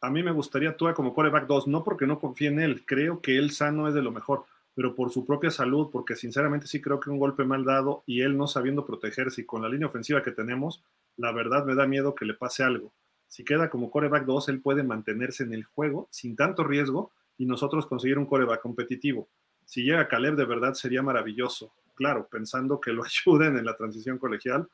[0.00, 3.20] a mí me gustaría Tua como coreback 2, no porque no confíe en él, creo
[3.20, 4.44] que él sano es de lo mejor,
[4.74, 8.20] pero por su propia salud, porque sinceramente sí creo que un golpe mal dado y
[8.20, 10.84] él no sabiendo protegerse y con la línea ofensiva que tenemos,
[11.16, 12.92] la verdad me da miedo que le pase algo.
[13.26, 17.44] Si queda como coreback 2, él puede mantenerse en el juego sin tanto riesgo y
[17.44, 19.28] nosotros conseguir un coreback competitivo.
[19.64, 21.72] Si llega Caleb, de verdad sería maravilloso.
[21.96, 24.68] Claro, pensando que lo ayuden en la transición colegial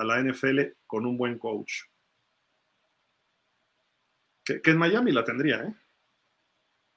[0.00, 1.82] a la NFL con un buen coach.
[4.42, 5.74] Que, en Miami la tendría, ¿eh?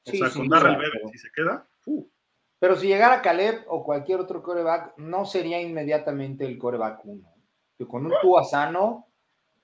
[0.05, 0.79] O sea, con Darrell
[1.11, 1.67] si se queda.
[1.85, 2.07] Uh.
[2.59, 7.29] Pero si llegara Caleb o cualquier otro coreback, no sería inmediatamente el coreback 1.
[7.87, 9.07] Con un Tua sano,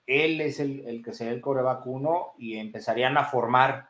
[0.05, 3.89] él es el, que sería el coreback 1 y empezarían a formar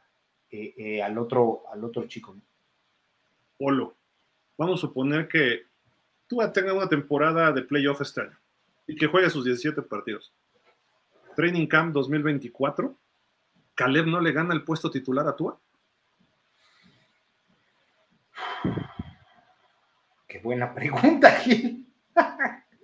[0.52, 2.36] eh, eh, al, otro, al otro chico.
[3.58, 3.96] Polo,
[4.56, 5.64] vamos a suponer que
[6.28, 8.40] Tua tenga una temporada de playoff este año
[8.90, 10.34] y que juegue sus 17 partidos.
[11.36, 12.98] Training Camp 2024
[13.76, 15.58] ¿Caleb no le gana el puesto titular a Tua?
[20.28, 21.88] Qué buena pregunta, Gil.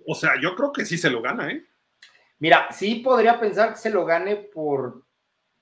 [0.06, 1.66] o sea, yo creo que sí se lo gana, ¿eh?
[2.38, 5.04] Mira, sí podría pensar que se lo gane por,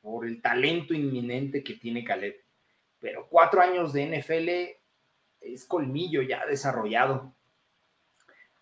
[0.02, 2.36] por el talento inminente que tiene Caleb.
[3.00, 7.34] Pero cuatro años de NFL es colmillo ya desarrollado.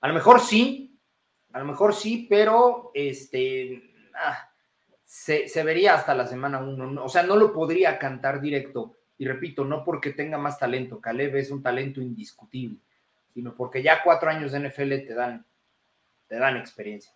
[0.00, 0.91] A lo mejor sí,
[1.52, 3.82] a lo mejor sí, pero este.
[4.14, 4.48] Ah,
[5.04, 7.04] se, vería hasta la semana uno.
[7.04, 8.96] O sea, no lo podría cantar directo.
[9.18, 11.00] Y repito, no porque tenga más talento.
[11.00, 12.78] Caleb es un talento indiscutible,
[13.34, 15.44] sino porque ya cuatro años de NFL te dan,
[16.26, 17.12] te dan experiencia.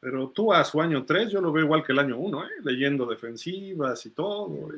[0.00, 2.50] Pero tú a su año tres, yo lo veo igual que el año uno, ¿eh?
[2.62, 4.70] leyendo defensivas y todo.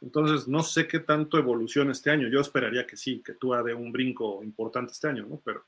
[0.00, 2.28] Entonces, no sé qué tanto evoluciona este año.
[2.28, 5.40] Yo esperaría que sí, que tú de un brinco importante este año, ¿no?
[5.44, 5.64] Pero.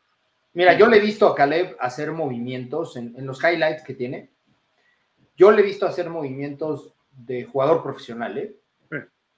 [0.54, 4.34] Mira, yo le he visto a Caleb hacer movimientos en, en los highlights que tiene
[5.36, 8.56] yo le he visto hacer movimientos de jugador profesional, ¿eh?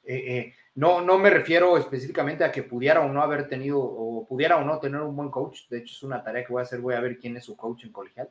[0.09, 4.25] Eh, eh, no, no me refiero específicamente a que pudiera o no haber tenido, o
[4.25, 5.69] pudiera o no tener un buen coach.
[5.69, 7.57] De hecho, es una tarea que voy a hacer, voy a ver quién es su
[7.57, 8.31] coach en colegial.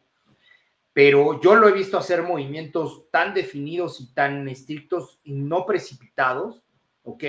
[0.93, 6.64] Pero yo lo he visto hacer movimientos tan definidos y tan estrictos y no precipitados,
[7.03, 7.23] ¿ok?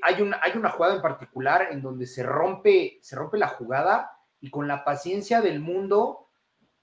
[0.00, 4.15] hay, una, hay una jugada en particular en donde se rompe, se rompe la jugada
[4.46, 6.28] y con la paciencia del mundo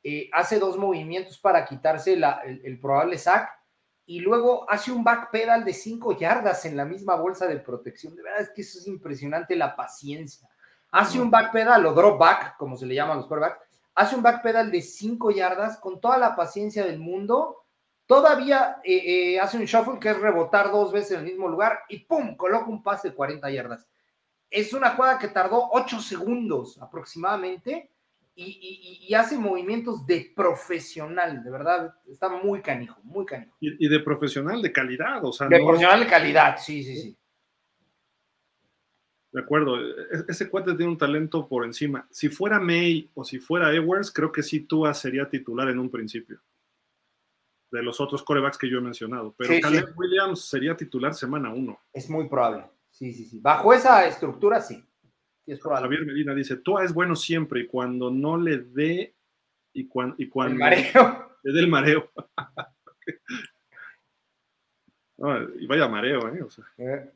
[0.03, 3.49] eh, hace dos movimientos para quitarse el, probable sack
[4.05, 8.17] y luego hace un backpedal de cinco yardas en la misma bolsa de protección.
[8.17, 10.49] De verdad es que eso es impresionante la paciencia.
[10.91, 13.61] Hace un backpedal o drop back, como se le llama a los quarterbacks,
[13.95, 17.63] hace un backpedal de cinco yardas con toda la paciencia del mundo.
[18.05, 21.79] Todavía eh, eh, hace un shuffle que es rebotar dos veces en el mismo lugar
[21.87, 22.35] y ¡pum!
[22.35, 23.87] coloca un pase de 40 yardas.
[24.53, 27.89] Es una jugada que tardó ocho segundos aproximadamente
[28.35, 33.55] y, hace movimientos de profesional, de verdad, está muy canijo, muy canijo.
[33.59, 35.47] Y, de profesional de calidad, o sea.
[35.47, 37.17] De profesional de calidad, sí, sí, sí.
[39.31, 42.07] De acuerdo, e, ese cuate tiene un talento por encima.
[42.11, 45.89] Si fuera May o si fuera Edwards, creo que sí Tua sería titular en un
[45.89, 46.39] principio.
[47.71, 49.33] De los otros corebacks que yo he mencionado.
[49.35, 51.79] Pero Caleb Williams sería titular semana uno.
[51.91, 52.65] Es muy probable.
[53.03, 53.39] Sí, sí, sí.
[53.41, 54.81] Bajo esa estructura, sí.
[55.61, 59.13] Javier Medina dice, Tua es bueno siempre y cuando no le dé
[59.73, 61.35] y, cuando, y cuando el mareo.
[61.43, 62.09] le dé el mareo.
[65.59, 66.43] y vaya mareo, ¿eh?
[66.43, 66.63] O sea.
[66.77, 67.11] eh.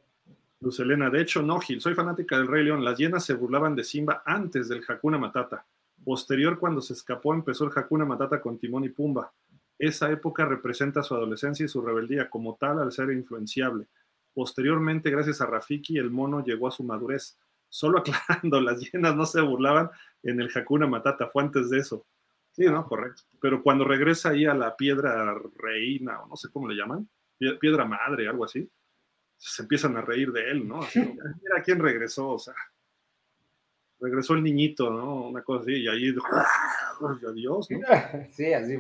[0.60, 2.84] Luz Elena, de hecho, no, Gil, soy fanática del Rey León.
[2.84, 5.66] Las hienas se burlaban de Simba antes del Hakuna Matata.
[6.04, 9.32] Posterior, cuando se escapó, empezó el Hakuna Matata con Timón y Pumba.
[9.80, 13.88] Esa época representa su adolescencia y su rebeldía como tal al ser influenciable.
[14.38, 17.40] Posteriormente, gracias a Rafiki, el mono llegó a su madurez.
[17.70, 19.90] Solo aclarando, las hienas no se burlaban
[20.22, 22.06] en el Hakuna Matata, fue antes de eso.
[22.52, 22.86] Sí, ¿no?
[22.86, 23.24] Correcto.
[23.42, 27.10] Pero cuando regresa ahí a la piedra reina, o no sé cómo le llaman,
[27.60, 28.70] piedra madre, algo así,
[29.38, 30.82] se empiezan a reír de él, ¿no?
[31.42, 32.54] mira quién regresó, o sea,
[34.00, 35.30] regresó el niñito, ¿no?
[35.30, 36.14] Una cosa así, y ahí,
[37.28, 37.80] adiós, ¿no?
[38.34, 38.78] Sí, así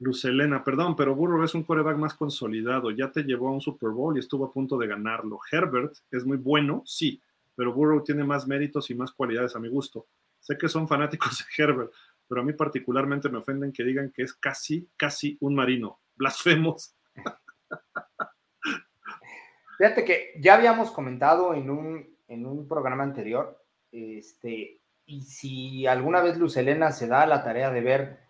[0.00, 3.90] Lucelena, perdón, pero Burrow es un coreback más consolidado, ya te llevó a un Super
[3.90, 5.38] Bowl y estuvo a punto de ganarlo.
[5.50, 7.20] Herbert es muy bueno, sí,
[7.54, 10.06] pero Burrow tiene más méritos y más cualidades a mi gusto.
[10.40, 11.92] Sé que son fanáticos de Herbert,
[12.28, 16.00] pero a mí particularmente me ofenden que digan que es casi, casi un marino.
[16.16, 16.94] Blasfemos.
[19.78, 26.20] Fíjate que ya habíamos comentado en un, en un programa anterior, este, y si alguna
[26.20, 28.23] vez Luz Elena se da la tarea de ver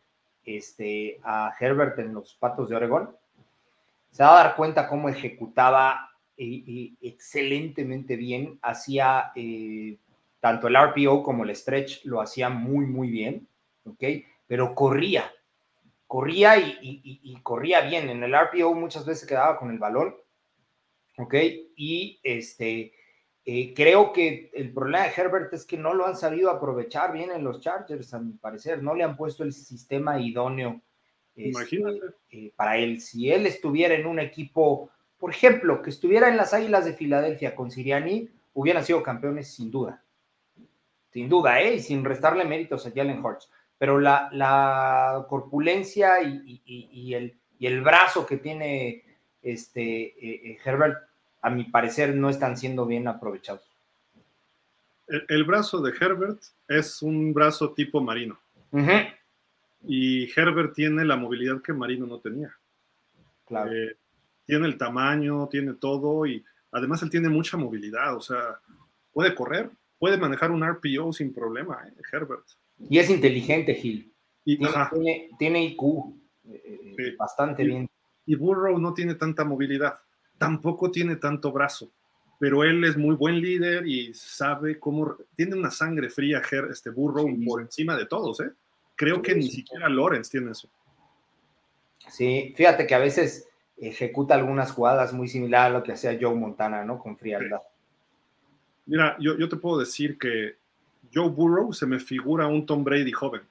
[0.45, 3.17] este, a Herbert en los Patos de Oregón,
[4.11, 8.59] se va a dar cuenta cómo ejecutaba y, excelentemente bien.
[8.63, 9.97] Hacía eh,
[10.41, 13.49] tanto el RPO como el stretch, lo hacía muy, muy bien,
[13.85, 14.05] ¿ok?
[14.47, 15.33] Pero corría,
[16.07, 18.09] corría y, corría bien.
[18.09, 20.15] En el RPO muchas veces quedaba con el balón.
[21.17, 21.35] ¿Ok?
[21.77, 22.93] Y este,
[23.47, 27.31] eh, creo que el problema de Herbert es que no lo han sabido aprovechar bien
[27.31, 28.83] en los Chargers, a mi parecer.
[28.83, 30.81] No le han puesto el sistema idóneo
[31.37, 31.83] este,
[32.31, 33.01] eh, para él.
[33.01, 37.55] Si él estuviera en un equipo, por ejemplo, que estuviera en las Águilas de Filadelfia
[37.55, 40.03] con Siriani, hubieran sido campeones sin duda.
[41.11, 41.75] Sin duda, ¿eh?
[41.75, 48.39] Y sin restarle méritos a Jalen Hurts pero la, corpulencia y, el, el, brazo que
[48.39, 49.05] tiene
[49.43, 49.83] este
[50.53, 50.97] eh, Herbert,
[51.45, 53.63] a mi parecer, no están siendo bien aprovechados.
[55.07, 58.41] El, brazo de Herbert es un brazo tipo marino.
[59.87, 62.57] Y Herbert tiene la movilidad que Marino no tenía.
[63.45, 63.71] Claro.
[63.71, 63.95] Eh,
[64.47, 66.43] tiene el tamaño, tiene todo y
[66.73, 68.59] además él tiene mucha movilidad, o sea,
[69.13, 72.47] puede correr, puede manejar un RPO sin problema, Herbert.
[72.89, 74.11] Y es inteligente, Gil.
[74.47, 74.59] Y,
[75.39, 75.83] tiene, IQ
[76.45, 77.87] eh, eh, bastante bien.
[78.25, 79.99] Y Burrow no tiene tanta movilidad,
[80.39, 81.91] tampoco tiene tanto brazo,
[82.39, 85.17] pero él es muy buen líder y sabe cómo.
[85.37, 88.51] Tiene una sangre fría, este Burrow, por encima de todos, ¿eh?
[88.97, 90.69] Creo que ni siquiera Lawrence tiene eso.
[92.09, 96.35] Sí, fíjate que a veces ejecuta algunas jugadas muy similares a lo que hacía Joe
[96.35, 96.99] Montana, ¿no?
[96.99, 97.61] Con frialdad.
[98.87, 100.57] Mira, yo, yo te puedo decir que
[101.13, 103.43] Joe Burrow se me figura un Tom Brady joven.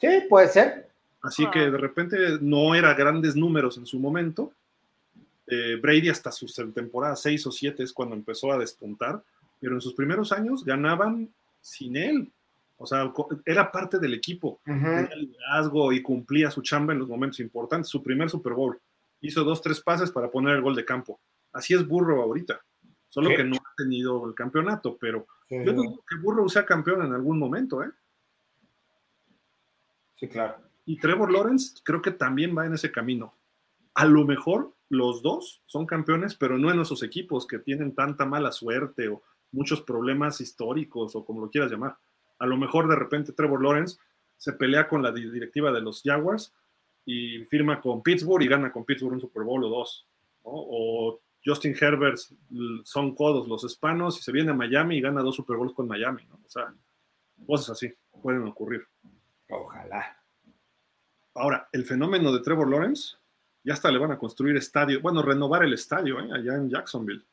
[0.00, 0.88] Sí, puede ser.
[1.22, 4.52] Así que de repente no era grandes números en su momento.
[5.54, 9.22] Eh, Brady hasta su temporada 6 o 7 es cuando empezó a despuntar,
[9.60, 11.28] pero en sus primeros años ganaban
[11.60, 12.32] sin él.
[12.78, 13.12] O sea,
[13.44, 17.90] era parte del equipo, tenía liderazgo y cumplía su chamba en los momentos importantes.
[17.90, 18.80] Su primer Super Bowl
[19.20, 21.20] hizo dos, tres pases para poner el gol de campo.
[21.52, 22.58] Así es Burrow ahorita,
[23.10, 27.12] solo que no ha tenido el campeonato, pero yo creo que Burrow sea campeón en
[27.12, 27.90] algún momento, ¿eh?
[30.16, 30.56] Sí, claro.
[30.86, 33.34] Y Trevor Lawrence creo que también va en ese camino.
[33.94, 38.26] A lo mejor los dos son campeones, pero no en esos equipos que tienen tanta
[38.26, 41.96] mala suerte o muchos problemas históricos o como lo quieras llamar.
[42.38, 43.96] A lo mejor de repente Trevor Lawrence
[44.36, 46.54] se pelea con la directiva de los Jaguars
[47.06, 50.06] y firma con Pittsburgh y gana con Pittsburgh un Super Bowl o dos.
[50.42, 52.18] O Justin Herbert
[52.84, 55.88] son codos los hispanos y se viene a Miami y gana dos Super Bowls con
[55.88, 56.34] Miami, ¿no?
[56.34, 56.70] O sea,
[57.46, 58.86] cosas así pueden ocurrir.
[59.48, 60.18] Ojalá.
[61.34, 63.16] Ahora, el fenómeno de Trevor Lawrence,
[63.64, 66.28] ya hasta le van a construir estadio, bueno, renovar el estadio ¿eh?
[66.32, 67.24] allá en Jacksonville.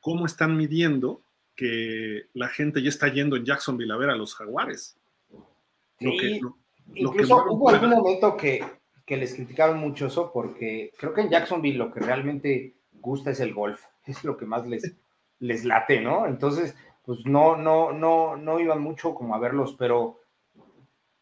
[0.00, 1.22] ¿Cómo están midiendo
[1.54, 4.96] que la gente ya está yendo en Jacksonville a ver a los jaguares?
[5.98, 6.40] Sí,
[6.94, 8.64] incluso hubo algún momento que,
[9.06, 13.40] que les criticaron mucho eso porque creo que en Jacksonville lo que realmente gusta es
[13.40, 14.96] el golf, es lo que más les,
[15.38, 16.26] les late, ¿no?
[16.26, 16.74] Entonces,
[17.04, 20.20] pues no, no, no, no iban mucho como a verlos, pero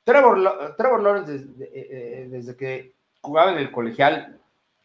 [0.05, 4.41] Trevor, Trevor Lawrence desde, eh, eh, que jugaba en el colegial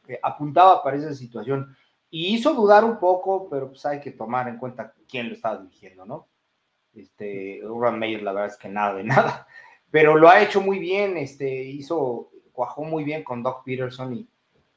[0.07, 1.75] eh, apuntaba para esa situación
[2.09, 5.57] y hizo dudar un poco, pero pues hay que tomar en cuenta quién lo estaba
[5.57, 6.27] dirigiendo, ¿no?
[6.93, 9.47] Este, Urban Meyer, la verdad es que nada de nada,
[9.91, 14.29] pero lo ha hecho muy bien, este, hizo, cuajó muy bien con Doc Peterson y,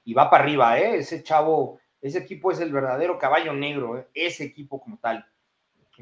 [0.05, 0.97] y va para arriba, ¿eh?
[0.97, 4.09] Ese chavo, ese equipo es el verdadero caballo negro, ¿eh?
[4.15, 5.25] ese equipo como tal.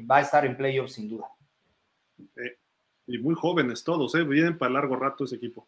[0.09, 1.27] Va a estar en playoffs sin duda.
[3.07, 4.23] y muy jóvenes todos, ¿eh?
[4.23, 5.67] Vienen para largo rato ese equipo.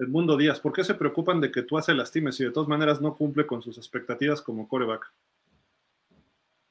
[0.00, 3.02] Edmundo Díaz, ¿por qué se preocupan de que tú haces lastimes y de todas maneras
[3.02, 5.12] no cumple con sus expectativas como coreback?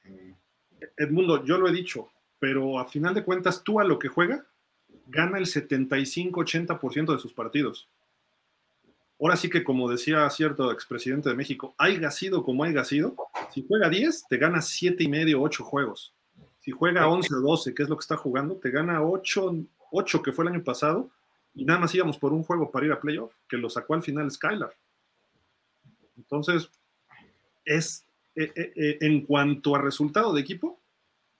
[0.04, 0.32] Mm.
[0.98, 2.10] Edmundo, yo lo he dicho,
[2.40, 4.46] pero a final de cuentas, tú a lo que juega,
[5.06, 7.88] gana el 75-80% de sus partidos.
[9.22, 13.16] Ahora sí que, como decía cierto expresidente de México, haya sido como haya sido,
[13.54, 16.16] si juega 10, te gana 7 y medio, 8 juegos.
[16.62, 19.56] Si juega 11 o 12, que es lo que está jugando, te gana 8,
[19.92, 21.12] 8 que fue el año pasado,
[21.54, 24.04] y nada más íbamos por un juego para ir a playoff, que lo sacó al
[24.04, 24.76] final Skylar.
[26.18, 26.70] Entonces,
[27.66, 28.06] es
[28.36, 30.80] eh, eh, eh, en cuanto a resultado de equipo,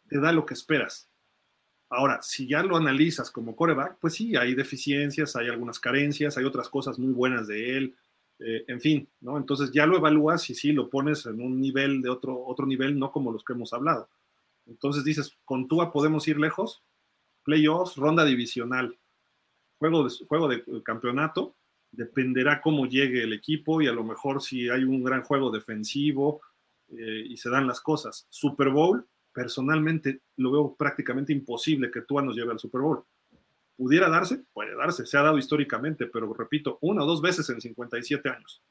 [0.08, 1.10] te da lo que esperas.
[1.90, 6.46] Ahora, si ya lo analizas como coreback, pues sí, hay deficiencias, hay algunas carencias, hay
[6.46, 7.96] otras cosas muy buenas de él,
[8.40, 9.38] eh, en fin, ¿no?
[9.38, 12.98] Entonces ya lo evalúas y sí lo pones en un nivel de otro, otro nivel,
[12.98, 14.08] no como los que hemos hablado.
[14.66, 16.84] Entonces dices, con Tua podemos ir lejos,
[17.44, 18.98] playoffs, ronda divisional,
[19.80, 21.56] juego de, juego de campeonato,
[21.92, 26.42] dependerá cómo llegue el equipo y a lo mejor si hay un gran juego defensivo
[26.92, 28.28] eh, y se dan las cosas.
[28.30, 33.04] Super Bowl, personalmente lo veo prácticamente imposible que Tua nos lleve al Super Bowl.
[33.76, 34.44] ¿Pudiera darse?
[34.54, 38.62] Puede darse, se ha dado históricamente, pero repito, una o dos veces en 57 años.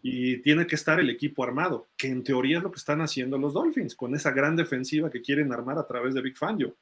[0.00, 3.36] Y tiene que estar el equipo armado, que en teoría es lo que están haciendo
[3.36, 6.74] los Dolphins, con esa gran defensiva que quieren armar a través de Big Fangio.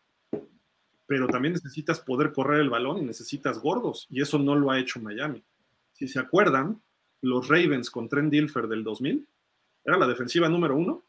[1.06, 4.78] Pero también necesitas poder correr el balón y necesitas gordos, y eso no lo ha
[4.78, 5.42] hecho Miami.
[5.92, 6.80] Si se acuerdan,
[7.20, 9.26] los Ravens con Trent Dilfer del 2000
[9.84, 11.04] era la defensiva número uno,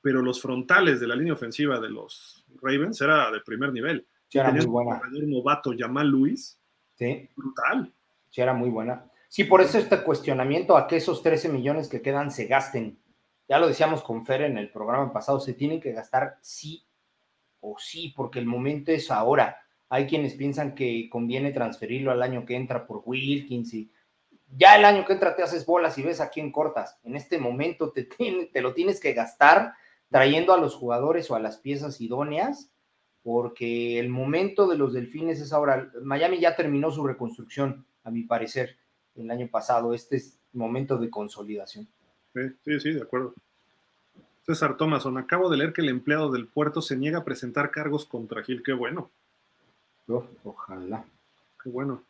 [0.00, 4.06] pero los frontales de la línea ofensiva de los Ravens era de primer nivel.
[4.28, 5.00] Sí, era muy buena.
[5.12, 6.58] Un novato Jamal Luis.
[6.94, 7.28] Sí.
[7.36, 7.92] Brutal.
[8.30, 9.10] Sí, era muy buena.
[9.28, 12.98] Sí, por eso este cuestionamiento a que esos 13 millones que quedan se gasten.
[13.48, 16.84] Ya lo decíamos con Fer en el programa pasado, se tienen que gastar sí
[17.60, 19.58] o sí, porque el momento es ahora.
[19.88, 23.90] Hay quienes piensan que conviene transferirlo al año que entra por Wilkins y
[24.56, 26.98] ya el año que entra te haces bolas y ves a quién cortas.
[27.02, 28.04] En este momento te,
[28.52, 29.74] te lo tienes que gastar
[30.10, 32.72] trayendo a los jugadores o a las piezas idóneas,
[33.22, 35.90] porque el momento de los delfines es ahora.
[36.02, 38.76] Miami ya terminó su reconstrucción, a mi parecer,
[39.16, 39.92] el año pasado.
[39.92, 41.88] Este es momento de consolidación.
[42.64, 43.34] Sí, sí, de acuerdo.
[44.48, 48.06] César Thomason, acabo de leer que el empleado del puerto se niega a presentar cargos
[48.06, 48.62] contra Gil.
[48.62, 49.10] Qué bueno.
[50.42, 51.04] ojalá.
[51.62, 52.02] Qué bueno.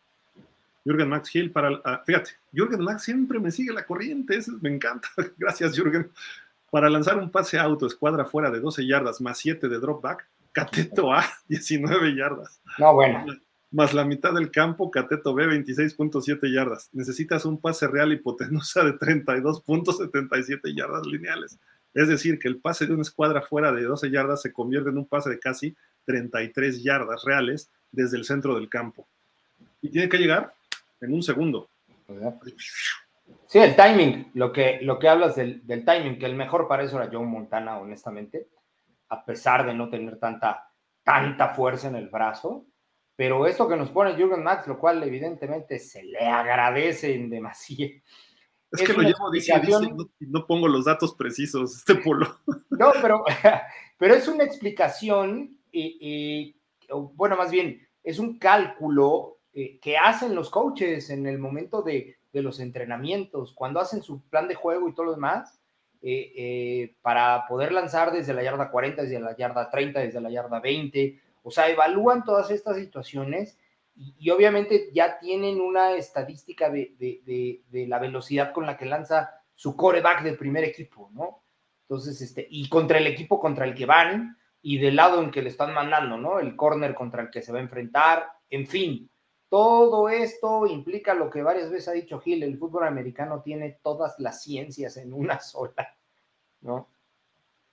[0.85, 1.81] Jürgen Max Gil para.
[1.85, 4.37] Ah, fíjate, Jürgen Max siempre me sigue la corriente.
[4.37, 5.09] Eso me encanta.
[5.37, 6.13] Gracias, Jürgen.
[6.71, 11.13] Para lanzar un pase auto, escuadra fuera de 12 yardas más 7 de dropback, Cateto
[11.13, 12.61] A, 19 yardas.
[12.79, 13.27] No, bueno.
[13.73, 16.89] Más la mitad del campo, Cateto B, 26.7 yardas.
[16.93, 21.59] Necesitas un pase real hipotenusa de 32.77 yardas lineales.
[21.95, 24.99] Es decir, que el pase de una escuadra fuera de 12 yardas se convierte en
[24.99, 29.09] un pase de casi 33 yardas reales desde el centro del campo.
[29.81, 30.53] Y tiene que llegar
[31.01, 31.69] en un segundo.
[33.47, 37.01] Sí, el timing, lo que, lo que hablas del, timing, que el mejor para eso
[37.01, 38.49] era John Montana, honestamente,
[39.09, 40.71] a pesar de no tener tanta,
[41.03, 42.67] tanta fuerza en el brazo.
[43.17, 47.89] Pero esto que nos pone Jürgen Max, lo cual evidentemente se le agradece en demasía.
[48.71, 52.39] Es, que lo llevo diciendo y no, pongo los datos precisos, este polo.
[52.71, 53.25] No, pero,
[53.99, 56.55] pero es una explicación, y,
[57.15, 62.19] bueno, más bien, es un cálculo eh, que hacen los coaches en el momento de,
[62.33, 65.61] de los entrenamientos, cuando hacen su plan de juego y todo lo demás,
[66.01, 70.31] eh, eh, para poder lanzar desde la yarda 40, desde la yarda 30, desde la
[70.31, 71.21] yarda 20.
[71.43, 73.59] O sea, evalúan todas estas situaciones
[73.99, 80.23] y, obviamente ya tienen una estadística de, la velocidad con la que lanza su coreback
[80.23, 81.43] del primer equipo, ¿no?
[81.83, 85.43] Entonces, este, y contra el equipo contra el que van y del lado en que
[85.43, 86.39] le están mandando, ¿no?
[86.39, 89.11] El corner contra el que se va a enfrentar, en fin,
[89.49, 94.15] todo esto implica lo que varias veces ha dicho Gil, el fútbol americano tiene todas
[94.19, 95.97] las ciencias en una sola,
[96.61, 96.89] ¿no?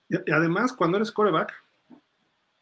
[0.08, 1.52] Y además, cuando eres coreback,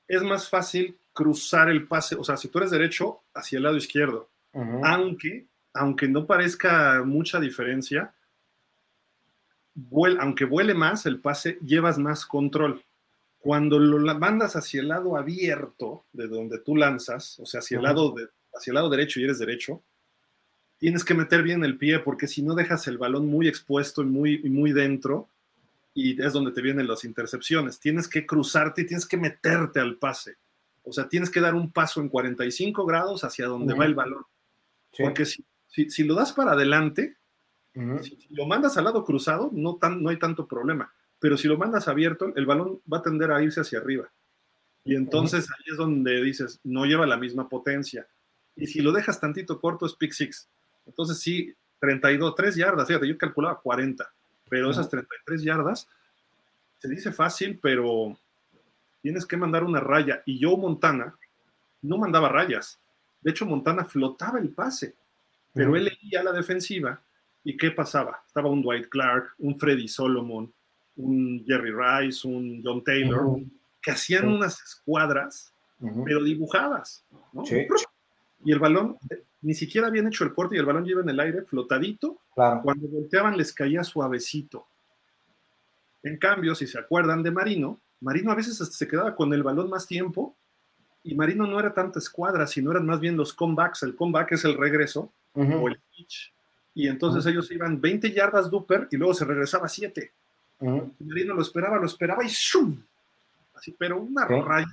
[0.09, 3.76] es más fácil cruzar el pase, o sea, si tú eres derecho, hacia el lado
[3.76, 4.30] izquierdo,
[4.82, 8.14] aunque, aunque no parezca mucha diferencia,
[10.20, 12.82] aunque vuele más el pase, llevas más control.
[13.38, 17.82] Cuando lo mandas hacia el lado abierto de donde tú lanzas, o sea, hacia el
[17.82, 19.82] lado de, hacia el lado derecho y eres derecho,
[20.78, 24.06] tienes que meter bien el pie porque si no dejas el balón muy expuesto y
[24.06, 25.28] muy, muy dentro
[25.94, 27.78] y es donde te vienen las intercepciones.
[27.78, 30.36] Tienes que cruzarte y tienes que meterte al pase.
[30.84, 34.24] O sea, tienes que dar un paso en 45 grados hacia donde va el balón.
[34.96, 37.16] Porque si, si, lo das para adelante,
[38.02, 40.92] si, lo mandas al lado cruzado, no, tan, no hay tanto problema.
[41.18, 44.10] Pero si lo mandas abierto, el balón va a tender a irse hacia arriba.
[44.84, 48.06] Y entonces ahí es donde dices, no lleva la misma potencia.
[48.54, 50.48] Y si lo dejas tantito corto, es pick six.
[50.86, 54.10] Entonces sí, 32, 3 yardas, fíjate, yo calculaba 40,
[54.48, 55.88] pero esas 33 yardas,
[56.78, 58.16] se dice fácil, pero
[59.05, 60.23] tienes que mandar una raya.
[60.24, 61.15] Y yo, Montana,
[61.83, 62.81] no mandaba rayas.
[63.20, 64.94] De hecho, Montana flotaba el pase,
[65.52, 66.99] pero él leía la defensiva.
[67.44, 68.23] ¿Y qué pasaba?
[68.26, 70.50] Estaba un Dwight Clark, un Freddy Solomon,
[70.97, 73.41] un Jerry Rice, un John Taylor,
[73.83, 75.52] que hacían unas escuadras,
[76.07, 77.05] pero dibujadas.
[77.34, 77.44] ¿no?
[78.42, 78.97] y el balón
[79.42, 82.20] ni siquiera habían hecho el corte y el balón lleva en el aire flotadito.
[82.34, 84.66] Cuando volteaban les caía suavecito.
[86.02, 89.70] En cambio, si se acuerdan de Marino, Marino a veces se quedaba con el balón
[89.70, 90.34] más tiempo
[91.02, 93.82] y Marino no era tanta escuadra, sino eran más bien los comebacks.
[93.82, 96.32] El comeback es el regreso o el pitch.
[96.74, 100.12] Y entonces ellos iban 20 yardas duper y luego se regresaba 7.
[101.00, 102.76] Marino lo esperaba, lo esperaba y ¡shum!
[103.55, 104.73] Así, pero una raya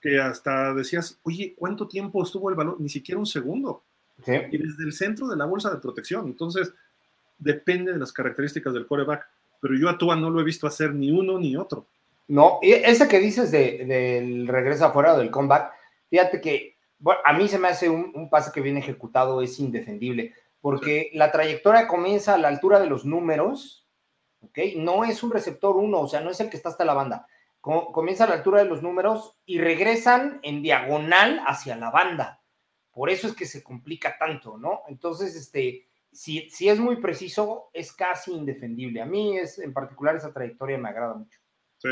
[0.00, 2.76] que hasta decías, oye, ¿cuánto tiempo estuvo el balón?
[2.78, 3.82] Ni siquiera un segundo.
[4.26, 6.26] Y desde el centro de la bolsa de protección.
[6.26, 6.72] Entonces,
[7.38, 9.26] depende de las características del coreback.
[9.60, 11.86] Pero yo a Tua no lo he visto hacer ni uno ni otro.
[12.30, 15.72] No, ese que dices del de, regreso afuera del comeback,
[16.08, 20.34] fíjate que bueno, a mí se me hace un, pase que viene ejecutado, es indefendible,
[20.60, 23.88] porque la trayectoria comienza a la altura de los números,
[24.42, 24.58] ¿ok?
[24.76, 27.26] No es un receptor uno, o sea, no es el que está hasta la banda
[27.60, 32.42] comienza a la altura de los números y regresan en diagonal hacia la banda.
[32.90, 34.82] Por eso es que se complica tanto, ¿no?
[34.88, 39.02] Entonces, este, si, si es muy preciso, es casi indefendible.
[39.02, 41.38] A mí es, en particular, esa trayectoria me agrada mucho.
[41.78, 41.88] Sí.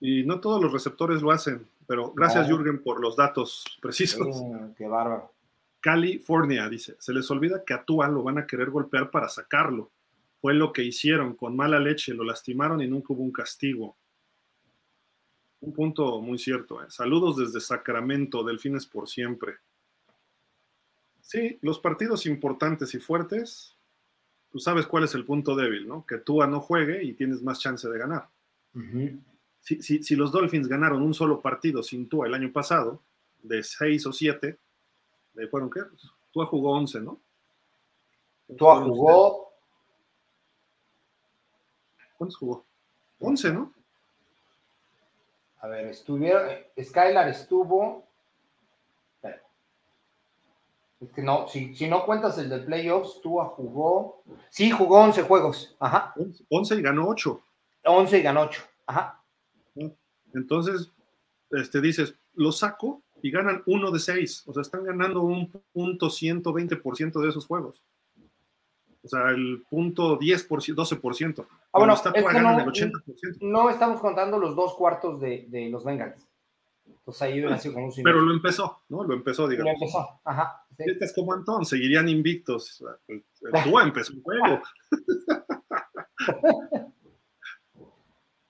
[0.00, 4.42] Y no todos los receptores lo hacen, pero gracias, Jürgen, por los datos precisos.
[4.76, 5.32] qué bárbaro.
[5.80, 9.90] California dice: se les olvida que a Tua lo van a querer golpear para sacarlo.
[10.40, 13.96] Fue lo que hicieron, con mala leche, lo lastimaron y nunca hubo un castigo.
[15.60, 16.80] Un punto muy cierto.
[16.82, 16.86] ¿eh?
[16.88, 19.56] Saludos desde Sacramento, Delfines por siempre.
[21.20, 23.76] Sí, los partidos importantes y fuertes,
[24.50, 26.06] tú sabes cuál es el punto débil, ¿no?
[26.06, 28.28] Que Tua no juegue y tienes más chance de ganar.
[29.76, 33.02] Si, los Dolphins ganaron un solo partido sin Tua el año pasado,
[33.42, 34.58] de seis o siete,
[35.50, 35.80] ¿fueron qué?
[36.32, 37.20] Tua jugó once, ¿no?
[38.56, 39.48] Tua jugó
[42.18, 42.66] ¿Cuántos jugó?
[43.20, 43.72] 11, ¿no?
[45.60, 46.50] A ver, estuvieron.
[46.80, 48.04] Skylar estuvo.
[51.00, 54.24] Es que no, si, si no cuentas el de playoffs, Tua jugó.
[54.50, 55.76] Sí, jugó 11 juegos.
[55.78, 56.12] Ajá.
[56.48, 57.40] 11 y ganó 8.
[57.84, 58.62] 11 y ganó 8.
[58.86, 59.22] Ajá.
[60.34, 60.92] Entonces,
[61.50, 64.44] este, dices, lo saco y ganan uno de 6.
[64.46, 67.82] O sea, están ganando un punto 120% de esos juegos.
[69.02, 71.46] O sea, el punto 10%, 12%.
[71.72, 73.38] Ah, bueno, está no, el 80%.
[73.40, 76.26] no estamos contando los dos cuartos de, de los Bengals.
[76.86, 79.04] Entonces ahí ah, como un Pero lo empezó, ¿no?
[79.04, 79.72] Lo empezó, digamos.
[79.72, 80.64] Lo empezó, ajá.
[80.76, 82.84] Este es como Antón, seguirían invictos.
[83.64, 84.60] Tua empezó el juego.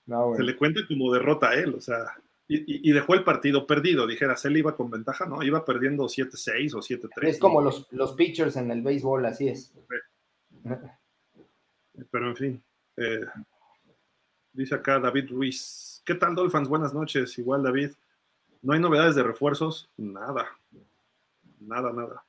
[0.09, 2.15] no, Se le cuenta como derrota a él, o sea.
[2.47, 5.43] Y, y, dejó el partido perdido, dijeras, él iba con ventaja, ¿no?
[5.43, 7.09] Iba perdiendo 7-6 o 7-3.
[7.21, 9.71] Es como los, los pitchers en el béisbol, así es.
[12.09, 12.63] Pero en fin,
[12.97, 13.25] eh,
[14.51, 16.01] dice acá David Ruiz.
[16.03, 16.67] ¿Qué tal, Dolphins?
[16.67, 17.37] Buenas noches.
[17.37, 17.91] Igual, David.
[18.63, 19.87] ¿No hay novedades de refuerzos?
[19.95, 20.47] Nada.
[21.59, 22.23] Nada, nada.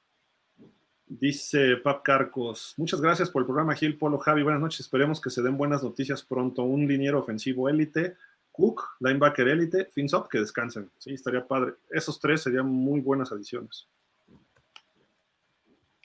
[1.11, 2.75] Dice Pap Carcos.
[2.77, 4.45] Muchas gracias por el programa, Gil Polo Javi.
[4.45, 4.79] Buenas noches.
[4.79, 6.63] Esperemos que se den buenas noticias pronto.
[6.63, 8.17] Un liniero ofensivo élite.
[8.53, 10.89] Cook, linebacker élite, Finsop, que descansen.
[10.99, 11.75] Sí, estaría padre.
[11.91, 13.89] Esos tres serían muy buenas adiciones.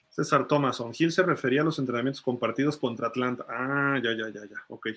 [0.08, 0.92] César Thomason.
[0.92, 3.46] Gil se refería a los entrenamientos compartidos contra Atlanta.
[3.48, 4.56] Ah, ya, ya, ya, ya.
[4.68, 4.88] Ok.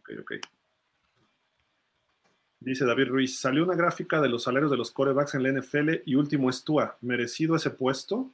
[0.00, 0.32] Ok, ok.
[2.60, 6.02] Dice David Ruiz, salió una gráfica de los salarios de los corebacks en la NFL
[6.04, 6.96] y último es Tua.
[7.00, 8.30] ¿Merecido ese puesto?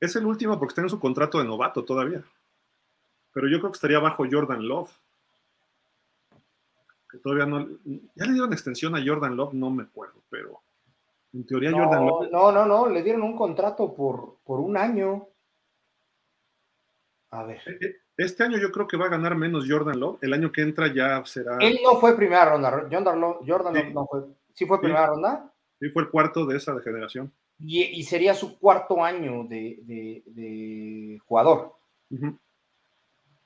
[0.00, 2.24] Es el último porque está en su contrato de novato todavía.
[3.32, 4.90] Pero yo creo que estaría bajo Jordan Love
[7.08, 7.66] que todavía no.
[8.14, 9.54] ¿Ya le dieron extensión a Jordan Love?
[9.54, 10.60] No me acuerdo, pero
[11.32, 12.30] en teoría Jordan Love.
[12.30, 15.28] No, no, no, le dieron un contrato por, por un año.
[17.30, 17.60] A ver.
[18.18, 20.18] Este año yo creo que va a ganar menos Jordan Love.
[20.22, 21.56] El año que entra ya será.
[21.60, 22.88] Él no fue primera ronda.
[22.90, 24.24] Jordan Love, Jordan Love no fue.
[24.52, 25.52] ¿Sí fue primera ronda?
[25.78, 27.32] Sí, fue el cuarto de esa generación.
[27.60, 31.74] Y, sería su cuarto año de, jugador.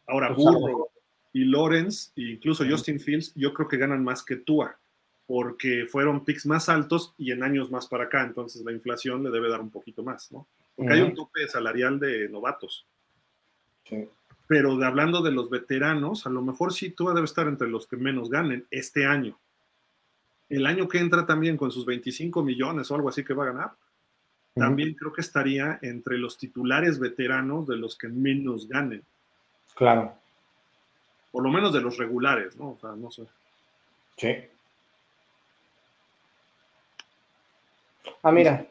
[0.06, 0.88] Ahora, Burro,
[1.32, 4.78] y Lawrence, e incluso Justin Fields, yo creo que ganan más que Tua,
[5.26, 9.30] porque fueron picks más altos y en años más para acá, entonces la inflación le
[9.30, 10.46] debe dar un poquito más, ¿no?
[10.76, 12.86] Porque hay un tope salarial de novatos.
[14.52, 17.86] Pero de, hablando de los veteranos, a lo mejor sí Tua debe estar entre los
[17.86, 19.38] que menos ganen este año.
[20.50, 23.52] El año que entra también con sus 25 millones o algo así que va a
[23.52, 23.70] ganar,
[24.54, 29.02] también creo que estaría entre los titulares veteranos de los que menos ganen.
[29.74, 30.14] Claro
[31.32, 32.72] por lo menos de los regulares, ¿no?
[32.72, 33.22] O sea, no sé.
[34.18, 34.36] Sí.
[38.22, 38.66] Ah, mira.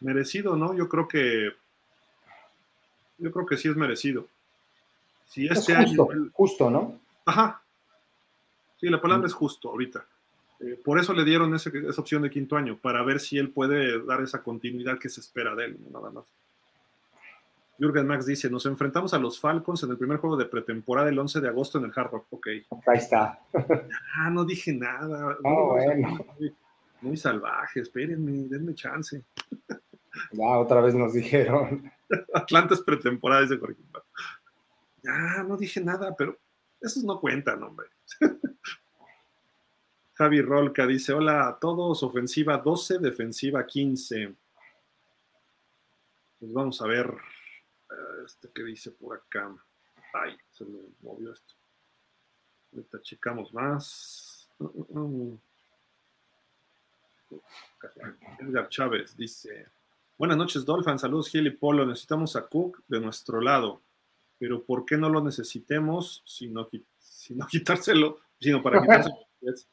[0.00, 0.74] Merecido, ¿no?
[0.74, 1.52] Yo creo que.
[3.18, 4.26] Yo creo que sí es merecido.
[5.26, 6.30] Si este justo, año.
[6.32, 6.98] Justo, ¿no?
[7.24, 7.62] Ajá.
[8.80, 10.06] Sí, la palabra es justo ahorita.
[10.60, 14.02] Eh, por eso le dieron esa opción de quinto año, para ver si él puede
[14.04, 16.24] dar esa continuidad que se espera de él, nada más.
[17.78, 21.18] Jürgen Max dice, nos enfrentamos a los Falcons en el primer juego de pretemporada el
[21.18, 22.26] 11 de agosto en el Hard Rock.
[22.30, 22.46] Ok.
[22.86, 23.38] Ahí está.
[24.16, 25.36] ah, no dije nada.
[27.00, 29.22] muy, salvaje, espérenme, denme chance.
[30.32, 31.88] ya, otra vez nos dijeron.
[32.34, 33.80] Atlanta es pretemporada, dice Jorge.
[35.02, 36.38] Ya, no dije nada, pero
[36.80, 37.88] esos no cuentan, hombre.
[40.14, 44.34] Javi Rolca dice, hola a todos, ofensiva 12, defensiva 15.
[46.40, 47.14] Pues vamos a ver
[48.24, 49.54] este que dice por acá.
[50.12, 51.54] Ay, se me movió esto.
[52.72, 54.50] Ahorita checamos más.
[58.38, 59.66] Edgar Chávez dice:
[60.18, 60.98] Buenas noches, Dolphin.
[60.98, 61.86] Saludos, Gil y Polo.
[61.86, 63.80] Necesitamos a Cook de nuestro lado.
[64.36, 69.68] Pero ¿por qué no lo necesitemos sino, sino quitárselo, sino para quitárselo los Jets?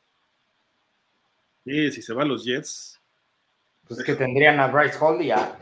[1.64, 3.02] Sí, si se va a los Jets.
[3.88, 5.58] Pues es que tendrían a Bryce Hall y a,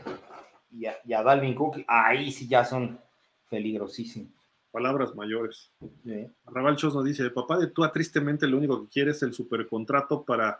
[0.70, 1.82] y a, Dalvin Cook.
[1.88, 3.00] Ahí sí ya son
[3.48, 4.32] peligrosísimos.
[4.70, 5.72] Palabras mayores.
[6.04, 6.26] Sí.
[6.44, 10.24] Raval Chos nos dice: Papá de Tua, tristemente lo único que quiere es el supercontrato
[10.24, 10.58] para,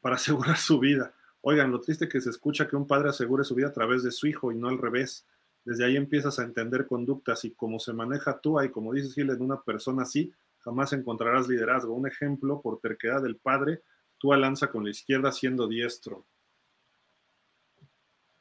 [0.00, 1.12] para asegurar su vida.
[1.40, 4.10] Oigan, lo triste que se escucha que un padre asegure su vida a través de
[4.10, 5.26] su hijo y no al revés.
[5.64, 9.30] Desde ahí empiezas a entender conductas y cómo se maneja tú y como dices Gil,
[9.30, 11.94] en una persona así, jamás encontrarás liderazgo.
[11.94, 13.82] Un ejemplo, por terquedad del padre,
[14.18, 16.26] tú lanza con la izquierda siendo diestro.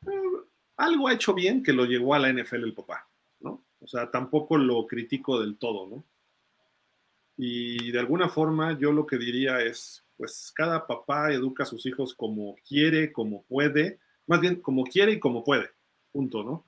[0.06, 0.12] Eh,
[0.78, 3.08] algo ha hecho bien que lo llevó a la NFL el papá,
[3.40, 3.64] ¿no?
[3.80, 6.04] O sea, tampoco lo critico del todo, ¿no?
[7.38, 11.86] Y de alguna forma yo lo que diría es, pues cada papá educa a sus
[11.86, 15.70] hijos como quiere, como puede, más bien como quiere y como puede,
[16.12, 16.66] punto, ¿no?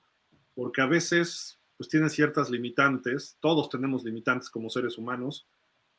[0.53, 5.47] Porque a veces, pues tiene ciertas limitantes, todos tenemos limitantes como seres humanos,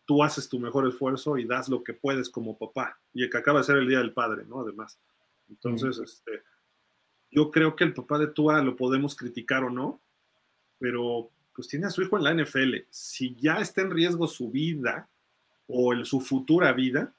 [0.07, 3.39] tú haces tu mejor esfuerzo y das lo que puedes como papá, y el que
[3.39, 4.61] acaba de ser el Día del Padre, ¿no?
[4.61, 4.99] Además.
[5.49, 6.43] Entonces, este,
[7.31, 10.01] yo creo que el papá de Tua lo podemos criticar o no,
[10.79, 12.77] pero pues tiene a su hijo en la NFL.
[12.91, 15.09] Si ya está en riesgo su vida
[15.67, 17.15] o el, su futura vida,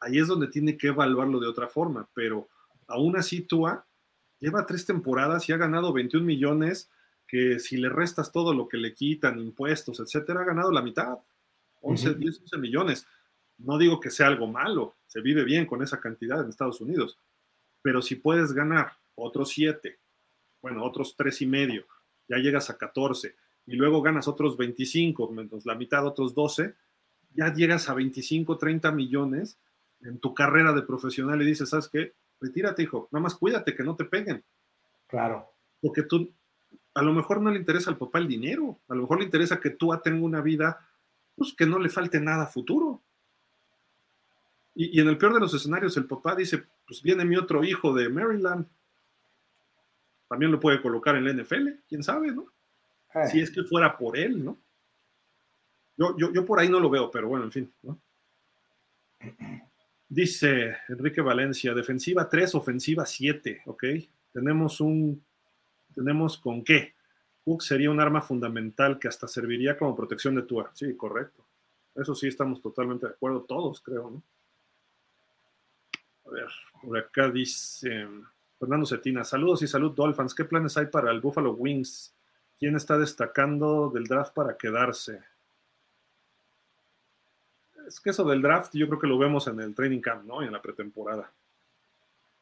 [0.00, 2.48] ahí es donde tiene que evaluarlo de otra forma, pero
[2.86, 3.86] aún así Tua
[4.38, 6.90] lleva tres temporadas y ha ganado 21 millones,
[7.26, 11.18] que si le restas todo lo que le quitan, impuestos, etcétera, ha ganado la mitad,
[11.82, 13.06] 11, 10, 11 millones.
[13.58, 17.18] No digo que sea algo malo, se vive bien con esa cantidad en Estados Unidos,
[17.82, 19.98] pero si puedes ganar otros 7,
[20.62, 21.86] bueno, otros tres y medio,
[22.28, 26.74] ya llegas a 14 y luego ganas otros 25, menos la mitad, otros 12,
[27.34, 29.58] ya llegas a 25, 30 millones
[30.02, 32.14] en tu carrera de profesional y dices, ¿sabes qué?
[32.40, 34.42] Retírate, hijo, nada más cuídate que no te peguen.
[35.06, 35.52] Claro.
[35.80, 36.32] Porque tú,
[36.94, 39.60] a lo mejor no le interesa al papá el dinero, a lo mejor le interesa
[39.60, 40.88] que tú tenga una vida,
[41.36, 43.02] pues que no le falte nada a futuro.
[44.74, 47.64] Y, y en el peor de los escenarios, el papá dice, pues viene mi otro
[47.64, 48.66] hijo de Maryland,
[50.28, 52.46] también lo puede colocar en la NFL, quién sabe, ¿no?
[53.14, 53.26] Eh.
[53.26, 54.56] Si es que fuera por él, ¿no?
[55.96, 58.00] Yo, yo, yo por ahí no lo veo, pero bueno, en fin, ¿no?
[60.10, 63.84] Dice Enrique Valencia, defensiva 3, ofensiva 7, ¿ok?
[64.32, 65.24] Tenemos un,
[65.94, 66.94] tenemos con qué.
[67.44, 70.68] Cook sería un arma fundamental que hasta serviría como protección de Tua.
[70.74, 71.46] Sí, correcto.
[71.94, 74.22] Eso sí, estamos totalmente de acuerdo, todos creo, ¿no?
[76.26, 76.48] A ver,
[76.82, 78.08] por acá dice
[78.58, 80.34] Fernando Cetina, saludos y salud Dolphins.
[80.34, 82.12] ¿Qué planes hay para el Buffalo Wings?
[82.58, 85.20] ¿Quién está destacando del draft para quedarse?
[87.86, 90.42] Es que eso del draft yo creo que lo vemos en el training camp, ¿no?
[90.42, 91.32] en la pretemporada.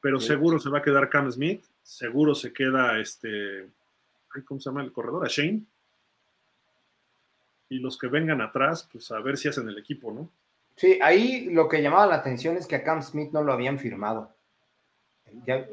[0.00, 3.68] Pero seguro se va a quedar Cam Smith, seguro se queda este,
[4.46, 5.24] ¿cómo se llama el corredor?
[5.24, 5.64] A Shane.
[7.68, 10.30] Y los que vengan atrás, pues a ver si hacen el equipo, ¿no?
[10.76, 13.78] Sí, ahí lo que llamaba la atención es que a Cam Smith no lo habían
[13.78, 14.32] firmado.
[15.44, 15.66] Ya,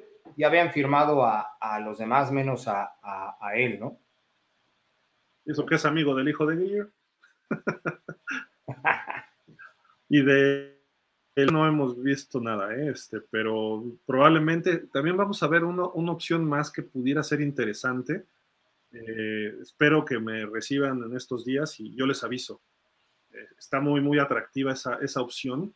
[0.43, 2.91] habían firmado a, los demás menos a,
[3.55, 3.97] él, ¿no?
[5.45, 6.87] ¿Y eso que es amigo del hijo de Gear?
[10.09, 10.75] Y de
[11.35, 12.91] él no hemos visto nada, ¿eh?
[12.91, 18.25] este, pero probablemente también vamos a ver una opción más que pudiera ser interesante.
[18.93, 22.61] Eh, espero que me reciban en estos días y yo les aviso.
[23.33, 25.73] Eh, está muy, muy atractiva esa, esa, opción.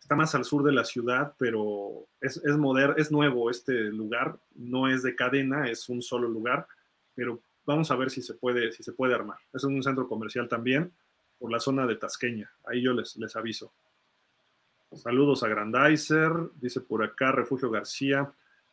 [0.00, 4.36] Está más al sur de la ciudad, pero es, es, moderno, es nuevo este lugar.
[4.56, 6.66] No es de cadena, es un solo lugar,
[7.14, 9.38] pero vamos a ver si se puede, si se puede armar.
[9.52, 10.92] Es un centro comercial también
[11.38, 12.50] por la zona de Tasqueña.
[12.64, 13.72] Ahí yo les, les aviso.
[14.92, 18.32] Saludos a Grandizer, dice por acá Refugio García.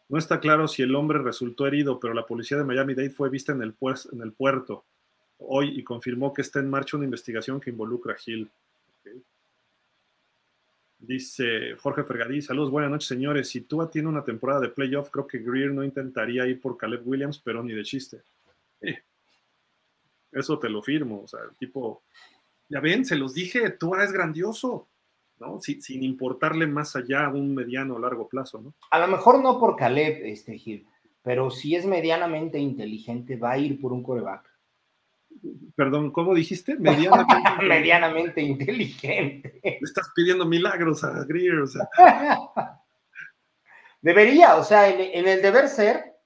[0.10, 3.52] No está claro si el hombre resultó herido, pero la policía de Miami-Dade fue vista
[3.52, 3.76] en el,
[4.12, 4.86] en el puerto
[5.40, 8.50] hoy y confirmó que está en marcha una investigación que involucra a Gil.
[11.00, 13.50] Dice Jorge Fergadí, saludos, buenas noches señores.
[13.50, 17.06] Si Tua tiene una temporada de playoff, creo que Greer no intentaría ir por Caleb
[17.06, 18.22] Williams, pero ni de chiste.
[20.32, 22.04] Eso te lo firmo, o sea, el tipo
[22.70, 24.88] ya ven, se los dije, tú eres grandioso,
[25.40, 25.60] ¿no?
[25.60, 28.74] sin importarle más allá a un mediano o largo plazo, ¿no?
[28.92, 30.88] A lo mejor no por Caleb, este Gil,
[31.22, 34.50] pero si es medianamente inteligente, va a ir por un coreback.
[35.76, 36.76] Perdón, ¿cómo dijiste?
[36.76, 39.60] Medianamente, medianamente inteligente.
[39.64, 41.88] Le estás pidiendo milagros a Greer, o sea.
[44.02, 46.18] Debería, o sea, en, en, el deber ser,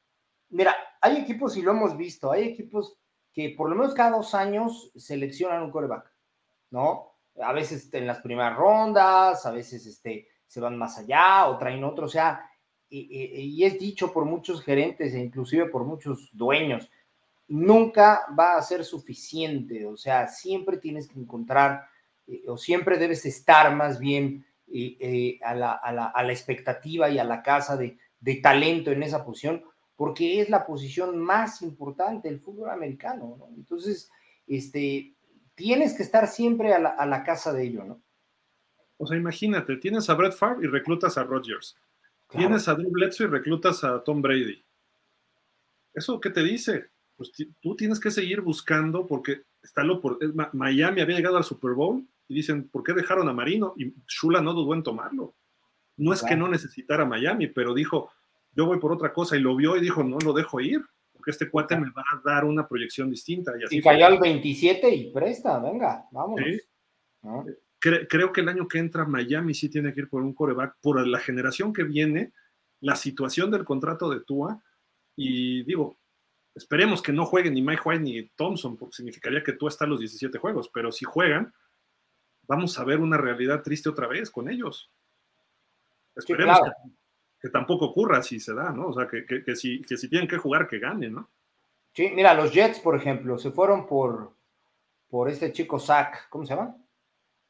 [0.49, 2.97] mira, hay equipos, y lo hemos visto, hay equipos
[3.31, 6.11] que por lo menos cada dos años seleccionan un coreback.
[6.71, 7.13] ¿No?
[7.41, 11.83] A veces en las primeras rondas, a veces este, se van más allá o traen
[11.83, 12.49] otro, o sea,
[12.89, 16.89] y, es dicho por muchos gerentes e inclusive por muchos dueños,
[17.47, 21.85] nunca va a ser suficiente, o sea, siempre tienes que encontrar
[22.27, 27.41] eh, o siempre debes estar más bien eh, eh, a, la, expectativa y a la
[27.41, 27.97] casa de,
[28.41, 29.63] talento en esa posición,
[29.95, 33.47] porque es la posición más importante del fútbol americano, ¿no?
[33.55, 34.11] Entonces,
[34.45, 35.15] este,
[35.57, 38.01] tienes que estar siempre a la, casa de ello, ¿no?
[38.97, 41.75] O sea, imagínate, tienes a Brett Favre y reclutas a Rodgers.
[42.29, 44.63] Tienes a Drew Bledsoe y reclutas a Tom Brady.
[45.93, 46.89] ¿Eso qué te dice?
[47.15, 50.19] Pues tú tienes que seguir buscando porque está lo por
[50.53, 53.73] Miami había llegado al Super Bowl y dicen, ¿por qué dejaron a Marino?
[53.77, 55.33] Y Shula no dudó en tomarlo.
[55.95, 58.11] No es que no necesitara Miami, pero dijo,
[58.53, 60.85] yo voy por otra cosa y lo vio y dijo, no lo dejo ir,
[61.27, 63.51] porque este cuate me va a dar una proyección distinta.
[63.59, 66.39] Y, así cayó al 27 y presta, venga, vamos.
[67.79, 71.05] creo que el año que entra Miami sí tiene que ir por un coreback, por
[71.05, 72.31] la generación que viene,
[72.79, 74.63] la situación del contrato de Tua,
[75.17, 75.97] y digo,
[76.55, 79.91] esperemos que no jueguen ni Mike White ni Thompson, porque significaría que Tua está en
[79.91, 81.53] los 17 juegos, pero si juegan,
[82.43, 84.89] vamos a ver una realidad triste otra vez con ellos.
[86.15, 86.71] Esperemos que,
[87.49, 88.87] tampoco ocurra si se da, ¿no?
[88.87, 91.29] O sea, que, si, si tienen que jugar, que ganen, ¿no?
[91.93, 94.31] Sí, mira, los Jets, por ejemplo, se fueron por,
[95.09, 96.75] por este chico Zach, ¿cómo se llama?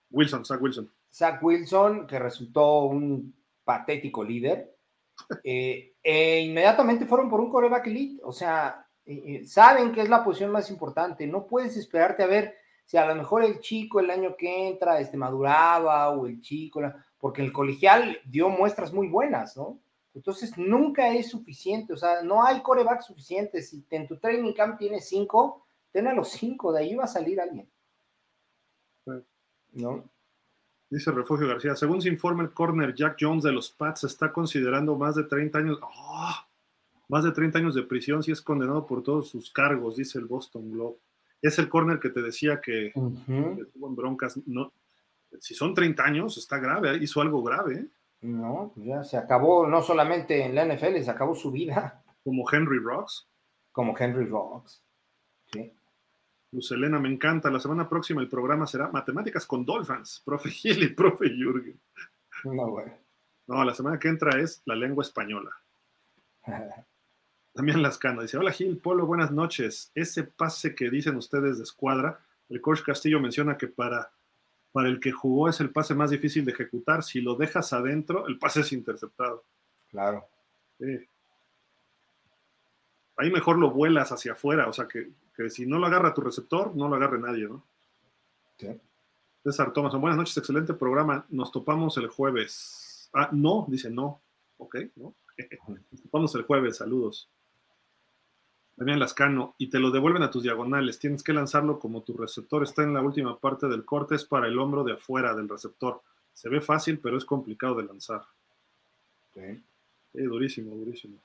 [0.09, 0.90] Wilson, Zach Wilson.
[1.11, 4.74] Zach Wilson, que resultó un patético líder.
[5.43, 10.09] Eh, e inmediatamente fueron por un coreback elite, o sea, eh, eh, saben que es
[10.09, 14.00] la posición más importante, no puedes esperarte a ver si a lo mejor el chico
[14.00, 16.82] el año que entra este, maduraba o el chico,
[17.17, 19.80] porque el colegial dio muestras muy buenas, ¿no?
[20.17, 23.61] Entonces nunca es suficiente, o sea, no hay coreback suficiente.
[23.61, 27.07] Si en tu training camp tienes cinco, ten a los cinco, de ahí va a
[27.07, 27.69] salir alguien.
[29.73, 30.09] ¿No?
[30.89, 34.95] Dice Refugio García, según se informa el corner Jack Jones de los Pats está considerando
[34.95, 36.35] más de 30 años, ¡oh!
[37.09, 40.25] más de 30 años de prisión si es condenado por todos sus cargos, dice el
[40.25, 40.97] Boston Globe.
[41.43, 44.39] Es el corner que te decía que, estuvo en broncas.
[44.47, 44.73] No,
[45.39, 47.75] si son 30 años, está grave, hizo algo grave.
[47.75, 47.87] ¿eh?
[48.21, 52.03] No, pues ya se acabó, no solamente en la NFL, se acabó su vida.
[52.23, 53.27] Como Henry Rocks.
[53.71, 54.83] Como Henry Rocks.
[55.51, 55.71] Sí.
[56.51, 57.49] Luz Elena, me encanta.
[57.49, 61.79] La semana próxima el programa será Matemáticas con Dolphins, profe Gil y profe Jürgen.
[62.43, 62.87] No, güey.
[63.47, 65.51] No, la semana que entra es la lengua española.
[67.53, 69.91] También Lascano dice: Hola Gil, Polo, buenas noches.
[69.95, 74.11] Ese pase que dicen ustedes de escuadra, el coach Castillo menciona que para,
[74.77, 77.01] para el que jugó es el pase más difícil de ejecutar.
[77.01, 79.43] Si lo dejas adentro, el pase es interceptado.
[79.89, 80.27] Claro.
[83.15, 85.09] Ahí mejor lo vuelas hacia afuera, o sea que,
[85.49, 87.65] si no lo agarra tu receptor, no lo agarre nadie, ¿no?
[88.59, 88.67] Sí.
[89.43, 91.25] César Thomas, buenas noches, excelente programa.
[91.30, 93.09] Nos topamos el jueves.
[93.14, 94.22] Ah, no, dice no.
[94.57, 95.15] Ok, ¿no?
[95.91, 97.31] Nos topamos el jueves, saludos.
[98.77, 100.99] Damián Lascano, y te lo devuelven a tus diagonales.
[100.99, 104.47] Tienes que lanzarlo como tu receptor está en la última parte del corte, es para
[104.47, 106.03] el hombro de afuera del receptor.
[106.31, 108.22] Se ve fácil, pero es complicado de lanzar.
[109.33, 109.64] Sí.
[110.14, 111.17] durísimo, durísimo.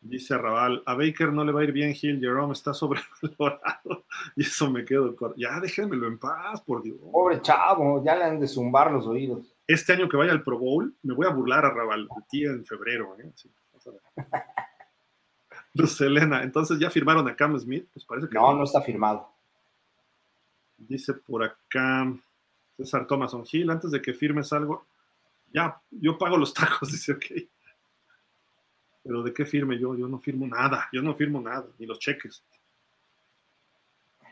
[0.00, 4.06] Dice Raval, a Baker no le va a ir bien, Gil, Jerome está sobrevalorado.
[4.34, 5.14] Y eso me quedo.
[5.36, 6.98] Ya déjenmelo en paz, por Dios.
[7.12, 9.54] Pobre chavo, ya le han de zumbar los oídos.
[9.68, 12.44] Este año que vaya al Pro Bowl, me voy a burlar a Raval de ti
[12.44, 13.16] en febrero.
[13.20, 13.30] ¿eh?
[15.74, 18.34] Luz Elena, entonces ya firmaron a Cam Smith, pues parece que.
[18.34, 19.28] No, no, está firmado.
[20.76, 22.12] Dice por acá
[22.76, 24.86] César Thomason Gil, antes de que firmes algo,
[25.52, 27.24] ya, yo pago los tacos, dice, ok.
[29.02, 31.98] Pero de qué firme yo, yo no firmo nada, yo no firmo nada, ni los
[31.98, 32.44] cheques.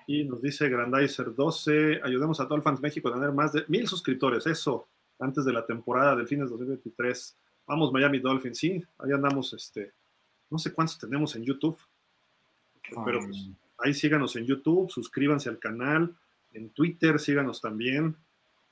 [0.07, 4.47] Y nos dice Grandizer 12, ayudemos a Dolphins México a tener más de mil suscriptores,
[4.47, 7.39] eso, antes de la temporada del fines de 2023.
[7.67, 9.92] Vamos Miami Dolphins, sí, ahí andamos, este,
[10.50, 11.78] no sé cuántos tenemos en YouTube,
[13.04, 16.14] pero pues, ahí síganos en YouTube, suscríbanse al canal,
[16.52, 18.16] en Twitter síganos también,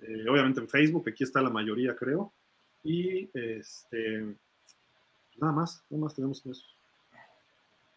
[0.01, 2.33] eh, obviamente en Facebook, aquí está la mayoría creo,
[2.83, 4.37] y este,
[5.37, 6.67] nada más, nada más tenemos eso.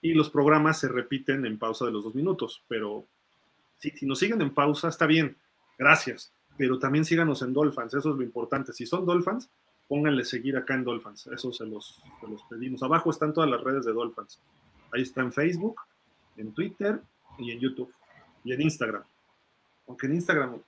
[0.01, 3.05] Y los programas se repiten en pausa de los dos minutos, pero
[3.79, 5.37] si, si nos siguen en pausa está bien,
[5.77, 8.73] gracias, pero también síganos en Dolphins, eso es lo importante.
[8.73, 9.49] Si son Dolphins,
[9.89, 12.81] pónganle seguir acá en Dolphins, eso se los, los pedimos.
[12.83, 14.39] Abajo están todas las redes de Dolphins.
[14.93, 15.81] Ahí está en Facebook,
[16.37, 17.01] en Twitter
[17.39, 17.91] y en YouTube
[18.43, 19.03] y en Instagram.
[19.87, 20.61] Aunque en Instagram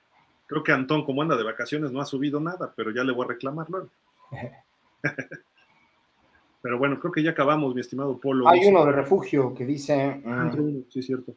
[0.47, 3.25] creo que Antón, como anda de vacaciones, no ha subido nada, pero ya le voy
[3.25, 3.89] a reclamar luego.
[6.61, 8.49] pero bueno, creo que ya acabamos, mi estimado Polo.
[8.49, 10.21] Hay uno de refugio que dice.
[10.25, 11.35] Ah, mm, sí, cierto.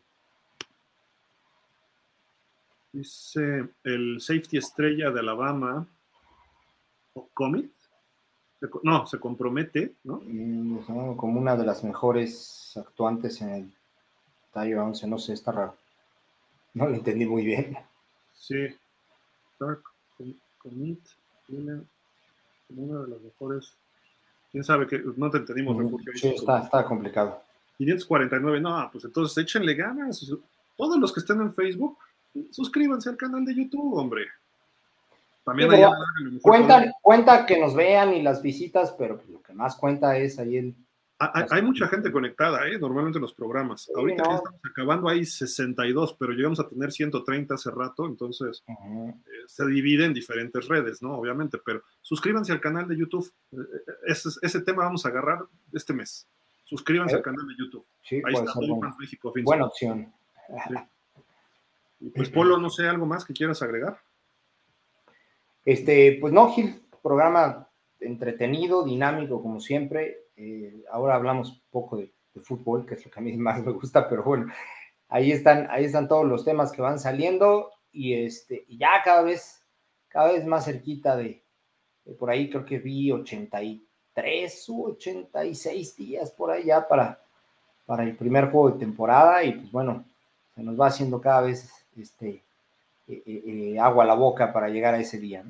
[2.92, 5.86] Dice el safety estrella de Alabama,
[7.32, 7.70] Comet,
[8.82, 10.20] no, se compromete, ¿no?
[11.16, 13.72] como una de las mejores actuantes en el
[14.52, 15.76] tallo 11, no sé, está raro.
[16.74, 17.76] No lo entendí muy bien.
[18.32, 18.66] Sí,
[20.58, 21.00] Commit,
[21.46, 23.76] como una de las mejores.
[24.50, 26.12] Quién sabe que no te entendimos, refugio.
[26.14, 27.42] Sí, está, está complicado.
[27.78, 30.32] 549, no, pues entonces échenle ganas.
[30.76, 31.98] Todos los que estén en Facebook,
[32.50, 34.26] suscríbanse al canal de YouTube, hombre.
[35.44, 35.70] También
[36.40, 40.56] cuenta, cuenta que nos vean y las visitas, pero lo que más cuenta es ahí
[40.56, 40.74] el
[41.18, 42.78] hay, mucha gente conectada, ¿eh?
[42.78, 43.88] normalmente en los programas.
[43.94, 49.14] Ahorita ya estamos acabando, hay 62, pero llegamos a tener 130 hace rato, entonces eh,
[49.46, 51.14] se divide en diferentes redes, ¿no?
[51.14, 53.32] Obviamente, pero suscríbanse al canal de YouTube.
[53.52, 56.26] Eh, eh, ese, ese tema vamos a agarrar este mes.
[56.64, 57.86] Suscríbanse al canal de YouTube.
[58.02, 58.52] Sí, Ahí está,
[58.98, 59.32] México.
[59.44, 60.12] Buena opción.
[62.14, 63.98] pues Polo, no sé, ¿algo más que quieras agregar?
[65.64, 67.68] Este, pues no, Gil, programa
[68.00, 70.24] entretenido, dinámico como siempre.
[70.36, 72.12] Eh, ahora hablamos un poco de,
[72.42, 74.52] fútbol, que es lo que a mí más me gusta, pero bueno,
[75.08, 79.62] ahí están, ahí están todos los temas que van saliendo y este, ya cada vez,
[80.08, 81.44] cada vez más cerquita de,
[82.18, 87.20] por ahí creo que vi 83 u 86 días por allá para,
[87.86, 90.04] para el primer juego de temporada y pues bueno,
[90.56, 92.42] se nos va haciendo cada vez este,
[93.06, 95.44] eh, eh, agua a la boca para llegar a ese día.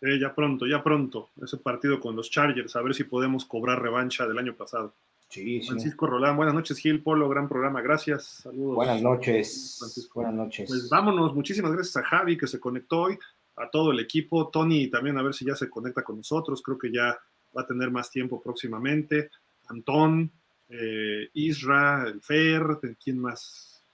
[0.00, 3.82] Eh, ya pronto, ya pronto, ese partido con los Chargers, a ver si podemos cobrar
[3.82, 4.94] revancha del año pasado.
[5.28, 8.76] Sí, Francisco Rolán, buenas noches, Gil Polo, gran programa, gracias, saludos.
[8.76, 10.20] Buenas noches, Francisco.
[10.20, 10.68] Buenas noches.
[10.68, 13.18] Pues vámonos, muchísimas gracias a Javi que se conectó hoy,
[13.56, 16.78] a todo el equipo, Tony también a ver si ya se conecta con nosotros, creo
[16.78, 17.18] que ya
[17.56, 19.30] va a tener más tiempo próximamente,
[19.68, 20.30] Antón,
[20.68, 23.84] eh, Isra, el Fer, ¿quién más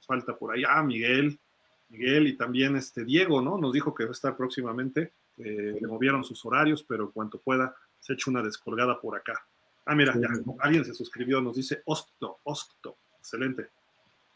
[0.00, 0.62] falta por ahí?
[0.68, 1.38] Ah, Miguel,
[1.88, 3.58] Miguel y también este Diego, ¿no?
[3.58, 5.12] Nos dijo que va a estar próximamente.
[5.38, 9.44] Eh, le movieron sus horarios, pero cuanto pueda, se echa una descolgada por acá.
[9.86, 10.28] Ah, mira, ya,
[10.60, 13.68] alguien se suscribió, nos dice Osto, Osto, excelente.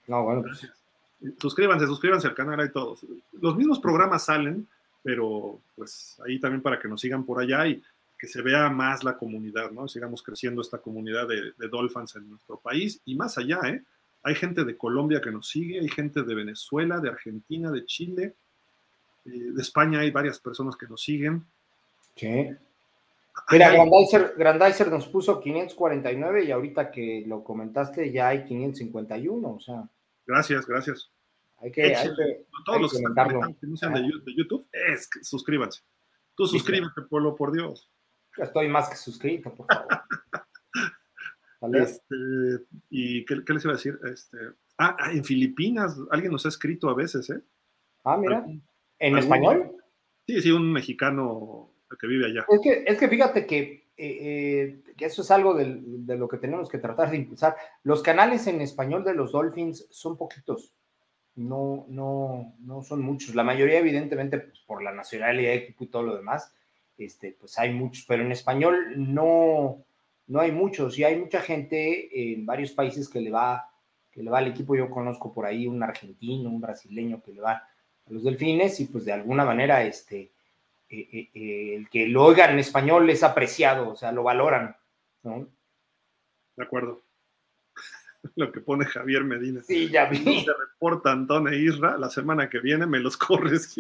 [0.07, 0.43] No, bueno.
[0.43, 0.69] Pues.
[1.39, 3.05] Suscríbanse, suscríbanse al canal, hay todos.
[3.41, 4.69] Los mismos programas salen,
[5.03, 7.83] pero pues ahí también para que nos sigan por allá y
[8.19, 9.89] que se vea más la comunidad, ¿no?
[9.89, 13.83] Sigamos creciendo esta comunidad de, de Dolphins en nuestro país y más allá, ¿eh?
[14.23, 18.35] Hay gente de Colombia que nos sigue, hay gente de Venezuela, de Argentina, de Chile,
[19.25, 21.45] eh, de España hay varias personas que nos siguen.
[22.17, 22.49] Sí.
[23.51, 23.73] Mira,
[24.37, 29.89] Grandizer, nos puso 549 y ahorita que lo comentaste ya hay 551, o sea.
[30.27, 31.11] Gracias, gracias.
[31.61, 31.93] Hay que,
[32.65, 35.83] todos los que, no sean de, YouTube, es suscríbanse.
[36.37, 37.91] Tú suscríbete, Polo, por Dios.
[38.37, 39.89] Estoy más que suscrito, por favor.
[41.61, 42.15] Este,
[42.91, 43.99] ¿Y qué, les iba a decir?
[44.11, 44.39] Este,
[44.79, 47.41] ah, ah, en Filipinas, alguien nos ha escrito a veces, ¿eh?
[48.05, 48.47] Ah, mira.
[48.99, 49.77] ¿En español?
[50.27, 52.47] Sí, sí, un mexicano que vive allá.
[52.49, 55.65] Es que, es que fíjate que, eh, eh, eso es algo de,
[56.17, 57.57] lo que tenemos que tratar de impulsar.
[57.83, 60.75] Los canales en español de los Dolphins son poquitos.
[61.35, 63.35] No, no, no son muchos.
[63.35, 66.53] La mayoría, evidentemente, pues, por la nacionalidad de equipo y todo lo demás,
[66.97, 69.85] este, pues hay muchos, pero en español no,
[70.29, 70.99] no hay muchos.
[70.99, 73.71] Y hay mucha gente en varios países que le va,
[74.11, 74.77] que le va al equipo.
[74.77, 77.67] Yo conozco por ahí un argentino, un brasileño que le va
[78.07, 80.33] los delfines y pues de alguna manera este,
[80.89, 84.77] eh, eh, eh, el que lo oigan en español es apreciado, o sea, lo valoran.
[85.23, 85.49] ¿no?
[86.57, 87.03] De acuerdo.
[88.35, 89.63] Lo que pone Javier Medina.
[89.63, 90.45] Sí, ya vi.
[90.45, 93.77] Se reporta Antón e Isra, la semana que viene me los corres,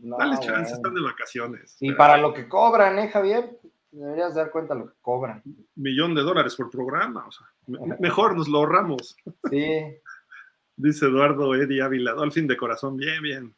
[0.00, 1.76] No, Dale chance, están de vacaciones.
[1.80, 3.58] Y para lo que cobran, ¿eh, Javier?
[3.92, 5.42] Deberías dar cuenta lo que cobran.
[5.74, 7.46] Millón de dólares por programa, o sea,
[7.98, 9.16] mejor nos lo ahorramos.
[9.50, 9.96] Sí.
[10.76, 13.54] Dice Eduardo Eddie Ávila, fin de corazón, bien, bien.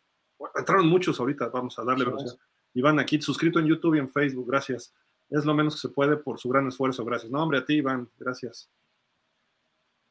[0.56, 2.36] entraron muchos ahorita, vamos a darle velocidad.
[2.74, 4.92] Iván aquí, suscrito en YouTube y en Facebook, gracias.
[5.28, 7.30] Es lo menos que se puede por su gran esfuerzo, gracias.
[7.30, 8.70] No, hombre, a ti, Iván, gracias.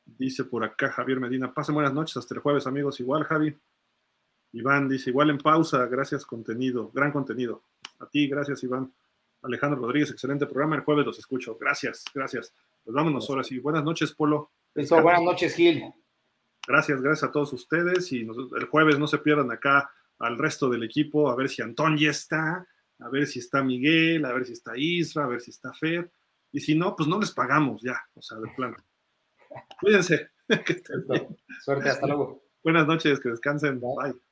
[0.06, 3.00] Dice por acá Javier Medina, pasen buenas noches hasta el jueves, amigos.
[3.00, 3.58] Igual, Javi.
[4.54, 7.64] Iván dice, igual en pausa, gracias, contenido, gran contenido.
[8.00, 8.94] A ti, gracias, Iván.
[9.42, 10.76] Alejandro Rodríguez, excelente programa.
[10.76, 11.58] El jueves los escucho.
[11.60, 12.54] Gracias, gracias.
[12.84, 13.60] Pues vámonos ahora sí.
[13.60, 14.52] Buenas noches, Polo.
[14.76, 15.84] Eso, buenas noches, Gil.
[16.68, 20.84] Gracias, gracias a todos ustedes y el jueves no se pierdan acá al resto del
[20.84, 22.68] equipo, a ver si Antón ya está,
[23.00, 26.12] a ver si está Miguel, a ver si está Isra, a ver si está Fer,
[26.52, 28.78] y si no, pues no les pagamos ya, o sea, de plano.
[29.80, 30.30] Cuídense.
[31.64, 32.44] Suerte, hasta luego.
[32.64, 33.80] Buenas noches, que descansen.
[33.80, 34.31] Bye.